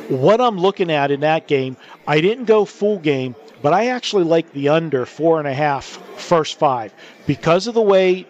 What 0.08 0.42
I'm 0.42 0.58
looking 0.58 0.90
at 0.90 1.12
in 1.12 1.20
that 1.20 1.48
game, 1.48 1.78
I 2.08 2.20
didn't 2.20 2.46
go 2.46 2.66
full 2.66 2.98
game, 2.98 3.36
but 3.62 3.72
I 3.72 3.90
actually 3.90 4.24
like 4.24 4.52
the 4.54 4.70
under 4.70 5.06
four 5.06 5.38
and 5.38 5.48
a 5.48 5.54
half 5.54 5.86
first 6.20 6.58
five 6.58 6.92
because 7.28 7.68
of 7.68 7.76
the 7.76 7.82
way 7.82 8.24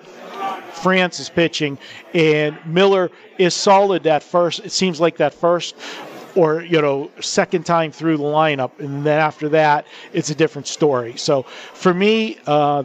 France 0.73 1.21
is 1.21 1.29
pitching, 1.29 1.77
and 2.13 2.57
Miller 2.65 3.11
is 3.37 3.53
solid 3.53 4.03
that 4.03 4.21
first. 4.21 4.59
It 4.65 4.73
seems 4.73 4.99
like 4.99 5.15
that 5.17 5.33
first 5.33 5.75
or 6.35 6.63
you 6.63 6.81
know 6.81 7.11
second 7.21 7.65
time 7.65 7.93
through 7.93 8.17
the 8.17 8.23
lineup, 8.23 8.77
and 8.79 9.05
then 9.05 9.19
after 9.19 9.47
that, 9.49 9.85
it's 10.11 10.31
a 10.31 10.35
different 10.35 10.67
story. 10.67 11.15
So 11.15 11.43
for 11.43 11.93
me. 11.93 12.39
Uh, 12.45 12.83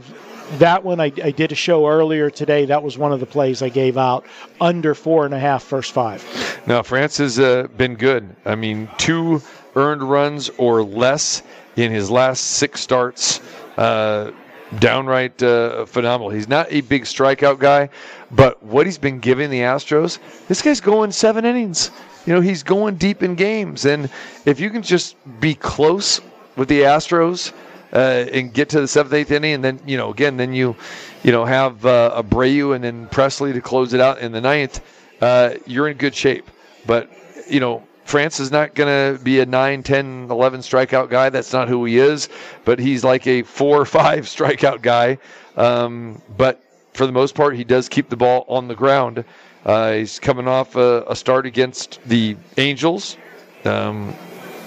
that 0.58 0.84
one 0.84 1.00
I, 1.00 1.12
I 1.22 1.30
did 1.30 1.52
a 1.52 1.54
show 1.54 1.88
earlier 1.88 2.30
today. 2.30 2.64
That 2.66 2.82
was 2.82 2.98
one 2.98 3.12
of 3.12 3.20
the 3.20 3.26
plays 3.26 3.62
I 3.62 3.68
gave 3.68 3.96
out 3.96 4.24
under 4.60 4.94
four 4.94 5.24
and 5.24 5.34
a 5.34 5.38
half 5.38 5.62
first 5.62 5.92
five. 5.92 6.24
Now, 6.66 6.82
France 6.82 7.18
has 7.18 7.38
uh, 7.38 7.68
been 7.76 7.94
good. 7.94 8.34
I 8.44 8.54
mean, 8.54 8.88
two 8.98 9.42
earned 9.76 10.02
runs 10.02 10.50
or 10.50 10.82
less 10.82 11.42
in 11.76 11.90
his 11.90 12.10
last 12.10 12.40
six 12.42 12.80
starts. 12.80 13.40
Uh, 13.76 14.30
downright 14.78 15.42
uh, 15.42 15.84
phenomenal. 15.86 16.30
He's 16.30 16.48
not 16.48 16.66
a 16.70 16.80
big 16.82 17.04
strikeout 17.04 17.58
guy, 17.58 17.88
but 18.30 18.62
what 18.62 18.86
he's 18.86 18.98
been 18.98 19.20
giving 19.20 19.50
the 19.50 19.60
Astros, 19.60 20.18
this 20.48 20.62
guy's 20.62 20.80
going 20.80 21.12
seven 21.12 21.44
innings. 21.44 21.90
You 22.26 22.32
know, 22.34 22.40
he's 22.40 22.62
going 22.62 22.96
deep 22.96 23.22
in 23.22 23.34
games. 23.34 23.84
And 23.84 24.10
if 24.46 24.58
you 24.58 24.70
can 24.70 24.82
just 24.82 25.16
be 25.40 25.54
close 25.54 26.20
with 26.56 26.68
the 26.68 26.80
Astros, 26.82 27.52
uh, 27.94 28.26
and 28.32 28.52
get 28.52 28.68
to 28.70 28.80
the 28.80 28.88
seventh, 28.88 29.14
eighth 29.14 29.30
inning, 29.30 29.54
and 29.54 29.64
then 29.64 29.80
you 29.86 29.96
know 29.96 30.10
again, 30.10 30.36
then 30.36 30.52
you, 30.52 30.76
you 31.22 31.32
know, 31.32 31.44
have 31.44 31.84
uh, 31.86 32.22
Abreu 32.22 32.74
and 32.74 32.84
then 32.84 33.08
Pressly 33.08 33.52
to 33.52 33.60
close 33.60 33.92
it 33.92 34.00
out 34.00 34.18
in 34.18 34.32
the 34.32 34.40
ninth. 34.40 34.80
Uh, 35.20 35.54
you're 35.66 35.88
in 35.88 35.96
good 35.96 36.14
shape, 36.14 36.50
but 36.86 37.10
you 37.48 37.60
know. 37.60 37.82
France 38.04 38.38
is 38.38 38.50
not 38.50 38.74
going 38.74 39.16
to 39.16 39.24
be 39.24 39.40
a 39.40 39.46
9, 39.46 39.82
10, 39.82 40.26
11 40.30 40.60
strikeout 40.60 41.08
guy. 41.08 41.30
That's 41.30 41.54
not 41.54 41.68
who 41.68 41.86
he 41.86 41.96
is. 41.96 42.28
But 42.66 42.78
he's 42.78 43.02
like 43.02 43.26
a 43.26 43.44
4 43.44 43.80
or 43.80 43.84
5 43.86 44.26
strikeout 44.26 44.82
guy. 44.82 45.16
Um, 45.56 46.20
but 46.36 46.62
for 46.92 47.06
the 47.06 47.12
most 47.12 47.34
part, 47.34 47.56
he 47.56 47.64
does 47.64 47.88
keep 47.88 48.10
the 48.10 48.16
ball 48.16 48.44
on 48.46 48.68
the 48.68 48.74
ground. 48.74 49.24
Uh, 49.64 49.92
he's 49.92 50.18
coming 50.18 50.46
off 50.46 50.76
a, 50.76 51.04
a 51.08 51.16
start 51.16 51.46
against 51.46 51.98
the 52.04 52.36
Angels. 52.58 53.16
Um, 53.64 54.14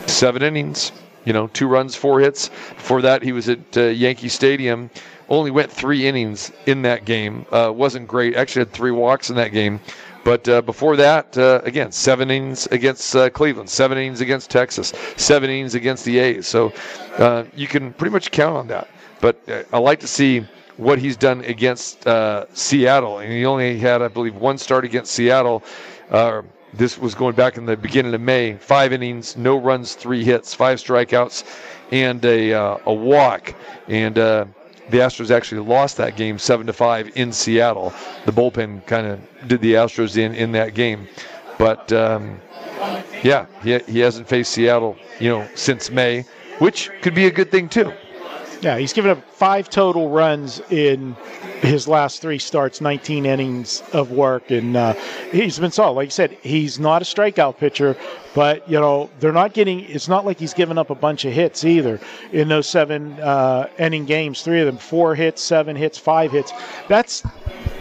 seven 0.07 0.41
innings, 0.41 0.91
you 1.27 1.33
know, 1.33 1.47
two 1.47 1.67
runs, 1.67 1.93
four 1.93 2.21
hits. 2.21 2.47
Before 2.47 3.01
that, 3.01 3.21
he 3.21 3.33
was 3.33 3.49
at 3.49 3.59
uh, 3.75 3.81
Yankee 3.87 4.29
Stadium. 4.29 4.89
Only 5.27 5.51
went 5.51 5.69
three 5.69 6.07
innings 6.07 6.53
in 6.67 6.83
that 6.83 7.03
game. 7.03 7.45
Uh, 7.51 7.69
wasn't 7.75 8.07
great. 8.07 8.37
Actually, 8.37 8.61
had 8.61 8.71
three 8.71 8.91
walks 8.91 9.29
in 9.29 9.35
that 9.35 9.51
game. 9.51 9.81
But 10.23 10.47
uh, 10.47 10.61
before 10.61 10.95
that, 10.95 11.37
uh, 11.37 11.59
again, 11.65 11.91
seven 11.91 12.31
innings 12.31 12.65
against 12.67 13.13
uh, 13.13 13.29
Cleveland, 13.29 13.69
seven 13.69 13.97
innings 13.97 14.21
against 14.21 14.49
Texas, 14.49 14.93
seven 15.17 15.49
innings 15.49 15.75
against 15.75 16.05
the 16.05 16.17
A's. 16.19 16.47
So 16.47 16.71
uh, 17.17 17.43
you 17.53 17.67
can 17.67 17.91
pretty 17.91 18.13
much 18.13 18.31
count 18.31 18.55
on 18.55 18.67
that. 18.67 18.87
But 19.19 19.37
uh, 19.49 19.63
I 19.73 19.79
like 19.79 19.99
to 19.99 20.07
see 20.07 20.47
what 20.77 20.97
he's 20.97 21.17
done 21.17 21.41
against 21.43 22.07
uh, 22.07 22.45
Seattle. 22.53 23.19
And 23.19 23.33
he 23.33 23.45
only 23.45 23.77
had, 23.79 24.01
I 24.01 24.07
believe, 24.07 24.35
one 24.37 24.57
start 24.57 24.85
against 24.85 25.11
Seattle. 25.11 25.61
This 26.73 26.97
was 26.97 27.15
going 27.15 27.35
back 27.35 27.57
in 27.57 27.65
the 27.65 27.77
beginning 27.77 28.13
of 28.13 28.21
May. 28.21 28.53
Five 28.55 28.91
innings, 28.91 29.37
no 29.37 29.57
runs, 29.57 29.95
three 29.95 30.23
hits, 30.23 30.53
five 30.53 30.79
strikeouts, 30.79 31.43
and 31.91 32.23
a 32.25 32.53
uh, 32.53 32.77
a 32.85 32.93
walk. 32.93 33.55
And 33.87 34.17
uh, 34.17 34.45
the 34.89 34.97
Astros 34.97 35.31
actually 35.31 35.61
lost 35.61 35.97
that 35.97 36.17
game 36.17 36.37
seven 36.37 36.67
to 36.67 36.73
five 36.73 37.09
in 37.15 37.31
Seattle. 37.31 37.93
The 38.25 38.31
bullpen 38.31 38.85
kind 38.85 39.07
of 39.07 39.47
did 39.47 39.61
the 39.61 39.73
Astros 39.73 40.17
in 40.17 40.35
in 40.35 40.51
that 40.53 40.73
game, 40.73 41.07
but 41.57 41.91
um, 41.93 42.39
yeah, 43.23 43.45
he 43.63 43.79
he 43.79 43.99
hasn't 43.99 44.27
faced 44.27 44.51
Seattle, 44.51 44.97
you 45.19 45.29
know, 45.29 45.47
since 45.55 45.89
May, 45.89 46.25
which 46.59 46.91
could 47.01 47.15
be 47.15 47.27
a 47.27 47.31
good 47.31 47.49
thing 47.49 47.69
too. 47.69 47.93
Yeah, 48.61 48.79
he's 48.79 48.91
given 48.91 49.11
up 49.11 49.23
five 49.29 49.69
total 49.69 50.09
runs 50.09 50.61
in 50.71 51.15
his 51.61 51.87
last 51.87 52.21
three 52.21 52.39
starts, 52.39 52.81
19 52.81 53.25
innings 53.25 53.83
of 53.93 54.11
work, 54.11 54.49
and 54.49 54.75
uh, 54.75 54.93
he's 55.31 55.59
been 55.59 55.71
solid. 55.71 55.93
Like 55.93 56.07
you 56.07 56.11
said, 56.11 56.31
he's 56.41 56.79
not 56.79 57.03
a 57.03 57.05
strikeout 57.05 57.57
pitcher, 57.57 57.95
but 58.33 58.67
you 58.67 58.79
know 58.79 59.11
they're 59.19 59.31
not 59.31 59.53
getting. 59.53 59.81
It's 59.81 60.07
not 60.07 60.25
like 60.25 60.39
he's 60.39 60.55
given 60.55 60.77
up 60.79 60.89
a 60.89 60.95
bunch 60.95 61.23
of 61.25 61.33
hits 61.33 61.65
either 61.65 61.99
in 62.31 62.47
those 62.47 62.67
seven 62.67 63.13
uh, 63.19 63.69
inning 63.77 64.05
games. 64.05 64.41
Three 64.41 64.59
of 64.59 64.65
them, 64.65 64.77
four 64.77 65.13
hits, 65.13 65.41
seven 65.41 65.75
hits, 65.75 65.99
five 65.99 66.31
hits. 66.31 66.51
That's 66.87 67.23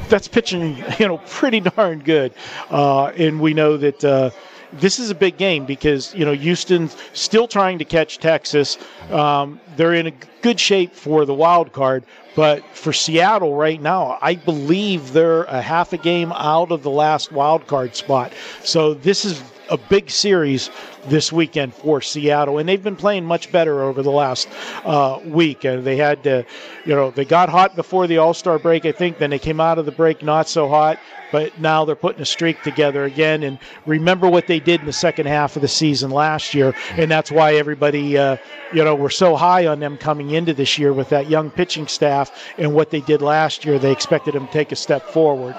that's 0.09 0.29
pitching, 0.29 0.83
you 0.99 1.09
know, 1.09 1.19
pretty 1.27 1.61
darn 1.61 2.01
good. 2.01 2.35
Uh, 2.71 3.07
and 3.17 3.41
we 3.41 3.55
know 3.55 3.79
that 3.79 4.05
uh, 4.05 4.31
this 4.73 4.99
is 4.99 5.11
a 5.11 5.15
big 5.15 5.37
game 5.37 5.65
because 5.65 6.15
you 6.15 6.25
know 6.25 6.33
Houston's 6.33 6.97
still 7.13 7.49
trying 7.49 7.79
to 7.79 7.85
catch 7.85 8.19
Texas. 8.19 8.79
Um, 9.11 9.61
they're 9.77 9.95
in 9.95 10.07
a 10.07 10.13
good 10.43 10.59
shape 10.59 10.95
for 10.95 11.25
the 11.25 11.35
wild 11.35 11.73
card, 11.73 12.05
but 12.35 12.65
for 12.75 12.93
Seattle 12.93 13.55
right 13.55 13.81
now, 13.81 14.19
I 14.21 14.35
believe 14.35 15.13
they're 15.13 15.45
a 15.45 15.61
half 15.61 15.93
a 15.93 15.99
game 15.99 16.33
out 16.33 16.71
of 16.71 16.83
the 16.83 16.91
last 16.91 17.33
wild 17.33 17.67
card 17.67 17.97
spot. 17.97 18.33
So 18.63 18.95
this 18.95 19.25
is 19.25 19.43
a 19.71 19.77
big 19.77 20.11
series 20.11 20.71
this 21.07 21.33
weekend 21.33 21.75
for 21.75 22.01
Seattle, 22.01 22.59
and 22.59 22.69
they've 22.69 22.83
been 22.83 22.97
playing 22.97 23.25
much 23.25 23.53
better 23.53 23.83
over 23.83 24.03
the 24.03 24.11
last 24.11 24.49
uh, 24.85 25.21
week. 25.25 25.65
Uh, 25.65 25.81
they 25.81 25.97
had, 25.97 26.27
uh, 26.27 26.43
you 26.85 26.95
know, 26.95 27.11
they 27.11 27.25
got 27.25 27.49
hot 27.49 27.77
before 27.77 28.07
the 28.07 28.19
All 28.19 28.35
Star 28.35 28.59
break, 28.59 28.85
I 28.85 28.93
think. 28.93 29.19
Then 29.19 29.31
they 29.31 29.39
came 29.39 29.61
out 29.61 29.79
of 29.79 29.87
the 29.87 29.93
break 29.93 30.23
not 30.23 30.49
so 30.49 30.69
hot, 30.69 30.99
but 31.33 31.59
now 31.61 31.85
they're 31.85 31.97
putting 31.97 32.23
a 32.23 32.27
streak 32.27 32.63
together 32.63 33.05
again. 33.05 33.43
And 33.43 33.59
remember 33.87 34.29
what 34.29 34.47
they 34.47 34.61
did 34.61 34.81
in 34.81 34.87
the 34.87 34.93
second 34.93 35.27
half 35.27 35.57
of 35.57 35.63
the 35.63 35.69
season 35.69 36.11
last 36.11 36.55
year, 36.55 36.75
and 36.91 37.11
that's 37.11 37.31
why 37.31 37.55
everybody, 37.55 38.19
uh, 38.19 38.37
you 38.73 38.85
know, 38.85 38.95
we're 38.95 39.11
so 39.11 39.37
high 39.37 39.67
on 39.67 39.81
them 39.81 39.97
coming 39.97 40.31
into 40.31 40.55
this 40.55 40.79
year 40.79 40.93
with 40.93 41.09
that 41.11 41.29
young 41.31 41.51
pitching 41.51 41.87
staff 41.87 42.31
and 42.59 42.75
what 42.75 42.91
they 42.91 43.01
did 43.01 43.23
last 43.23 43.65
year. 43.65 43.79
They 43.79 43.93
expected 43.93 44.35
them 44.35 44.47
to 44.47 44.53
take 44.53 44.73
a 44.73 44.77
step 44.77 45.03
forward. 45.11 45.55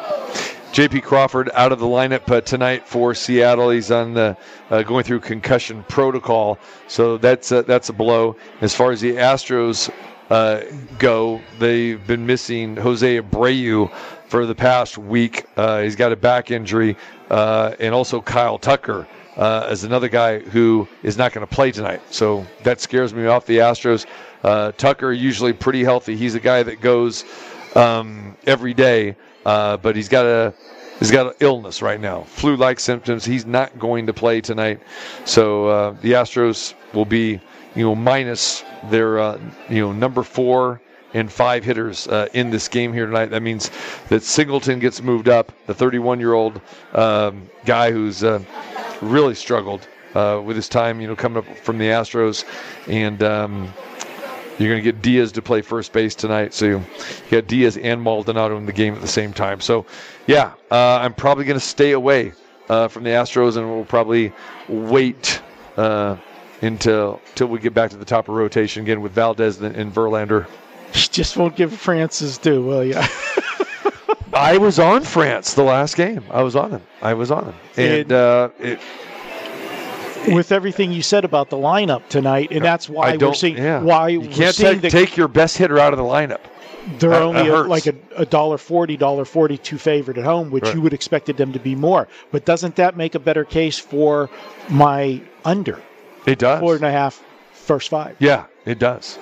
J.P. 0.73 1.01
Crawford 1.01 1.49
out 1.53 1.71
of 1.71 1.79
the 1.79 1.85
lineup 1.85 2.29
uh, 2.29 2.41
tonight 2.41 2.87
for 2.87 3.15
Seattle. 3.15 3.71
He's 3.71 3.89
on 3.89 4.13
the 4.13 4.37
uh, 4.69 4.83
going 4.83 5.03
through 5.03 5.21
concussion 5.21 5.83
protocol, 5.87 6.59
so 6.87 7.17
that's 7.17 7.51
uh, 7.51 7.63
that's 7.63 7.89
a 7.89 7.93
blow. 7.93 8.35
As 8.61 8.75
far 8.75 8.91
as 8.91 9.01
the 9.01 9.13
Astros 9.13 9.89
uh, 10.29 10.61
go, 10.99 11.41
they've 11.57 12.05
been 12.05 12.25
missing 12.25 12.75
Jose 12.75 13.19
Abreu 13.19 13.91
for 14.27 14.45
the 14.45 14.53
past 14.53 14.97
week. 14.99 15.45
Uh, 15.55 15.81
he's 15.81 15.95
got 15.95 16.11
a 16.11 16.15
back 16.15 16.51
injury, 16.51 16.95
uh, 17.31 17.73
and 17.79 17.95
also 17.95 18.21
Kyle 18.21 18.59
Tucker 18.59 19.07
is 19.69 19.83
another 19.83 20.09
guy 20.09 20.39
who 20.39 20.87
is 21.01 21.17
not 21.17 21.33
going 21.33 21.47
to 21.47 21.55
play 21.55 21.71
tonight. 21.71 22.01
So 22.13 22.45
that 22.63 22.81
scares 22.81 23.15
me 23.15 23.25
off 23.25 23.47
the 23.47 23.59
Astros. 23.59 24.05
Tucker 24.77 25.11
usually 25.11 25.53
pretty 25.53 25.83
healthy. 25.83 26.15
He's 26.15 26.35
a 26.35 26.39
guy 26.39 26.61
that 26.61 26.81
goes 26.81 27.23
um, 27.75 28.35
every 28.45 28.73
day, 28.73 29.15
uh, 29.47 29.77
but 29.77 29.95
he's 29.95 30.09
got 30.09 30.25
a 30.25 30.53
He's 30.99 31.11
got 31.11 31.27
an 31.27 31.33
illness 31.39 31.83
right 31.83 32.01
now, 32.01 32.23
flu-like 32.23 32.79
symptoms. 32.79 33.23
He's 33.23 33.45
not 33.45 33.77
going 33.77 34.07
to 34.07 34.13
play 34.13 34.41
tonight, 34.41 34.79
so 35.25 35.67
uh, 35.67 35.91
the 36.01 36.13
Astros 36.13 36.73
will 36.93 37.05
be, 37.05 37.39
you 37.75 37.83
know, 37.83 37.93
minus 37.93 38.63
their, 38.89 39.19
uh, 39.19 39.39
you 39.69 39.79
know, 39.79 39.91
number 39.91 40.23
four 40.23 40.81
and 41.13 41.31
five 41.31 41.63
hitters 41.63 42.07
uh, 42.07 42.27
in 42.33 42.49
this 42.49 42.67
game 42.67 42.93
here 42.93 43.05
tonight. 43.05 43.27
That 43.27 43.43
means 43.43 43.69
that 44.09 44.23
Singleton 44.23 44.79
gets 44.79 45.03
moved 45.03 45.29
up, 45.29 45.51
the 45.67 45.73
31-year-old 45.75 46.59
um, 46.93 47.47
guy 47.63 47.91
who's 47.91 48.23
uh, 48.23 48.43
really 48.99 49.35
struggled 49.35 49.87
uh, 50.15 50.41
with 50.43 50.55
his 50.55 50.67
time, 50.67 50.99
you 50.99 51.07
know, 51.07 51.15
coming 51.15 51.37
up 51.37 51.57
from 51.59 51.77
the 51.77 51.85
Astros, 51.85 52.43
and. 52.87 53.21
Um, 53.21 53.71
you're 54.57 54.69
going 54.69 54.83
to 54.83 54.91
get 54.91 55.01
Diaz 55.01 55.31
to 55.33 55.41
play 55.41 55.61
first 55.61 55.93
base 55.93 56.15
tonight. 56.15 56.53
So 56.53 56.65
you 56.65 56.85
got 57.29 57.47
Diaz 57.47 57.77
and 57.77 58.01
Maldonado 58.01 58.57
in 58.57 58.65
the 58.65 58.73
game 58.73 58.93
at 58.95 59.01
the 59.01 59.07
same 59.07 59.33
time. 59.33 59.61
So, 59.61 59.85
yeah, 60.25 60.53
uh, 60.71 60.99
I'm 61.01 61.13
probably 61.13 61.45
going 61.45 61.59
to 61.59 61.65
stay 61.65 61.91
away 61.91 62.33
uh, 62.69 62.87
from 62.87 63.03
the 63.03 63.11
Astros, 63.11 63.57
and 63.57 63.69
we'll 63.69 63.85
probably 63.85 64.33
wait 64.67 65.41
uh, 65.77 66.17
until 66.61 67.21
until 67.29 67.47
we 67.47 67.59
get 67.59 67.73
back 67.73 67.91
to 67.91 67.97
the 67.97 68.05
top 68.05 68.29
of 68.29 68.35
rotation 68.35 68.83
again 68.83 69.01
with 69.01 69.11
Valdez 69.11 69.61
and, 69.61 69.75
and 69.75 69.93
Verlander. 69.93 70.47
You 70.93 71.01
just 71.11 71.35
won't 71.35 71.57
give 71.57 71.73
Francis 71.73 72.37
due, 72.37 72.63
will 72.63 72.83
you? 72.83 72.95
I 74.33 74.57
was 74.57 74.79
on 74.79 75.03
France 75.03 75.53
the 75.53 75.63
last 75.63 75.97
game. 75.97 76.23
I 76.31 76.43
was 76.43 76.55
on 76.55 76.71
him. 76.71 76.81
I 77.01 77.13
was 77.13 77.29
on 77.29 77.43
him, 77.43 77.55
and 77.75 78.11
uh, 78.11 78.49
it, 78.57 78.79
With 80.27 80.51
everything 80.51 80.91
you 80.91 81.01
said 81.01 81.25
about 81.25 81.49
the 81.49 81.57
lineup 81.57 82.07
tonight, 82.09 82.49
and 82.51 82.63
that's 82.63 82.89
why 82.89 83.15
we're 83.17 83.33
seeing 83.33 83.57
yeah. 83.57 83.81
why 83.81 84.09
you 84.09 84.21
we're 84.21 84.27
can't 84.27 84.55
take, 84.55 84.81
the, 84.81 84.89
take 84.89 85.15
your 85.17 85.27
best 85.27 85.57
hitter 85.57 85.79
out 85.79 85.93
of 85.93 85.97
the 85.97 86.03
lineup. 86.05 86.41
they're 86.99 87.09
that- 87.11 87.21
only 87.21 87.43
that 87.43 87.53
a, 87.53 87.61
like 87.63 87.87
a, 87.87 87.95
a 88.15 88.25
dollar 88.25 88.57
forty, 88.57 88.97
dollar 88.97 89.25
forty-two 89.25 89.77
favorite 89.77 90.17
at 90.17 90.25
home, 90.25 90.49
which 90.51 90.63
Right. 90.65 90.75
you 90.75 90.81
would 90.81 90.93
expected 90.93 91.37
them 91.37 91.53
to 91.53 91.59
be 91.59 91.75
more. 91.75 92.07
But 92.31 92.45
doesn't 92.45 92.75
that 92.77 92.97
make 92.97 93.15
a 93.15 93.19
better 93.19 93.43
case 93.45 93.77
for 93.79 94.29
my 94.69 95.21
under 95.45 95.81
It 96.25 96.39
does. 96.39 96.59
four 96.59 96.75
and 96.75 96.83
a 96.85 96.91
half 96.91 97.23
first 97.53 97.89
five? 97.89 98.15
Yeah, 98.19 98.45
it 98.65 98.79
does. 98.79 99.17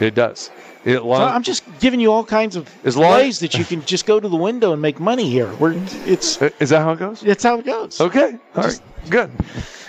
It 0.00 0.14
does. 0.14 0.50
It 0.84 1.00
So 1.00 1.12
I'm 1.12 1.42
just 1.42 1.64
giving 1.80 1.98
you 2.00 2.12
all 2.12 2.24
kinds 2.24 2.56
of 2.56 2.72
As 2.86 2.96
long- 2.96 3.12
ways 3.14 3.40
that 3.40 3.54
you 3.58 3.64
can 3.64 3.84
just 3.84 4.06
go 4.06 4.20
to 4.20 4.28
the 4.28 4.36
window 4.36 4.72
and 4.72 4.80
make 4.80 5.00
money 5.00 5.28
here. 5.28 5.52
We're, 5.58 5.74
it's 6.06 6.40
Is 6.60 6.70
that 6.70 6.80
how 6.80 6.92
it 6.92 6.98
goes? 6.98 7.22
it's 7.24 7.42
how 7.42 7.58
it 7.58 7.66
goes. 7.66 8.00
Okay. 8.00 8.38
All 8.56 8.62
right. 8.64 8.80
Good. 9.10 9.30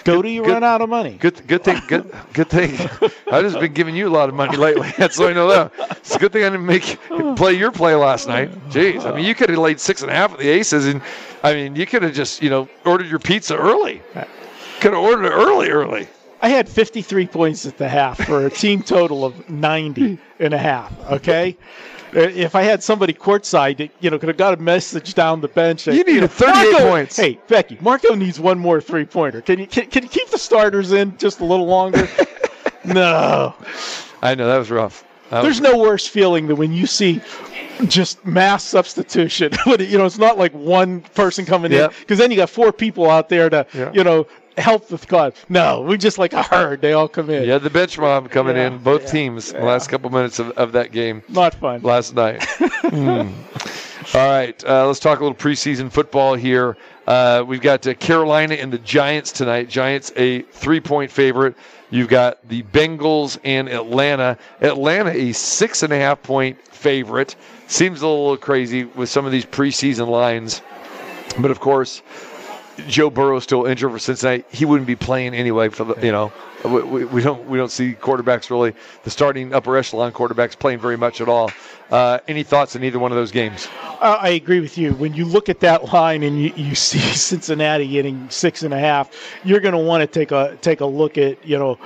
Go 0.03 0.21
to 0.21 0.29
you 0.29 0.43
good- 0.43 0.53
run 0.53 0.63
out 0.63 0.81
of 0.81 0.89
money. 0.89 1.17
Good. 1.19 1.45
Good 1.47 1.63
thing. 1.63 1.81
Good. 1.87 2.11
Good 2.33 2.49
thing. 2.49 2.71
I've 3.31 3.43
just 3.43 3.59
been 3.59 3.73
giving 3.73 3.95
you 3.95 4.07
a 4.07 4.09
lot 4.09 4.29
of 4.29 4.35
money 4.35 4.57
lately. 4.57 4.91
That's 4.97 5.17
why 5.17 5.29
I 5.29 5.33
know 5.33 5.47
that. 5.47 5.97
It's 5.97 6.15
a 6.15 6.19
good 6.19 6.31
thing 6.31 6.43
I 6.43 6.49
didn't 6.49 6.65
make 6.65 6.99
play 7.35 7.53
your 7.53 7.71
play 7.71 7.95
last 7.95 8.27
night. 8.27 8.51
Jeez. 8.69 9.05
I 9.05 9.15
mean, 9.15 9.25
you 9.25 9.35
could 9.35 9.49
have 9.49 9.59
laid 9.59 9.79
six 9.79 10.01
and 10.01 10.11
a 10.11 10.13
half 10.15 10.31
of 10.33 10.39
the 10.39 10.47
aces, 10.49 10.87
and 10.87 11.01
I 11.43 11.53
mean, 11.53 11.75
you 11.75 11.85
could 11.85 12.03
have 12.03 12.13
just 12.13 12.41
you 12.41 12.49
know 12.49 12.67
ordered 12.85 13.07
your 13.07 13.19
pizza 13.19 13.55
early. 13.57 14.01
Could 14.79 14.93
have 14.93 15.01
ordered 15.01 15.25
it 15.25 15.31
early, 15.31 15.69
early. 15.69 16.07
I 16.41 16.47
had 16.49 16.69
53 16.69 17.27
points 17.27 17.65
at 17.65 17.77
the 17.77 17.89
half 17.89 18.23
for 18.25 18.45
a 18.45 18.49
team 18.49 18.81
total 18.81 19.25
of 19.25 19.49
90 19.49 20.17
and 20.39 20.53
a 20.53 20.57
half. 20.57 20.93
Okay. 21.11 21.57
Uh, 22.15 22.19
If 22.21 22.55
I 22.55 22.63
had 22.63 22.81
somebody 22.83 23.13
courtside 23.13 23.77
that 23.77 23.91
you 23.99 24.09
know 24.09 24.17
could 24.17 24.29
have 24.29 24.37
got 24.37 24.53
a 24.53 24.57
message 24.61 25.13
down 25.13 25.41
the 25.41 25.47
bench, 25.47 25.85
that, 25.85 25.95
You 25.95 26.03
needed 26.03 26.21
know, 26.21 26.27
38 26.27 26.71
Marco- 26.71 26.89
points. 26.89 27.17
Hey 27.17 27.39
Becky, 27.47 27.77
Marco 27.81 28.15
needs 28.15 28.39
one 28.39 28.57
more 28.59 28.81
three 28.81 29.05
pointer. 29.05 29.41
Can 29.41 29.59
you 29.59 29.67
can, 29.67 29.87
can 29.87 30.03
you 30.03 30.09
keep 30.09 30.27
the 30.29 30.39
starters 30.39 30.91
in 30.91 31.17
just 31.17 31.39
a 31.39 31.45
little 31.45 31.67
longer? 31.67 32.07
no. 32.85 33.53
I 34.21 34.35
know 34.35 34.47
that 34.47 34.57
was 34.57 34.71
rough. 34.71 35.03
That 35.29 35.43
There's 35.43 35.61
was- 35.61 35.71
no 35.71 35.77
worse 35.77 36.07
feeling 36.07 36.47
than 36.47 36.57
when 36.57 36.73
you 36.73 36.87
see 36.87 37.21
just 37.85 38.25
mass 38.25 38.63
substitution. 38.63 39.51
But, 39.65 39.87
you 39.87 39.97
know, 39.97 40.05
it's 40.05 40.17
not 40.17 40.37
like 40.37 40.51
one 40.53 41.01
person 41.15 41.45
coming 41.45 41.71
Yep. 41.71 41.91
in 41.93 41.99
because 42.01 42.17
then 42.17 42.29
you 42.31 42.37
got 42.37 42.49
four 42.49 42.73
people 42.73 43.09
out 43.09 43.29
there 43.29 43.49
to, 43.49 43.65
Yeah. 43.73 43.91
you 43.93 44.03
know, 44.03 44.27
help 44.57 44.87
the 44.87 44.97
cause. 44.97 45.33
No, 45.49 45.81
we 45.81 45.97
just 45.97 46.17
like 46.17 46.33
a 46.33 46.43
herd. 46.43 46.81
They 46.81 46.93
all 46.93 47.07
come 47.07 47.29
in. 47.29 47.43
You 47.43 47.51
had 47.51 47.63
the 47.63 47.69
bench 47.69 47.97
mob 47.97 48.29
coming 48.29 48.55
Yeah, 48.55 48.67
in, 48.67 48.77
both 48.79 49.03
yeah, 49.03 49.11
teams, 49.11 49.51
the 49.53 49.59
last 49.61 49.87
couple 49.89 50.09
minutes 50.09 50.39
of, 50.39 50.49
of 50.51 50.71
that 50.73 50.91
game. 50.91 51.21
Not 51.29 51.55
fun. 51.55 51.81
last 51.81 52.15
night. 52.15 52.43
Hmm. 52.89 53.29
All 54.17 54.27
right, 54.27 54.63
uh, 54.65 54.87
let's 54.87 54.99
talk 54.99 55.19
a 55.19 55.23
little 55.23 55.37
preseason 55.37 55.91
football 55.91 56.33
here. 56.33 56.75
Uh, 57.05 57.43
we've 57.45 57.61
got 57.61 57.85
uh, 57.85 57.93
Carolina 57.93 58.55
and 58.55 58.73
the 58.73 58.79
Giants 58.79 59.31
tonight. 59.31 59.69
Giants 59.69 60.11
a 60.15 60.41
three-point 60.43 61.11
favorite. 61.11 61.55
You've 61.91 62.07
got 62.07 62.39
the 62.47 62.63
Bengals 62.63 63.37
and 63.43 63.69
Atlanta. 63.69 64.37
Atlanta 64.61 65.11
a 65.11 65.33
six 65.33 65.83
and 65.83 65.93
a 65.93 65.97
half 65.97 66.23
point 66.23 66.57
favorite. 66.67 67.35
Seems 67.67 68.01
a 68.01 68.07
little 68.07 68.37
crazy 68.37 68.85
with 68.85 69.09
some 69.09 69.25
of 69.27 69.31
these 69.31 69.45
preseason 69.45 70.07
lines, 70.07 70.63
but 71.37 71.51
of 71.51 71.59
course, 71.59 72.01
Joe 72.87 73.09
Burrow 73.09 73.39
still 73.39 73.65
injured 73.65 73.91
for 73.91 73.99
Cincinnati. 73.99 74.43
He 74.51 74.65
wouldn't 74.65 74.87
be 74.87 74.95
playing 74.95 75.33
anyway. 75.33 75.69
For 75.69 75.83
the 75.83 76.05
you 76.05 76.11
know, 76.11 76.31
we, 76.63 76.81
we, 76.81 77.05
we 77.05 77.21
don't 77.21 77.47
we 77.47 77.57
don't 77.57 77.71
see 77.71 77.93
quarterbacks 77.93 78.49
really 78.49 78.73
the 79.03 79.09
starting 79.09 79.53
upper 79.53 79.77
echelon 79.77 80.11
quarterbacks 80.11 80.57
playing 80.57 80.79
very 80.79 80.97
much 80.97 81.21
at 81.21 81.29
all. 81.29 81.51
Uh, 81.91 82.19
any 82.27 82.43
thoughts 82.43 82.75
on 82.75 82.83
either 82.83 82.99
one 82.99 83.11
of 83.11 83.15
those 83.15 83.31
games? 83.31 83.67
Uh, 83.99 84.17
I 84.21 84.29
agree 84.29 84.59
with 84.59 84.77
you. 84.77 84.93
When 84.93 85.13
you 85.13 85.25
look 85.25 85.49
at 85.49 85.59
that 85.61 85.91
line 85.91 86.23
and 86.23 86.41
you, 86.41 86.53
you 86.55 86.75
see 86.89 86.99
Cincinnati 86.99 87.87
getting 87.87 88.29
six 88.29 88.63
and 88.63 88.73
a 88.73 88.79
half, 88.79 89.11
you're 89.43 89.59
going 89.59 89.73
to 89.73 89.79
want 89.79 90.01
to 90.01 90.07
take 90.07 90.31
a 90.31 90.57
take 90.61 90.81
a 90.81 90.85
look 90.85 91.17
at 91.17 91.43
you 91.45 91.57
know, 91.57 91.77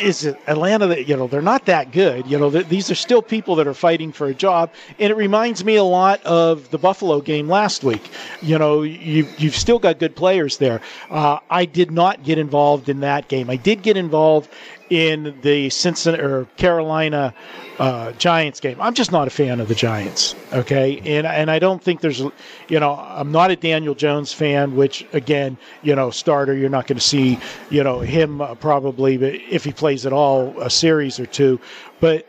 is 0.00 0.24
it 0.24 0.38
Atlanta 0.46 0.86
that 0.86 1.08
you 1.08 1.16
know 1.16 1.26
they're 1.26 1.42
not 1.42 1.64
that 1.66 1.92
good. 1.92 2.26
You 2.26 2.38
know, 2.38 2.50
th- 2.50 2.68
these 2.68 2.90
are 2.90 2.94
still 2.94 3.22
people 3.22 3.56
that 3.56 3.66
are 3.66 3.74
fighting 3.74 4.12
for 4.12 4.26
a 4.26 4.34
job, 4.34 4.70
and 4.98 5.10
it 5.10 5.16
reminds 5.16 5.64
me 5.64 5.76
a 5.76 5.84
lot 5.84 6.22
of 6.24 6.70
the 6.70 6.78
Buffalo 6.78 7.20
game 7.20 7.48
last 7.48 7.82
week. 7.82 8.08
You 8.42 8.58
know, 8.58 8.82
you 8.82 9.26
you've 9.38 9.56
still 9.56 9.78
got 9.78 9.98
good 9.98 10.14
players 10.14 10.58
there. 10.58 10.80
Uh, 11.10 11.38
I 11.50 11.64
did 11.64 11.90
not 11.90 12.22
get 12.22 12.38
involved 12.38 12.88
in 12.88 13.00
that 13.00 13.28
game. 13.28 13.50
I 13.50 13.56
did 13.56 13.82
get 13.82 13.96
involved 13.96 14.50
in 14.90 15.38
the 15.42 15.70
Cincinnati 15.70 16.22
or 16.22 16.44
Carolina 16.56 17.34
uh, 17.78 18.12
Giants 18.12 18.60
game. 18.60 18.80
I'm 18.80 18.94
just 18.94 19.12
not 19.12 19.26
a 19.26 19.30
fan 19.30 19.60
of 19.60 19.68
the 19.68 19.74
Giants. 19.74 20.34
Okay, 20.52 20.98
and 21.04 21.26
and 21.26 21.50
I 21.50 21.58
don't 21.58 21.82
think 21.82 22.00
there's, 22.00 22.20
you 22.20 22.80
know, 22.80 22.94
I'm 22.94 23.30
not 23.30 23.50
a 23.50 23.56
Daniel 23.56 23.94
Jones 23.94 24.32
fan. 24.32 24.76
Which 24.76 25.06
again, 25.12 25.56
you 25.82 25.94
know, 25.94 26.10
starter, 26.10 26.54
you're 26.54 26.70
not 26.70 26.86
going 26.86 26.98
to 26.98 27.04
see, 27.04 27.38
you 27.70 27.82
know, 27.84 28.00
him 28.00 28.40
uh, 28.40 28.54
probably, 28.54 29.16
if 29.50 29.64
he 29.64 29.72
plays 29.72 30.06
at 30.06 30.12
all, 30.12 30.58
a 30.60 30.70
series 30.70 31.20
or 31.20 31.26
two. 31.26 31.60
But 32.00 32.26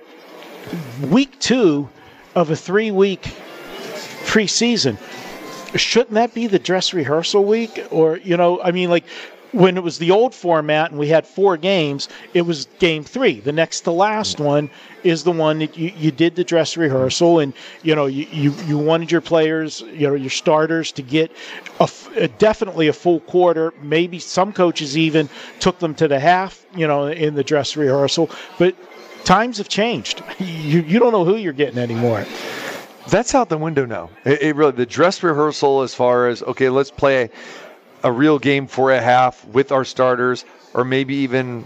week 1.10 1.40
two 1.40 1.90
of 2.36 2.52
a 2.52 2.56
three 2.56 2.92
week 2.92 3.34
preseason 4.26 4.98
shouldn't 5.76 6.12
that 6.12 6.34
be 6.34 6.48
the 6.48 6.60
dress 6.60 6.94
rehearsal 6.94 7.44
week 7.44 7.88
or 7.92 8.18
you 8.18 8.38
know 8.38 8.62
i 8.62 8.72
mean 8.72 8.90
like 8.90 9.04
when 9.52 9.78
it 9.78 9.84
was 9.84 9.98
the 9.98 10.12
old 10.12 10.34
format 10.36 10.92
and 10.92 11.00
we 11.00 11.08
had 11.08 11.26
four 11.26 11.58
games 11.58 12.08
it 12.34 12.42
was 12.44 12.68
game 12.80 13.04
three. 13.04 13.40
The 13.40 13.52
next 13.52 13.82
to 13.82 13.92
last 13.92 14.40
one 14.40 14.70
is 15.04 15.24
the 15.24 15.32
one 15.32 15.60
that 15.60 15.78
you, 15.78 15.92
you 15.98 16.12
did 16.12 16.36
the 16.36 16.44
dress 16.44 16.78
rehearsal 16.78 17.40
and 17.40 17.54
you 17.84 17.96
know 17.96 18.06
you, 18.06 18.28
you, 18.32 18.52
you 18.68 18.78
wanted 18.78 19.12
your 19.12 19.22
players 19.22 19.82
you 19.82 20.08
know 20.08 20.14
your 20.14 20.30
starters 20.30 20.92
to 20.94 21.02
get 21.02 21.32
a, 21.80 21.90
a- 22.16 22.28
definitely 22.28 22.88
a 22.88 22.94
full 22.94 23.22
quarter. 23.22 23.74
Maybe 23.82 24.20
some 24.20 24.54
coaches 24.54 24.98
even 24.98 25.30
took 25.60 25.80
them 25.80 25.96
to 25.96 26.08
the 26.08 26.20
half 26.20 26.66
you 26.76 26.88
know 26.88 27.08
in 27.08 27.36
the 27.36 27.44
dress 27.44 27.76
rehearsal. 27.76 28.30
But 28.58 28.76
times 29.26 29.58
have 29.58 29.70
changed. 29.70 30.24
You, 30.40 30.82
you 30.82 31.00
don't 31.00 31.12
know 31.12 31.26
who 31.26 31.36
you're 31.36 31.52
getting 31.54 31.80
anymore. 31.80 32.26
That's 33.10 33.34
out 33.34 33.50
the 33.50 33.58
window 33.58 33.86
now. 33.86 34.10
It, 34.24 34.42
it 34.42 34.56
really 34.56 34.72
the 34.72 34.86
dress 34.86 35.22
rehearsal 35.24 35.82
as 35.82 35.94
far 35.96 36.28
as 36.28 36.44
okay, 36.44 36.70
let's 36.70 36.92
play 36.92 37.24
a, 37.24 37.30
a 38.04 38.12
real 38.12 38.40
game 38.40 38.68
for 38.68 38.92
a 38.92 39.02
half 39.02 39.46
with 39.46 39.72
our 39.72 39.86
starters, 39.86 40.46
or 40.74 40.84
maybe 40.84 41.16
even 41.16 41.66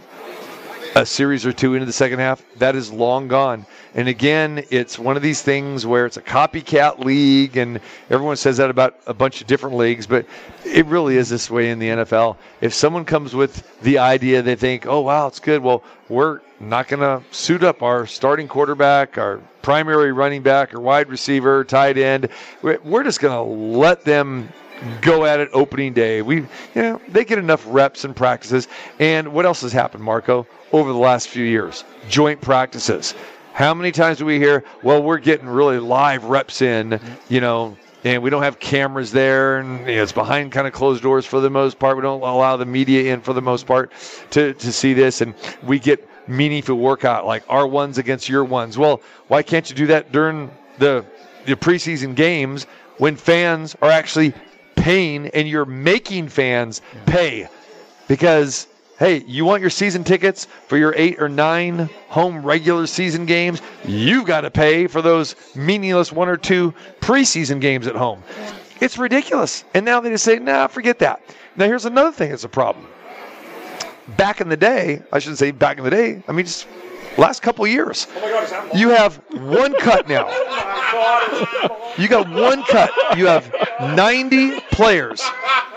a 0.96 1.06
series 1.06 1.46
or 1.46 1.52
two 1.52 1.74
into 1.74 1.86
the 1.86 1.94
second 1.94 2.20
half. 2.20 2.44
That 2.58 2.76
is 2.76 2.92
long 2.92 3.28
gone. 3.28 3.66
And 3.96 4.08
again, 4.08 4.64
it's 4.70 4.98
one 4.98 5.16
of 5.16 5.24
these 5.24 5.42
things 5.42 5.86
where 5.86 6.06
it's 6.06 6.18
a 6.18 6.22
copycat 6.22 7.00
league, 7.00 7.58
and 7.58 7.80
everyone 8.10 8.36
says 8.38 8.58
that 8.58 8.70
about 8.70 9.00
a 9.06 9.14
bunch 9.14 9.42
of 9.42 9.48
different 9.48 9.76
leagues, 9.76 10.08
but 10.08 10.26
it 10.66 10.86
really 10.88 11.18
is 11.18 11.30
this 11.30 11.50
way 11.50 11.70
in 11.70 11.80
the 11.80 11.90
NFL. 11.90 12.38
If 12.62 12.74
someone 12.74 13.06
comes 13.06 13.36
with 13.36 13.80
the 13.82 14.00
idea, 14.00 14.42
they 14.42 14.56
think, 14.56 14.88
"Oh 14.88 15.02
wow, 15.02 15.28
it's 15.28 15.40
good." 15.40 15.62
Well, 15.62 15.84
we're 16.10 16.42
not 16.60 16.88
going 16.88 17.02
to 17.02 17.24
suit 17.36 17.64
up 17.64 17.84
our 17.84 18.08
starting 18.08 18.48
quarterback, 18.48 19.18
our 19.18 19.40
primary 19.62 20.12
running 20.12 20.42
back, 20.42 20.74
or 20.74 20.80
wide 20.80 21.10
receiver, 21.10 21.64
tight 21.64 21.98
end. 21.98 22.30
We're 22.62 23.04
just 23.04 23.20
going 23.20 23.36
to 23.36 23.78
let 23.78 24.04
them 24.06 24.50
go 25.02 25.26
at 25.26 25.40
it 25.40 25.50
opening 25.54 25.94
day. 25.94 26.22
We, 26.22 26.38
you 26.38 26.48
know, 26.76 27.02
they 27.08 27.26
get 27.26 27.38
enough 27.38 27.64
reps 27.68 28.04
and 28.04 28.16
practices. 28.16 28.68
And 29.00 29.34
what 29.34 29.46
else 29.46 29.62
has 29.62 29.72
happened, 29.72 30.04
Marco, 30.04 30.48
over 30.72 30.92
the 30.92 30.98
last 30.98 31.28
few 31.28 31.46
years? 31.46 31.84
Joint 32.10 32.42
practices. 32.42 33.14
How 33.54 33.74
many 33.74 33.92
times 33.92 34.18
do 34.18 34.26
we 34.26 34.40
hear, 34.40 34.64
well, 34.82 35.04
we're 35.04 35.20
getting 35.20 35.48
really 35.48 35.80
live 35.80 36.24
reps 36.26 36.62
in, 36.62 37.00
you 37.30 37.40
know, 37.40 37.78
and 38.04 38.22
we 38.22 38.30
don't 38.30 38.44
have 38.44 38.60
cameras 38.60 39.12
there, 39.12 39.60
and 39.60 39.80
you 39.88 39.96
know, 39.96 40.04
it's 40.04 40.12
behind 40.12 40.52
kind 40.52 40.68
of 40.68 40.74
closed 40.74 41.02
doors 41.04 41.26
for 41.26 41.40
the 41.40 41.50
most 41.50 41.80
part. 41.80 41.96
We 41.96 42.02
don't 42.02 42.22
allow 42.22 42.58
the 42.58 42.66
media 42.66 43.14
in 43.14 43.22
for 43.22 43.34
the 43.34 43.42
most 43.42 43.66
part 43.66 43.92
to, 44.32 44.54
to 44.54 44.72
see 44.74 44.94
this, 44.94 45.22
and 45.22 45.34
we 45.62 45.80
get 45.80 46.08
meaningful 46.28 46.76
workout 46.76 47.26
like 47.26 47.44
our 47.48 47.68
ones 47.68 47.98
against 47.98 48.28
your 48.28 48.44
ones. 48.44 48.78
Well, 48.78 49.02
why 49.28 49.44
can't 49.44 49.70
you 49.70 49.76
do 49.76 49.88
that 49.88 50.12
during 50.12 50.52
the 50.80 51.06
the 51.46 51.56
preseason 51.56 52.16
games 52.16 52.66
when 52.98 53.16
fans 53.16 53.76
are 53.82 53.90
actually 53.90 54.34
paying 54.76 55.28
and 55.28 55.48
you're 55.48 55.66
making 55.66 56.30
fans 56.30 56.82
pay 57.06 57.48
because 58.08 58.68
hey, 59.00 59.24
you 59.28 59.44
want 59.44 59.60
your 59.60 59.70
season 59.70 60.04
tickets 60.04 60.46
for 60.46 60.78
your 60.78 60.94
eight 60.96 61.22
or 61.22 61.28
nine 61.28 61.90
home 62.08 62.46
regular 62.46 62.88
season 62.88 63.26
games? 63.26 63.62
You've 63.86 64.26
got 64.26 64.42
to 64.42 64.52
pay 64.52 64.88
for 64.88 65.02
those 65.02 65.36
meaningless 65.56 66.12
one 66.12 66.30
or 66.30 66.38
two 66.38 66.74
preseason 67.02 67.60
games 67.60 67.88
at 67.88 67.96
home. 67.96 68.24
It's 68.80 68.98
ridiculous. 68.98 69.64
And 69.74 69.86
now 69.86 70.00
they 70.00 70.10
just 70.10 70.24
say, 70.24 70.40
nah, 70.40 70.68
forget 70.68 71.00
that. 71.00 71.22
Now, 71.56 71.66
here's 71.66 71.86
another 71.86 72.12
thing 72.12 72.30
that's 72.30 72.44
a 72.44 72.50
problem. 72.50 72.88
Back 74.18 74.42
in 74.42 74.50
the 74.50 74.58
day, 74.58 75.02
I 75.12 75.20
shouldn't 75.20 75.40
say 75.40 75.52
back 75.52 75.78
in 75.78 75.84
the 75.84 75.90
day, 75.90 76.24
I 76.28 76.32
mean, 76.32 76.46
just 76.46 76.68
last 77.18 77.42
couple 77.42 77.66
years, 77.68 78.08
you 78.76 78.90
have 78.90 79.18
one 79.32 79.74
cut 79.80 80.08
now. 80.08 80.30
You 81.98 82.08
got 82.08 82.28
one 82.28 82.64
cut. 82.64 82.90
You 83.16 83.28
have 83.28 83.54
90 83.80 84.60
players 84.72 85.22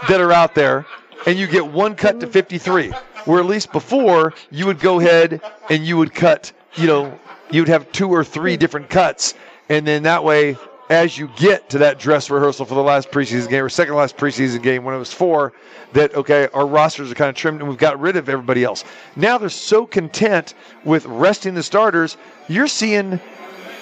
that 0.09 0.19
are 0.19 0.33
out 0.33 0.55
there, 0.55 0.87
and 1.27 1.39
you 1.39 1.47
get 1.47 1.67
one 1.67 1.95
cut 1.95 2.21
to 2.21 2.27
53. 2.27 2.93
Where 3.27 3.41
at 3.41 3.47
least 3.47 3.71
before, 3.71 4.33
you 4.51 4.65
would 4.67 4.81
go 4.81 4.99
ahead 4.99 5.43
and 5.69 5.85
you 5.85 5.99
would 5.99 6.15
cut, 6.15 6.53
you 6.77 6.87
know, 6.87 7.19
you 7.51 7.61
would 7.61 7.69
have 7.69 7.91
two 7.93 8.09
or 8.09 8.25
three 8.25 8.57
different 8.57 8.89
cuts, 8.89 9.35
and 9.69 9.87
then 9.87 10.05
that 10.05 10.25
way, 10.25 10.57
as 10.89 11.19
you 11.19 11.29
get 11.37 11.69
to 11.71 11.79
that 11.79 11.99
dress 11.99 12.31
rehearsal 12.31 12.65
for 12.65 12.75
the 12.75 12.83
last 12.83 13.11
preseason 13.11 13.49
game 13.49 13.65
or 13.65 13.69
second 13.69 13.95
last 13.95 14.17
preseason 14.17 14.63
game 14.63 14.85
when 14.85 14.95
it 14.95 14.99
was 14.99 15.13
four, 15.13 15.53
that 15.93 16.15
okay, 16.15 16.49
our 16.55 16.67
rosters 16.67 17.11
are 17.11 17.15
kind 17.15 17.29
of 17.29 17.35
trimmed 17.35 17.61
and 17.61 17.69
we've 17.69 17.79
got 17.79 17.99
rid 17.99 18.17
of 18.17 18.29
everybody 18.29 18.63
else. 18.63 18.85
Now 19.17 19.39
they're 19.39 19.49
so 19.49 19.85
content 19.87 20.55
with 20.85 21.05
resting 21.07 21.55
the 21.55 21.63
starters. 21.63 22.17
You're 22.49 22.69
seeing 22.69 23.19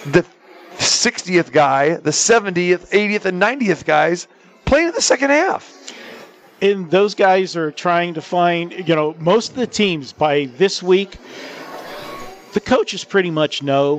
the 0.06 0.24
60th 0.78 1.52
guy, 1.52 1.94
the 1.94 2.10
70th, 2.10 2.88
80th, 2.90 3.24
and 3.26 3.40
90th 3.40 3.84
guys 3.84 4.26
playing 4.64 4.88
in 4.88 4.94
the 4.94 5.02
second 5.02 5.30
half. 5.30 5.92
and 6.62 6.90
those 6.90 7.14
guys 7.14 7.56
are 7.56 7.70
trying 7.70 8.14
to 8.14 8.22
find, 8.22 8.72
you 8.88 8.94
know, 8.94 9.14
most 9.18 9.50
of 9.50 9.56
the 9.56 9.66
teams 9.66 10.12
by 10.12 10.46
this 10.56 10.82
week, 10.82 11.18
the 12.54 12.60
coaches 12.60 13.04
pretty 13.04 13.30
much 13.30 13.62
know 13.62 13.98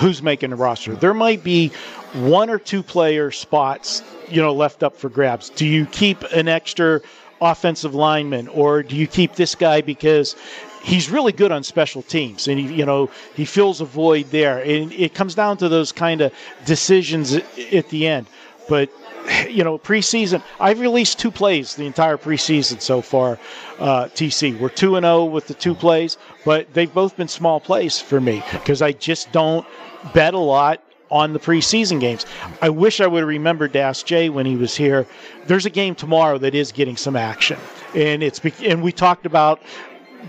who's 0.00 0.22
making 0.22 0.50
the 0.50 0.56
roster. 0.56 0.94
There 0.94 1.14
might 1.14 1.42
be 1.44 1.70
one 2.12 2.50
or 2.50 2.58
two 2.58 2.82
player 2.82 3.30
spots, 3.30 4.02
you 4.28 4.40
know, 4.40 4.52
left 4.52 4.82
up 4.82 4.96
for 4.96 5.08
grabs. 5.08 5.50
Do 5.50 5.66
you 5.66 5.86
keep 5.86 6.22
an 6.32 6.48
extra 6.48 7.00
offensive 7.40 7.94
lineman 7.94 8.48
or 8.48 8.82
do 8.82 8.96
you 8.96 9.06
keep 9.06 9.34
this 9.34 9.54
guy 9.54 9.80
because 9.80 10.36
he's 10.82 11.10
really 11.10 11.32
good 11.32 11.50
on 11.52 11.62
special 11.62 12.02
teams 12.02 12.48
and 12.48 12.58
he, 12.58 12.72
you 12.72 12.84
know, 12.84 13.10
he 13.34 13.44
fills 13.44 13.80
a 13.80 13.84
void 13.84 14.26
there. 14.30 14.58
And 14.58 14.92
it 14.92 15.14
comes 15.14 15.34
down 15.34 15.56
to 15.58 15.68
those 15.68 15.92
kind 15.92 16.20
of 16.20 16.32
decisions 16.66 17.34
at 17.34 17.88
the 17.88 18.06
end. 18.06 18.26
But 18.68 18.90
you 19.48 19.62
know, 19.62 19.78
preseason, 19.78 20.42
I've 20.58 20.80
released 20.80 21.18
two 21.18 21.30
plays 21.30 21.76
the 21.76 21.86
entire 21.86 22.16
preseason 22.16 22.80
so 22.80 23.00
far. 23.00 23.38
Uh, 23.78 24.06
TC, 24.06 24.58
we're 24.58 24.68
two 24.68 24.96
and 24.96 25.04
zero 25.04 25.24
with 25.24 25.46
the 25.46 25.54
two 25.54 25.74
plays, 25.74 26.16
but 26.44 26.72
they've 26.74 26.92
both 26.92 27.16
been 27.16 27.28
small 27.28 27.60
plays 27.60 28.00
for 28.00 28.20
me 28.20 28.42
because 28.52 28.82
I 28.82 28.92
just 28.92 29.30
don't 29.32 29.66
bet 30.12 30.34
a 30.34 30.38
lot 30.38 30.82
on 31.12 31.32
the 31.34 31.38
preseason 31.38 32.00
games. 32.00 32.26
I 32.60 32.70
wish 32.70 33.00
I 33.00 33.06
would 33.06 33.20
have 33.20 33.28
remembered 33.28 33.74
to 33.74 33.78
ask 33.78 34.04
Jay 34.06 34.30
when 34.30 34.46
he 34.46 34.56
was 34.56 34.74
here. 34.74 35.06
There's 35.46 35.66
a 35.66 35.70
game 35.70 35.94
tomorrow 35.94 36.38
that 36.38 36.54
is 36.54 36.72
getting 36.72 36.96
some 36.96 37.14
action, 37.14 37.58
and 37.94 38.22
it's 38.22 38.40
and 38.62 38.82
we 38.82 38.90
talked 38.90 39.26
about 39.26 39.60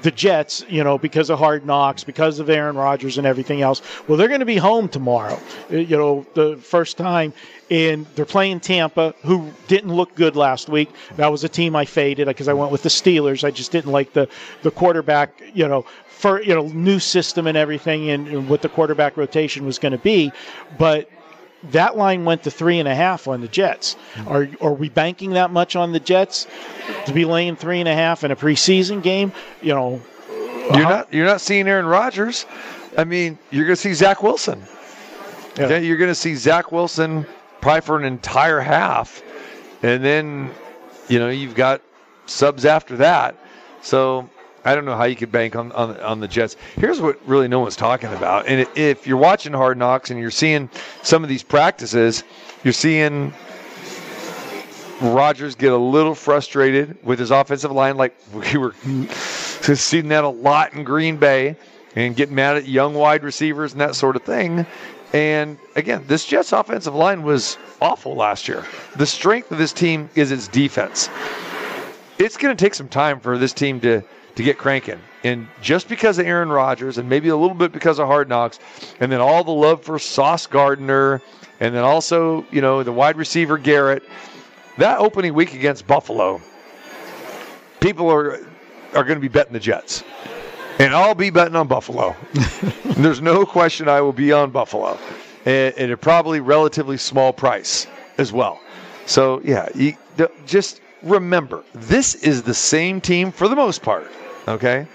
the 0.01 0.11
Jets, 0.11 0.65
you 0.67 0.83
know, 0.83 0.97
because 0.97 1.29
of 1.29 1.39
hard 1.39 1.65
knocks, 1.65 2.03
because 2.03 2.39
of 2.39 2.49
Aaron 2.49 2.75
Rodgers 2.75 3.17
and 3.17 3.25
everything 3.25 3.61
else. 3.61 3.81
Well, 4.07 4.17
they're 4.17 4.27
going 4.27 4.41
to 4.41 4.45
be 4.45 4.57
home 4.57 4.89
tomorrow, 4.89 5.39
uh, 5.71 5.77
you 5.77 5.95
know, 5.95 6.25
the 6.33 6.57
first 6.57 6.97
time. 6.97 7.33
And 7.69 8.05
they're 8.15 8.25
playing 8.25 8.59
Tampa, 8.59 9.15
who 9.23 9.51
didn't 9.67 9.93
look 9.93 10.13
good 10.15 10.35
last 10.35 10.67
week. 10.67 10.89
That 11.15 11.31
was 11.31 11.43
a 11.43 11.49
team 11.49 11.75
I 11.75 11.85
faded 11.85 12.27
because 12.27 12.47
I 12.47 12.53
went 12.53 12.71
with 12.71 12.83
the 12.83 12.89
Steelers. 12.89 13.43
I 13.43 13.51
just 13.51 13.71
didn't 13.71 13.91
like 13.91 14.13
the, 14.13 14.27
the 14.61 14.71
quarterback, 14.71 15.41
you 15.53 15.67
know, 15.67 15.85
for, 16.23 16.41
you 16.41 16.55
know, 16.55 16.67
new 16.67 16.99
system 16.99 17.47
and 17.47 17.57
everything 17.57 18.09
and, 18.09 18.29
and 18.29 18.47
what 18.47 18.61
the 18.61 18.69
quarterback 18.69 19.17
rotation 19.17 19.65
was 19.65 19.77
going 19.77 19.91
to 19.91 19.97
be. 19.97 20.31
But 20.79 21.09
that 21.71 21.97
line 21.97 22.23
went 22.23 22.43
to 22.43 22.51
three 22.51 22.79
and 22.79 22.87
a 22.87 22.95
half 22.95 23.27
on 23.27 23.41
the 23.41 23.49
Jets. 23.49 23.97
Hmm. 24.15 24.27
Are 24.29 24.47
are 24.61 24.73
we 24.73 24.87
banking 24.87 25.31
that 25.31 25.51
much 25.51 25.75
on 25.75 25.91
the 25.91 25.99
Jets 25.99 26.47
to 27.07 27.13
be 27.13 27.25
laying 27.25 27.57
three 27.57 27.81
and 27.81 27.89
a 27.89 27.93
half 27.93 28.23
in 28.23 28.31
a 28.31 28.37
preseason 28.37 29.03
game? 29.03 29.33
You 29.61 29.73
know, 29.73 30.01
You're 30.73 30.83
not 30.83 31.13
you're 31.13 31.25
not 31.25 31.41
seeing 31.41 31.67
Aaron 31.67 31.87
Rodgers. 31.87 32.45
I 32.97 33.03
mean, 33.03 33.37
you're 33.51 33.65
going 33.65 33.75
to 33.75 33.81
see 33.81 33.93
Zach 33.93 34.23
Wilson. 34.23 34.63
Yeah. 35.57 35.77
You're 35.77 35.97
going 35.97 36.09
to 36.09 36.15
see 36.15 36.35
Zach 36.35 36.71
Wilson 36.71 37.25
probably 37.59 37.81
for 37.81 37.99
an 37.99 38.05
entire 38.05 38.61
half, 38.61 39.21
and 39.81 40.01
then 40.01 40.51
you 41.09 41.19
know 41.19 41.27
you've 41.27 41.55
got 41.55 41.81
subs 42.27 42.63
after 42.63 42.95
that. 42.97 43.35
So 43.81 44.29
I 44.65 44.75
don't 44.75 44.85
know 44.85 44.95
how 44.95 45.03
you 45.03 45.15
could 45.15 45.31
bank 45.31 45.55
on 45.55 45.71
on, 45.73 45.99
on 45.99 46.19
the 46.19 46.27
Jets. 46.27 46.55
Here's 46.75 47.01
what 47.01 47.19
really 47.27 47.47
no 47.47 47.59
one's 47.59 47.75
talking 47.75 48.11
about, 48.13 48.47
and 48.47 48.67
if 48.75 49.07
you're 49.07 49.17
watching 49.17 49.53
Hard 49.53 49.77
Knocks 49.77 50.09
and 50.09 50.19
you're 50.19 50.31
seeing 50.31 50.69
some 51.01 51.23
of 51.23 51.29
these 51.29 51.43
practices, 51.43 52.23
you're 52.63 52.73
seeing 52.73 53.33
Rodgers 55.01 55.55
get 55.55 55.73
a 55.73 55.77
little 55.77 56.15
frustrated 56.15 56.97
with 57.03 57.19
his 57.19 57.31
offensive 57.31 57.71
line, 57.71 57.97
like 57.97 58.15
we 58.33 58.57
were 58.57 58.73
seeing 59.75 60.07
that 60.09 60.23
a 60.23 60.29
lot 60.29 60.73
in 60.73 60.83
Green 60.83 61.17
Bay, 61.17 61.55
and 61.95 62.15
getting 62.15 62.35
mad 62.35 62.57
at 62.57 62.67
young 62.67 62.93
wide 62.93 63.23
receivers 63.23 63.73
and 63.73 63.81
that 63.81 63.95
sort 63.95 64.15
of 64.15 64.23
thing. 64.23 64.65
And 65.13 65.59
again, 65.75 66.03
this 66.07 66.25
Jets 66.25 66.51
offensive 66.53 66.95
line 66.95 67.21
was 67.21 67.57
awful 67.81 68.15
last 68.15 68.47
year. 68.47 68.65
The 68.95 69.05
strength 69.05 69.51
of 69.51 69.59
this 69.59 69.71
team 69.71 70.09
is 70.15 70.31
its 70.31 70.47
defense. 70.47 71.09
It's 72.17 72.35
going 72.35 72.55
to 72.55 72.65
take 72.65 72.73
some 72.73 72.89
time 72.89 73.19
for 73.19 73.37
this 73.37 73.53
team 73.53 73.79
to 73.81 74.01
to 74.35 74.43
get 74.43 74.57
cranking. 74.57 74.99
And 75.23 75.47
just 75.61 75.87
because 75.87 76.17
of 76.19 76.25
Aaron 76.25 76.49
Rodgers, 76.49 76.97
and 76.97 77.07
maybe 77.07 77.29
a 77.29 77.37
little 77.37 77.55
bit 77.55 77.71
because 77.71 77.99
of 77.99 78.07
Hard 78.07 78.29
Knocks, 78.29 78.59
and 78.99 79.11
then 79.11 79.21
all 79.21 79.43
the 79.43 79.51
love 79.51 79.83
for 79.83 79.99
Sauce 79.99 80.47
Gardner, 80.47 81.21
and 81.59 81.73
then 81.73 81.83
also 81.83 82.45
you 82.51 82.61
know 82.61 82.83
the 82.83 82.91
wide 82.91 83.15
receiver 83.15 83.57
Garrett, 83.57 84.03
that 84.77 84.99
opening 84.99 85.33
week 85.33 85.53
against 85.53 85.87
Buffalo, 85.87 86.41
people 87.79 88.09
are 88.09 88.39
are 88.93 89.03
going 89.03 89.15
to 89.15 89.21
be 89.21 89.27
betting 89.27 89.53
the 89.53 89.59
Jets, 89.59 90.03
and 90.79 90.93
I'll 90.93 91.15
be 91.15 91.29
betting 91.29 91.55
on 91.55 91.67
Buffalo. 91.67 92.15
There's 92.97 93.21
no 93.21 93.45
question 93.45 93.87
I 93.87 94.01
will 94.01 94.13
be 94.13 94.31
on 94.33 94.51
Buffalo, 94.51 94.99
and, 95.45 95.73
and 95.77 95.91
a 95.91 95.97
probably 95.97 96.41
relatively 96.41 96.97
small 96.97 97.31
price 97.31 97.87
as 98.17 98.33
well. 98.33 98.59
So 99.05 99.41
yeah, 99.43 99.69
you, 99.73 99.95
just 100.45 100.81
remember 101.03 101.63
this 101.73 102.15
is 102.15 102.43
the 102.43 102.53
same 102.53 103.01
team 103.01 103.31
for 103.31 103.47
the 103.47 103.55
most 103.55 103.81
part. 103.81 104.09
Okay, 104.47 104.87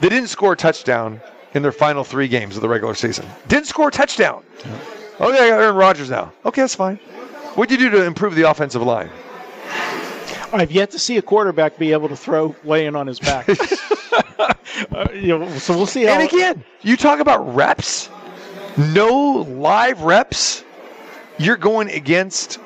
they 0.00 0.08
didn't 0.08 0.28
score 0.28 0.52
a 0.52 0.56
touchdown 0.56 1.20
in 1.54 1.62
their 1.62 1.72
final 1.72 2.04
three 2.04 2.28
games 2.28 2.56
of 2.56 2.62
the 2.62 2.68
regular 2.68 2.94
season. 2.94 3.26
Didn't 3.48 3.66
score 3.66 3.88
a 3.88 3.92
touchdown. 3.92 4.42
Okay, 5.20 5.38
I 5.38 5.48
got 5.50 5.60
Aaron 5.60 5.76
Rodgers 5.76 6.10
now. 6.10 6.32
Okay, 6.44 6.60
that's 6.60 6.74
fine. 6.74 6.96
What'd 7.54 7.70
you 7.70 7.90
do 7.90 7.96
to 7.96 8.04
improve 8.04 8.34
the 8.34 8.50
offensive 8.50 8.82
line? 8.82 9.10
I've 10.52 10.70
yet 10.70 10.90
to 10.92 10.98
see 10.98 11.16
a 11.16 11.22
quarterback 11.22 11.78
be 11.78 11.92
able 11.92 12.08
to 12.08 12.16
throw 12.16 12.54
laying 12.64 12.94
on 12.96 13.06
his 13.06 13.20
back. 13.20 13.48
Uh, 14.92 15.06
you 15.14 15.38
know, 15.38 15.48
so 15.58 15.74
we'll 15.76 15.86
see 15.86 16.02
how. 16.04 16.14
And 16.14 16.28
again, 16.28 16.64
you 16.82 16.96
talk 16.96 17.20
about 17.20 17.54
reps, 17.54 18.08
no 18.76 19.46
live 19.48 20.02
reps. 20.02 20.64
You're 21.38 21.56
going 21.56 21.88
against 21.90 22.58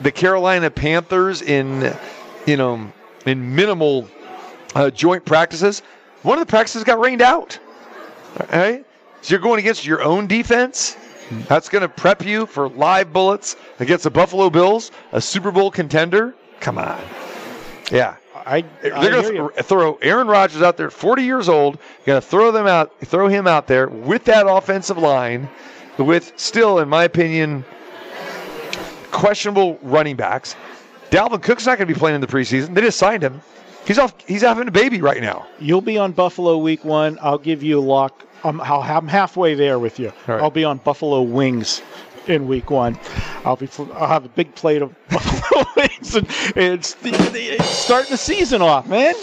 the 0.00 0.12
Carolina 0.12 0.70
Panthers 0.70 1.42
in, 1.42 1.94
you 2.46 2.56
know, 2.56 2.90
in 3.26 3.54
minimal 3.54 4.08
uh, 4.74 4.90
joint 4.90 5.24
practices. 5.24 5.82
One 6.22 6.38
of 6.38 6.46
the 6.46 6.50
practices 6.50 6.84
got 6.84 7.00
rained 7.00 7.22
out. 7.22 7.58
All 8.40 8.46
right, 8.58 8.84
so 9.22 9.32
you're 9.32 9.40
going 9.40 9.58
against 9.58 9.86
your 9.86 10.02
own 10.02 10.26
defense. 10.26 10.96
That's 11.46 11.68
going 11.68 11.82
to 11.82 11.88
prep 11.88 12.24
you 12.24 12.46
for 12.46 12.68
live 12.70 13.12
bullets 13.12 13.56
against 13.80 14.04
the 14.04 14.10
Buffalo 14.10 14.48
Bills, 14.48 14.90
a 15.12 15.20
Super 15.20 15.50
Bowl 15.50 15.70
contender. 15.70 16.34
Come 16.60 16.78
on, 16.78 17.00
yeah. 17.90 18.16
I, 18.34 18.64
They're 18.80 18.90
going 18.92 19.24
hear 19.24 19.34
you. 19.34 19.52
to 19.56 19.62
throw 19.62 19.96
Aaron 19.96 20.26
Rodgers 20.26 20.62
out 20.62 20.78
there, 20.78 20.88
40 20.90 21.22
years 21.22 21.50
old. 21.50 21.78
Going 22.06 22.20
to 22.20 22.26
throw 22.26 22.50
them 22.50 22.66
out, 22.66 22.98
throw 23.00 23.28
him 23.28 23.46
out 23.46 23.66
there 23.66 23.88
with 23.88 24.24
that 24.24 24.48
offensive 24.48 24.96
line, 24.96 25.50
with 25.98 26.32
still, 26.36 26.78
in 26.78 26.88
my 26.88 27.04
opinion, 27.04 27.62
questionable 29.10 29.78
running 29.82 30.16
backs. 30.16 30.56
Dalvin 31.10 31.42
Cook's 31.42 31.66
not 31.66 31.78
going 31.78 31.88
to 31.88 31.94
be 31.94 31.98
playing 31.98 32.16
in 32.16 32.20
the 32.20 32.26
preseason. 32.26 32.74
They 32.74 32.82
just 32.82 32.98
signed 32.98 33.22
him. 33.22 33.40
He's 33.86 33.98
off. 33.98 34.14
He's 34.26 34.42
having 34.42 34.68
a 34.68 34.70
baby 34.70 35.00
right 35.00 35.22
now. 35.22 35.46
You'll 35.58 35.80
be 35.80 35.96
on 35.96 36.12
Buffalo 36.12 36.58
week 36.58 36.84
one. 36.84 37.18
I'll 37.22 37.38
give 37.38 37.62
you 37.62 37.78
a 37.78 37.80
lock. 37.80 38.26
I'm, 38.44 38.60
I'll, 38.60 38.82
I'm 38.82 39.08
halfway 39.08 39.54
there 39.54 39.78
with 39.78 39.98
you. 39.98 40.12
Right. 40.26 40.40
I'll 40.42 40.50
be 40.50 40.64
on 40.64 40.78
Buffalo 40.78 41.22
wings 41.22 41.80
in 42.26 42.46
week 42.46 42.70
one. 42.70 42.98
I'll 43.44 43.56
be. 43.56 43.68
I'll 43.94 44.06
have 44.08 44.26
a 44.26 44.28
big 44.28 44.54
plate 44.54 44.82
of 44.82 44.94
Buffalo 45.08 45.64
wings, 45.76 46.14
and 46.14 46.26
it's, 46.54 46.96
it's 47.02 47.64
starting 47.66 48.10
the 48.10 48.18
season 48.18 48.60
off, 48.60 48.86
man. 48.86 49.14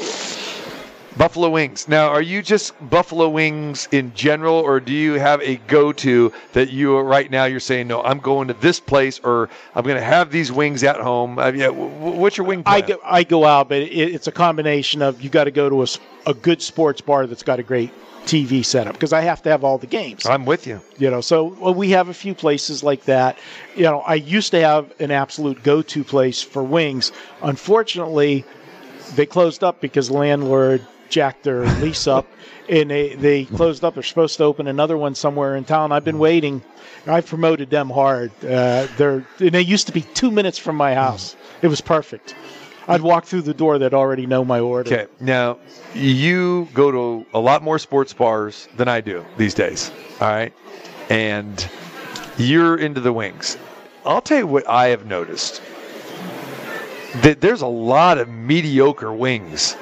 Buffalo 1.17 1.49
wings. 1.49 1.87
Now, 1.87 2.09
are 2.09 2.21
you 2.21 2.41
just 2.41 2.73
Buffalo 2.89 3.29
wings 3.29 3.87
in 3.91 4.13
general, 4.13 4.55
or 4.55 4.79
do 4.81 4.91
you 4.91 5.13
have 5.13 5.41
a 5.41 5.55
go-to 5.67 6.33
that 6.53 6.71
you 6.71 6.99
right 6.99 7.31
now 7.31 7.45
you're 7.45 7.61
saying 7.61 7.87
no? 7.87 8.03
I'm 8.03 8.19
going 8.19 8.49
to 8.49 8.53
this 8.55 8.79
place, 8.81 9.19
or 9.23 9.49
I'm 9.75 9.83
going 9.85 9.97
to 9.97 10.03
have 10.03 10.31
these 10.31 10.51
wings 10.51 10.83
at 10.83 10.97
home. 10.99 11.39
I 11.39 11.51
mean, 11.51 11.61
yeah, 11.61 11.69
wh- 11.69 11.91
wh- 11.99 12.17
what's 12.17 12.37
your 12.37 12.45
wing 12.45 12.63
plan? 12.63 12.75
I 12.75 12.81
go, 12.81 12.99
I 13.03 13.23
go 13.23 13.45
out, 13.45 13.69
but 13.69 13.81
it, 13.81 13.91
it's 13.93 14.27
a 14.27 14.31
combination 14.31 15.01
of 15.01 15.21
you 15.21 15.29
got 15.29 15.45
to 15.45 15.51
go 15.51 15.69
to 15.69 15.83
a, 15.83 15.87
a 16.27 16.33
good 16.33 16.61
sports 16.61 16.99
bar 16.99 17.27
that's 17.27 17.43
got 17.43 17.59
a 17.59 17.63
great 17.63 17.91
TV 18.25 18.65
setup 18.65 18.93
because 18.93 19.13
I 19.13 19.21
have 19.21 19.41
to 19.43 19.49
have 19.49 19.63
all 19.63 19.77
the 19.77 19.87
games. 19.87 20.25
I'm 20.25 20.45
with 20.45 20.67
you. 20.67 20.81
You 20.97 21.11
know, 21.11 21.21
so 21.21 21.55
well, 21.59 21.73
we 21.73 21.91
have 21.91 22.09
a 22.09 22.13
few 22.13 22.35
places 22.35 22.83
like 22.83 23.05
that. 23.05 23.37
You 23.75 23.83
know, 23.83 23.99
I 24.01 24.15
used 24.15 24.51
to 24.51 24.59
have 24.59 24.91
an 24.99 25.11
absolute 25.11 25.63
go-to 25.63 26.03
place 26.03 26.41
for 26.41 26.61
wings. 26.63 27.13
Unfortunately, 27.41 28.43
they 29.15 29.25
closed 29.25 29.63
up 29.63 29.79
because 29.79 30.11
landlord 30.11 30.85
jacked 31.15 31.43
their 31.43 31.61
lease 31.79 32.07
up, 32.07 32.27
and 32.67 32.91
they 32.91 33.15
they 33.15 33.45
closed 33.45 33.85
up. 33.85 33.93
They're 33.93 34.03
supposed 34.03 34.35
to 34.37 34.43
open 34.43 34.67
another 34.67 34.97
one 34.97 35.15
somewhere 35.15 35.55
in 35.55 35.63
town. 35.63 35.93
I've 35.93 36.03
been 36.03 36.19
waiting. 36.19 36.61
I've 37.07 37.25
promoted 37.25 37.69
them 37.69 37.89
hard. 37.89 38.31
Uh, 38.43 38.87
they're 38.97 39.25
and 39.39 39.51
they 39.51 39.61
used 39.61 39.87
to 39.87 39.93
be 39.93 40.01
two 40.01 40.29
minutes 40.29 40.57
from 40.57 40.75
my 40.75 40.93
house. 40.93 41.37
It 41.61 41.69
was 41.69 41.79
perfect. 41.79 42.35
I'd 42.89 43.01
walk 43.01 43.23
through 43.25 43.43
the 43.43 43.53
door. 43.53 43.79
They'd 43.79 43.93
already 43.93 44.25
know 44.25 44.43
my 44.43 44.59
order. 44.59 44.93
Okay, 44.93 45.07
now 45.21 45.57
you 45.93 46.67
go 46.73 46.91
to 46.91 47.25
a 47.33 47.39
lot 47.39 47.63
more 47.63 47.79
sports 47.79 48.11
bars 48.11 48.67
than 48.75 48.89
I 48.89 48.99
do 48.99 49.25
these 49.37 49.53
days. 49.53 49.91
All 50.19 50.27
right, 50.27 50.53
and 51.09 51.67
you're 52.37 52.75
into 52.75 52.99
the 52.99 53.13
wings. 53.13 53.57
I'll 54.05 54.21
tell 54.21 54.39
you 54.39 54.47
what 54.47 54.67
I 54.67 54.87
have 54.87 55.05
noticed. 55.05 55.61
That 57.23 57.39
there's 57.39 57.61
a 57.61 57.67
lot 57.67 58.17
of 58.17 58.27
mediocre 58.27 59.13
wings 59.13 59.77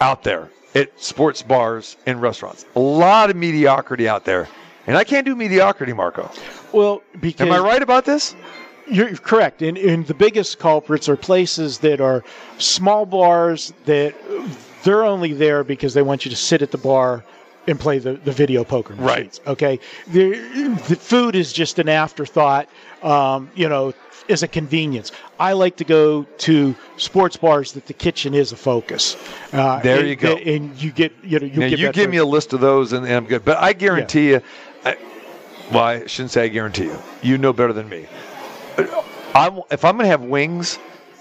out 0.00 0.22
there 0.22 0.48
at 0.74 1.00
sports 1.00 1.42
bars 1.42 1.96
and 2.06 2.20
restaurants. 2.20 2.66
A 2.76 2.80
lot 2.80 3.30
of 3.30 3.36
mediocrity 3.36 4.08
out 4.08 4.24
there. 4.24 4.48
And 4.86 4.96
I 4.96 5.04
can't 5.04 5.24
do 5.24 5.36
mediocrity, 5.36 5.92
Marco. 5.92 6.30
Well, 6.72 7.02
because 7.20 7.46
Am 7.46 7.52
I 7.52 7.58
right 7.58 7.82
about 7.82 8.04
this? 8.04 8.34
You're 8.88 9.14
correct. 9.16 9.62
And, 9.62 9.78
and 9.78 10.06
the 10.06 10.14
biggest 10.14 10.58
culprits 10.58 11.08
are 11.08 11.16
places 11.16 11.78
that 11.78 12.00
are 12.00 12.24
small 12.58 13.06
bars 13.06 13.72
that 13.84 14.14
they're 14.82 15.04
only 15.04 15.32
there 15.32 15.62
because 15.62 15.94
they 15.94 16.02
want 16.02 16.24
you 16.24 16.30
to 16.30 16.36
sit 16.36 16.62
at 16.62 16.72
the 16.72 16.78
bar 16.78 17.22
and 17.68 17.78
play 17.78 17.98
the, 17.98 18.14
the 18.14 18.32
video 18.32 18.64
poker 18.64 18.94
machines, 18.96 19.40
Right. 19.44 19.48
Okay. 19.52 19.80
The, 20.08 20.30
the 20.88 20.96
food 20.96 21.36
is 21.36 21.52
just 21.52 21.78
an 21.78 21.88
afterthought, 21.88 22.68
um, 23.02 23.50
you 23.54 23.68
know, 23.68 23.94
is 24.28 24.42
a 24.42 24.48
convenience. 24.48 25.12
I 25.38 25.52
like 25.52 25.76
to 25.76 25.84
go 25.84 26.24
to 26.38 26.74
sports 26.96 27.36
bars 27.36 27.72
that 27.72 27.86
the 27.86 27.92
kitchen 27.92 28.34
is 28.34 28.52
a 28.52 28.56
focus. 28.56 29.16
Uh, 29.52 29.80
There 29.80 30.00
and- 30.00 30.08
you 30.08 30.16
go. 30.16 30.36
And 30.36 30.82
you 30.82 30.90
get, 30.92 31.12
you 31.22 31.38
know, 31.40 31.46
you 31.46 31.60
Now, 31.60 31.68
get 31.68 31.78
you 31.78 31.92
give 31.92 32.10
me 32.10 32.18
a 32.18 32.24
list 32.24 32.52
of 32.52 32.60
those, 32.60 32.92
and, 32.92 33.04
and 33.04 33.14
I'm 33.14 33.26
good. 33.26 33.44
But 33.44 33.58
I 33.58 33.72
guarantee 33.72 34.30
you, 34.30 34.40
I, 34.84 34.96
well, 35.70 35.84
I 35.84 36.06
shouldn't 36.06 36.30
say 36.32 36.44
I 36.44 36.48
guarantee 36.48 36.84
you. 36.84 36.98
You 37.22 37.38
know 37.38 37.52
better 37.52 37.72
than 37.72 37.88
me. 37.88 38.06
I, 39.34 39.44
w- 39.46 39.64
if 39.70 39.84
I'm 39.84 39.96
going 39.96 40.04
to 40.04 40.10
have 40.10 40.22
wings, 40.22 40.78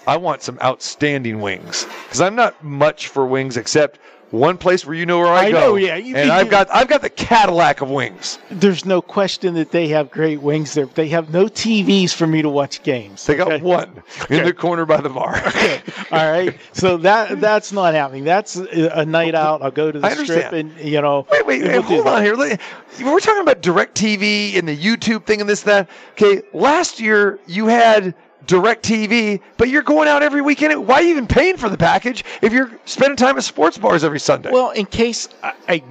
I 0.07 0.18
want 0.18 0.41
some 0.41 0.57
outstanding 0.61 1.40
wings 1.41 1.86
because 2.03 2.22
I'm 2.22 2.36
not 2.36 2.61
much 2.64 3.07
for 3.07 3.26
wings 3.26 3.56
except 3.57 3.99
one 4.31 4.57
place 4.57 4.85
where 4.85 4.95
you 4.95 5.05
know 5.05 5.19
where 5.19 5.27
I, 5.27 5.51
go. 5.51 5.57
I 5.57 5.61
go. 5.61 5.67
know, 5.67 5.75
yeah, 5.75 5.95
you- 5.95 6.15
and 6.15 6.27
you- 6.27 6.31
I've 6.33 6.49
got 6.49 6.67
I've 6.73 6.87
got 6.87 7.01
the 7.01 7.09
Cadillac 7.09 7.81
of 7.81 7.89
wings. 7.89 8.39
There's 8.49 8.85
no 8.85 9.01
question 9.01 9.53
that 9.55 9.71
they 9.71 9.89
have 9.89 10.09
great 10.09 10.41
wings 10.41 10.73
there. 10.73 10.85
They 10.85 11.09
have 11.09 11.31
no 11.31 11.45
TVs 11.45 12.13
for 12.13 12.25
me 12.25 12.41
to 12.41 12.49
watch 12.49 12.81
games. 12.83 13.25
They 13.25 13.35
got 13.35 13.51
okay? 13.51 13.63
one 13.63 14.03
in 14.29 14.45
the 14.45 14.53
corner 14.53 14.85
by 14.85 15.01
the 15.01 15.09
bar. 15.09 15.35
okay. 15.47 15.81
All 16.11 16.31
right, 16.31 16.57
so 16.71 16.97
that 16.97 17.41
that's 17.41 17.71
not 17.71 17.93
happening. 17.93 18.23
That's 18.23 18.55
a 18.55 19.05
night 19.05 19.35
out. 19.35 19.61
I'll 19.61 19.71
go 19.71 19.91
to 19.91 19.99
the 19.99 20.09
strip, 20.15 20.53
and 20.53 20.75
you 20.79 21.01
know. 21.01 21.27
Wait, 21.29 21.45
wait, 21.45 21.61
and 21.63 21.71
we'll 21.71 21.81
do 21.83 21.87
hold 22.03 22.07
on 22.07 22.23
here. 22.23 22.37
We're 22.37 23.19
talking 23.19 23.41
about 23.41 23.61
Direct 23.61 23.95
TV 23.95 24.57
and 24.57 24.67
the 24.67 24.77
YouTube 24.77 25.25
thing 25.25 25.41
and 25.41 25.49
this 25.49 25.61
that. 25.63 25.89
Okay, 26.13 26.41
last 26.53 26.99
year 26.99 27.39
you 27.47 27.67
had 27.67 28.15
Direct 28.47 28.84
TV, 28.84 29.39
but 29.57 29.69
you're 29.69 29.84
going 29.84 30.07
out 30.07 30.23
every 30.23 30.41
weekend. 30.41 30.88
Why 30.88 30.95
are 30.95 31.01
you 31.03 31.09
even 31.09 31.27
paying 31.27 31.57
for 31.57 31.69
the 31.69 31.77
package 31.77 32.23
if 32.41 32.51
you're 32.51 32.72
spending 32.85 33.15
time 33.15 33.38
at 33.38 33.43
sports 33.43 33.77
bars 33.77 34.03
every 34.03 34.19
Sunday? 34.19 34.51
Well, 34.51 34.72
in 34.72 34.85
case 34.88 35.30
I, 35.43 35.53
I 35.69 35.84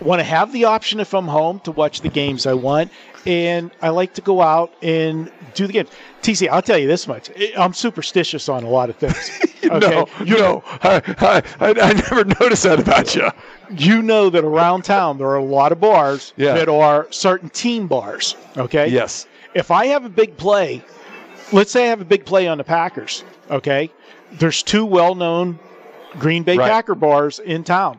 want 0.00 0.20
to 0.20 0.24
have 0.24 0.52
the 0.52 0.64
option 0.66 1.00
if 1.00 1.14
I'm 1.14 1.26
home 1.26 1.60
to 1.60 1.72
watch 1.72 2.02
the 2.02 2.10
games 2.10 2.46
I 2.46 2.52
want, 2.54 2.90
and 3.26 3.70
I 3.80 3.88
like 3.88 4.12
to 4.14 4.20
go 4.20 4.42
out 4.42 4.72
and 4.82 5.32
do 5.54 5.66
the 5.66 5.72
games. 5.72 5.88
TC, 6.20 6.48
I'll 6.48 6.60
tell 6.62 6.76
you 6.78 6.86
this 6.86 7.08
much: 7.08 7.30
I'm 7.56 7.72
superstitious 7.72 8.48
on 8.50 8.64
a 8.64 8.68
lot 8.68 8.90
of 8.90 8.96
things. 8.96 9.30
Okay? 9.64 9.78
no, 9.88 10.06
you 10.22 10.36
know, 10.36 10.62
I, 10.66 11.00
I, 11.20 11.42
I, 11.58 11.68
I 11.70 11.92
never 11.94 12.22
noticed 12.38 12.64
that 12.64 12.78
about 12.78 13.14
you. 13.14 13.30
you 13.70 14.02
know 14.02 14.28
that 14.28 14.44
around 14.44 14.82
town 14.82 15.16
there 15.16 15.28
are 15.28 15.36
a 15.36 15.42
lot 15.42 15.72
of 15.72 15.80
bars 15.80 16.34
Yeah. 16.36 16.52
that 16.52 16.68
are 16.68 17.06
certain 17.10 17.48
team 17.48 17.86
bars. 17.86 18.36
Okay. 18.58 18.88
Yes. 18.88 19.26
If 19.54 19.70
I 19.70 19.86
have 19.86 20.04
a 20.04 20.10
big 20.10 20.36
play, 20.36 20.84
let's 21.52 21.70
say 21.70 21.84
I 21.84 21.88
have 21.88 22.00
a 22.00 22.04
big 22.04 22.24
play 22.24 22.46
on 22.46 22.58
the 22.58 22.64
Packers. 22.64 23.24
Okay. 23.50 23.90
There's 24.32 24.62
two 24.62 24.84
well-known 24.84 25.58
Green 26.18 26.42
Bay 26.42 26.56
Right. 26.56 26.70
Packer 26.70 26.94
bars 26.94 27.38
in 27.38 27.64
town. 27.64 27.98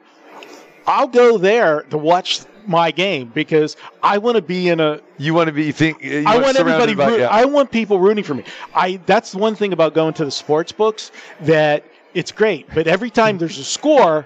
I'll 0.88 1.08
go 1.08 1.38
there 1.38 1.84
to 1.90 1.98
watch 1.98 2.42
my 2.68 2.92
game 2.92 3.32
because 3.34 3.76
I 4.04 4.18
want 4.18 4.36
to 4.36 4.42
be 4.42 4.70
in 4.70 4.80
a. 4.80 5.00
You 5.18 5.34
want 5.34 5.48
to 5.48 5.54
be 5.54 5.72
think. 5.72 6.04
I 6.04 6.38
want 6.40 6.58
everybody. 6.58 6.94
by- 6.96 7.08
root- 7.10 7.20
yeah. 7.22 7.28
I 7.30 7.46
want 7.46 7.72
people 7.72 8.00
rooting 8.00 8.24
for 8.24 8.34
me. 8.36 8.44
I. 8.74 8.98
That's 9.06 9.34
one 9.36 9.56
thing 9.56 9.74
about 9.74 9.94
going 9.94 10.14
to 10.16 10.26
the 10.26 10.32
sports 10.32 10.72
books 10.72 11.12
that 11.42 11.84
it's 12.14 12.32
great, 12.32 12.68
but 12.74 12.88
every 12.88 13.10
time 13.10 13.38
there's 13.38 13.58
a 13.58 13.64
score, 13.64 14.26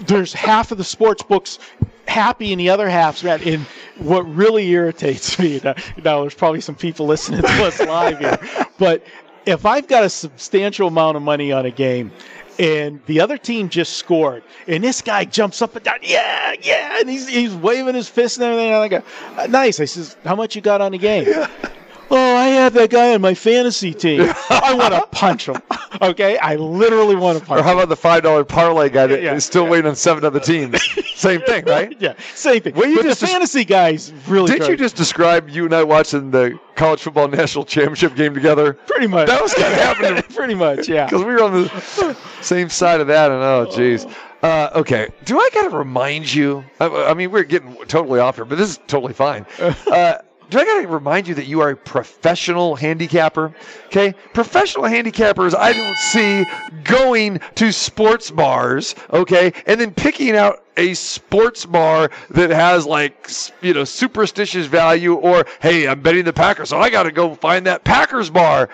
there's 0.00 0.32
half 0.32 0.72
of 0.72 0.78
the 0.78 0.84
sports 0.84 1.22
books 1.22 1.58
happy 2.08 2.52
and 2.52 2.60
the 2.60 2.70
other 2.70 2.88
half's 2.88 3.22
mad. 3.22 3.42
And 3.42 3.66
what 3.98 4.22
really 4.22 4.68
irritates 4.68 5.38
me, 5.38 5.60
now, 5.62 5.74
now 6.02 6.20
there's 6.22 6.34
probably 6.34 6.60
some 6.60 6.74
people 6.74 7.06
listening 7.06 7.42
to 7.42 7.64
us 7.64 7.80
live 7.80 8.18
here, 8.18 8.38
but 8.78 9.04
if 9.46 9.64
I've 9.64 9.86
got 9.86 10.04
a 10.04 10.10
substantial 10.10 10.88
amount 10.88 11.16
of 11.16 11.22
money 11.22 11.52
on 11.52 11.64
a 11.66 11.70
game 11.70 12.10
and 12.58 13.00
the 13.06 13.20
other 13.20 13.38
team 13.38 13.68
just 13.68 13.94
scored 13.94 14.42
and 14.66 14.82
this 14.82 15.00
guy 15.00 15.24
jumps 15.24 15.62
up 15.62 15.76
and 15.76 15.84
down, 15.84 15.98
yeah, 16.02 16.54
yeah, 16.60 16.98
and 17.00 17.08
he's, 17.08 17.28
he's 17.28 17.54
waving 17.54 17.94
his 17.94 18.08
fist 18.08 18.38
and 18.38 18.44
everything, 18.44 18.72
and 18.72 18.82
I 18.82 18.88
go, 18.88 19.02
"Uh, 19.36 19.46
nice. 19.46 19.80
I 19.80 19.84
says, 19.84 20.16
how 20.24 20.34
much 20.34 20.56
you 20.56 20.60
got 20.62 20.80
on 20.80 20.92
the 20.92 20.98
game? 20.98 21.26
Oh, 22.10 22.36
I 22.36 22.46
have 22.48 22.72
that 22.74 22.90
guy 22.90 23.12
on 23.14 23.20
my 23.20 23.34
fantasy 23.34 23.92
team. 23.92 24.20
I 24.50 24.74
want 24.74 24.94
to 24.94 25.06
punch 25.10 25.46
him. 25.48 25.56
Okay, 26.00 26.38
I 26.38 26.56
literally 26.56 27.16
want 27.16 27.38
to 27.38 27.44
punch 27.44 27.60
or 27.60 27.62
how 27.62 27.72
him. 27.72 27.78
about 27.78 27.88
the 27.88 27.96
five 27.96 28.22
dollar 28.22 28.44
parlay 28.44 28.88
guy 28.88 29.06
that 29.06 29.18
is 29.18 29.24
Yeah. 29.24 29.38
still 29.38 29.66
waiting 29.66 29.88
on 29.88 29.96
seven 29.96 30.24
other 30.24 30.40
teams? 30.40 30.80
Same 31.14 31.40
thing, 31.42 31.64
right? 31.64 31.94
Yeah, 32.00 32.14
same 32.34 32.62
thing. 32.62 32.74
Well, 32.74 32.88
you 32.88 32.96
but 32.98 33.04
just 33.06 33.20
the 33.20 33.26
fantasy 33.26 33.64
guys 33.64 34.12
really. 34.28 34.56
Did 34.56 34.68
you 34.68 34.76
just 34.76 34.94
describe 34.94 35.48
you 35.48 35.64
and 35.64 35.74
I 35.74 35.82
watching 35.82 36.30
the 36.30 36.56
college 36.76 37.00
football 37.00 37.26
national 37.26 37.64
championship 37.64 38.14
game 38.14 38.34
together? 38.34 38.74
pretty 38.74 39.08
much? 39.08 39.26
That 39.26 39.42
was 39.42 39.52
kind 39.52 39.72
of 39.72 39.80
happening 39.80 40.22
pretty 40.34 40.54
much, 40.54 40.88
yeah. 40.88 41.06
because 41.06 41.24
we 41.24 41.32
were 41.32 41.42
on 41.42 41.52
the 41.52 42.16
same 42.40 42.68
side 42.68 43.00
of 43.00 43.08
that. 43.08 43.32
And 43.32 43.42
oh, 43.42 43.66
jeez. 43.68 44.08
Uh, 44.44 44.70
okay. 44.76 45.08
Do 45.24 45.40
I 45.40 45.50
got 45.52 45.68
to 45.68 45.76
remind 45.76 46.32
you? 46.32 46.64
I, 46.78 46.86
I 46.86 47.14
mean, 47.14 47.32
we're 47.32 47.42
getting 47.42 47.74
totally 47.86 48.20
off 48.20 48.36
here, 48.36 48.44
but 48.44 48.56
this 48.56 48.70
is 48.70 48.78
totally 48.86 49.12
fine. 49.14 49.44
Uh, 49.58 50.18
do 50.50 50.58
I 50.58 50.64
got 50.64 50.82
to 50.82 50.88
remind 50.88 51.28
you 51.28 51.34
that 51.34 51.46
you 51.46 51.60
are 51.60 51.70
a 51.70 51.76
professional 51.76 52.74
handicapper? 52.74 53.54
Okay, 53.86 54.14
professional 54.32 54.84
handicappers. 54.84 55.54
I 55.54 55.72
don't 55.72 55.96
see 55.96 56.46
going 56.84 57.40
to 57.56 57.72
sports 57.72 58.30
bars. 58.30 58.94
Okay, 59.12 59.52
and 59.66 59.80
then 59.80 59.92
picking 59.92 60.36
out 60.36 60.64
a 60.76 60.94
sports 60.94 61.66
bar 61.66 62.10
that 62.30 62.50
has 62.50 62.86
like 62.86 63.30
you 63.60 63.74
know 63.74 63.84
superstitious 63.84 64.66
value, 64.66 65.14
or 65.14 65.44
hey, 65.60 65.86
I'm 65.86 66.00
betting 66.00 66.24
the 66.24 66.32
Packers, 66.32 66.70
so 66.70 66.78
I 66.78 66.90
got 66.90 67.02
to 67.04 67.12
go 67.12 67.34
find 67.34 67.66
that 67.66 67.84
Packers 67.84 68.30
bar. 68.30 68.68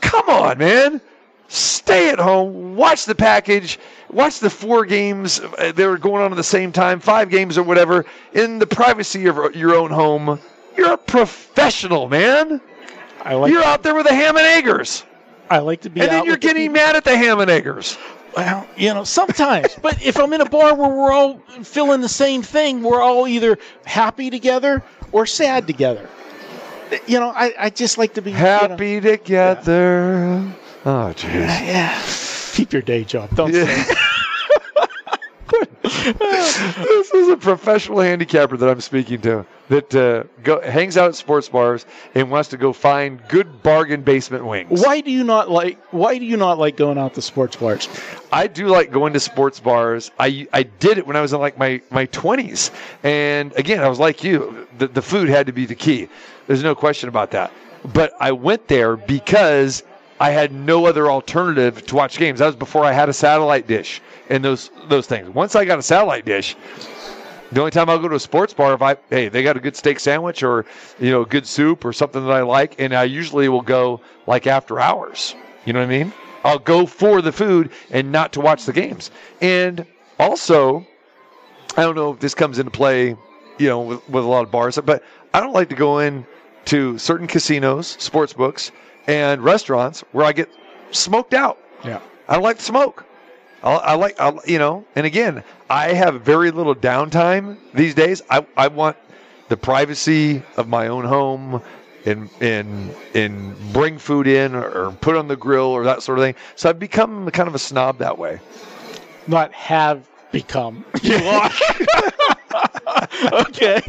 Come 0.00 0.28
on, 0.28 0.58
man 0.58 1.00
stay 1.48 2.10
at 2.10 2.18
home, 2.18 2.74
watch 2.74 3.04
the 3.04 3.14
package, 3.14 3.78
watch 4.10 4.40
the 4.40 4.50
four 4.50 4.84
games 4.84 5.40
uh, 5.40 5.72
that 5.72 5.80
are 5.80 5.98
going 5.98 6.22
on 6.22 6.32
at 6.32 6.36
the 6.36 6.42
same 6.42 6.72
time, 6.72 6.98
five 6.98 7.30
games 7.30 7.56
or 7.56 7.62
whatever, 7.62 8.04
in 8.32 8.58
the 8.58 8.66
privacy 8.66 9.26
of 9.26 9.54
your 9.54 9.74
own 9.74 9.90
home. 9.90 10.40
You're 10.76 10.92
a 10.92 10.98
professional, 10.98 12.08
man. 12.08 12.60
I 13.22 13.34
like. 13.34 13.52
You're 13.52 13.64
out 13.64 13.82
there 13.82 13.94
with 13.94 14.06
the 14.06 14.14
ham 14.14 14.36
and 14.36 14.46
eggers. 14.46 15.04
I 15.50 15.58
like 15.58 15.82
to 15.82 15.90
be. 15.90 16.00
And 16.00 16.10
then 16.10 16.24
you're 16.24 16.34
the 16.34 16.40
getting 16.40 16.72
mad 16.72 16.96
at 16.96 17.04
the 17.04 17.16
ham 17.16 17.40
and 17.40 17.50
eggers. 17.50 17.96
Well, 18.36 18.66
you 18.76 18.92
know, 18.92 19.04
sometimes. 19.04 19.74
but 19.82 20.04
if 20.04 20.18
I'm 20.18 20.32
in 20.32 20.40
a 20.40 20.48
bar 20.48 20.74
where 20.74 20.88
we're 20.88 21.12
all 21.12 21.38
feeling 21.62 22.00
the 22.00 22.08
same 22.08 22.42
thing, 22.42 22.82
we're 22.82 23.02
all 23.02 23.28
either 23.28 23.58
happy 23.84 24.30
together 24.30 24.82
or 25.12 25.26
sad 25.26 25.66
together. 25.66 26.08
You 27.06 27.18
know, 27.20 27.30
I, 27.30 27.54
I 27.58 27.70
just 27.70 27.98
like 27.98 28.14
to 28.14 28.22
be 28.22 28.30
you 28.30 28.36
know, 28.36 28.42
Happy 28.42 29.00
together. 29.00 30.44
Oh, 30.84 31.12
jeez. 31.16 31.32
yeah. 31.32 32.02
Keep 32.52 32.72
your 32.72 32.82
day 32.82 33.04
job. 33.04 33.34
Don't 33.34 33.52
Yeah. 33.52 33.84
this 35.84 37.10
is 37.12 37.28
a 37.28 37.36
professional 37.36 38.00
handicapper 38.00 38.56
that 38.56 38.70
I'm 38.70 38.80
speaking 38.80 39.20
to. 39.20 39.44
that 39.68 39.94
uh, 39.94 40.24
go, 40.42 40.62
hangs 40.62 40.96
out 40.96 41.08
at 41.08 41.14
sports 41.14 41.46
bars 41.50 41.84
and 42.14 42.30
wants 42.30 42.48
to 42.50 42.56
go 42.56 42.72
find 42.72 43.20
good 43.28 43.62
bargain 43.62 44.00
basement 44.00 44.46
wings. 44.46 44.80
Why 44.82 45.02
do 45.02 45.10
you 45.10 45.22
not 45.24 45.50
like? 45.50 45.78
Why 45.92 46.16
do 46.16 46.24
you 46.24 46.38
not 46.38 46.58
like 46.58 46.78
going 46.78 46.96
out 46.96 47.12
to 47.14 47.22
sports 47.22 47.56
bars? 47.56 47.86
I 48.32 48.46
do 48.46 48.68
like 48.68 48.92
going 48.92 49.12
to 49.12 49.20
sports 49.20 49.60
bars. 49.60 50.10
I 50.18 50.48
I 50.54 50.62
did 50.62 50.96
it 50.96 51.06
when 51.06 51.16
I 51.16 51.20
was 51.20 51.34
in 51.34 51.40
like 51.40 51.58
my 51.58 51.82
my 51.90 52.06
twenties, 52.06 52.70
and 53.02 53.52
again, 53.52 53.84
I 53.84 53.88
was 53.88 53.98
like 53.98 54.24
you. 54.24 54.66
The 54.78 54.86
the 54.86 55.02
food 55.02 55.28
had 55.28 55.46
to 55.48 55.52
be 55.52 55.66
the 55.66 55.74
key. 55.74 56.08
There's 56.46 56.62
no 56.62 56.74
question 56.74 57.10
about 57.10 57.30
that. 57.32 57.52
But 57.92 58.14
I 58.20 58.32
went 58.32 58.68
there 58.68 58.96
because 58.96 59.82
I 60.20 60.30
had 60.30 60.52
no 60.52 60.86
other 60.86 61.10
alternative 61.10 61.84
to 61.86 61.94
watch 61.96 62.18
games. 62.18 62.38
That 62.38 62.46
was 62.46 62.56
before 62.56 62.84
I 62.84 62.92
had 62.92 63.08
a 63.08 63.12
satellite 63.12 63.66
dish 63.66 64.00
and 64.30 64.44
those 64.44 64.70
those 64.88 65.06
things. 65.06 65.28
Once 65.28 65.56
I 65.56 65.64
got 65.64 65.78
a 65.78 65.82
satellite 65.82 66.24
dish, 66.24 66.56
the 67.50 67.60
only 67.60 67.72
time 67.72 67.90
I'll 67.90 67.98
go 67.98 68.08
to 68.08 68.16
a 68.16 68.20
sports 68.20 68.54
bar 68.54 68.74
if 68.74 68.82
I 68.82 68.96
hey 69.10 69.28
they 69.28 69.42
got 69.42 69.56
a 69.56 69.60
good 69.60 69.76
steak 69.76 69.98
sandwich 69.98 70.42
or 70.42 70.66
you 71.00 71.10
know 71.10 71.24
good 71.24 71.46
soup 71.46 71.84
or 71.84 71.92
something 71.92 72.24
that 72.24 72.32
I 72.32 72.42
like, 72.42 72.76
and 72.78 72.94
I 72.94 73.04
usually 73.04 73.48
will 73.48 73.62
go 73.62 74.00
like 74.26 74.46
after 74.46 74.78
hours. 74.78 75.34
You 75.64 75.72
know 75.72 75.80
what 75.80 75.86
I 75.86 75.98
mean? 75.98 76.12
I'll 76.44 76.58
go 76.58 76.86
for 76.86 77.22
the 77.22 77.32
food 77.32 77.70
and 77.90 78.12
not 78.12 78.32
to 78.34 78.40
watch 78.40 78.66
the 78.66 78.72
games. 78.72 79.10
And 79.40 79.86
also, 80.20 80.86
I 81.76 81.82
don't 81.82 81.94
know 81.94 82.12
if 82.12 82.20
this 82.20 82.34
comes 82.34 82.58
into 82.58 82.70
play, 82.70 83.16
you 83.58 83.68
know, 83.68 83.80
with, 83.80 84.08
with 84.10 84.24
a 84.24 84.26
lot 84.26 84.44
of 84.44 84.50
bars, 84.50 84.78
but 84.84 85.02
I 85.32 85.40
don't 85.40 85.54
like 85.54 85.70
to 85.70 85.74
go 85.74 86.00
in 86.00 86.26
to 86.66 86.98
certain 86.98 87.26
casinos, 87.26 87.96
sports 87.98 88.34
books, 88.34 88.70
and 89.06 89.42
restaurants 89.42 90.00
where 90.12 90.24
I 90.24 90.32
get 90.32 90.50
smoked 90.90 91.34
out. 91.34 91.58
Yeah. 91.84 92.00
I 92.28 92.34
don't 92.34 92.42
like 92.42 92.58
to 92.58 92.64
smoke. 92.64 93.04
I, 93.62 93.74
I 93.74 93.94
like, 93.94 94.18
I, 94.20 94.32
you 94.46 94.58
know, 94.58 94.84
and 94.94 95.06
again, 95.06 95.42
I 95.68 95.92
have 95.92 96.22
very 96.22 96.50
little 96.50 96.74
downtime 96.74 97.56
these 97.72 97.94
days. 97.94 98.22
I, 98.30 98.46
I 98.56 98.68
want 98.68 98.96
the 99.48 99.56
privacy 99.56 100.42
of 100.56 100.68
my 100.68 100.88
own 100.88 101.04
home 101.04 101.62
and 102.06 102.28
and 102.40 102.94
and 103.14 103.72
bring 103.72 103.98
food 103.98 104.26
in 104.26 104.54
or, 104.54 104.68
or 104.68 104.92
put 104.92 105.16
on 105.16 105.28
the 105.28 105.36
grill 105.36 105.66
or 105.66 105.84
that 105.84 106.02
sort 106.02 106.18
of 106.18 106.24
thing. 106.24 106.34
So 106.54 106.68
I've 106.68 106.78
become 106.78 107.30
kind 107.30 107.48
of 107.48 107.54
a 107.54 107.58
snob 107.58 107.98
that 107.98 108.18
way. 108.18 108.40
Not 109.26 109.52
have 109.52 110.06
become. 110.30 110.84
You 111.02 111.16
are. 111.16 111.50
okay. 113.50 113.80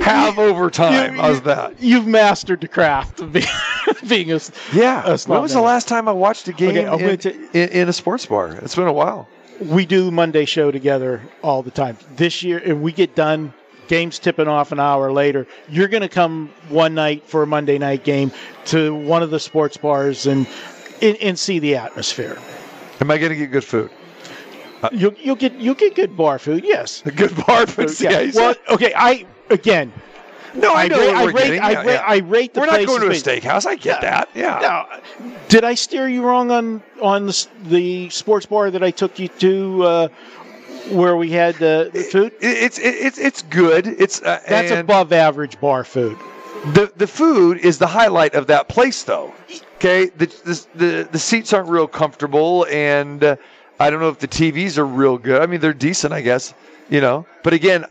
Have 0.00 0.38
over 0.38 0.70
time. 0.70 1.14
You- 1.14 1.20
How's 1.20 1.42
that? 1.42 1.80
You've 1.82 2.06
mastered 2.06 2.60
the 2.60 2.68
craft 2.68 3.20
of 3.20 3.32
being, 3.32 3.46
being 4.08 4.32
a. 4.32 4.40
Yeah. 4.72 5.04
a 5.06 5.18
when 5.26 5.42
was 5.42 5.52
the 5.52 5.60
last 5.60 5.88
time 5.88 6.08
I 6.08 6.12
watched 6.12 6.48
a 6.48 6.52
game 6.52 6.70
Okay, 6.70 6.82
in, 6.82 7.16
gonna 7.16 7.48
in, 7.52 7.68
in 7.70 7.88
a 7.88 7.92
sports 7.92 8.26
bar? 8.26 8.52
It's 8.56 8.74
been 8.74 8.86
a 8.86 8.92
while. 8.92 9.28
we 9.60 9.86
do 9.86 10.10
Monday 10.10 10.44
show 10.44 10.70
together 10.70 11.22
all 11.42 11.62
the 11.62 11.70
time. 11.70 11.96
This 12.16 12.42
year, 12.42 12.58
and 12.58 12.82
we 12.82 12.92
get 12.92 13.14
done. 13.14 13.52
Games 13.88 14.18
tipping 14.18 14.48
off 14.48 14.72
an 14.72 14.80
hour 14.80 15.12
later. 15.12 15.46
You're 15.68 15.86
going 15.86 16.02
to 16.02 16.08
come 16.08 16.50
one 16.70 16.94
night 16.96 17.22
for 17.28 17.44
a 17.44 17.46
Monday 17.46 17.78
night 17.78 18.02
game 18.02 18.32
to 18.64 18.92
one 18.92 19.22
of 19.22 19.30
the 19.30 19.38
sports 19.38 19.76
bars 19.76 20.26
and 20.26 20.44
and, 21.00 21.16
and 21.18 21.38
see 21.38 21.60
the 21.60 21.76
atmosphere. 21.76 22.36
Am 23.00 23.12
I 23.12 23.18
going 23.18 23.30
to 23.30 23.36
get 23.36 23.52
good 23.52 23.62
food? 23.62 23.90
You'll 24.92 25.14
you'll 25.14 25.36
get 25.36 25.52
you'll 25.54 25.74
get 25.74 25.94
good 25.94 26.16
bar 26.16 26.38
food. 26.38 26.64
Yes. 26.64 27.02
Good 27.16 27.34
bar 27.46 27.66
food. 27.66 27.98
Yeah. 28.00 28.20
you 28.20 28.32
Well, 28.34 28.54
okay. 28.70 28.92
I 28.96 29.26
again. 29.50 29.92
no, 30.54 30.74
I 30.74 30.88
know 30.88 30.98
rate, 30.98 31.06
what 31.06 31.16
I 31.16 31.24
we're 31.24 31.32
rate, 31.32 31.42
getting. 31.44 31.60
I, 31.60 31.70
Yeah, 31.72 31.80
rate, 31.82 31.92
yeah. 31.94 32.04
I 32.06 32.16
rate 32.18 32.54
the 32.54 32.60
We're 32.60 32.66
not 32.66 32.86
going 32.86 33.00
to 33.02 33.08
a 33.08 33.10
steakhouse. 33.10 33.66
I 33.66 33.76
get 33.76 34.00
that. 34.00 34.28
Yeah. 34.34 34.58
Now, 34.60 34.86
did 35.48 35.64
I 35.64 35.74
steer 35.74 36.08
you 36.08 36.22
wrong 36.24 36.50
on 36.50 36.82
on 37.02 37.26
the, 37.26 37.46
the 37.64 38.08
sports 38.10 38.46
bar 38.46 38.70
that 38.70 38.82
I 38.82 38.90
took 38.90 39.18
you 39.18 39.28
to, 39.28 39.82
uh, 39.82 40.08
where 40.90 41.16
we 41.16 41.30
had 41.30 41.56
the, 41.56 41.90
the 41.92 42.02
food? 42.02 42.32
It- 42.40 42.58
it's 42.64 42.78
it, 42.78 42.94
it's 42.94 43.18
it's 43.18 43.42
good. 43.42 43.86
It's 43.86 44.22
uh, 44.22 44.40
That's 44.48 44.70
above 44.70 45.12
average 45.12 45.60
bar 45.60 45.84
food. 45.84 46.16
the 46.72 46.90
the 46.96 47.06
food 47.06 47.58
is 47.58 47.78
the 47.78 47.86
highlight 47.86 48.34
of 48.34 48.46
that 48.46 48.68
place, 48.68 49.02
though. 49.02 49.34
Okay, 49.76 50.06
the 50.06 50.26
the 50.44 50.66
the, 50.74 51.08
the 51.12 51.18
seats 51.18 51.52
aren't 51.52 51.68
real 51.68 51.86
comfortable, 51.86 52.66
and 52.70 53.22
uh, 53.22 53.36
I 53.78 53.90
don't 53.90 54.00
know 54.00 54.08
if 54.08 54.18
the 54.18 54.28
TVs 54.28 54.78
are 54.78 54.86
real 54.86 55.18
good. 55.18 55.42
I 55.42 55.46
mean, 55.46 55.60
they're 55.60 55.72
decent, 55.74 56.12
I 56.12 56.20
guess. 56.22 56.54
You 56.88 57.00
know, 57.00 57.26
but 57.42 57.52
again, 57.52 57.84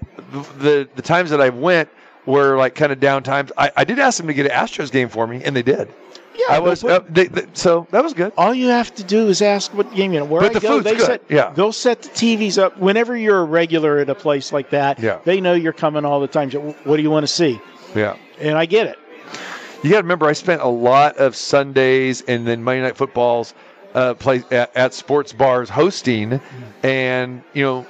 the 0.57 0.87
the, 0.95 1.01
times 1.01 1.29
that 1.31 1.41
I 1.41 1.49
went 1.49 1.89
were 2.25 2.55
like 2.57 2.75
kind 2.75 2.93
of 2.93 2.99
down 3.01 3.23
times. 3.23 3.51
I, 3.57 3.69
I 3.75 3.83
did 3.83 3.99
ask 3.99 4.17
them 4.17 4.27
to 4.27 4.33
get 4.33 4.45
an 4.45 4.53
Astros 4.53 4.89
game 4.89 5.09
for 5.09 5.27
me, 5.27 5.43
and 5.43 5.53
they 5.53 5.63
did. 5.63 5.93
Yeah, 6.33 6.45
I 6.55 6.59
was 6.59 6.83
uh, 6.83 6.99
they, 7.09 7.27
they, 7.27 7.45
so 7.53 7.87
that 7.91 8.03
was 8.03 8.13
good. 8.13 8.31
all 8.37 8.53
you 8.53 8.67
have 8.67 8.93
to 8.95 9.03
do 9.03 9.27
is 9.27 9.41
ask 9.41 9.73
what 9.73 9.93
game 9.93 10.13
you 10.13 10.19
know. 10.19 10.25
Where 10.25 10.41
But 10.41 10.51
I 10.51 10.53
the 10.53 10.59
go, 10.61 10.67
food's 10.69 10.83
they 10.85 10.95
good, 10.95 11.05
set 11.05 11.21
yeah. 11.29 11.51
they'll 11.51 11.71
set 11.73 12.01
the 12.03 12.09
TVs 12.09 12.57
up 12.57 12.77
whenever 12.77 13.15
you're 13.17 13.39
a 13.39 13.45
regular 13.45 13.99
at 13.99 14.09
a 14.09 14.15
place 14.15 14.51
like 14.53 14.69
that. 14.69 14.99
Yeah. 14.99 15.19
they 15.25 15.39
know 15.41 15.53
you're 15.53 15.73
coming 15.73 16.03
all 16.05 16.19
the 16.21 16.27
time. 16.27 16.49
What 16.51 16.97
do 16.97 17.03
you 17.03 17.11
want 17.11 17.23
to 17.23 17.31
see? 17.31 17.59
Yeah. 17.93 18.17
And 18.39 18.57
I 18.57 18.65
get 18.65 18.87
it. 18.87 18.97
You 19.83 19.91
got 19.91 19.97
to 19.97 20.03
remember, 20.03 20.25
I 20.25 20.33
spent 20.33 20.61
a 20.61 20.67
lot 20.67 21.17
of 21.17 21.35
Sundays 21.35 22.21
and 22.21 22.47
then 22.47 22.63
Monday 22.63 22.81
night 22.81 22.97
footballs 22.97 23.53
uh, 23.95 24.13
play 24.13 24.43
at, 24.51 24.75
at 24.75 24.93
sports 24.93 25.33
bars 25.33 25.69
hosting, 25.69 26.39
and 26.83 27.41
you 27.53 27.63
know 27.63 27.87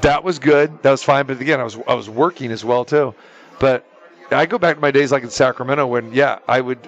that 0.00 0.24
was 0.24 0.40
good. 0.40 0.82
That 0.82 0.90
was 0.90 1.02
fine. 1.02 1.26
But 1.26 1.40
again, 1.40 1.60
I 1.60 1.64
was 1.64 1.78
I 1.86 1.94
was 1.94 2.10
working 2.10 2.50
as 2.50 2.64
well 2.64 2.84
too. 2.84 3.14
But 3.60 3.84
I 4.32 4.46
go 4.46 4.58
back 4.58 4.76
to 4.76 4.80
my 4.80 4.90
days 4.90 5.12
like 5.12 5.22
in 5.22 5.30
Sacramento 5.30 5.86
when 5.86 6.12
yeah, 6.12 6.40
I 6.48 6.60
would. 6.60 6.78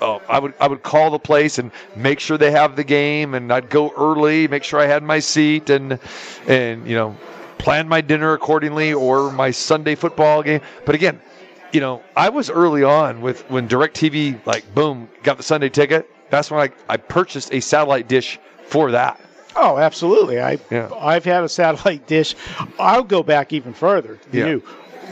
Oh, 0.00 0.22
I 0.28 0.38
would 0.38 0.54
I 0.60 0.68
would 0.68 0.84
call 0.84 1.10
the 1.10 1.18
place 1.18 1.58
and 1.58 1.72
make 1.96 2.20
sure 2.20 2.38
they 2.38 2.52
have 2.52 2.76
the 2.76 2.84
game, 2.84 3.34
and 3.34 3.52
I'd 3.52 3.68
go 3.68 3.92
early, 3.96 4.46
make 4.46 4.62
sure 4.62 4.78
I 4.78 4.86
had 4.86 5.02
my 5.02 5.18
seat, 5.18 5.70
and 5.70 5.98
and 6.46 6.86
you 6.86 6.94
know 6.94 7.16
plan 7.58 7.88
my 7.88 8.00
dinner 8.00 8.32
accordingly 8.32 8.92
or 8.92 9.32
my 9.32 9.50
Sunday 9.50 9.96
football 9.96 10.44
game. 10.44 10.60
But 10.86 10.94
again, 10.94 11.20
you 11.72 11.80
know, 11.80 12.02
I 12.16 12.28
was 12.28 12.48
early 12.48 12.84
on 12.84 13.20
with 13.20 13.48
when 13.50 13.68
DirecTV, 13.68 14.46
like, 14.46 14.72
boom, 14.72 15.08
got 15.24 15.36
the 15.36 15.42
Sunday 15.42 15.68
ticket. 15.68 16.08
That's 16.30 16.50
when 16.50 16.60
I, 16.60 16.70
I 16.92 16.96
purchased 16.96 17.52
a 17.52 17.60
satellite 17.60 18.08
dish 18.08 18.38
for 18.66 18.90
that. 18.92 19.20
Oh, 19.56 19.78
absolutely. 19.78 20.40
I 20.40 20.58
Yeah. 20.70 20.90
I've 20.98 21.24
had 21.24 21.42
a 21.44 21.48
satellite 21.48 22.06
dish. 22.06 22.34
I'll 22.78 23.02
go 23.04 23.22
back 23.22 23.52
even 23.52 23.72
further 23.72 24.18
than 24.30 24.40
Yeah. 24.40 24.46
you. 24.48 24.62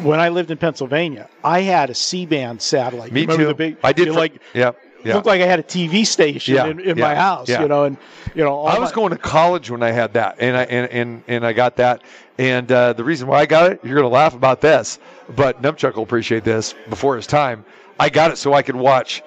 When 0.02 0.20
I 0.20 0.28
lived 0.28 0.50
in 0.50 0.58
Pennsylvania, 0.58 1.28
I 1.42 1.60
had 1.62 1.88
a 1.88 1.94
C-band 1.94 2.60
satellite. 2.60 3.12
Me 3.12 3.22
Remember 3.22 3.42
too. 3.44 3.48
The 3.48 3.54
big, 3.54 3.76
I 3.82 3.92
did. 3.94 4.08
For, 4.08 4.14
like 4.14 4.34
yeah, 4.52 4.72
yeah. 5.02 5.14
looked 5.14 5.26
like 5.26 5.40
I 5.40 5.46
had 5.46 5.58
a 5.58 5.62
TV 5.62 6.06
station 6.06 6.54
Yeah, 6.54 6.66
in, 6.66 6.80
in 6.80 6.98
yeah, 6.98 7.04
my 7.08 7.14
house. 7.14 7.48
yeah. 7.48 7.62
You 7.62 7.68
know, 7.68 7.84
and 7.84 7.96
you 8.34 8.44
know, 8.44 8.52
all 8.54 8.68
I 8.68 8.78
was 8.78 8.90
my- 8.90 8.94
going 8.94 9.10
to 9.12 9.16
college 9.16 9.70
when 9.70 9.82
I 9.82 9.92
had 9.92 10.12
that, 10.12 10.36
and 10.38 10.54
I 10.54 10.64
and 10.64 10.92
and, 10.92 11.22
and 11.28 11.46
I 11.46 11.54
got 11.54 11.76
that. 11.76 12.02
And 12.36 12.70
uh, 12.70 12.92
the 12.92 13.04
reason 13.04 13.26
why 13.26 13.40
I 13.40 13.46
got 13.46 13.72
it, 13.72 13.80
you're 13.82 13.94
going 13.94 14.04
to 14.04 14.14
laugh 14.14 14.34
about 14.34 14.60
this, 14.60 14.98
but 15.34 15.62
Numchuck 15.62 15.94
will 15.96 16.02
appreciate 16.02 16.44
this. 16.44 16.74
Before 16.90 17.16
his 17.16 17.26
time, 17.26 17.64
I 17.98 18.10
got 18.10 18.30
it 18.30 18.36
so 18.36 18.52
I 18.52 18.60
could 18.60 18.76
watch 18.76 19.22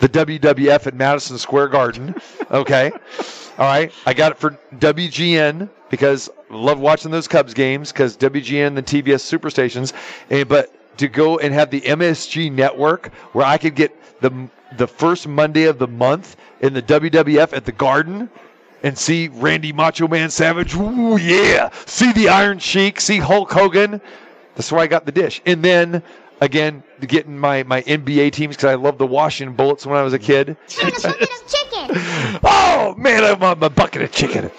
the 0.00 0.08
WWF 0.08 0.86
at 0.86 0.94
Madison 0.94 1.38
Square 1.38 1.68
Garden. 1.68 2.14
Okay, 2.50 2.90
all 2.90 3.66
right. 3.66 3.92
I 4.06 4.14
got 4.14 4.32
it 4.32 4.38
for 4.38 4.58
WGN 4.76 5.68
because 5.88 6.28
I 6.50 6.54
love 6.54 6.80
watching 6.80 7.10
those 7.10 7.28
Cubs 7.28 7.54
games 7.54 7.92
because 7.92 8.16
WGN 8.16 8.74
the 8.74 8.82
TBS 8.82 9.22
superstations, 9.22 9.92
and 10.30 10.48
but 10.48 10.74
to 10.98 11.08
go 11.08 11.38
and 11.38 11.54
have 11.54 11.70
the 11.70 11.80
MSG 11.82 12.52
network 12.52 13.12
where 13.32 13.46
I 13.46 13.58
could 13.58 13.74
get 13.74 13.96
the 14.20 14.48
the 14.76 14.86
first 14.86 15.28
Monday 15.28 15.64
of 15.64 15.78
the 15.78 15.88
month 15.88 16.36
in 16.60 16.72
the 16.72 16.82
WWF 16.82 17.52
at 17.52 17.64
the 17.64 17.72
Garden 17.72 18.28
and 18.82 18.96
see 18.96 19.28
Randy 19.28 19.72
Macho 19.72 20.08
Man 20.08 20.30
Savage. 20.30 20.74
Ooh, 20.74 21.18
yeah. 21.18 21.70
See 21.86 22.12
the 22.12 22.28
Iron 22.28 22.58
Sheik, 22.58 23.00
see 23.00 23.18
Hulk 23.18 23.52
Hogan. 23.52 24.00
That's 24.54 24.72
why 24.72 24.80
I 24.80 24.86
got 24.86 25.06
the 25.06 25.12
dish. 25.12 25.40
And 25.46 25.62
then 25.62 26.02
again, 26.40 26.82
getting 27.06 27.38
my, 27.38 27.62
my 27.64 27.82
NBA 27.82 28.32
teams 28.32 28.56
because 28.56 28.70
I 28.70 28.74
loved 28.74 28.98
the 28.98 29.06
Washington 29.06 29.54
Bullets 29.56 29.86
when 29.86 29.96
I 29.96 30.02
was 30.02 30.12
a 30.12 30.18
kid. 30.18 30.56
Oh, 32.42 32.94
man, 32.96 33.24
I 33.24 33.32
want 33.32 33.60
my 33.60 33.68
bucket 33.68 34.02
of 34.02 34.12
chicken. 34.12 34.50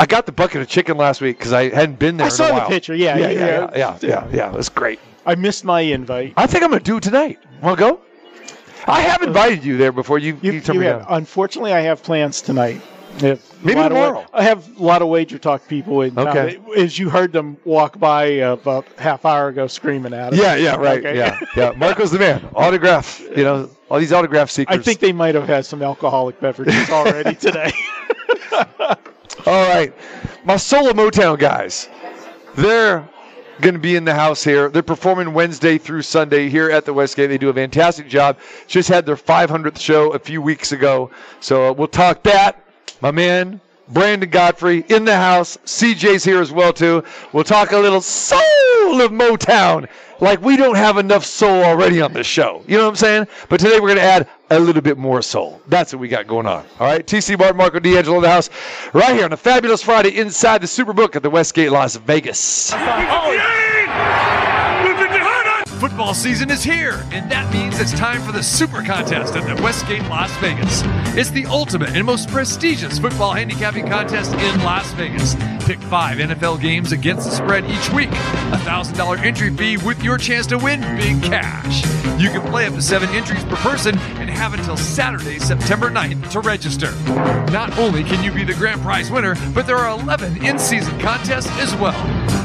I 0.00 0.06
got 0.06 0.26
the 0.26 0.32
bucket 0.32 0.62
of 0.62 0.68
chicken 0.68 0.96
last 0.96 1.20
week 1.20 1.38
because 1.38 1.52
I 1.52 1.68
hadn't 1.68 1.98
been 1.98 2.16
there 2.16 2.24
I 2.26 2.28
in 2.28 2.34
saw 2.34 2.56
a 2.56 2.60
the 2.60 2.66
picture. 2.66 2.94
Yeah, 2.94 3.16
Yeah, 3.16 3.30
yeah, 3.30 3.38
yeah, 3.38 3.46
yeah, 3.46 3.76
yeah, 3.76 3.98
yeah, 4.02 4.28
yeah. 4.32 4.48
It 4.52 4.56
was 4.56 4.68
great. 4.68 4.98
I 5.24 5.34
missed 5.36 5.64
my 5.64 5.80
invite. 5.80 6.34
I 6.36 6.46
think 6.46 6.64
I'm 6.64 6.70
going 6.70 6.80
to 6.82 6.84
do 6.84 6.96
it 6.96 7.02
tonight. 7.02 7.38
Want 7.62 7.78
to 7.78 7.84
go? 7.84 8.00
I 8.86 9.00
have 9.02 9.22
invited 9.22 9.64
you 9.64 9.76
there 9.76 9.92
before 9.92 10.18
you, 10.18 10.38
you, 10.42 10.52
You, 10.54 10.60
turn 10.60 10.74
you 10.74 10.80
me 10.80 10.86
have, 10.86 11.02
down. 11.06 11.18
unfortunately, 11.18 11.72
I 11.72 11.80
have 11.80 12.02
plans 12.02 12.42
tonight. 12.42 12.80
A 13.18 13.38
Maybe 13.62 13.80
tomorrow. 13.80 14.26
I 14.32 14.42
have 14.42 14.78
a 14.78 14.82
lot 14.82 15.02
of 15.02 15.08
wager 15.08 15.38
talk 15.38 15.68
people 15.68 16.02
in 16.02 16.14
town. 16.14 16.28
Okay. 16.28 16.58
As 16.76 16.98
you 16.98 17.10
heard 17.10 17.32
them 17.32 17.56
walk 17.64 17.98
by 17.98 18.24
about 18.24 18.86
half 18.98 19.24
hour 19.24 19.48
ago 19.48 19.66
screaming 19.66 20.12
at 20.12 20.32
us. 20.32 20.38
Yeah, 20.38 20.56
yeah, 20.56 20.76
right. 20.76 20.98
Okay. 20.98 21.16
Yeah, 21.16 21.38
yeah. 21.56 21.72
Marco's 21.76 22.10
the 22.10 22.18
man. 22.18 22.48
Autograph, 22.54 23.20
you 23.36 23.44
know, 23.44 23.70
all 23.90 24.00
these 24.00 24.12
autograph 24.12 24.50
seekers. 24.50 24.78
I 24.78 24.82
think 24.82 24.98
they 25.00 25.12
might 25.12 25.34
have 25.34 25.46
had 25.46 25.66
some 25.66 25.82
alcoholic 25.82 26.40
beverages 26.40 26.90
already 26.90 27.34
today. 27.36 27.72
All 29.46 29.68
right. 29.68 29.92
My 30.44 30.56
Soul 30.56 30.88
of 30.90 30.96
Motown 30.96 31.38
guys, 31.38 31.88
they're 32.54 33.08
going 33.60 33.74
to 33.74 33.80
be 33.80 33.96
in 33.96 34.04
the 34.04 34.14
house 34.14 34.42
here. 34.42 34.68
They're 34.68 34.82
performing 34.82 35.32
Wednesday 35.34 35.78
through 35.78 36.02
Sunday 36.02 36.48
here 36.48 36.70
at 36.70 36.84
the 36.84 36.92
Westgate. 36.92 37.28
They 37.28 37.38
do 37.38 37.48
a 37.48 37.54
fantastic 37.54 38.08
job. 38.08 38.38
Just 38.66 38.88
had 38.88 39.06
their 39.06 39.16
500th 39.16 39.78
show 39.78 40.12
a 40.12 40.18
few 40.18 40.42
weeks 40.42 40.72
ago. 40.72 41.10
So 41.40 41.70
uh, 41.70 41.72
we'll 41.72 41.88
talk 41.88 42.22
that. 42.24 42.62
My 43.02 43.10
man, 43.10 43.60
Brandon 43.88 44.30
Godfrey 44.30 44.84
in 44.88 45.04
the 45.04 45.16
house. 45.16 45.58
CJ's 45.66 46.22
here 46.22 46.40
as 46.40 46.52
well 46.52 46.72
too. 46.72 47.02
We'll 47.32 47.42
talk 47.42 47.72
a 47.72 47.78
little 47.78 48.00
soul 48.00 49.00
of 49.00 49.10
Motown. 49.10 49.88
Like 50.20 50.40
we 50.40 50.56
don't 50.56 50.76
have 50.76 50.98
enough 50.98 51.24
soul 51.24 51.64
already 51.64 52.00
on 52.00 52.12
this 52.12 52.28
show. 52.28 52.62
You 52.68 52.78
know 52.78 52.84
what 52.84 52.90
I'm 52.90 52.96
saying? 52.96 53.26
But 53.48 53.58
today 53.58 53.80
we're 53.80 53.88
going 53.88 53.96
to 53.96 54.04
add 54.04 54.28
a 54.50 54.60
little 54.60 54.82
bit 54.82 54.98
more 54.98 55.20
soul. 55.20 55.60
That's 55.66 55.92
what 55.92 55.98
we 55.98 56.06
got 56.06 56.28
going 56.28 56.46
on. 56.46 56.64
All 56.78 56.86
right. 56.86 57.04
TC 57.04 57.36
Martin, 57.36 57.56
Marco 57.56 57.80
D'Angelo 57.80 58.18
in 58.18 58.22
the 58.22 58.30
house, 58.30 58.50
right 58.92 59.16
here 59.16 59.24
on 59.24 59.32
a 59.32 59.36
fabulous 59.36 59.82
Friday 59.82 60.16
inside 60.16 60.60
the 60.60 60.68
Superbook 60.68 61.16
at 61.16 61.24
the 61.24 61.30
Westgate 61.30 61.72
Las 61.72 61.96
Vegas. 61.96 62.72
Football 65.92 66.14
season 66.14 66.50
is 66.50 66.64
here, 66.64 67.04
and 67.12 67.30
that 67.30 67.52
means 67.52 67.78
it's 67.78 67.92
time 67.92 68.22
for 68.22 68.32
the 68.32 68.42
Super 68.42 68.82
Contest 68.82 69.36
at 69.36 69.44
the 69.44 69.62
Westgate 69.62 70.00
Las 70.04 70.34
Vegas. 70.38 70.80
It's 71.14 71.28
the 71.28 71.44
ultimate 71.44 71.90
and 71.90 72.06
most 72.06 72.30
prestigious 72.30 72.98
football 72.98 73.34
handicapping 73.34 73.86
contest 73.86 74.32
in 74.32 74.62
Las 74.62 74.90
Vegas. 74.94 75.34
Pick 75.66 75.78
five 75.80 76.16
NFL 76.16 76.62
games 76.62 76.92
against 76.92 77.28
the 77.28 77.36
spread 77.36 77.66
each 77.66 77.92
week. 77.92 78.08
A 78.08 78.58
$1,000 78.64 79.18
entry 79.22 79.54
fee 79.54 79.76
with 79.76 80.02
your 80.02 80.16
chance 80.16 80.46
to 80.46 80.56
win 80.56 80.80
big 80.96 81.22
cash. 81.22 81.84
You 82.18 82.30
can 82.30 82.40
play 82.50 82.66
up 82.66 82.72
to 82.72 82.80
seven 82.80 83.10
entries 83.10 83.44
per 83.44 83.56
person 83.56 83.98
and 83.98 84.30
have 84.30 84.54
until 84.54 84.78
Saturday, 84.78 85.38
September 85.40 85.90
9th 85.90 86.30
to 86.30 86.40
register. 86.40 86.92
Not 87.52 87.76
only 87.78 88.02
can 88.02 88.24
you 88.24 88.32
be 88.32 88.44
the 88.44 88.54
grand 88.54 88.80
prize 88.80 89.10
winner, 89.10 89.36
but 89.52 89.66
there 89.66 89.76
are 89.76 90.00
11 90.00 90.42
in 90.42 90.58
season 90.58 90.98
contests 91.00 91.50
as 91.58 91.74
well. 91.76 91.92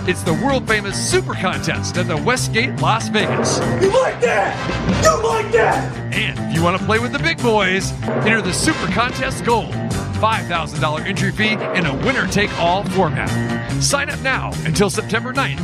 It's 0.08 0.24
the 0.24 0.34
world 0.34 0.66
famous 0.66 0.98
Super 0.98 1.34
Contest 1.34 1.98
at 1.98 2.08
the 2.08 2.16
Westgate 2.16 2.80
Las 2.80 3.10
Vegas. 3.10 3.37
You 3.38 3.90
like 3.92 4.20
that? 4.22 5.04
You 5.04 5.28
like 5.30 5.52
that? 5.52 5.96
And 6.12 6.40
if 6.40 6.56
you 6.56 6.64
want 6.64 6.76
to 6.80 6.84
play 6.86 6.98
with 6.98 7.12
the 7.12 7.20
big 7.20 7.38
boys, 7.38 7.92
enter 8.02 8.42
the 8.42 8.52
Super 8.52 8.92
Contest 8.92 9.46
Gold. 9.46 9.74
$5,000 10.18 11.06
entry 11.06 11.32
fee 11.32 11.52
in 11.52 11.86
a 11.86 11.94
winner 12.04 12.26
take 12.26 12.52
all 12.60 12.84
format. 12.86 13.30
Sign 13.84 14.10
up 14.10 14.20
now 14.22 14.52
until 14.66 14.90
September 14.90 15.34
9th 15.34 15.60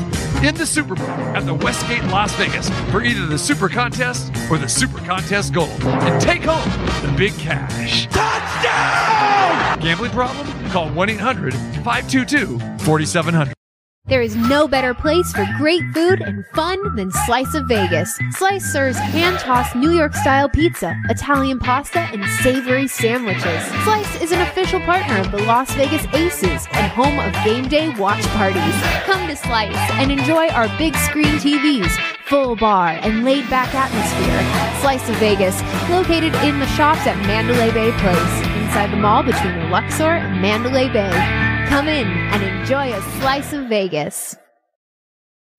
in 0.47 0.53
the 0.53 0.65
Superbook 0.65 1.09
at 1.35 1.47
the 1.47 1.53
Westgate 1.55 2.03
Las 2.05 2.31
Vegas 2.35 2.69
for 2.91 3.01
either 3.01 3.25
the 3.25 3.39
Super 3.39 3.67
Contest 3.67 4.31
or 4.51 4.59
the 4.59 4.69
Super 4.69 4.99
Contest 4.99 5.53
Gold 5.53 5.83
and 5.83 6.21
take 6.21 6.43
home 6.43 6.69
the 7.01 7.17
big 7.17 7.33
cash. 7.39 8.05
Touchdown! 8.07 9.79
Gambling 9.79 10.11
problem? 10.11 10.47
Call 10.69 10.89
1 10.91 11.09
800 11.09 11.53
522 11.55 12.59
4700. 12.85 13.62
There 14.07 14.21
is 14.21 14.35
no 14.35 14.67
better 14.67 14.93
place 14.93 15.31
for 15.31 15.45
great 15.57 15.81
food 15.93 16.19
and 16.19 16.45
fun 16.47 16.93
than 16.97 17.09
Slice 17.25 17.55
of 17.55 17.69
Vegas. 17.69 18.19
Slice 18.31 18.65
serves 18.65 18.97
hand-tossed 18.97 19.77
New 19.77 19.91
York-style 19.91 20.49
pizza, 20.49 20.93
Italian 21.07 21.57
pasta, 21.57 21.99
and 21.99 22.21
savory 22.41 22.89
sandwiches. 22.89 23.63
Slice 23.85 24.21
is 24.21 24.33
an 24.33 24.41
official 24.41 24.81
partner 24.81 25.19
of 25.19 25.31
the 25.31 25.41
Las 25.43 25.73
Vegas 25.75 26.05
Aces 26.13 26.67
and 26.73 26.91
home 26.91 27.17
of 27.17 27.33
game 27.45 27.69
day 27.69 27.97
watch 27.97 28.21
parties. 28.35 28.75
Come 29.05 29.25
to 29.29 29.37
Slice 29.37 29.73
and 29.93 30.11
enjoy 30.11 30.49
our 30.49 30.67
big 30.77 30.97
screen 30.97 31.37
TVs, 31.39 31.97
full 32.25 32.57
bar, 32.57 32.89
and 32.89 33.23
laid-back 33.23 33.73
atmosphere. 33.73 34.81
Slice 34.81 35.07
of 35.07 35.15
Vegas, 35.15 35.61
located 35.89 36.35
in 36.43 36.59
the 36.59 36.67
shops 36.75 37.07
at 37.07 37.15
Mandalay 37.25 37.71
Bay 37.71 37.93
Place, 37.99 38.63
inside 38.65 38.91
the 38.91 38.97
mall 38.97 39.23
between 39.23 39.57
the 39.59 39.67
Luxor 39.67 40.11
and 40.11 40.41
Mandalay 40.41 40.89
Bay. 40.89 41.52
Come 41.67 41.87
in 41.87 42.07
and 42.07 42.43
enjoy 42.43 42.93
a 42.93 43.01
slice 43.19 43.53
of 43.53 43.67
Vegas. 43.67 44.35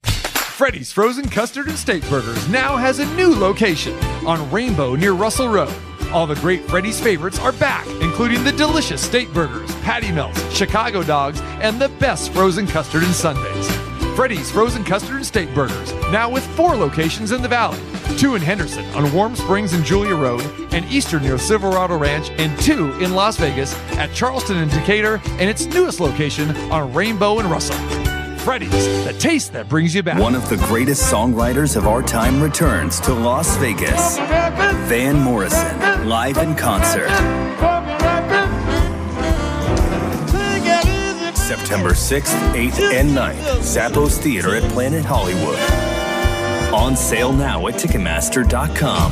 Freddy's 0.05 0.93
Frozen 0.93 1.29
Custard 1.31 1.67
and 1.67 1.77
Steak 1.77 2.09
Burgers 2.09 2.49
now 2.49 2.77
has 2.77 3.01
a 3.01 3.15
new 3.17 3.35
location 3.35 3.93
on 4.25 4.51
Rainbow 4.51 4.95
near 4.95 5.13
Russell 5.13 5.49
Road. 5.49 5.75
All 6.13 6.29
the 6.29 6.37
great 6.37 6.63
Freddy's 6.63 7.01
favorites 7.01 7.41
are 7.41 7.53
back, 7.53 7.87
including 8.01 8.45
the 8.45 8.53
delicious 8.53 9.03
steak 9.03 9.33
burgers, 9.33 9.75
patty 9.77 10.13
melts, 10.13 10.41
Chicago 10.55 11.03
dogs, 11.03 11.41
and 11.61 11.81
the 11.81 11.89
best 11.89 12.33
frozen 12.33 12.69
custard 12.69 13.03
and 13.03 13.13
sundaes. 13.13 13.69
Freddy's 14.15 14.51
Frozen 14.51 14.85
Custard 14.85 15.17
and 15.17 15.27
Steak 15.27 15.53
Burgers, 15.55 15.93
now 16.13 16.31
with 16.31 16.47
four 16.55 16.77
locations 16.77 17.33
in 17.33 17.43
the 17.43 17.49
Valley 17.49 17.81
two 18.19 18.35
in 18.35 18.43
Henderson 18.43 18.85
on 18.95 19.13
Warm 19.13 19.37
Springs 19.37 19.73
and 19.73 19.85
Julia 19.85 20.15
Road, 20.15 20.43
and 20.73 20.85
Eastern 20.87 21.23
near 21.23 21.39
Silverado 21.39 21.99
Ranch, 21.99 22.31
and 22.39 22.59
two 22.61 22.93
in 23.01 23.15
Las 23.15 23.37
Vegas 23.37 23.75
at 23.93 24.13
Charleston 24.15 24.59
and 24.59 24.71
Decatur, 24.71 25.21
and 25.25 25.51
its 25.51 25.67
newest 25.67 26.01
location 26.01 26.57
on 26.71 26.93
Rainbow 26.93 27.39
and 27.39 27.51
Russell. 27.51 27.77
Freddy's, 28.39 28.71
the 29.07 29.17
taste 29.19 29.55
that 29.55 29.69
brings 29.71 29.95
you 29.95 30.03
back. 30.03 30.21
One 30.21 30.35
of 30.35 30.49
the 30.51 30.57
greatest 30.57 31.11
songwriters 31.11 31.77
of 31.77 31.87
our 31.87 32.03
time 32.03 32.43
returns 32.43 33.01
to 33.01 33.15
Las 33.15 33.57
Vegas. 33.57 34.19
Van 34.89 35.19
Morrison, 35.19 36.07
live 36.07 36.37
in 36.37 36.55
concert. 36.55 37.09
September 41.35 41.91
6th, 41.91 42.55
8th, 42.55 42.93
and 42.93 43.11
9th, 43.11 43.59
Zappos 43.61 44.19
Theater 44.19 44.57
at 44.57 44.63
Planet 44.73 45.05
Hollywood. 45.05 45.94
On 46.85 46.95
sale 46.95 47.33
now 47.33 47.67
at 47.67 47.77
Ticketmaster.com. 47.77 49.11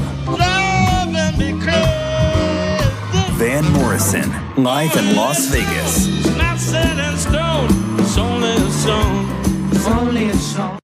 Van 3.38 3.72
Morrison, 3.72 4.30
live 4.62 4.94
in 4.94 5.16
Las 5.16 5.46
Vegas. 5.46 6.36
Not 6.36 6.58
set 6.58 6.98
in 6.98 7.16
stone. 7.16 7.68
It's 7.98 8.18
only 8.18 8.52
a 8.52 8.70
song. 8.70 9.70
It's 9.72 9.88
only 9.88 10.28
a 10.28 10.34
song. 10.34 10.78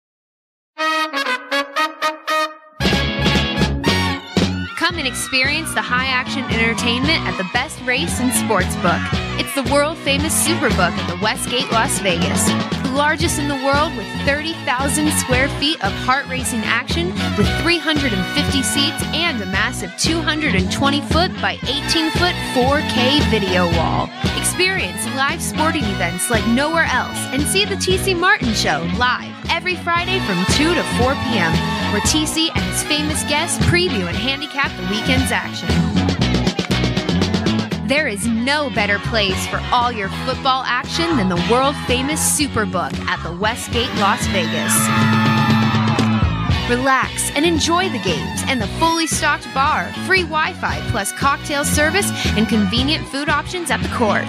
Come 4.79 4.97
and 4.97 5.07
experience 5.07 5.75
the 5.75 5.83
high 5.83 6.07
action 6.07 6.43
entertainment 6.45 7.21
at 7.29 7.37
the 7.37 7.47
best 7.53 7.79
race 7.83 8.19
and 8.19 8.33
sports 8.33 8.75
book. 8.77 9.03
It's 9.39 9.55
the 9.55 9.71
world 9.71 9.99
famous 9.99 10.33
Superbook 10.43 10.93
at 10.93 11.11
the 11.11 11.23
Westgate 11.23 11.71
Las 11.71 11.99
Vegas. 11.99 12.78
The 12.89 12.95
largest 12.95 13.39
in 13.39 13.49
the 13.49 13.55
world 13.55 13.95
with 13.97 14.07
30,000 14.25 15.11
square 15.13 15.49
feet 15.61 15.77
of 15.85 15.93
heart 15.93 16.27
racing 16.27 16.63
action 16.65 17.09
with 17.37 17.47
350 17.61 18.63
seats 18.63 19.03
and 19.13 19.41
a 19.43 19.47
massive 19.47 19.95
220 19.99 21.01
foot 21.03 21.31
by 21.41 21.59
18 21.69 22.11
foot 22.13 22.35
4K 22.57 23.21
video 23.31 23.71
wall. 23.77 24.09
Experience 24.39 25.05
live 25.15 25.43
sporting 25.43 25.85
events 25.85 26.31
like 26.31 26.47
nowhere 26.49 26.89
else 26.91 27.19
and 27.31 27.43
see 27.43 27.67
the 27.67 27.77
TC 27.77 28.19
Martin 28.19 28.55
Show 28.55 28.89
live 28.97 29.35
every 29.51 29.77
Friday 29.77 30.19
from 30.21 30.43
2 30.57 30.75
to 30.75 30.83
4 30.97 31.13
p.m., 31.29 31.53
where 31.93 32.01
TC 32.09 32.49
and 32.55 32.65
his 32.65 32.83
famous 32.85 33.23
guests 33.25 33.63
preview 33.67 34.09
and 34.09 34.17
handicap 34.17 34.75
the 34.81 34.89
weekend's 34.91 35.31
action. 35.31 35.88
There 37.89 38.07
is 38.07 38.27
no 38.27 38.69
better 38.69 38.99
place 38.99 39.47
for 39.47 39.63
all 39.73 39.91
your 39.91 40.11
football 40.27 40.63
action 40.67 41.17
than 41.17 41.31
the 41.31 41.43
world 41.51 41.75
famous 41.87 42.21
Superbook 42.21 42.95
at 43.07 43.23
the 43.23 43.33
Westgate 43.33 43.89
Las 43.95 44.27
Vegas. 44.27 44.75
Relax 46.69 47.31
and 47.35 47.47
enjoy 47.47 47.89
the 47.89 47.99
games 48.01 48.43
and 48.47 48.61
the 48.61 48.67
fully 48.79 49.07
stocked 49.07 49.49
bar, 49.55 49.91
free 50.07 50.21
Wi 50.21 50.53
Fi 50.53 50.79
plus 50.91 51.13
cocktail 51.13 51.65
service, 51.65 52.11
and 52.37 52.47
convenient 52.47 53.09
food 53.09 53.31
options 53.31 53.71
at 53.71 53.83
the 53.83 53.89
court. 53.97 54.29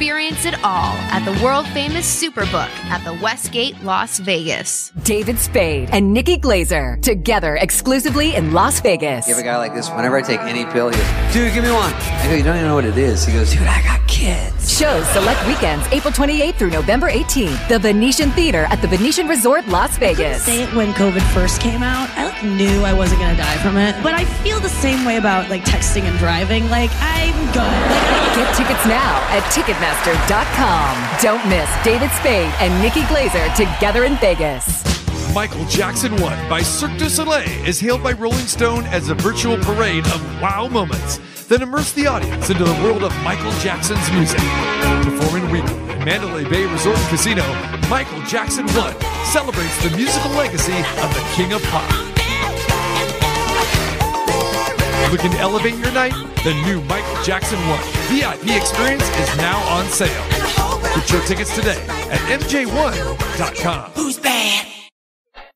Experience 0.00 0.46
it 0.46 0.54
all 0.64 0.94
at 1.12 1.22
the 1.26 1.44
world 1.44 1.66
famous 1.68 2.06
Superbook 2.08 2.70
at 2.88 3.04
the 3.04 3.12
Westgate 3.22 3.78
Las 3.82 4.18
Vegas. 4.18 4.92
David 5.02 5.38
Spade 5.38 5.90
and 5.92 6.14
Nikki 6.14 6.38
Glazer 6.38 6.98
together 7.02 7.56
exclusively 7.56 8.34
in 8.34 8.54
Las 8.54 8.80
Vegas. 8.80 9.28
You 9.28 9.34
have 9.34 9.42
a 9.42 9.46
guy 9.46 9.58
like 9.58 9.74
this, 9.74 9.90
whenever 9.90 10.16
I 10.16 10.22
take 10.22 10.40
any 10.40 10.64
pill, 10.72 10.88
he 10.88 10.96
goes, 10.96 11.34
dude, 11.34 11.52
give 11.52 11.64
me 11.64 11.70
one. 11.70 11.92
I 11.92 12.28
go, 12.30 12.34
you 12.34 12.42
don't 12.42 12.56
even 12.56 12.68
know 12.68 12.76
what 12.76 12.86
it 12.86 12.96
is. 12.96 13.26
He 13.26 13.34
goes, 13.34 13.52
dude, 13.52 13.60
I 13.64 13.82
got 13.82 14.00
kids. 14.08 14.78
Shows 14.78 15.06
select 15.08 15.46
weekends, 15.46 15.86
April 15.92 16.12
28th 16.12 16.54
through 16.54 16.70
November 16.70 17.10
18th. 17.10 17.68
The 17.68 17.78
Venetian 17.78 18.30
Theater 18.30 18.66
at 18.70 18.80
the 18.80 18.88
Venetian 18.88 19.28
Resort, 19.28 19.66
Las 19.68 19.98
Vegas. 19.98 20.42
say 20.42 20.62
it 20.62 20.72
when 20.74 20.94
COVID 20.94 21.22
first 21.34 21.60
came 21.60 21.82
out. 21.82 22.08
I 22.16 22.28
like 22.28 22.42
knew 22.42 22.84
I 22.84 22.92
wasn't 22.92 23.20
gonna 23.20 23.36
die 23.36 23.58
from 23.58 23.76
it, 23.76 23.94
but 24.02 24.14
I 24.14 24.24
feel 24.42 24.60
the 24.60 24.68
same 24.68 25.04
way 25.04 25.16
about 25.18 25.50
like 25.50 25.62
texting 25.64 26.04
and 26.04 26.18
driving. 26.18 26.68
Like 26.70 26.90
I'm 27.00 27.36
good. 27.52 28.30
Get 28.36 28.56
tickets 28.56 28.84
now 28.86 29.20
at 29.30 29.44
Ticketmaster.com. 29.90 31.20
Don't 31.20 31.48
miss 31.48 31.68
David 31.84 32.10
Spade 32.12 32.52
and 32.60 32.82
Nikki 32.82 33.02
Glazer 33.02 33.52
together 33.54 34.04
in 34.04 34.16
Vegas. 34.18 34.84
Michael 35.34 35.64
Jackson 35.66 36.12
1 36.16 36.48
by 36.48 36.62
Cirque 36.62 36.96
du 36.96 37.08
Soleil 37.08 37.48
is 37.66 37.80
hailed 37.80 38.02
by 38.02 38.12
Rolling 38.12 38.46
Stone 38.46 38.84
as 38.86 39.08
a 39.08 39.14
virtual 39.14 39.56
parade 39.58 40.06
of 40.06 40.40
wow 40.40 40.68
moments 40.68 41.18
that 41.46 41.62
immerse 41.62 41.92
the 41.92 42.06
audience 42.06 42.50
into 42.50 42.64
the 42.64 42.84
world 42.84 43.02
of 43.02 43.12
Michael 43.22 43.52
Jackson's 43.58 44.10
music. 44.12 44.40
Performing 45.02 45.50
weekly 45.50 45.74
at 45.90 46.04
Mandalay 46.04 46.48
Bay 46.48 46.66
Resort 46.66 46.96
and 46.96 47.08
Casino, 47.08 47.44
Michael 47.88 48.22
Jackson 48.22 48.66
1 48.68 48.94
celebrates 49.26 49.82
the 49.82 49.96
musical 49.96 50.30
legacy 50.32 50.76
of 50.78 51.14
the 51.14 51.32
King 51.34 51.52
of 51.52 51.62
Pop. 51.64 52.09
Looking 55.10 55.30
to 55.32 55.38
elevate 55.38 55.76
your 55.76 55.92
night? 55.92 56.14
The 56.44 56.54
new 56.66 56.80
Michael 56.82 57.22
Jackson 57.22 57.58
1 57.68 57.80
VIP 58.08 58.56
experience 58.56 59.08
is 59.18 59.36
now 59.36 59.58
on 59.68 59.86
sale. 59.86 60.24
Get 60.94 61.10
your 61.10 61.22
tickets 61.22 61.54
today 61.54 61.80
at 62.10 62.20
MJ1.com. 62.40 63.90
Who's 63.92 64.18
bad? 64.18 64.66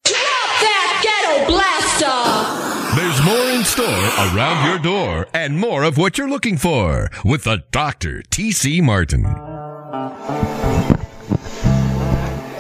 Drop 0.05 0.51
that 0.61 1.01
ghetto 1.03 1.47
blaster! 1.51 3.01
There's 3.01 3.25
more 3.25 3.51
in 3.51 3.65
in 3.65 3.69
store, 3.69 3.87
around 3.87 4.69
your 4.69 4.79
door, 4.79 5.27
and 5.33 5.59
more 5.59 5.85
of 5.85 5.97
what 5.97 6.19
you're 6.19 6.29
looking 6.29 6.59
for 6.59 7.11
with 7.25 7.45
the 7.45 7.65
Dr. 7.71 8.23
T.C. 8.31 8.83
Martin. 8.83 9.25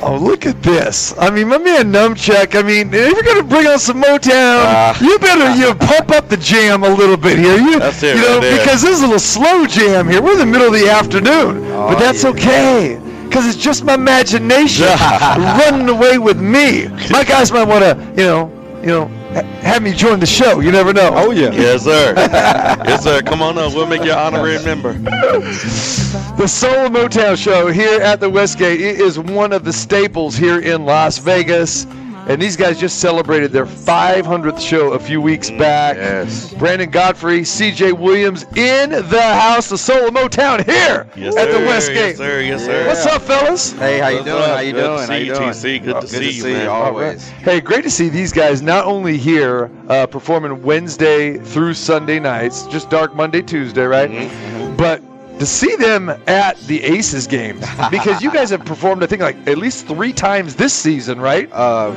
Oh, 0.06 0.18
look 0.18 0.44
at 0.44 0.62
this. 0.62 1.14
I 1.18 1.30
mean, 1.30 1.48
my 1.48 1.56
man 1.56 1.90
Numchuck, 1.90 2.54
I 2.54 2.62
mean, 2.62 2.92
if 2.92 3.10
you're 3.10 3.22
going 3.22 3.38
to 3.38 3.48
bring 3.48 3.66
on 3.66 3.78
some 3.78 4.02
Motown, 4.02 4.60
ah. 4.60 4.98
you 5.00 5.18
better 5.18 5.58
you 5.58 5.74
pump 5.74 6.10
up 6.10 6.28
the 6.28 6.36
jam 6.36 6.84
a 6.84 6.88
little 6.90 7.16
bit 7.16 7.38
here. 7.38 7.56
You, 7.56 7.78
That's 7.78 8.02
it 8.02 8.16
you 8.16 8.22
know, 8.22 8.38
right 8.38 8.58
because 8.58 8.82
this 8.82 8.98
is 8.98 9.02
a 9.02 9.06
little 9.06 9.18
slow 9.18 9.64
jam 9.66 10.06
here. 10.06 10.20
We're 10.20 10.32
in 10.32 10.38
the 10.40 10.46
middle 10.46 10.66
of 10.66 10.74
the 10.74 10.90
afternoon, 10.90 11.64
oh, 11.72 11.88
but 11.88 11.98
that's 11.98 12.26
okay. 12.26 13.00
Because 13.24 13.46
it's 13.46 13.56
just 13.56 13.82
my 13.82 13.94
imagination 13.94 14.84
running 15.38 15.88
away 15.88 16.18
with 16.18 16.38
me. 16.38 16.88
My 17.08 17.24
guys 17.24 17.50
might 17.50 17.64
want 17.64 17.82
to, 17.82 17.96
you 18.14 18.28
know, 18.28 18.80
you 18.82 18.88
know, 18.88 19.23
have 19.34 19.82
me 19.82 19.92
join 19.92 20.20
the 20.20 20.26
show. 20.26 20.60
You 20.60 20.72
never 20.72 20.92
know. 20.92 21.10
Oh 21.12 21.30
yeah. 21.30 21.50
Yes, 21.50 21.84
sir. 21.84 22.14
yes, 22.16 23.04
sir. 23.04 23.22
Come 23.22 23.42
on 23.42 23.58
up. 23.58 23.74
We'll 23.74 23.86
make 23.86 24.02
you 24.02 24.12
an 24.12 24.18
honorary 24.18 24.62
member. 24.64 24.92
The 24.92 26.46
Soul 26.48 26.86
of 26.86 26.92
Motown 26.92 27.36
show 27.36 27.70
here 27.70 28.00
at 28.00 28.20
the 28.20 28.28
Westgate 28.28 28.80
it 28.80 29.00
is 29.00 29.18
one 29.18 29.52
of 29.52 29.64
the 29.64 29.72
staples 29.72 30.36
here 30.36 30.60
in 30.60 30.84
Las 30.84 31.18
Vegas. 31.18 31.86
And 32.26 32.40
these 32.40 32.56
guys 32.56 32.80
just 32.80 33.00
celebrated 33.00 33.52
their 33.52 33.66
500th 33.66 34.58
show 34.60 34.92
a 34.92 34.98
few 34.98 35.20
weeks 35.20 35.50
back. 35.50 35.96
Yes. 35.96 36.54
Brandon 36.54 36.88
Godfrey, 36.90 37.40
CJ 37.40 37.92
Williams 37.98 38.44
in 38.56 38.90
the 38.90 39.22
house, 39.22 39.68
the 39.68 39.76
Soul 39.78 40.08
of 40.08 40.14
Motown 40.14 40.64
here 40.64 41.06
Yes, 41.16 41.36
at 41.36 41.46
the 41.46 41.58
sir. 41.58 41.66
Westgate. 41.66 41.96
Yes, 41.96 42.16
sir. 42.16 42.40
Yes, 42.40 42.64
sir. 42.64 42.86
What's 42.86 43.06
up, 43.06 43.22
fellas? 43.22 43.72
Hey, 43.72 43.98
how 44.00 44.08
you 44.08 44.16
What's 44.16 44.26
doing? 44.26 44.42
up? 44.42 44.48
How 44.50 44.60
you 44.60 44.72
Good 44.72 44.80
to 44.80 44.86
doing? 44.86 44.98
see 45.06 45.12
How 45.12 45.18
you 45.18 45.24
you, 45.26 45.34
doing? 45.34 45.48
TC. 45.50 45.84
Good 45.84 45.94
to 45.94 46.00
Good 46.00 46.08
see 46.08 46.18
to 46.18 46.24
you, 46.26 46.32
see 46.42 46.48
you 46.50 46.54
man. 46.56 46.68
always. 46.68 47.28
Hey, 47.28 47.60
great 47.60 47.84
to 47.84 47.90
see 47.90 48.08
these 48.08 48.32
guys 48.32 48.62
not 48.62 48.86
only 48.86 49.18
here 49.18 49.70
uh, 49.88 50.06
performing 50.06 50.62
Wednesday 50.62 51.36
through 51.38 51.74
Sunday 51.74 52.18
nights, 52.20 52.66
just 52.68 52.88
dark 52.88 53.14
Monday, 53.14 53.42
Tuesday, 53.42 53.84
right? 53.84 54.10
Mm-hmm. 54.10 54.76
But 54.76 55.02
to 55.38 55.46
see 55.46 55.74
them 55.76 56.08
at 56.26 56.56
the 56.60 56.82
Aces 56.82 57.26
games 57.26 57.64
because 57.90 58.22
you 58.22 58.30
guys 58.30 58.50
have 58.50 58.64
performed, 58.64 59.02
I 59.02 59.06
think, 59.06 59.22
like 59.22 59.36
at 59.48 59.58
least 59.58 59.86
three 59.86 60.12
times 60.12 60.54
this 60.54 60.72
season, 60.72 61.20
right? 61.20 61.50
Uh, 61.52 61.92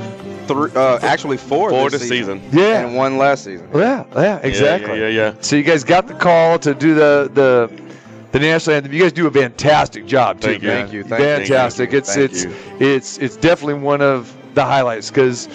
three, 0.48 0.72
uh, 0.76 1.00
actually 1.02 1.38
four. 1.38 1.70
Four 1.70 1.90
this 1.90 2.02
this 2.02 2.10
season. 2.10 2.42
season. 2.42 2.60
Yeah. 2.60 2.86
and 2.86 2.96
one 2.96 3.18
last 3.18 3.44
season. 3.44 3.70
Yeah, 3.74 4.06
yeah, 4.16 4.38
exactly. 4.38 5.00
Yeah, 5.00 5.08
yeah, 5.08 5.32
yeah. 5.32 5.42
So 5.42 5.56
you 5.56 5.64
guys 5.64 5.84
got 5.84 6.08
the 6.08 6.16
call 6.16 6.58
to 6.60 6.74
do 6.74 6.96
the 6.96 7.30
the 7.34 7.88
the 8.32 8.40
national 8.40 8.76
anthem. 8.78 8.94
You 8.94 9.02
guys 9.02 9.14
do 9.14 9.28
a 9.28 9.32
fantastic 9.32 10.06
job 10.06 10.42
too. 10.42 10.48
Thank 10.60 10.64
you. 10.64 10.68
man. 10.70 10.82
Thank 10.82 10.94
you. 10.94 11.04
Thank 11.04 11.22
you. 11.22 11.28
fantastic. 11.28 11.94
It's 11.94 12.16
Thank 12.16 12.32
it's 12.32 12.44
you. 12.44 12.56
it's 12.80 13.18
it's 13.20 13.36
definitely 13.38 13.76
one 13.76 14.02
of 14.02 14.36
the 14.56 14.66
highlights 14.66 15.10
because 15.10 15.48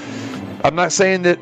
I'm 0.64 0.74
not 0.74 0.92
saying 0.92 1.22
that 1.22 1.38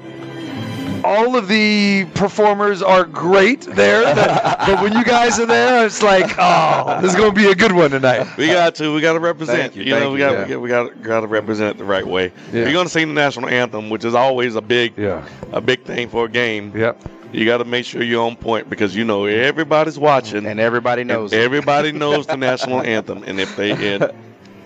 all 1.04 1.36
of 1.36 1.48
the 1.48 2.06
performers 2.14 2.82
are 2.82 3.04
great 3.04 3.62
there, 3.62 4.02
but, 4.14 4.58
but 4.66 4.82
when 4.82 4.92
you 4.92 5.04
guys 5.04 5.38
are 5.38 5.46
there, 5.46 5.84
it's 5.86 6.02
like, 6.02 6.34
oh, 6.38 7.00
this 7.00 7.12
is 7.12 7.16
going 7.16 7.34
to 7.34 7.36
be 7.40 7.48
a 7.48 7.54
good 7.54 7.72
one 7.72 7.90
tonight. 7.90 8.26
We 8.36 8.46
got 8.48 8.74
to. 8.76 8.94
We 8.94 9.00
got 9.00 9.14
to 9.14 9.20
represent. 9.20 9.58
Thank 9.58 9.76
you, 9.76 9.84
You, 9.84 9.90
know, 9.90 10.00
thank 10.00 10.12
we 10.12 10.18
got 10.18 10.48
yeah. 10.48 10.56
we 10.56 10.68
got 10.68 11.02
got 11.02 11.20
to 11.20 11.26
represent 11.26 11.76
it 11.76 11.78
the 11.78 11.84
right 11.84 12.06
way. 12.06 12.32
Yeah. 12.52 12.64
You're 12.64 12.72
gonna 12.72 12.88
sing 12.88 13.08
the 13.08 13.14
national 13.14 13.48
anthem, 13.48 13.90
which 13.90 14.04
is 14.04 14.14
always 14.14 14.56
a 14.56 14.60
big 14.62 14.96
Yeah. 14.96 15.26
a 15.52 15.60
big 15.60 15.84
thing 15.84 16.08
for 16.08 16.24
a 16.26 16.28
game. 16.28 16.76
Yep. 16.76 17.00
You 17.32 17.44
got 17.46 17.58
to 17.58 17.64
make 17.64 17.84
sure 17.84 18.02
you're 18.02 18.24
on 18.26 18.34
point 18.34 18.68
because 18.68 18.96
you 18.96 19.04
know 19.04 19.24
everybody's 19.26 19.98
watching 20.00 20.46
And 20.46 20.58
everybody 20.58 21.04
knows. 21.04 21.32
it. 21.32 21.38
everybody 21.40 21.92
knows 21.92 22.26
the 22.26 22.36
national 22.48 22.80
anthem, 22.82 23.22
and 23.24 23.38
if 23.38 23.54
they 23.56 23.94
and 23.94 24.10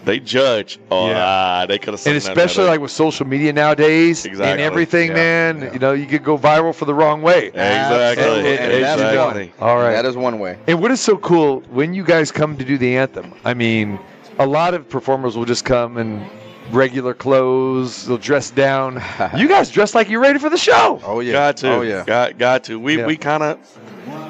they 0.05 0.21
judge, 0.21 0.79
oh, 0.91 1.09
Yeah. 1.09 1.25
ah, 1.25 1.67
they 1.67 1.79
could 1.79 1.95
have. 1.95 2.07
And 2.07 2.17
especially 2.17 2.65
like 2.65 2.81
with 2.81 2.91
social 2.91 3.27
media 3.27 3.53
nowadays 3.53 4.25
and 4.27 4.41
everything, 4.61 5.09
Yeah. 5.09 5.15
man, 5.15 5.71
you 5.73 5.79
know, 5.79 5.93
you 5.93 6.07
could 6.07 6.23
go 6.25 6.37
viral 6.39 6.75
for 6.75 6.85
the 6.85 6.95
wrong 6.95 7.23
way. 7.23 7.47
exactly, 7.49 7.63
Absolutely. 7.99 8.51
And- 8.51 8.61
and- 8.61 8.73
And 8.73 9.01
exactly. 9.01 9.53
All 9.61 9.77
right. 9.77 9.93
That 9.93 10.05
is 10.05 10.17
one 10.17 10.39
way. 10.39 10.57
And 10.67 10.81
what 10.81 10.91
is 10.91 11.01
so 11.01 11.17
cool 11.17 11.63
when 11.71 11.95
you 11.95 12.05
guys 12.05 12.31
come 12.31 12.57
to 12.57 12.65
do 12.65 12.77
the 12.79 12.97
anthem? 12.97 13.33
I 13.45 13.55
mean, 13.55 13.99
a 14.39 14.47
lot 14.47 14.75
of 14.75 14.89
performers 14.89 15.37
will 15.37 15.45
just 15.45 15.65
come 15.65 15.97
in 15.99 16.25
regular 16.73 17.15
clothes, 17.15 18.07
they'll 18.07 18.17
dress 18.19 18.51
down. 18.51 19.03
you 19.37 19.47
guys 19.49 19.71
dress 19.71 19.95
like 19.95 20.09
you're 20.09 20.21
ready 20.21 20.39
for 20.39 20.51
the 20.51 20.57
show. 20.59 21.01
Oh 21.05 21.21
yeah. 21.21 21.33
Got 21.33 21.57
to. 21.59 21.73
Oh 21.75 21.81
yeah. 21.83 22.05
Got 22.07 22.39
got 22.39 22.65
to. 22.65 22.79
We 22.81 22.99
Yeah. 22.99 23.07
we 23.07 23.17
kind 23.17 23.43
of 23.43 23.59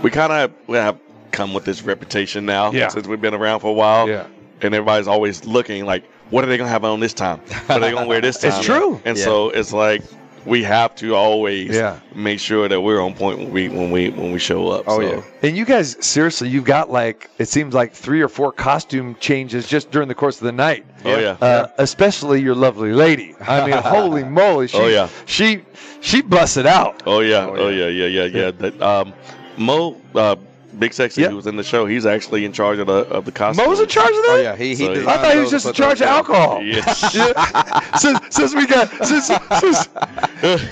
we 0.02 0.10
kind 0.10 0.32
of 0.32 0.50
have 0.74 0.98
come 1.30 1.54
with 1.54 1.64
this 1.64 1.82
reputation 1.82 2.44
now 2.46 2.70
Yeah. 2.72 2.88
since 2.88 3.06
we've 3.08 3.20
been 3.20 3.34
around 3.34 3.60
for 3.60 3.68
a 3.68 3.72
while. 3.72 4.08
Yeah. 4.08 4.24
And 4.64 4.74
everybody's 4.74 5.06
always 5.08 5.44
looking 5.44 5.84
like, 5.84 6.04
what 6.30 6.42
are 6.42 6.46
they 6.46 6.56
gonna 6.56 6.70
have 6.70 6.84
on 6.84 6.98
this 7.00 7.12
time? 7.12 7.38
What 7.66 7.70
are 7.70 7.80
they 7.80 7.92
gonna 7.92 8.06
wear 8.06 8.20
this 8.22 8.38
time? 8.40 8.52
It's 8.52 8.64
true. 8.64 9.00
And 9.04 9.16
Yeah. 9.16 9.24
so 9.24 9.50
it's 9.50 9.72
like 9.74 10.02
we 10.46 10.62
have 10.62 10.94
to 10.96 11.14
always 11.14 11.70
Yeah. 11.74 11.98
make 12.14 12.38
sure 12.40 12.66
that 12.68 12.80
we're 12.80 13.00
on 13.00 13.12
point 13.14 13.38
when 13.40 13.50
we 13.50 13.68
when 13.68 13.90
we 13.90 14.08
when 14.08 14.32
we 14.32 14.38
show 14.38 14.68
up. 14.68 14.84
Oh 14.86 15.00
So, 15.00 15.06
yeah. 15.16 15.22
And 15.42 15.54
you 15.56 15.66
guys, 15.66 15.96
seriously, 16.00 16.48
you've 16.48 16.64
got 16.64 16.90
like, 16.90 17.30
it 17.38 17.48
seems 17.48 17.74
like 17.74 17.92
three 17.92 18.22
or 18.22 18.28
four 18.28 18.52
costume 18.52 19.16
changes 19.20 19.68
just 19.68 19.90
during 19.90 20.08
the 20.08 20.14
course 20.14 20.38
of 20.40 20.44
the 20.44 20.52
night. 20.52 20.86
Oh 21.04 21.18
yeah. 21.18 21.36
Uh, 21.42 21.66
especially 21.76 22.40
your 22.40 22.54
lovely 22.54 22.92
lady. 22.92 23.34
I 23.46 23.66
mean, 23.66 23.76
holy 23.82 24.24
moly. 24.24 24.68
She, 24.68 24.78
Oh, 24.78 24.86
yeah. 24.86 25.08
She, 25.26 25.60
she 26.00 26.22
busted 26.22 26.64
out. 26.66 27.02
Oh 27.06 27.20
yeah. 27.20 27.44
Oh, 27.46 27.56
Oh 27.56 27.68
yeah. 27.68 27.88
Yeah. 27.88 28.06
Yeah. 28.06 28.24
Yeah. 28.24 28.50
That 28.50 28.80
um, 28.82 29.12
Mo, 29.58 30.00
uh, 30.14 30.36
Big 30.78 30.92
Sexy, 30.92 31.22
Yeah. 31.22 31.28
who 31.28 31.36
was 31.36 31.46
in 31.46 31.56
the 31.56 31.62
show, 31.62 31.86
he's 31.86 32.06
actually 32.06 32.44
in 32.44 32.52
charge 32.52 32.78
of 32.78 32.86
the 32.86 33.06
of 33.08 33.24
the 33.24 33.32
costume. 33.32 33.66
Mo's 33.66 33.80
in 33.80 33.86
charge 33.86 34.08
of 34.10 34.14
that? 34.16 34.28
Oh 34.30 34.40
yeah. 34.42 34.56
He 34.56 34.70
he. 34.70 34.76
So- 34.76 34.94
designed 34.94 35.08
I 35.18 35.22
thought 35.22 35.34
he 35.34 35.40
was 35.40 35.50
just 35.50 35.66
in 35.66 35.72
charge 35.72 36.00
of 36.00 36.08
alcohol. 36.08 36.62
Yes. 36.62 37.14
Yeah. 37.14 37.96
since, 37.96 38.18
since 38.30 38.54
we 38.54 38.66
got 38.66 38.88
since, 39.06 39.30
since 39.60 39.88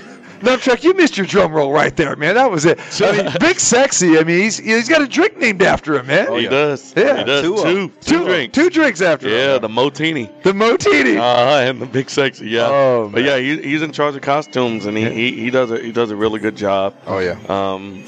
no 0.43 0.57
Chuck, 0.57 0.83
you 0.85 0.95
missed 0.95 1.17
your 1.17 1.27
drum 1.27 1.53
roll 1.53 1.73
right 1.73 1.97
there, 1.97 2.17
man. 2.17 2.35
That 2.35 2.51
was 2.51 2.65
it. 2.65 2.79
I 3.01 3.23
mean, 3.23 3.33
Big 3.41 3.59
Sexy. 3.61 4.19
I 4.19 4.25
mean, 4.25 4.41
he's 4.41 4.59
he's 4.59 4.89
got 4.89 5.03
a 5.03 5.07
drink 5.07 5.37
named 5.39 5.63
after 5.63 5.95
him, 5.99 6.07
man. 6.07 6.27
Oh, 6.29 6.37
he 6.37 6.47
does. 6.49 6.93
Yeah. 6.97 7.19
He 7.19 7.25
does. 7.25 7.43
Two 7.43 7.57
Two, 7.57 7.63
them. 7.63 7.93
two, 8.01 8.19
two 8.19 8.25
drinks. 8.25 8.55
two 8.55 8.71
drinks 8.71 9.01
after 9.01 9.29
Yeah, 9.29 9.57
him. 9.57 9.63
the 9.63 9.69
Motini. 9.69 10.43
The 10.43 10.53
Motini. 10.53 11.19
Uh, 11.19 11.69
and 11.69 11.81
the 11.81 11.87
big 11.87 12.11
sexy, 12.11 12.49
yeah. 12.49 12.67
Oh, 12.69 13.03
man. 13.05 13.13
but 13.13 13.23
yeah, 13.25 13.39
he, 13.39 13.61
he's 13.63 13.83
in 13.83 13.93
charge 13.93 14.15
of 14.17 14.23
costumes, 14.23 14.87
and 14.87 14.97
he, 14.97 15.09
he, 15.11 15.33
he 15.41 15.51
does 15.51 15.71
a 15.71 15.79
he 15.81 15.93
does 15.93 16.11
a 16.11 16.17
really 16.17 16.41
good 16.41 16.57
job. 16.57 16.95
Oh 17.07 17.19
yeah. 17.19 17.39
Um, 17.49 18.05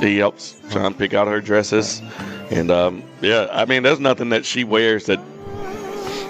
he 0.00 0.18
helps 0.18 0.60
try 0.70 0.84
and 0.86 0.96
pick 0.98 1.14
out 1.14 1.26
her 1.28 1.40
dresses, 1.40 2.02
and 2.50 2.70
um, 2.70 3.02
yeah, 3.20 3.48
I 3.52 3.64
mean, 3.64 3.82
there's 3.82 4.00
nothing 4.00 4.28
that 4.30 4.44
she 4.44 4.64
wears 4.64 5.06
that 5.06 5.20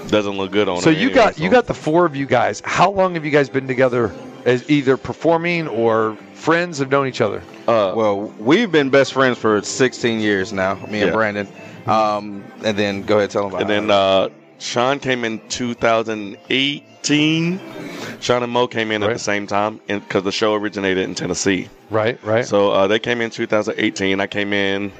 doesn't 0.09 0.37
look 0.37 0.53
good 0.53 0.69
on 0.69 0.77
her. 0.77 0.83
so 0.83 0.91
her. 0.93 0.97
you 0.97 1.07
anyway, 1.09 1.15
got 1.15 1.35
so- 1.37 1.43
you 1.43 1.51
got 1.51 1.67
the 1.67 1.75
four 1.75 2.05
of 2.07 2.15
you 2.15 2.27
guys. 2.27 2.63
How 2.65 2.91
long 2.91 3.15
have 3.15 3.25
you 3.25 3.31
guys 3.31 3.49
been 3.49 3.67
together 3.67 4.15
as 4.47 4.69
either 4.71 4.97
performing 4.97 5.69
or 5.69 6.17
friends 6.33 6.79
have 6.79 6.91
known 6.91 7.07
each 7.09 7.21
other? 7.21 7.43
uh, 7.69 7.93
Well, 7.95 8.33
we've 8.39 8.73
been 8.73 8.89
best 8.91 9.13
friends 9.13 9.37
for 9.37 9.61
16 9.61 10.21
years 10.21 10.53
now. 10.55 10.75
Me 10.89 11.01
and 11.01 11.09
Yeah. 11.09 11.13
Brandon. 11.13 11.47
Um, 11.87 12.43
and 12.65 12.77
then 12.79 13.03
go 13.03 13.19
ahead 13.19 13.29
tell 13.31 13.43
them 13.43 13.51
about. 13.51 13.61
It. 13.61 13.65
And 13.65 13.71
then 13.71 13.91
uh, 13.91 14.29
Sean 14.59 14.99
came 15.01 15.25
in 15.25 15.41
2018. 15.49 17.61
Sean 18.21 18.43
and 18.43 18.53
Mo 18.53 18.67
came 18.67 18.91
in 18.93 19.03
at 19.03 19.13
the 19.13 19.19
same 19.19 19.47
time, 19.47 19.81
because 19.87 20.23
the 20.23 20.33
show 20.33 20.55
originated 20.55 21.05
in 21.05 21.15
Tennessee. 21.15 21.69
Right, 21.91 22.23
right. 22.25 22.45
So 22.47 22.73
uh, 22.73 22.87
they 22.87 22.99
came 22.99 23.21
in 23.21 23.31
2018. 23.31 24.21
I 24.21 24.27
came 24.27 24.53
in 24.53 24.93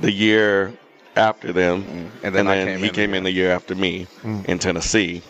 the 0.00 0.10
year 0.10 0.72
after 1.16 1.52
them, 1.52 2.10
And 2.22 2.34
then 2.34 2.46
I 2.48 2.64
came 2.64 2.78
he 2.80 2.88
in 2.88 2.94
came 2.94 3.14
in 3.14 3.24
the 3.24 3.30
year 3.32 3.50
after 3.50 3.74
me 3.74 4.06
in 4.46 4.58
Tennessee, 4.58 5.22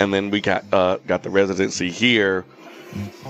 and 0.00 0.12
then 0.14 0.30
we 0.30 0.40
got 0.40 0.64
uh, 0.72 0.96
got 1.06 1.22
the 1.24 1.30
residency 1.30 1.90
here 1.90 2.44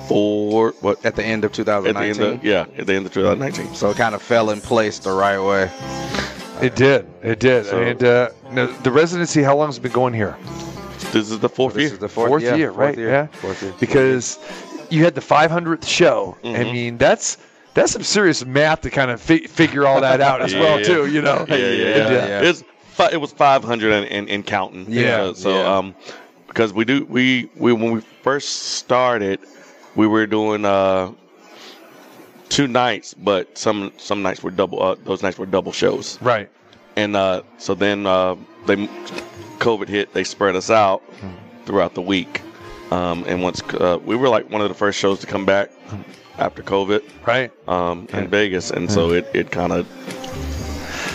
for 0.09 0.73
what 0.81 1.05
at 1.05 1.17
the 1.17 1.25
end 1.25 1.45
of 1.45 1.51
at 1.51 1.55
2019. 1.55 2.23
of 2.23 2.45
yeah 2.45 2.67
at 2.79 2.87
the 2.87 2.95
end 2.95 3.07
of 3.07 3.13
2019. 3.13 3.75
So 3.75 3.91
it 3.91 3.97
kind 3.97 4.15
of 4.15 4.23
fell 4.23 4.51
in 4.51 4.61
place 4.61 4.99
the 4.99 5.13
right 5.13 5.39
way. 5.39 5.71
it 6.63 6.75
did. 6.77 7.07
It 7.23 7.39
did. 7.41 7.67
So- 7.67 7.83
and 7.83 8.03
uh, 8.05 8.31
no, 8.53 8.67
the 8.83 8.91
residency. 8.91 9.43
How 9.43 9.57
long 9.57 9.69
has 9.69 9.79
it 9.79 9.83
been 9.83 9.93
going 9.93 10.15
here? 10.15 10.37
This 11.13 11.31
is 11.31 11.39
the 11.39 11.49
fourth 11.49 11.75
This 11.75 11.85
year. 11.85 11.93
is 11.95 11.99
the 11.99 12.09
Fourth, 12.09 12.29
fourth, 12.29 12.43
yeah, 12.43 12.55
year, 12.57 12.69
fourth 12.73 12.79
right? 12.81 12.99
year, 12.99 13.09
Yeah. 13.09 13.27
Fourth 13.27 13.63
year. 13.63 13.73
Because 13.79 14.39
you 14.91 15.05
had 15.05 15.15
the 15.15 15.21
500th 15.21 15.87
show. 15.87 16.37
I 16.43 16.47
Mhm. 16.49 16.73
mean, 16.73 16.99
that's 16.99 17.39
that's 17.75 17.93
some 17.93 18.03
serious 18.03 18.45
math 18.45 18.81
to 18.83 18.91
kind 18.91 19.11
of 19.11 19.21
fi- 19.21 19.47
figure 19.47 19.87
all 19.87 20.01
that 20.01 20.21
out 20.23 20.41
as 20.41 20.55
well, 20.55 20.79
Yeah. 20.81 20.85
too. 20.87 21.07
You 21.07 21.21
know. 21.23 21.45
yeah, 21.49 21.57
yeah, 21.57 21.63
It 21.63 21.97
yeah. 22.11 22.27
yeah. 22.43 22.49
It's 22.49 22.65
it 23.13 23.21
was 23.21 23.31
500 23.33 23.93
and, 23.93 24.07
and, 24.07 24.31
and 24.31 24.47
counting. 24.47 24.87
Yeah, 24.89 25.33
so 25.35 25.51
yeah. 25.61 25.77
um, 25.77 25.95
because 26.57 26.73
we 26.73 26.87
do 26.87 27.05
we 27.05 27.51
we 27.55 27.75
when 27.75 27.91
we 27.93 28.01
first 28.01 28.49
started, 28.63 29.41
we 29.95 30.07
were 30.07 30.27
doing 30.27 30.65
uh 30.65 31.13
two 32.49 32.67
nights, 32.67 33.13
but 33.13 33.59
some 33.59 33.93
some 33.99 34.23
nights 34.23 34.43
were 34.43 34.51
double. 34.51 34.83
Uh, 34.83 34.97
those 35.05 35.23
nights 35.23 35.37
were 35.39 35.45
double 35.45 35.71
shows, 35.71 36.19
Right. 36.23 36.49
and 36.97 37.15
uh, 37.15 37.43
so 37.59 37.75
then 37.75 38.07
uh, 38.07 38.37
they 38.65 38.87
COVID 39.59 39.87
hit. 39.87 40.15
They 40.15 40.25
spread 40.25 40.57
us 40.57 40.71
out 40.71 41.03
throughout 41.67 41.93
the 41.95 42.01
week, 42.01 42.41
um, 42.91 43.23
and 43.29 43.43
once 43.43 43.61
uh, 43.75 43.99
we 44.03 44.17
were 44.17 44.31
like 44.31 44.51
one 44.51 44.63
of 44.63 44.71
the 44.71 44.75
first 44.75 44.99
shows 44.99 45.21
to 45.21 45.27
come 45.27 45.45
back 45.45 45.71
after 46.39 46.63
COVID 46.63 47.03
Right. 47.27 47.53
um, 47.69 48.09
in 48.15 48.29
Vegas, 48.29 48.71
and 48.71 48.91
so 48.91 49.11
it, 49.11 49.29
it 49.35 49.51
kind 49.51 49.73
of 49.75 49.87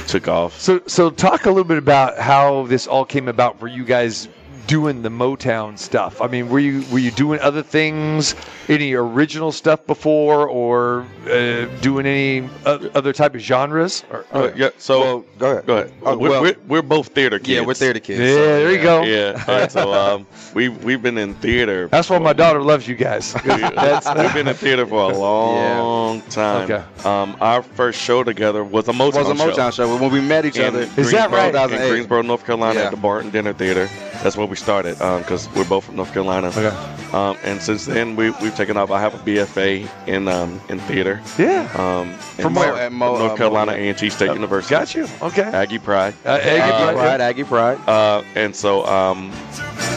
took 0.07 0.27
off. 0.27 0.59
So, 0.59 0.81
so 0.85 1.09
talk 1.09 1.45
a 1.45 1.49
little 1.49 1.63
bit 1.63 1.77
about 1.79 2.19
how 2.19 2.67
this 2.67 2.85
all 2.85 3.05
came 3.05 3.27
about 3.27 3.59
for 3.59 3.67
you 3.67 3.85
guys 3.85 4.27
doing 4.71 5.01
the 5.01 5.09
Motown 5.09 5.77
stuff? 5.77 6.21
I 6.21 6.27
mean, 6.27 6.47
were 6.47 6.59
you 6.59 6.85
were 6.93 6.99
you 6.99 7.11
doing 7.11 7.41
other 7.41 7.61
things, 7.61 8.35
any 8.69 8.93
original 8.93 9.51
stuff 9.51 9.85
before, 9.85 10.47
or 10.47 11.05
uh, 11.29 11.65
doing 11.81 12.05
any 12.05 12.49
other 12.65 13.11
type 13.11 13.35
of 13.35 13.41
genres? 13.41 14.05
Or, 14.09 14.25
Uh, 14.31 14.51
yeah. 14.55 14.69
So 14.77 15.25
go 15.37 15.51
ahead. 15.51 15.65
Go 15.65 15.77
ahead. 15.77 15.93
Oh, 16.03 16.17
we're, 16.17 16.29
well- 16.29 16.41
we're, 16.43 16.55
we're 16.69 16.81
both 16.81 17.07
theater 17.09 17.37
kids. 17.37 17.49
Yeah, 17.49 17.61
we're 17.65 17.73
theater 17.73 17.99
kids. 17.99 18.21
Yeah, 18.21 18.35
there 18.35 18.71
you 18.71 18.81
go. 18.81 19.03
Yeah. 19.03 19.43
and 19.45 19.69
so 19.69 19.93
um, 20.01 20.25
we 20.55 20.69
we've 20.69 21.01
been 21.01 21.17
in 21.17 21.33
theater. 21.35 21.89
That's 21.89 22.09
why 22.09 22.19
my 22.19 22.33
daughter 22.33 22.61
loves 22.61 22.87
you 22.87 22.95
guys. 22.95 23.33
That's, 23.43 24.07
we've 24.07 24.33
been 24.33 24.47
in 24.47 24.55
theater 24.55 24.85
for 24.87 25.11
a 25.11 25.17
long 25.17 26.21
time. 26.29 26.71
Okay. 26.71 26.83
Um, 27.05 27.35
our 27.41 27.61
first 27.61 27.99
show 28.01 28.23
together 28.23 28.63
was 28.63 28.87
a 28.87 28.93
Motown 28.93 29.25
was 29.27 29.29
a 29.29 29.33
Motown 29.43 29.73
show. 29.73 29.97
When 29.97 30.11
we 30.13 30.21
met 30.21 30.45
each 30.45 30.57
In 30.57 30.65
other, 30.67 30.83
Is 30.95 31.11
that 31.11 31.29
Greensboro- 31.29 31.59
right? 31.67 31.71
In 31.71 31.89
Greensboro, 31.89 32.21
North 32.21 32.45
Carolina, 32.45 32.79
Yeah. 32.79 32.85
at 32.85 32.91
the 32.91 32.97
Barn 32.97 33.29
Dinner 33.31 33.51
Theater. 33.53 33.89
That's 34.23 34.37
where 34.37 34.45
we 34.45 34.55
started 34.55 34.97
because 34.99 35.49
we're 35.55 35.67
both 35.67 35.85
from 35.85 35.95
North 35.95 36.13
Carolina. 36.13 36.47
Okay. 36.49 36.67
Um, 37.11 37.37
and 37.43 37.61
since 37.61 37.85
then, 37.87 38.15
we, 38.15 38.29
we've 38.41 38.55
taken 38.55 38.77
off. 38.77 38.91
I 38.91 38.99
have 39.01 39.15
a 39.15 39.17
BFA 39.17 39.89
in 40.07 40.27
um, 40.27 40.61
in 40.69 40.79
theater. 40.81 41.19
Yeah. 41.37 41.63
Um, 41.75 42.13
From 42.13 42.53
where? 42.55 42.73
North- 42.73 42.91
Mo- 42.91 43.17
North 43.17 43.31
uh, 43.31 43.35
Carolina 43.35 43.71
A&T 43.73 44.09
State 44.11 44.33
University. 44.33 44.69
Got 44.75 44.93
you. 44.95 45.07
Okay. 45.21 45.41
Aggie 45.41 45.79
Pride. 45.79 46.13
Uh, 46.25 46.29
Aggie 46.29 46.49
Aggie 46.49 46.71
Pride, 46.71 46.95
Pride, 46.95 47.21
Aggie 47.21 47.43
Pride. 47.43 47.89
Uh, 47.89 48.23
and 48.35 48.55
so 48.55 48.85
um, 48.85 49.31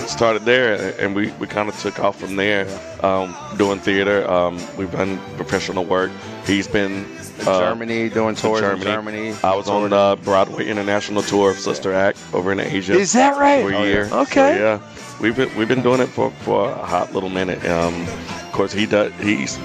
started 0.07 0.43
there, 0.45 0.99
and 0.99 1.15
we, 1.15 1.31
we 1.33 1.47
kind 1.47 1.69
of 1.69 1.79
took 1.79 1.99
off 2.01 2.19
from 2.19 2.37
there, 2.37 2.67
um, 3.05 3.35
doing 3.57 3.79
theater. 3.79 4.29
Um, 4.31 4.59
we've 4.77 4.91
done 4.91 5.19
professional 5.37 5.85
work. 5.85 6.11
He's 6.47 6.67
been 6.67 7.07
uh, 7.47 7.59
Germany, 7.61 8.09
doing 8.09 8.35
to 8.35 8.41
tours 8.43 8.63
in 8.63 8.81
Germany. 8.83 9.35
I 9.43 9.55
was 9.55 9.69
on 9.69 9.91
the 9.91 10.19
Broadway 10.23 10.67
International 10.69 11.23
Tour 11.23 11.51
of 11.51 11.59
Sister 11.59 11.93
Act 11.93 12.19
over 12.33 12.53
in 12.53 12.61
Asia. 12.61 12.95
Is 12.95 13.13
that 13.13 13.37
right? 13.39 13.63
For 13.65 13.73
a 13.73 13.77
Oh, 13.79 13.83
year. 13.85 14.07
yeah. 14.07 14.21
Okay. 14.21 14.55
So, 14.57 14.61
yeah, 14.61 14.81
we've 15.21 15.37
been 15.37 15.55
we've 15.57 15.69
been 15.69 15.83
doing 15.83 16.01
it 16.01 16.07
for, 16.09 16.31
for 16.43 16.71
a 16.71 16.75
hot 16.87 17.13
little 17.15 17.31
minute. 17.31 17.65
Um, 17.67 18.07
of 18.07 18.53
course, 18.53 18.73
he 18.73 18.87
does. 18.87 19.13
He's 19.21 19.57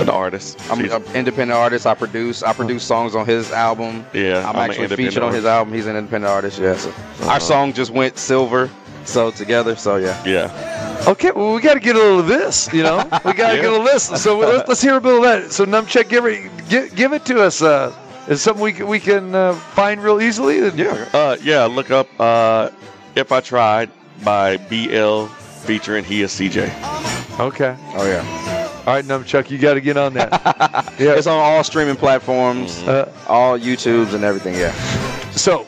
an 0.00 0.08
artist. 0.08 0.58
I'm 0.70 0.80
an 0.80 0.90
independent 1.14 1.52
artist. 1.52 1.86
I 1.86 1.94
produce. 1.94 2.42
I 2.42 2.52
produce 2.54 2.82
songs 2.82 3.14
on 3.14 3.26
his 3.26 3.50
album. 3.52 4.06
Yeah, 4.14 4.48
I'm, 4.48 4.56
I'm 4.56 4.70
actually 4.70 4.88
featured 4.96 5.22
on 5.22 5.34
his 5.34 5.44
album. 5.44 5.74
He's 5.74 5.86
an 5.86 5.96
independent 5.96 6.32
artist. 6.32 6.58
Yeah. 6.58 6.76
So 6.76 6.88
Uh-huh. 6.90 7.30
Our 7.32 7.40
song 7.40 7.72
just 7.74 7.90
went 7.90 8.16
silver. 8.18 8.70
So 9.04 9.30
together. 9.30 9.76
So 9.76 9.96
yeah. 9.96 10.22
yeah. 10.24 11.04
Okay, 11.06 11.30
well, 11.30 11.54
we 11.54 11.60
got 11.60 11.74
to 11.74 11.80
get 11.80 11.96
a 11.96 11.98
little 11.98 12.18
of 12.20 12.26
this, 12.26 12.70
you 12.72 12.82
know. 12.82 12.98
We 13.24 13.32
got 13.32 13.50
to 13.50 13.56
Yeah. 13.56 13.62
get 13.62 13.64
a 13.66 13.70
little 13.70 13.86
of 13.86 13.92
this. 13.92 14.04
So 14.22 14.38
let's, 14.38 14.68
let's 14.68 14.82
hear 14.82 14.96
a 14.96 15.00
bit 15.00 15.16
of 15.16 15.22
that. 15.22 15.52
So 15.52 15.64
Numchuck, 15.64 16.08
give 16.08 16.26
it, 16.26 16.50
give, 16.68 16.94
give 16.94 17.12
it 17.12 17.24
to 17.26 17.42
us. 17.42 17.62
Uh, 17.62 17.94
is 18.28 18.42
something 18.42 18.62
we 18.62 18.72
can, 18.72 18.86
we 18.88 19.00
can 19.00 19.34
uh, 19.34 19.54
find 19.54 20.02
real 20.02 20.20
easily? 20.20 20.58
Yeah. 20.70 21.08
Uh, 21.14 21.36
yeah. 21.42 21.64
Look 21.64 21.90
up 21.90 22.08
uh, 22.20 22.70
"If 23.14 23.32
I 23.32 23.40
Tried" 23.40 23.90
by 24.22 24.56
BL 24.58 25.26
featuring 25.64 26.04
He 26.04 26.20
Is 26.22 26.32
CJ. 26.32 26.68
Okay. 27.40 27.74
Oh 27.94 28.06
yeah. 28.06 28.82
All 28.86 28.94
right, 28.94 29.04
Numchuck, 29.04 29.50
you 29.50 29.58
got 29.58 29.74
to 29.74 29.80
get 29.82 29.96
on 29.98 30.14
that. 30.14 30.30
yeah. 30.98 31.12
It's 31.12 31.26
on 31.26 31.38
all 31.38 31.62
streaming 31.62 31.96
platforms, 31.96 32.82
Uh, 32.82 33.10
all 33.28 33.58
YouTubes 33.58 34.14
and 34.14 34.24
everything. 34.24 34.54
Yeah. 34.54 34.72
so, 35.32 35.66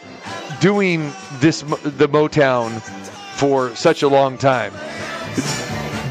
doing 0.60 1.12
this 1.38 1.60
the 1.60 2.08
Motown 2.08 2.80
for 3.40 3.74
such 3.74 4.02
a 4.02 4.08
long 4.08 4.36
time, 4.36 4.72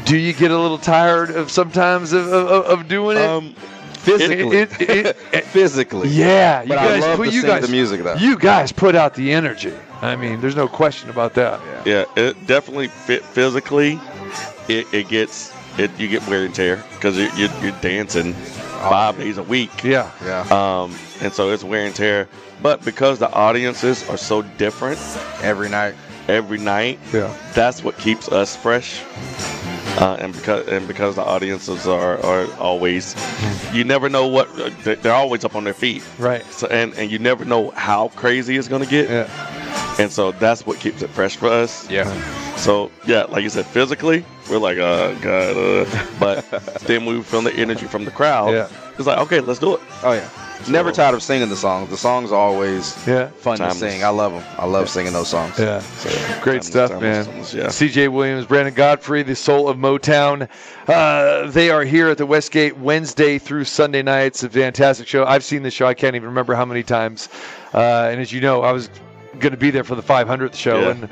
do 0.04 0.16
you 0.16 0.32
get 0.32 0.50
a 0.50 0.58
little 0.58 0.78
tired 0.78 1.30
of 1.30 1.50
sometimes 1.50 2.12
of, 2.12 2.26
of, 2.32 2.66
of 2.66 2.88
doing 2.88 3.16
it? 3.16 3.22
Um, 3.24 3.54
Physically. 4.00 4.56
It- 4.56 4.80
it- 4.80 5.16
it- 5.32 5.44
Physically. 5.52 6.08
yeah, 6.08 6.62
you 6.62 6.68
But 6.70 6.74
guys, 6.76 7.04
I 7.04 7.08
love 7.10 7.18
well, 7.18 7.28
to 7.28 7.34
you 7.34 7.40
sing 7.42 7.50
guys, 7.50 7.62
the 7.66 7.68
music 7.68 8.02
though. 8.02 8.14
You 8.14 8.38
guys 8.38 8.72
put 8.72 8.94
out 8.94 9.14
the 9.14 9.30
energy. 9.32 9.74
I 10.02 10.16
mean, 10.16 10.40
there's 10.40 10.56
no 10.56 10.66
question 10.68 11.10
about 11.10 11.34
that. 11.34 11.60
Yeah, 11.86 12.06
it 12.16 12.46
definitely 12.46 12.88
fit 12.88 13.22
physically. 13.22 14.00
It, 14.68 14.86
it 14.94 15.08
gets 15.08 15.52
it 15.78 15.90
you 16.00 16.08
get 16.08 16.26
wear 16.26 16.46
and 16.46 16.54
tear 16.54 16.82
because 16.94 17.16
you're, 17.18 17.32
you're, 17.36 17.50
you're 17.62 17.78
dancing 17.82 18.32
five 18.32 19.18
days 19.18 19.36
a 19.36 19.42
week. 19.42 19.84
Yeah. 19.84 20.10
Yeah. 20.24 20.40
Um, 20.50 20.96
and 21.20 21.30
so 21.32 21.50
it's 21.50 21.62
wear 21.62 21.84
and 21.84 21.94
tear. 21.94 22.26
But 22.62 22.82
because 22.84 23.18
the 23.18 23.30
audiences 23.30 24.08
are 24.08 24.16
so 24.16 24.40
different 24.42 24.98
Every 25.42 25.68
night. 25.68 25.94
Every 26.30 26.58
night, 26.58 26.98
Yeah. 27.12 27.34
that's 27.54 27.82
what 27.84 27.98
keeps 27.98 28.28
us 28.28 28.56
fresh. 28.56 29.02
Uh, 29.98 30.16
and 30.20 30.32
because 30.32 30.66
and 30.68 30.86
because 30.86 31.16
the 31.16 31.22
audiences 31.22 31.86
are, 31.86 32.18
are 32.24 32.46
always, 32.58 33.14
you 33.74 33.84
never 33.84 34.08
know 34.08 34.26
what 34.26 34.48
they're 34.84 35.12
always 35.12 35.44
up 35.44 35.54
on 35.56 35.64
their 35.64 35.74
feet. 35.74 36.02
Right. 36.18 36.44
So 36.52 36.68
and 36.68 36.94
and 36.94 37.10
you 37.10 37.18
never 37.18 37.44
know 37.44 37.70
how 37.72 38.08
crazy 38.08 38.56
it's 38.56 38.68
gonna 38.68 38.86
get. 38.86 39.10
Yeah. 39.10 39.96
And 39.98 40.10
so 40.10 40.32
that's 40.32 40.64
what 40.64 40.78
keeps 40.78 41.02
it 41.02 41.10
fresh 41.10 41.36
for 41.36 41.48
us. 41.48 41.90
Yeah. 41.90 42.06
So 42.56 42.90
yeah, 43.06 43.24
like 43.24 43.42
you 43.42 43.50
said, 43.50 43.66
physically 43.66 44.24
we're 44.48 44.58
like, 44.58 44.78
oh 44.78 45.16
god. 45.20 45.56
Uh, 45.56 46.06
but 46.20 46.48
then 46.86 47.04
we 47.04 47.20
feel 47.22 47.42
the 47.42 47.52
energy 47.54 47.86
from 47.86 48.04
the 48.04 48.10
crowd. 48.12 48.52
Yeah. 48.54 48.68
It's 48.96 49.06
like, 49.06 49.18
okay, 49.18 49.40
let's 49.40 49.58
do 49.60 49.74
it. 49.74 49.80
Oh 50.04 50.12
yeah. 50.12 50.28
Never 50.68 50.92
tired 50.92 51.14
of 51.14 51.22
singing 51.22 51.48
the 51.48 51.56
songs. 51.56 51.90
The 51.90 51.96
songs 51.96 52.30
are 52.32 52.38
always 52.38 52.96
Yeah. 53.06 53.28
fun 53.28 53.58
Timeless. 53.58 53.80
to 53.80 53.90
sing. 53.90 54.04
I 54.04 54.08
love 54.10 54.32
them. 54.32 54.44
I 54.58 54.66
love 54.66 54.88
singing 54.88 55.12
those 55.12 55.28
songs. 55.28 55.58
Yeah. 55.58 55.82
Great 56.42 56.62
Timeless, 56.62 56.66
stuff, 56.66 56.90
timeless, 56.90 57.54
man. 57.54 57.62
yeah. 57.64 57.68
CJ 57.70 58.08
Williams, 58.08 58.46
Brandon 58.46 58.74
Godfrey, 58.74 59.22
the 59.22 59.34
soul 59.34 59.68
of 59.68 59.76
Motown. 59.78 60.48
Uh, 60.86 61.50
they 61.50 61.70
are 61.70 61.82
here 61.84 62.08
at 62.08 62.18
the 62.18 62.26
Westgate 62.26 62.76
Wednesday 62.78 63.38
through 63.38 63.64
Sunday 63.64 64.02
nights. 64.02 64.42
A 64.42 64.50
fantastic 64.50 65.08
show. 65.08 65.24
I've 65.24 65.44
seen 65.44 65.62
the 65.62 65.70
show. 65.70 65.86
I 65.86 65.94
can't 65.94 66.14
even 66.14 66.28
remember 66.28 66.54
how 66.54 66.64
many 66.64 66.82
times. 66.82 67.28
Uh, 67.74 68.08
and 68.10 68.20
as 68.20 68.32
you 68.32 68.40
know, 68.40 68.62
I 68.62 68.72
was 68.72 68.90
going 69.40 69.52
to 69.52 69.58
be 69.58 69.70
there 69.70 69.84
for 69.84 69.94
the 69.94 70.02
500th 70.02 70.54
show, 70.54 70.80
Yeah. 70.80 70.90
and 70.90 71.08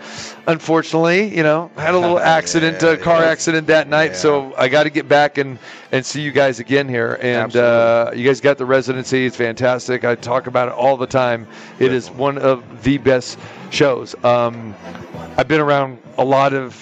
unfortunately, 0.46 1.34
you 1.36 1.42
know, 1.42 1.70
had 1.76 1.94
a 1.94 1.98
little 1.98 2.18
accident, 2.38 2.82
uh, 2.82 2.96
car 2.96 3.22
accident 3.22 3.66
that 3.68 3.88
night. 3.88 4.16
So 4.16 4.54
I 4.56 4.68
got 4.68 4.84
to 4.84 4.90
get 4.90 5.08
back 5.08 5.38
and 5.38 5.58
and 5.90 6.04
see 6.04 6.20
you 6.20 6.32
guys 6.32 6.60
again 6.60 6.88
here. 6.88 7.18
And 7.22 7.56
uh, 7.56 8.10
you 8.14 8.24
guys 8.24 8.40
got 8.40 8.58
the 8.58 8.66
residency. 8.66 9.26
It's 9.26 9.36
fantastic. 9.36 10.04
I 10.04 10.14
talk 10.14 10.46
about 10.46 10.68
it 10.68 10.74
all 10.74 10.96
the 10.96 11.06
time. 11.06 11.46
It 11.78 11.92
is 11.92 12.10
one 12.10 12.38
of 12.38 12.82
the 12.82 12.98
best 12.98 13.38
shows. 13.70 14.14
Um, 14.24 14.74
I've 15.36 15.48
been 15.48 15.60
around 15.60 15.98
a 16.18 16.24
lot 16.24 16.52
of 16.52 16.74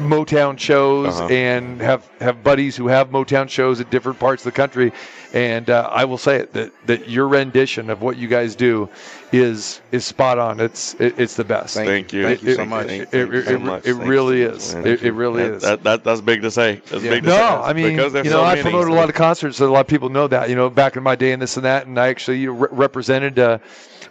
Motown 0.00 0.58
shows 0.58 1.14
Uh-huh. 1.20 1.28
and 1.28 1.80
have 1.82 2.08
have 2.20 2.42
buddies 2.42 2.74
who 2.76 2.88
have 2.88 3.10
Motown 3.10 3.48
shows 3.48 3.80
at 3.80 3.90
different 3.90 4.18
parts 4.18 4.42
of 4.46 4.52
the 4.52 4.56
country. 4.56 4.92
And 5.32 5.70
uh, 5.70 5.88
I 5.92 6.04
will 6.06 6.18
say 6.18 6.36
it 6.40 6.52
that 6.54 6.72
that 6.86 7.08
your 7.08 7.28
rendition 7.28 7.88
of 7.88 8.02
what 8.02 8.16
you 8.16 8.26
guys 8.26 8.56
do 8.56 8.88
is 9.30 9.80
is 9.92 10.04
spot 10.04 10.38
on. 10.38 10.58
It's 10.58 10.94
it, 10.94 11.18
it's 11.20 11.36
the 11.36 11.44
best. 11.44 11.74
Thank 11.76 12.12
you. 12.12 12.24
Thank 12.24 12.42
you 12.42 12.54
so 12.54 12.64
much. 12.64 12.88
It, 12.88 13.08
Thank 13.10 13.32
you 13.32 13.38
it- 13.38 13.44
so 13.46 13.52
it- 13.54 13.60
much. 13.60 13.86
it 13.86 13.94
really 13.94 14.42
is. 14.42 14.74
It, 14.74 15.04
it 15.04 15.12
really 15.12 15.44
is. 15.44 15.62
That, 15.62 15.84
that, 15.84 16.02
that's 16.02 16.20
big 16.20 16.42
to 16.42 16.50
say. 16.50 16.82
That's 16.88 17.04
Yeah. 17.04 17.10
big 17.10 17.22
to 17.22 17.28
No, 17.28 17.36
say. 17.36 17.42
I 17.42 17.72
mean, 17.72 17.94
because 17.96 18.12
you 18.14 18.24
know, 18.24 18.30
so 18.30 18.44
I 18.44 18.50
many. 18.56 18.62
promoted 18.62 18.90
a 18.92 18.94
lot 18.96 19.08
of 19.08 19.14
concerts, 19.14 19.58
so 19.58 19.68
a 19.68 19.70
lot 19.70 19.80
of 19.82 19.86
people 19.86 20.08
know 20.08 20.26
that. 20.26 20.48
You 20.48 20.56
know, 20.56 20.68
back 20.68 20.96
in 20.96 21.02
my 21.04 21.14
day 21.14 21.30
and 21.30 21.40
this 21.40 21.56
and 21.56 21.64
that, 21.64 21.86
and 21.86 21.96
I 21.98 22.08
actually 22.08 22.48
re- 22.48 22.68
represented 22.72 23.38
uh, 23.38 23.58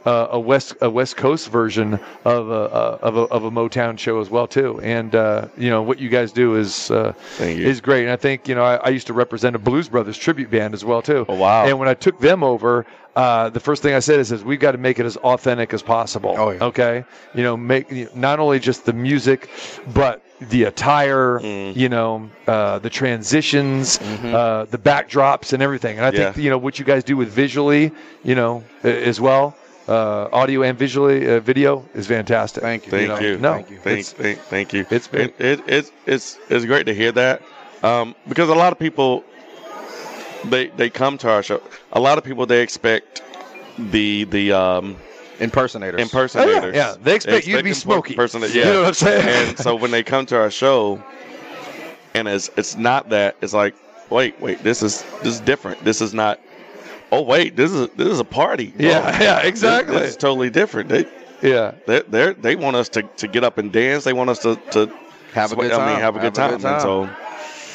uh, 0.05 0.27
a 0.31 0.39
West 0.39 0.75
a 0.81 0.89
West 0.89 1.17
Coast 1.17 1.49
version 1.49 1.99
of 2.25 2.49
a, 2.49 2.53
of 2.53 3.17
a 3.17 3.21
of 3.21 3.43
a 3.43 3.51
Motown 3.51 3.97
show 3.97 4.19
as 4.21 4.29
well 4.29 4.47
too. 4.47 4.79
And 4.81 5.15
uh, 5.15 5.47
you 5.57 5.69
know 5.69 5.81
what 5.81 5.99
you 5.99 6.09
guys 6.09 6.31
do 6.31 6.55
is 6.55 6.91
uh, 6.91 7.13
is 7.39 7.81
great. 7.81 8.03
And 8.03 8.11
I 8.11 8.15
think 8.15 8.47
you 8.47 8.55
know 8.55 8.63
I, 8.63 8.75
I 8.77 8.89
used 8.89 9.07
to 9.07 9.13
represent 9.13 9.55
a 9.55 9.59
Blues 9.59 9.89
Brothers 9.89 10.17
tribute 10.17 10.49
band 10.49 10.73
as 10.73 10.83
well 10.85 11.01
too. 11.01 11.25
Oh, 11.27 11.35
wow. 11.35 11.65
And 11.65 11.77
when 11.79 11.87
I 11.89 11.93
took 11.93 12.19
them 12.19 12.43
over. 12.43 12.85
Uh, 13.15 13.49
the 13.49 13.59
first 13.59 13.81
thing 13.81 13.93
I 13.95 13.99
said 13.99 14.19
is, 14.19 14.31
is 14.31 14.45
we've 14.45 14.59
got 14.61 14.73
to 14.73 14.77
make 14.77 14.97
it 14.97 15.05
as 15.05 15.17
authentic 15.17 15.73
as 15.73 15.81
possible. 15.81 16.35
Oh, 16.37 16.51
yeah. 16.51 16.63
Okay, 16.63 17.03
you 17.33 17.43
know, 17.43 17.57
make 17.57 18.15
not 18.15 18.39
only 18.39 18.59
just 18.59 18.85
the 18.85 18.93
music, 18.93 19.49
but 19.93 20.21
the 20.39 20.63
attire, 20.65 21.39
Mm. 21.39 21.75
you 21.75 21.89
know, 21.89 22.29
uh, 22.47 22.79
the 22.79 22.89
transitions, 22.89 23.99
uh, 23.99 24.65
the 24.69 24.77
backdrops, 24.77 25.51
and 25.53 25.61
everything. 25.61 25.97
And 25.97 26.05
I 26.05 26.11
think 26.11 26.37
you 26.37 26.49
know 26.49 26.57
what 26.57 26.79
you 26.79 26.85
guys 26.85 27.03
do 27.03 27.17
with 27.17 27.29
visually, 27.29 27.91
you 28.23 28.35
know, 28.35 28.63
as 28.83 29.19
well, 29.19 29.55
uh, 29.89 30.29
audio 30.31 30.61
and 30.63 30.77
visually, 30.77 31.27
uh, 31.27 31.39
video 31.39 31.83
is 31.95 32.05
fantastic. 32.07 32.61
Thank 32.61 32.85
you. 32.85 32.91
Thank 32.91 33.09
know, 33.09 33.19
you. 33.19 33.37
no, 33.37 33.53
Thank 33.55 33.69
you. 33.71 33.77
it's- 33.77 34.13
Thank, 34.13 34.37
thank, 34.39 34.71
thank 34.71 34.73
you. 34.73 34.85
it's 34.89 35.07
been- 35.07 35.33
it, 35.39 35.39
it, 35.39 35.61
it's 35.67 35.91
it's 36.05 36.37
it's 36.49 36.65
great 36.65 36.85
to 36.85 36.93
hear 36.93 37.11
that 37.13 37.41
um, 37.83 38.13
because 38.27 38.49
a 38.49 38.55
lot 38.55 38.71
of 38.71 38.79
people 38.79 39.23
they 40.45 40.67
they 40.67 40.89
come 40.89 41.17
to 41.19 41.29
our 41.29 41.43
show. 41.43 41.61
A 41.93 41.99
lot 41.99 42.17
of 42.17 42.23
people 42.23 42.45
they 42.45 42.61
expect 42.61 43.23
the 43.77 44.25
the 44.25 44.51
um, 44.53 44.95
Impersonators. 45.39 46.01
impersonators. 46.01 46.75
yeah. 46.75 46.95
They 47.01 47.15
expect 47.15 47.47
you 47.47 47.55
to 47.57 47.63
be 47.63 47.71
imper- 47.71 47.75
Smokey. 47.75 48.13
yeah. 48.53 48.65
You 48.67 48.73
know 48.73 48.79
what 48.81 48.87
I'm 48.89 48.93
saying? 48.93 49.49
And 49.49 49.57
so 49.57 49.73
when 49.75 49.89
they 49.91 50.03
come 50.03 50.25
to 50.27 50.37
our 50.37 50.51
show, 50.51 51.01
and 52.13 52.27
it's 52.27 52.49
it's 52.57 52.75
not 52.75 53.09
that. 53.09 53.37
It's 53.41 53.53
like, 53.53 53.73
wait, 54.09 54.39
wait, 54.41 54.61
this 54.63 54.83
is 54.83 55.03
this 55.23 55.33
is 55.35 55.39
different. 55.39 55.81
This 55.83 56.01
is 56.01 56.13
not. 56.13 56.39
Oh 57.11 57.21
wait, 57.23 57.55
this 57.55 57.71
is 57.71 57.89
this 57.95 58.07
is 58.07 58.19
a 58.19 58.23
party. 58.25 58.73
Yeah, 58.77 59.01
Oh, 59.19 59.23
yeah, 59.23 59.39
exactly. 59.39 59.97
This, 59.97 60.11
is 60.11 60.17
totally 60.17 60.49
different. 60.49 60.89
They 60.89 61.05
yeah. 61.41 61.73
they 61.87 62.01
they 62.01 62.33
they 62.33 62.55
want 62.55 62.75
us 62.75 62.89
to, 62.89 63.03
to 63.03 63.27
get 63.27 63.43
up 63.43 63.57
and 63.57 63.71
dance. 63.71 64.03
They 64.03 64.13
want 64.13 64.29
us 64.29 64.39
to, 64.39 64.55
to 64.71 64.91
Have 65.33 65.51
a 65.51 65.55
sweat- 65.55 65.69
good 65.71 65.79
I 65.79 65.91
mean, 65.91 65.99
have 65.99 66.15
a 66.15 66.19
good 66.19 66.35
Have 66.37 66.51
a 66.53 66.57
time. 66.59 66.61
good 66.61 66.65
And 66.73 66.81
so 66.81 67.09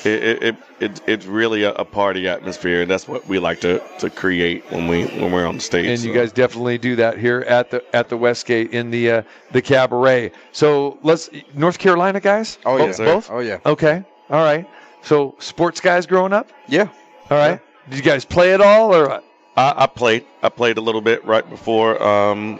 it, 0.09 0.23
it, 0.23 0.43
it, 0.43 0.57
it 0.81 1.01
it's 1.07 1.27
really 1.27 1.63
a, 1.65 1.73
a 1.73 1.85
party 1.85 2.29
atmosphere, 2.29 2.83
and 2.83 2.91
that's 2.91 3.09
what 3.09 3.27
we 3.27 3.39
like 3.39 3.61
to, 3.61 3.83
to 4.01 4.11
create 4.11 4.63
when 4.71 4.87
we 4.87 5.07
when 5.07 5.33
we're 5.33 5.47
on 5.47 5.55
the 5.57 5.61
stage. 5.63 5.87
And 5.87 6.01
you 6.01 6.13
guys 6.13 6.31
definitely 6.31 6.77
do 6.79 6.95
that 6.97 7.19
here 7.19 7.41
at 7.49 7.71
the 7.71 7.83
at 7.97 8.09
the 8.11 8.17
Westgate 8.17 8.71
in 8.73 8.91
the 8.91 9.11
uh, 9.11 9.23
the 9.53 9.63
cabaret. 9.63 10.31
So 10.53 10.99
let's 11.03 11.31
North 11.55 11.79
Carolina 11.79 12.21
guys. 12.21 12.59
Oh, 12.67 12.77
both, 12.79 12.87
yeah, 12.89 12.93
sir. 12.93 13.05
both. 13.07 13.31
Oh, 13.31 13.39
yeah. 13.41 13.59
Okay. 13.65 14.05
All 14.31 14.45
right. 14.45 14.69
So 15.03 15.35
sports 15.39 15.81
guys 15.81 16.07
growing 16.07 16.33
up. 16.35 16.51
Yeah. 16.69 16.89
All 17.31 17.39
right. 17.39 17.61
Did 17.89 17.97
you 17.99 18.03
guys 18.03 18.25
play 18.25 18.55
at 18.55 18.61
all 18.61 18.95
or? 18.95 19.21
I, 19.57 19.75
I 19.85 19.87
played. 19.87 20.25
I 20.43 20.49
played 20.49 20.79
a 20.79 20.81
little 20.81 21.01
bit 21.01 21.25
right 21.25 21.49
before. 21.49 22.03
Um, 22.03 22.59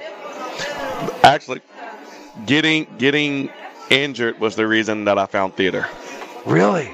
actually, 1.23 1.61
getting 2.47 2.87
getting 2.99 3.51
injured 3.91 4.39
was 4.39 4.55
the 4.57 4.67
reason 4.67 5.05
that 5.07 5.19
I 5.19 5.27
found 5.27 5.55
theater. 5.55 5.87
Really? 6.47 6.91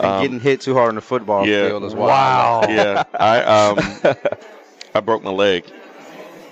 And 0.00 0.20
getting 0.22 0.40
hit 0.40 0.60
too 0.60 0.74
hard 0.74 0.88
on 0.90 0.94
the 0.96 1.00
football 1.00 1.42
Um, 1.42 1.48
yeah. 1.48 1.68
field 1.68 1.84
as 1.84 1.94
well. 1.94 2.08
Wow. 2.08 2.60
yeah, 2.68 3.04
I 3.14 3.40
um, 3.42 4.14
I 4.94 5.00
broke 5.00 5.22
my 5.22 5.30
leg, 5.30 5.64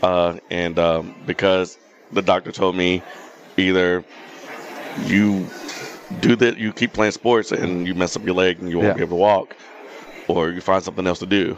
uh, 0.03 0.39
and 0.51 0.79
um, 0.79 1.15
because 1.27 1.77
the 2.13 2.23
doctor 2.23 2.53
told 2.53 2.77
me 2.77 3.03
either 3.57 4.05
you 5.05 5.47
do 6.21 6.37
that, 6.37 6.57
you 6.57 6.73
keep 6.73 6.93
playing 6.93 7.13
sports 7.13 7.53
and 7.53 7.87
you 7.87 7.95
mess 7.95 8.17
up 8.17 8.25
your 8.25 8.35
leg 8.35 8.61
and 8.61 8.71
you 8.71 8.79
won't 8.79 8.89
Yeah. 8.91 8.95
be 8.95 9.01
able 9.01 9.17
to 9.17 9.21
walk, 9.21 9.57
or 10.37 10.51
you 10.51 10.61
find 10.61 10.83
something 10.83 11.07
else 11.07 11.19
to 11.21 11.27
do, 11.27 11.57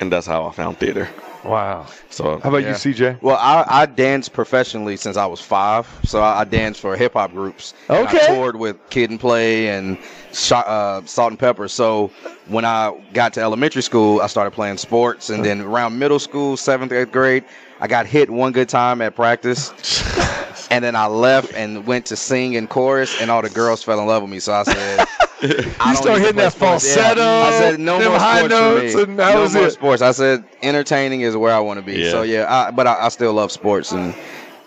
and 0.00 0.10
that's 0.12 0.26
how 0.26 0.46
I 0.46 0.52
found 0.52 0.78
theater. 0.78 1.08
Wow. 1.44 1.86
So 2.10 2.40
How 2.40 2.48
about 2.48 2.58
you, 2.64 2.70
CJ? 2.74 3.22
Well, 3.22 3.36
I, 3.40 3.64
I 3.66 3.86
danced 3.86 4.32
professionally 4.32 4.96
since 4.96 5.16
I 5.16 5.24
was 5.26 5.40
five, 5.40 5.86
so 6.04 6.20
I, 6.20 6.40
I 6.40 6.44
danced 6.44 6.80
for 6.80 6.96
hip 6.96 7.12
hop 7.14 7.30
groups. 7.32 7.74
And 7.88 8.06
Okay. 8.06 8.18
I 8.18 8.26
toured 8.26 8.56
with 8.56 8.76
Kid 8.90 9.10
and 9.10 9.20
Play 9.20 9.68
and 9.68 9.96
Sho- 10.32 10.56
uh, 10.56 11.02
Salt-N-Pepa. 11.04 11.70
So 11.70 12.08
when 12.48 12.64
I 12.64 12.92
got 13.12 13.34
to 13.34 13.40
elementary 13.40 13.82
school, 13.82 14.20
I 14.20 14.26
started 14.26 14.50
playing 14.50 14.78
sports, 14.78 15.30
and 15.30 15.44
then 15.44 15.60
around 15.60 15.98
middle 15.98 16.18
school, 16.18 16.56
seventh, 16.56 16.92
eighth 16.92 17.12
grade, 17.12 17.44
I 17.80 17.86
got 17.86 18.06
hit 18.06 18.28
one 18.28 18.50
good 18.52 18.68
time 18.68 19.00
at 19.00 19.14
practice. 19.14 19.72
And 20.70 20.84
then 20.84 20.94
I 20.96 21.06
left 21.06 21.54
and 21.54 21.86
went 21.86 22.04
to 22.06 22.16
sing 22.16 22.52
in 22.52 22.66
chorus, 22.66 23.18
and 23.22 23.30
all 23.30 23.40
the 23.40 23.48
girls 23.48 23.82
fell 23.82 24.00
in 24.00 24.06
love 24.06 24.20
with 24.22 24.30
me. 24.30 24.38
So 24.38 24.52
I 24.52 24.64
said, 24.64 25.00
I 25.00 25.17
You 25.42 25.62
don't 25.78 25.96
start 25.96 26.18
hitting 26.20 26.36
that 26.36 26.52
sports. 26.52 26.86
Yeah. 26.86 27.14
falsetto, 27.14 27.22
I 27.22 27.50
said 27.52 27.80
no 27.80 27.98
them 27.98 28.10
more 28.10 28.18
high 28.18 28.38
sports 28.40 28.50
notes, 28.54 28.92
for 28.92 28.98
me. 28.98 29.02
and 29.04 29.18
that 29.18 29.34
no 29.34 29.40
was 29.42 29.54
more 29.54 29.66
it. 29.66 29.70
sports. 29.72 30.02
I 30.02 30.10
said 30.12 30.44
entertaining 30.62 31.20
is 31.22 31.36
where 31.36 31.54
I 31.54 31.60
want 31.60 31.78
to 31.78 31.84
be. 31.86 32.00
Yeah. 32.00 32.10
So 32.10 32.22
yeah, 32.22 32.46
I, 32.52 32.70
but 32.70 32.86
I, 32.86 33.06
I 33.06 33.08
still 33.08 33.32
love 33.32 33.52
sports, 33.52 33.92
and 33.92 34.14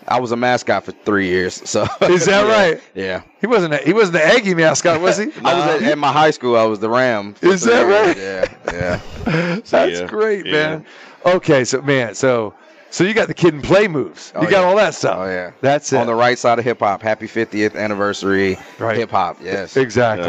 I 0.08 0.18
was 0.18 0.32
a 0.32 0.36
mascot 0.36 0.84
for 0.84 0.92
three 0.92 1.28
years. 1.28 1.54
So 1.68 1.82
Is 2.02 2.24
that 2.26 2.46
Yeah. 2.46 2.58
right? 2.70 2.80
Yeah. 2.94 3.22
He 3.40 3.46
wasn't. 3.46 3.74
A, 3.74 3.78
he 3.78 3.92
wasn't 3.92 4.14
the 4.14 4.24
Aggie 4.24 4.54
mascot, 4.54 5.00
was 5.00 5.18
he? 5.18 5.24
I 5.44 5.54
was 5.54 5.82
at, 5.82 5.82
at 5.82 5.98
my 5.98 6.10
high 6.12 6.30
school. 6.30 6.56
I 6.56 6.64
was 6.64 6.80
the 6.80 6.88
Ram. 6.88 7.34
Is 7.42 7.62
that 7.62 7.84
three 7.84 7.92
right? 7.94 8.16
years. 8.16 8.48
Yeah, 8.72 9.00
yeah. 9.24 9.60
That's 9.70 10.00
Yeah. 10.00 10.06
great, 10.06 10.46
Yeah. 10.46 10.52
man. 10.52 10.86
Okay, 11.24 11.64
so 11.64 11.80
man, 11.82 12.14
so 12.14 12.54
so 12.92 13.02
you 13.04 13.14
got 13.14 13.26
the 13.26 13.34
kid 13.34 13.54
and 13.54 13.64
play 13.64 13.88
moves. 13.88 14.32
You 14.34 14.40
Oh, 14.46 14.50
got 14.50 14.50
yeah. 14.52 14.68
all 14.68 14.76
that 14.76 14.94
stuff. 14.94 15.16
Oh 15.18 15.24
yeah. 15.24 15.50
That's 15.60 15.92
it. 15.92 15.96
On 15.98 16.06
the 16.06 16.14
right 16.14 16.38
side 16.38 16.58
of 16.60 16.64
hip 16.64 16.78
hop. 16.78 17.02
Happy 17.02 17.26
50th 17.26 17.74
anniversary. 17.76 18.56
Right. 18.78 18.96
Hip 18.98 19.10
hop. 19.10 19.38
Yes. 19.42 19.76
Exactly. 19.76 20.28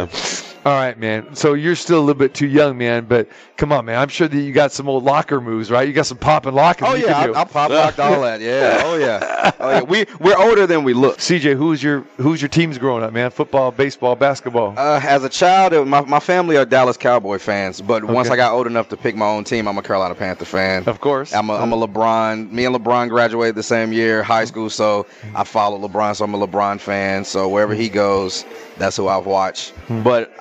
All 0.66 0.72
right, 0.74 0.98
man. 0.98 1.36
So 1.36 1.54
you're 1.56 1.76
still 1.76 2.00
a 2.00 2.06
little 2.06 2.14
bit 2.20 2.34
too 2.34 2.48
young, 2.48 2.78
man. 2.78 3.06
But 3.06 3.28
come 3.58 3.72
on, 3.72 3.86
man. 3.86 4.00
I'm 4.00 4.10
sure 4.10 4.28
that 4.28 4.38
you 4.38 4.52
got 4.52 4.72
some 4.72 4.88
old 4.90 5.04
locker 5.04 5.40
moves, 5.42 5.70
right? 5.72 5.88
You 5.88 5.94
got 5.94 6.06
some 6.06 6.18
pop 6.18 6.46
and 6.46 6.56
lock. 6.56 6.82
Oh 6.82 6.94
you 6.96 7.06
yeah, 7.06 7.14
can 7.14 7.28
do. 7.30 7.34
I, 7.36 7.42
I 7.42 7.44
pop 7.46 7.70
locked 7.72 8.00
all 8.00 8.22
that. 8.22 8.42
Yeah. 8.42 8.82
Oh 8.86 8.98
yeah. 8.98 9.52
Oh 9.60 9.70
yeah. 9.70 9.82
We 9.82 10.06
we're 10.20 10.38
older 10.38 10.66
than 10.68 10.84
we 10.84 10.94
look. 10.94 11.18
CJ, 11.18 11.56
who's 11.56 11.82
your 11.84 12.02
who's 12.18 12.42
your 12.42 12.50
teams 12.50 12.78
growing 12.78 13.04
up, 13.04 13.14
man? 13.14 13.32
Football, 13.32 13.72
baseball, 13.72 14.16
basketball. 14.16 14.74
Uh, 14.78 15.00
as 15.04 15.24
a 15.24 15.30
child, 15.30 15.74
it- 15.74 15.86
my, 15.86 16.02
my 16.02 16.20
family 16.20 16.58
are 16.58 16.66
Dallas 16.66 16.98
Cowboy 16.98 17.38
fans, 17.38 17.82
but 17.82 18.04
once 18.06 18.30
I 18.30 18.36
got 18.36 18.54
old 18.54 18.68
enough 18.68 18.90
to 18.90 18.98
pick 18.98 19.16
my 19.16 19.28
own 19.28 19.44
team, 19.44 19.68
I'm 19.68 19.78
a 19.78 19.84
Carolina 19.84 20.16
Panther 20.16 20.46
fan. 20.46 20.84
Of 20.88 21.00
course. 21.02 21.34
I'm 21.34 21.50
a, 21.50 21.56
I'm 21.56 21.72
a 21.74 21.88
LeBron. 21.88 22.52
Me 22.52 22.66
and 22.66 22.76
LeBron 22.76 23.10
graduated 23.10 23.56
the 23.56 23.64
same 23.64 23.92
year, 23.94 24.24
high 24.24 24.46
school, 24.46 24.70
so 24.70 25.06
I 25.36 25.44
follow 25.44 25.78
LeBron, 25.88 26.16
so 26.16 26.24
I'm 26.26 26.34
a 26.34 26.48
LeBron 26.48 26.80
fan. 26.80 27.24
So 27.26 27.48
wherever 27.50 27.74
he 27.74 27.90
goes, 27.90 28.46
that's 28.78 28.98
who 28.98 29.08
I've 29.08 29.26
watched. 29.26 29.70
Hmm. 29.88 30.04
But 30.04 30.34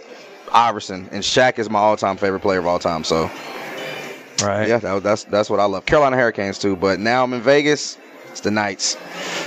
Iverson 0.52 1.08
and 1.12 1.22
Shaq 1.22 1.58
is 1.58 1.68
my 1.70 1.78
all-time 1.78 2.16
favorite 2.16 2.40
player 2.40 2.58
of 2.58 2.66
all 2.66 2.78
time. 2.78 3.04
So 3.04 3.30
right. 4.42 4.68
yeah, 4.68 4.78
that, 4.78 5.02
that's 5.02 5.24
that's 5.24 5.50
what 5.50 5.60
I 5.60 5.64
love. 5.64 5.86
Carolina 5.86 6.16
Hurricanes 6.16 6.58
too, 6.58 6.76
but 6.76 7.00
now 7.00 7.22
I'm 7.24 7.32
in 7.32 7.40
Vegas. 7.40 7.98
It's 8.30 8.40
the 8.40 8.50
Knights. 8.50 8.96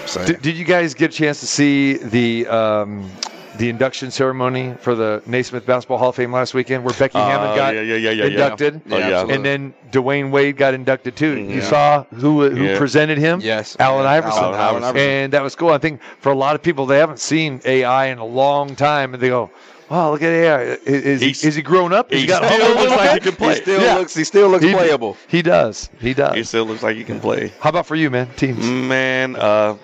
So 0.05 0.23
Did, 0.25 0.41
did 0.43 0.55
you 0.57 0.63
guys 0.65 0.93
get 0.93 1.11
a 1.11 1.17
chance 1.17 1.39
to 1.39 1.47
see 1.47 1.93
the 1.97 2.45
um, 2.47 3.09
the 3.57 3.69
induction 3.69 4.11
ceremony 4.11 4.75
for 4.79 4.93
the 4.93 5.23
Naismith 5.25 5.65
Basketball 5.65 5.97
Hall 5.97 6.09
of 6.09 6.15
Fame 6.15 6.31
last 6.31 6.53
weekend, 6.53 6.83
where 6.83 6.93
Becky 6.93 7.17
Uh, 7.17 7.25
Hammon 7.25 7.55
got 7.55 7.73
yeah, 7.73 7.81
yeah, 7.81 7.95
yeah, 7.95 8.11
yeah, 8.11 8.25
yeah. 8.25 8.25
inducted? 8.25 8.81
Oh, 8.91 8.97
yeah. 8.97 9.25
And 9.27 9.43
then 9.43 9.73
Dwyane 9.91 10.29
Wade 10.29 10.55
got 10.57 10.73
inducted 10.75 11.15
too. 11.15 11.37
You 11.37 11.61
saw 11.61 12.03
who 12.13 12.47
who 12.49 12.65
Yeah. 12.65 12.77
presented 12.77 13.17
him? 13.17 13.39
Yes. 13.41 13.75
Allen 13.79 14.03
Yeah, 14.03 14.11
Iverson. 14.11 14.43
Allen 14.43 14.59
Allen 14.59 14.83
Iverson. 14.83 15.09
And 15.09 15.33
that 15.33 15.41
was 15.41 15.55
cool. 15.55 15.71
I 15.71 15.77
think 15.79 15.99
for 16.19 16.31
a 16.31 16.35
lot 16.35 16.53
of 16.55 16.61
people, 16.61 16.85
they 16.85 16.99
haven't 16.99 17.19
seen 17.19 17.59
AI 17.65 18.07
in 18.07 18.19
a 18.19 18.25
long 18.25 18.75
time, 18.75 19.13
and 19.15 19.23
they 19.23 19.29
go, 19.29 19.49
"Wow, 19.89 20.11
look 20.11 20.21
at 20.21 20.29
AI! 20.29 20.61
Is, 20.61 20.79
is, 20.85 21.21
he, 21.21 21.27
He's- 21.27 21.43
is 21.43 21.55
he 21.55 21.61
grown 21.61 21.93
up? 21.93 22.11
Has 22.11 22.21
he 22.21 22.27
got 22.27 22.43
still 22.43 22.49
humbled 22.49 22.69
a 22.69 22.73
looks 22.73 22.81
little 22.91 22.97
like 22.97 23.09
he 23.09 23.15
bit?" 23.15 23.23
can 23.23 23.35
play. 23.35 23.55
he 23.55 23.61
still 23.61 23.81
Yeah. 23.81 23.95
looks 23.97 24.15
he 24.15 24.23
still 24.23 24.49
looks 24.49 24.63
He- 24.63 24.73
playable. 24.73 25.17
He 25.27 25.41
does. 25.41 25.89
He 25.99 26.13
does. 26.13 26.35
He 26.35 26.43
still 26.43 26.65
looks 26.65 26.83
like 26.83 26.95
he 26.95 27.03
can 27.03 27.19
play. 27.19 27.51
How 27.59 27.69
about 27.69 27.85
for 27.85 27.95
you, 27.95 28.09
man? 28.09 28.27
Teams. 28.35 28.65
Man, 28.65 29.35
uh, 29.35 29.75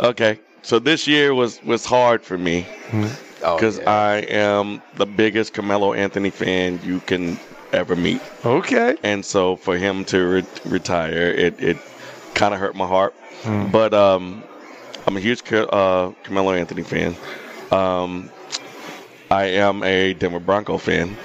okay. 0.00 0.38
So 0.62 0.78
this 0.78 1.06
year 1.06 1.34
was 1.34 1.62
was 1.64 1.84
hard 1.84 2.22
for 2.22 2.36
me 2.38 2.66
Oh, 3.42 3.56
because 3.56 3.78
yeah. 3.78 3.90
I 3.90 4.16
am 4.28 4.82
the 4.96 5.06
biggest 5.06 5.54
Carmelo 5.54 5.92
Anthony 5.92 6.30
fan 6.30 6.80
you 6.84 7.00
can 7.00 7.38
ever 7.72 7.94
meet, 7.96 8.20
Okay. 8.44 8.96
and 9.02 9.24
so 9.24 9.56
for 9.56 9.76
him 9.76 10.04
to 10.06 10.18
re- 10.24 10.44
retire, 10.64 11.28
it 11.30 11.54
it 11.60 11.76
kind 12.34 12.54
of 12.54 12.60
hurt 12.60 12.74
my 12.74 12.86
heart. 12.86 13.14
Hmm. 13.42 13.66
But 13.70 13.92
um, 13.94 14.42
I'm 15.06 15.16
a 15.16 15.20
huge 15.20 15.44
Car- 15.44 15.68
uh, 15.72 16.12
Carmelo 16.24 16.52
Anthony 16.52 16.82
fan. 16.82 17.14
Um, 17.70 18.30
I 19.30 19.44
am 19.44 19.82
a 19.82 20.14
Denver 20.14 20.40
Bronco 20.40 20.78
fan. 20.78 21.16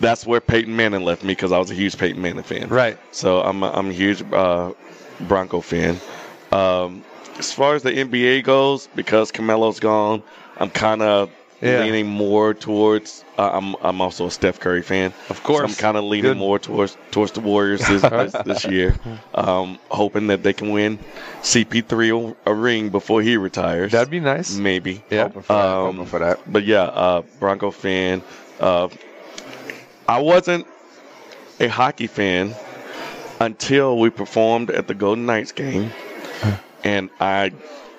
That's 0.00 0.26
where 0.26 0.40
Peyton 0.40 0.76
Manning 0.76 1.02
left 1.02 1.22
me 1.22 1.28
because 1.28 1.52
I 1.52 1.58
was 1.58 1.70
a 1.70 1.74
huge 1.74 1.96
Peyton 1.96 2.20
Manning 2.20 2.42
fan. 2.42 2.68
Right. 2.68 2.98
So 3.12 3.40
I'm 3.40 3.62
a, 3.62 3.70
I'm 3.70 3.88
a 3.90 3.92
huge 3.92 4.22
uh, 4.32 4.72
Bronco 5.20 5.60
fan. 5.60 5.98
Um, 6.52 7.02
as 7.38 7.52
far 7.52 7.74
as 7.74 7.82
the 7.82 7.92
NBA 7.92 8.44
goes, 8.44 8.88
because 8.94 9.30
Carmelo's 9.30 9.80
gone, 9.80 10.22
I'm 10.58 10.70
kind 10.70 11.02
of 11.02 11.30
Yeah. 11.62 11.80
leaning 11.84 12.06
more 12.06 12.52
towards. 12.52 13.24
Uh, 13.38 13.50
I'm 13.52 13.74
I'm 13.80 14.00
also 14.02 14.26
a 14.26 14.30
Steph 14.30 14.60
Curry 14.60 14.82
fan. 14.82 15.14
Of 15.30 15.42
course. 15.42 15.60
So 15.60 15.64
I'm 15.64 15.74
kind 15.74 15.96
of 15.96 16.04
leaning 16.04 16.32
Good. 16.32 16.36
more 16.36 16.58
towards 16.58 16.96
towards 17.10 17.32
the 17.32 17.40
Warriors 17.40 17.80
this, 17.88 18.02
this, 18.32 18.32
this 18.44 18.64
year, 18.66 18.94
um, 19.34 19.78
hoping 19.88 20.26
that 20.26 20.42
they 20.42 20.52
can 20.52 20.70
win 20.70 20.98
CP3 21.42 22.36
a 22.44 22.54
ring 22.54 22.90
before 22.90 23.22
he 23.22 23.36
retires. 23.38 23.92
That'd 23.92 24.10
be 24.10 24.20
nice. 24.20 24.54
maybe. 24.56 25.02
Yeah. 25.10 25.24
Hoping 25.24 25.42
for 25.42 25.52
that, 25.54 25.64
Um, 25.76 25.96
hoping 25.96 26.06
for 26.06 26.18
that. 26.18 26.52
But 26.52 26.64
yeah, 26.64 26.82
uh, 26.82 27.22
Bronco 27.40 27.70
fan. 27.70 28.22
Uh, 28.60 28.88
I 30.08 30.20
wasn't 30.20 30.66
a 31.58 31.68
hockey 31.68 32.06
fan 32.06 32.54
until 33.40 33.98
we 33.98 34.10
performed 34.10 34.70
at 34.70 34.88
the 34.88 34.94
Golden 34.94 35.26
Knights 35.26 35.52
game, 35.52 35.90
and 36.84 37.08
I 37.18 37.52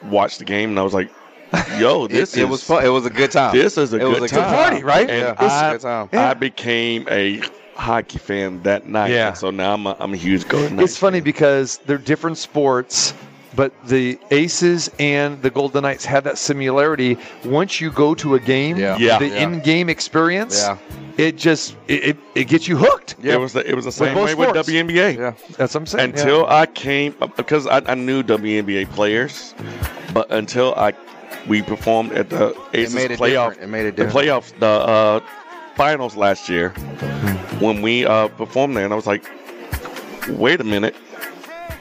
watched 0.04 0.40
the 0.40 0.46
game 0.46 0.70
and 0.70 0.80
I 0.80 0.84
was 0.84 0.94
like, 0.94 1.12
"Yo, 1.80 2.08
this 2.08 2.34
it, 2.34 2.38
is 2.40 2.44
it 2.44 2.50
was 2.50 2.64
fun. 2.64 2.86
It 2.86 2.90
was 2.90 3.06
a 3.06 3.10
good 3.10 3.32
time. 3.32 3.56
This 3.56 3.78
is 3.78 3.94
a 3.94 4.00
good 4.00 4.04
time. 4.06 4.12
it 4.12 4.14
good 4.16 4.22
was 4.22 4.32
a 4.32 4.36
time. 4.36 4.50
good 4.50 4.56
party, 4.56 4.84
right? 4.84 5.10
And 5.10 5.22
Yeah, 5.22 5.32
it 5.32 5.40
was 5.40 5.52
I, 5.52 5.68
a 5.68 5.72
good 5.74 5.82
time. 5.82 6.10
I 6.14 6.34
became 6.34 7.08
a 7.10 7.42
hockey 7.76 8.18
fan 8.20 8.62
that 8.64 8.88
night. 8.88 9.12
Yeah. 9.12 9.30
And 9.30 9.38
so 9.38 9.52
now 9.52 9.74
I'm 9.74 9.86
a, 9.88 9.96
I'm 10.00 10.14
a 10.14 10.18
huge 10.18 10.48
Golden 10.48 10.76
Knights. 10.78 10.92
It's 10.94 11.00
funny 11.00 11.22
because 11.22 11.78
they're 11.86 11.98
different 12.00 12.38
sports, 12.38 13.14
but 13.56 13.72
the 13.88 14.20
Aces 14.32 14.90
and 15.00 15.42
the 15.42 15.50
Golden 15.52 15.84
Knights 15.84 16.04
have 16.06 16.24
that 16.26 16.38
similarity. 16.40 17.18
Once 17.46 17.80
you 17.80 17.92
go 17.92 18.16
to 18.16 18.34
a 18.36 18.40
game, 18.40 18.78
Yeah. 18.78 18.98
Yeah. 18.98 19.20
the 19.20 19.28
Yeah. 19.28 19.44
in-game 19.44 19.90
experience, 19.90 20.64
Yeah. 20.64 20.78
it 21.18 21.38
just 21.38 21.76
it, 21.88 22.04
it, 22.04 22.18
it 22.36 22.44
gets 22.46 22.68
you 22.68 22.78
hooked. 22.78 23.16
Yeah, 23.22 23.34
It 23.36 23.40
was 23.40 23.54
the, 23.54 23.68
it 23.70 23.76
was 23.76 23.86
the 23.86 23.92
same 23.92 24.16
both 24.16 24.28
way 24.30 24.34
with. 24.36 24.50
WNBA. 24.56 25.16
Yeah. 25.18 25.34
That's 25.58 25.74
what 25.76 25.82
I'm 25.82 25.86
saying. 25.86 26.14
yeah. 26.16 26.20
until 26.20 26.46
I 26.48 26.66
came 26.66 27.16
because 27.36 27.68
I, 27.68 27.82
I 27.86 27.94
knew 27.94 28.24
WNBA 28.24 28.90
players, 28.92 29.54
but 30.16 30.32
until 30.32 30.74
I 30.76 30.94
we 31.48 31.62
performed 31.62 32.12
at 32.14 32.30
the 32.30 32.56
Aces 32.74 32.96
playoff, 33.18 33.50
different. 33.50 33.62
It 33.62 33.68
made 33.68 33.86
it 33.86 33.96
the 33.96 34.06
playoff, 34.06 34.58
the 34.60 34.66
uh, 34.68 35.20
finals 35.76 36.16
last 36.16 36.50
year 36.50 36.70
when 37.60 37.82
we 37.82 38.06
uh, 38.06 38.28
performed 38.30 38.76
there, 38.76 38.84
and 38.86 38.94
I 38.94 38.96
was 38.96 39.08
like, 39.08 39.24
wait 40.30 40.60
a 40.62 40.64
minute. 40.64 40.96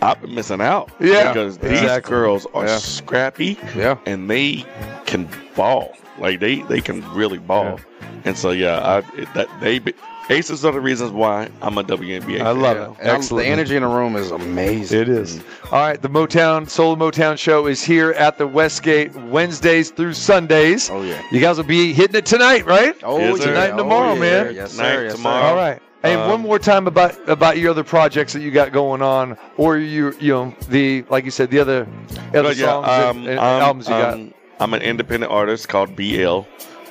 I've 0.02 0.20
been 0.20 0.34
missing 0.34 0.60
out. 0.60 0.90
Yeah, 1.00 1.32
Because 1.32 1.56
these 1.58 1.80
exactly. 1.80 2.10
girls 2.10 2.46
are 2.54 2.66
Yeah. 2.66 2.76
scrappy 2.78 3.58
Yeah. 3.74 3.96
and 4.06 4.28
they 4.30 4.64
can 5.06 5.26
ball. 5.56 5.94
Like 6.18 6.38
they, 6.40 6.56
they 6.62 6.80
can 6.80 7.02
really 7.14 7.38
ball. 7.38 7.80
And 8.24 8.36
so 8.36 8.50
yeah, 8.50 8.78
I 8.86 9.00
that 9.34 9.48
they 9.60 9.78
be- 10.28 10.34
Aces 10.34 10.64
are 10.64 10.72
the 10.72 10.80
reasons 10.80 11.12
why 11.12 11.48
I'm 11.62 11.78
a 11.78 11.84
WNBA. 11.84 12.40
I 12.40 12.50
love 12.50 12.76
fan. 12.76 12.90
it. 12.92 12.96
And 13.00 13.08
Excellent. 13.18 13.44
The 13.46 13.50
energy 13.50 13.76
in 13.76 13.82
the 13.82 13.88
room 13.88 14.16
is 14.16 14.30
amazing. 14.30 15.00
It 15.00 15.08
is. 15.08 15.40
All 15.70 15.80
right, 15.80 16.00
the 16.00 16.08
Motown 16.08 16.68
Soul 16.68 16.96
Motown 16.96 17.38
show 17.38 17.66
is 17.66 17.82
here 17.82 18.10
at 18.12 18.38
the 18.38 18.46
Westgate 18.46 19.14
Wednesdays 19.14 19.90
through 19.90 20.14
Sundays. 20.14 20.90
Oh 20.90 21.02
yeah. 21.02 21.22
You 21.30 21.40
guys 21.40 21.56
will 21.56 21.64
be 21.64 21.92
hitting 21.92 22.16
it 22.16 22.26
tonight, 22.26 22.66
right? 22.66 22.94
Oh 23.02 23.18
Yes, 23.18 23.40
Tonight 23.40 23.64
and 23.70 23.74
Oh, 23.74 23.84
tomorrow, 23.84 24.14
yeah. 24.14 24.20
man. 24.20 24.54
Yes 24.54 24.72
Tonight, 24.72 24.82
sir. 24.94 25.02
Yes, 25.04 25.12
sir. 25.12 25.16
tomorrow. 25.18 25.44
All 25.46 25.56
right. 25.56 25.82
Hey, 26.02 26.14
Um, 26.14 26.28
one 26.30 26.40
more 26.42 26.58
time 26.58 26.86
about 26.86 27.16
about 27.28 27.58
your 27.58 27.70
other 27.70 27.82
projects 27.82 28.32
that 28.34 28.40
you 28.40 28.50
got 28.50 28.70
going 28.70 29.02
on, 29.02 29.36
or 29.56 29.78
you 29.78 30.14
you 30.20 30.32
know 30.32 30.54
the 30.68 31.04
like 31.08 31.24
you 31.24 31.30
said 31.30 31.50
the 31.50 31.58
other 31.58 31.86
other 32.34 32.52
yeah, 32.52 32.66
songs 32.66 32.86
and- 32.88 33.04
um, 33.18 33.26
and, 33.28 33.38
um, 33.38 33.44
albums 33.62 33.86
you 33.88 33.94
got. 33.94 34.14
um, 34.14 34.34
I'm 34.60 34.72
an 34.74 34.82
independent 34.82 35.32
artist 35.32 35.68
called 35.68 35.96
BL. 35.96 36.40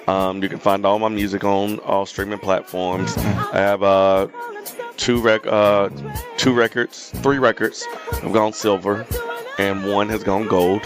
Um, 0.07 0.43
you 0.43 0.49
can 0.49 0.59
find 0.59 0.85
all 0.85 0.99
my 0.99 1.09
music 1.09 1.43
on 1.43 1.79
all 1.79 2.05
streaming 2.05 2.39
platforms. 2.39 3.15
I 3.17 3.57
have 3.57 3.81
uh, 3.83 4.27
two 4.97 5.19
rec- 5.21 5.47
uh, 5.47 5.89
two 6.37 6.53
records, 6.53 7.09
three 7.23 7.39
records 7.39 7.85
have 8.21 8.31
gone 8.33 8.53
silver, 8.53 9.05
and 9.57 9.85
one 9.91 10.09
has 10.09 10.23
gone 10.23 10.47
gold. 10.47 10.85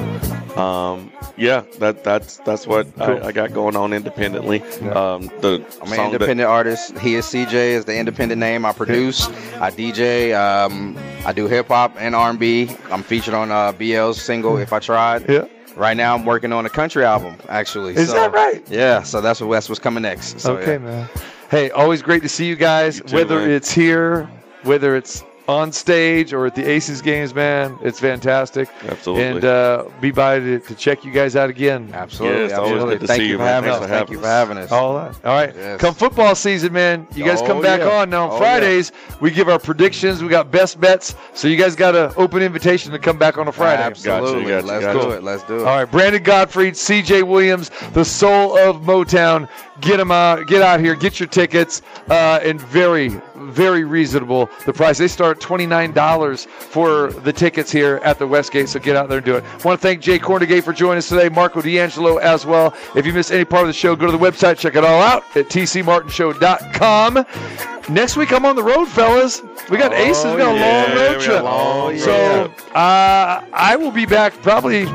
Um, 0.57 1.11
yeah, 1.37 1.63
that 1.79 2.03
that's 2.03 2.37
that's 2.37 2.65
what 2.67 2.87
Cool. 2.95 3.23
I, 3.23 3.27
I 3.27 3.31
got 3.31 3.53
going 3.53 3.75
on 3.75 3.93
independently. 3.93 4.61
Um, 4.89 5.27
the 5.41 5.65
I'm 5.81 5.89
an 5.89 5.95
song 5.95 6.11
that- 6.11 6.13
independent 6.13 6.49
artist. 6.49 6.97
He 6.99 7.15
is 7.15 7.25
CJ 7.25 7.53
is 7.53 7.85
the 7.85 7.97
independent 7.97 8.39
name. 8.39 8.65
I 8.65 8.71
produce, 8.73 9.27
I 9.59 9.69
DJ, 9.71 10.33
um, 10.37 10.97
I 11.25 11.31
do 11.33 11.47
hip 11.47 11.67
hop 11.67 11.95
and 11.97 12.15
R&B. 12.15 12.75
I'm 12.91 13.03
featured 13.03 13.33
on 13.33 13.51
uh, 13.51 13.71
BL's 13.73 14.21
single 14.21 14.57
"If 14.57 14.71
I 14.73 14.79
Tried." 14.79 15.29
Yeah. 15.29 15.45
Right 15.79 15.95
now, 15.95 16.13
I'm 16.13 16.25
working 16.25 16.51
on 16.51 16.65
a 16.65 16.69
country 16.69 17.05
album. 17.05 17.37
Actually, 17.47 17.95
Is 17.95 18.09
So, 18.09 18.15
that 18.15 18.33
right? 18.33 18.61
Yeah. 18.69 19.01
So 19.01 19.21
that's 19.21 19.39
what 19.39 19.49
that's 19.49 19.69
what's 19.69 19.79
coming 19.79 20.01
next. 20.03 20.37
So, 20.41 20.57
okay, 20.57 20.73
yeah. 20.73 20.77
man. 20.79 21.09
Hey, 21.49 21.71
always 21.71 22.01
great 22.01 22.21
to 22.23 22.29
see 22.29 22.45
you 22.45 22.57
guys. 22.57 22.97
You 22.97 23.03
too, 23.05 23.15
whether 23.15 23.39
man. 23.39 23.51
it's 23.51 23.71
here, 23.71 24.29
whether 24.63 24.97
it's 24.97 25.23
on 25.49 25.71
stage 25.71 26.31
or 26.31 26.45
at 26.45 26.53
the 26.53 26.63
Aces 26.63 27.01
games, 27.01 27.33
man, 27.33 27.75
it's 27.81 27.99
fantastic. 27.99 28.69
Absolutely. 28.87 29.25
And 29.25 29.43
uh, 29.45 29.85
be 29.99 30.11
by 30.11 30.37
to, 30.39 30.59
to 30.59 30.75
check 30.75 31.03
you 31.03 31.11
guys 31.11 31.35
out 31.35 31.49
again. 31.49 31.89
Absolutely. 31.91 32.37
Yeah, 32.37 32.45
it's 32.45 32.53
always 32.53 32.71
absolutely. 32.73 32.95
good 32.95 33.01
to 33.01 33.07
Thank 33.07 33.17
see 33.21 33.25
you 33.25 33.31
you, 33.31 33.37
for 33.37 33.43
man. 33.45 33.63
having 33.63 33.69
Thanks 33.71 33.81
us. 33.81 33.81
for 33.83 33.89
Thank 33.89 33.99
having 33.99 34.13
you 34.13 34.21
for 34.21 34.27
having 34.27 34.57
us. 34.59 34.71
All 34.71 34.93
that. 34.95 35.25
All 35.25 35.33
right. 35.33 35.55
Yes. 35.55 35.81
Come 35.81 35.95
football 35.95 36.35
season, 36.35 36.71
man. 36.71 37.07
You 37.15 37.25
guys 37.25 37.41
Oh, 37.41 37.47
come 37.47 37.61
back 37.63 37.79
yeah. 37.79 37.89
on 37.89 38.09
now 38.11 38.27
on 38.27 38.33
Oh, 38.33 38.37
Fridays. 38.37 38.91
We 39.21 39.31
give 39.31 39.49
our 39.49 39.57
predictions. 39.59 40.21
We 40.21 40.29
got 40.29 40.51
best 40.51 40.79
bets. 40.79 41.15
So 41.33 41.47
you 41.47 41.57
guys 41.57 41.75
got 41.75 41.95
an 41.95 42.11
open 42.15 42.43
invitation 42.43 42.91
to 42.91 42.99
come 42.99 43.17
back 43.17 43.39
on 43.39 43.47
a 43.47 43.51
Friday. 43.51 43.81
Absolutely. 43.81 44.43
Gotcha, 44.51 44.67
gotcha, 44.67 44.67
Let's 44.67 44.85
gotcha. 44.85 44.99
do 45.07 45.11
it. 45.11 45.23
Let's 45.23 45.43
do 45.45 45.55
it. 45.61 45.67
All 45.67 45.77
right, 45.77 45.91
Brandon 45.91 46.21
Gottfried, 46.21 46.77
C.J. 46.77 47.23
Williams, 47.23 47.71
the 47.93 48.05
soul 48.05 48.55
of 48.55 48.81
Motown. 48.81 49.49
Get 49.81 49.97
them 49.97 50.11
out. 50.11 50.47
Get 50.47 50.61
out 50.61 50.79
here. 50.79 50.95
Get 50.95 51.19
your 51.19 51.27
tickets. 51.27 51.81
Uh, 52.09 52.39
and 52.43 52.59
very, 52.59 53.09
very 53.35 53.83
reasonable 53.83 54.49
the 54.65 54.73
price. 54.73 54.97
They 54.97 55.07
start 55.07 55.39
twenty 55.39 55.65
nine 55.65 55.91
dollars 55.91 56.45
for 56.45 57.11
the 57.11 57.31
tickets 57.33 57.71
here 57.71 57.99
at 58.03 58.19
the 58.19 58.27
Westgate. 58.27 58.69
So 58.69 58.79
get 58.79 58.95
out 58.95 59.09
there 59.09 59.19
and 59.19 59.25
do 59.25 59.35
it. 59.35 59.43
want 59.63 59.79
to 59.79 59.87
thank 59.87 60.01
Jay 60.01 60.19
Kornegay 60.19 60.63
for 60.63 60.73
joining 60.73 60.97
us 60.97 61.09
today. 61.09 61.29
Marco 61.29 61.61
D'Angelo 61.61 62.17
as 62.17 62.45
well. 62.45 62.73
If 62.95 63.05
you 63.05 63.13
missed 63.13 63.31
any 63.31 63.45
part 63.45 63.63
of 63.63 63.67
the 63.67 63.73
show, 63.73 63.95
go 63.95 64.05
to 64.05 64.11
the 64.11 64.17
website. 64.17 64.57
Check 64.57 64.75
it 64.75 64.83
all 64.83 65.01
out 65.01 65.23
at 65.35 65.47
tcmartinshow.com. 65.47 67.25
Next 67.89 68.17
week 68.17 68.31
I'm 68.31 68.45
on 68.45 68.55
the 68.55 68.63
road, 68.63 68.85
fellas. 68.85 69.41
We 69.69 69.77
got 69.77 69.93
Aces. 69.93 70.25
We 70.25 70.37
got 70.37 70.55
a 70.55 70.59
yeah, 70.59 70.85
long 70.85 70.97
road 70.97 71.21
trip. 71.21 71.43
long 71.43 71.97
so 71.97 72.53
uh, 72.75 73.45
I 73.53 73.75
will 73.75 73.91
be 73.91 74.05
back 74.05 74.33
probably 74.41 74.85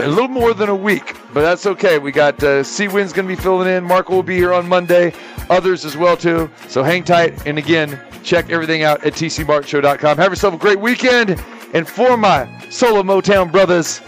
a 0.00 0.08
little 0.08 0.28
more 0.28 0.54
than 0.54 0.68
a 0.68 0.74
week, 0.74 1.16
but 1.32 1.42
that's 1.42 1.66
okay. 1.66 1.98
We 1.98 2.12
got 2.12 2.42
uh, 2.42 2.62
Seawind's 2.62 3.12
going 3.12 3.28
to 3.28 3.36
be 3.36 3.40
filling 3.40 3.68
in. 3.68 3.84
Marco 3.84 4.14
will 4.14 4.22
be 4.22 4.36
here 4.36 4.52
on 4.52 4.68
Monday. 4.68 5.12
Others 5.48 5.84
as 5.84 5.96
well 5.96 6.16
too. 6.16 6.50
So 6.68 6.82
hang 6.82 7.04
tight. 7.04 7.46
And 7.46 7.58
again, 7.58 8.00
check 8.22 8.50
everything 8.50 8.82
out 8.82 9.04
at 9.04 9.14
tcmartinshow.com. 9.14 10.18
Have 10.18 10.32
yourself 10.32 10.54
a 10.54 10.58
great 10.58 10.80
weekend. 10.80 11.42
And 11.74 11.88
for 11.88 12.16
my 12.16 12.48
Soul 12.70 12.98
of 13.00 13.06
Motown 13.06 13.50
brothers, 13.52 14.00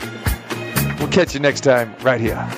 we'll 0.98 1.12
catch 1.12 1.34
you 1.34 1.40
next 1.40 1.60
time 1.60 1.94
right 2.02 2.20
here. 2.20 2.48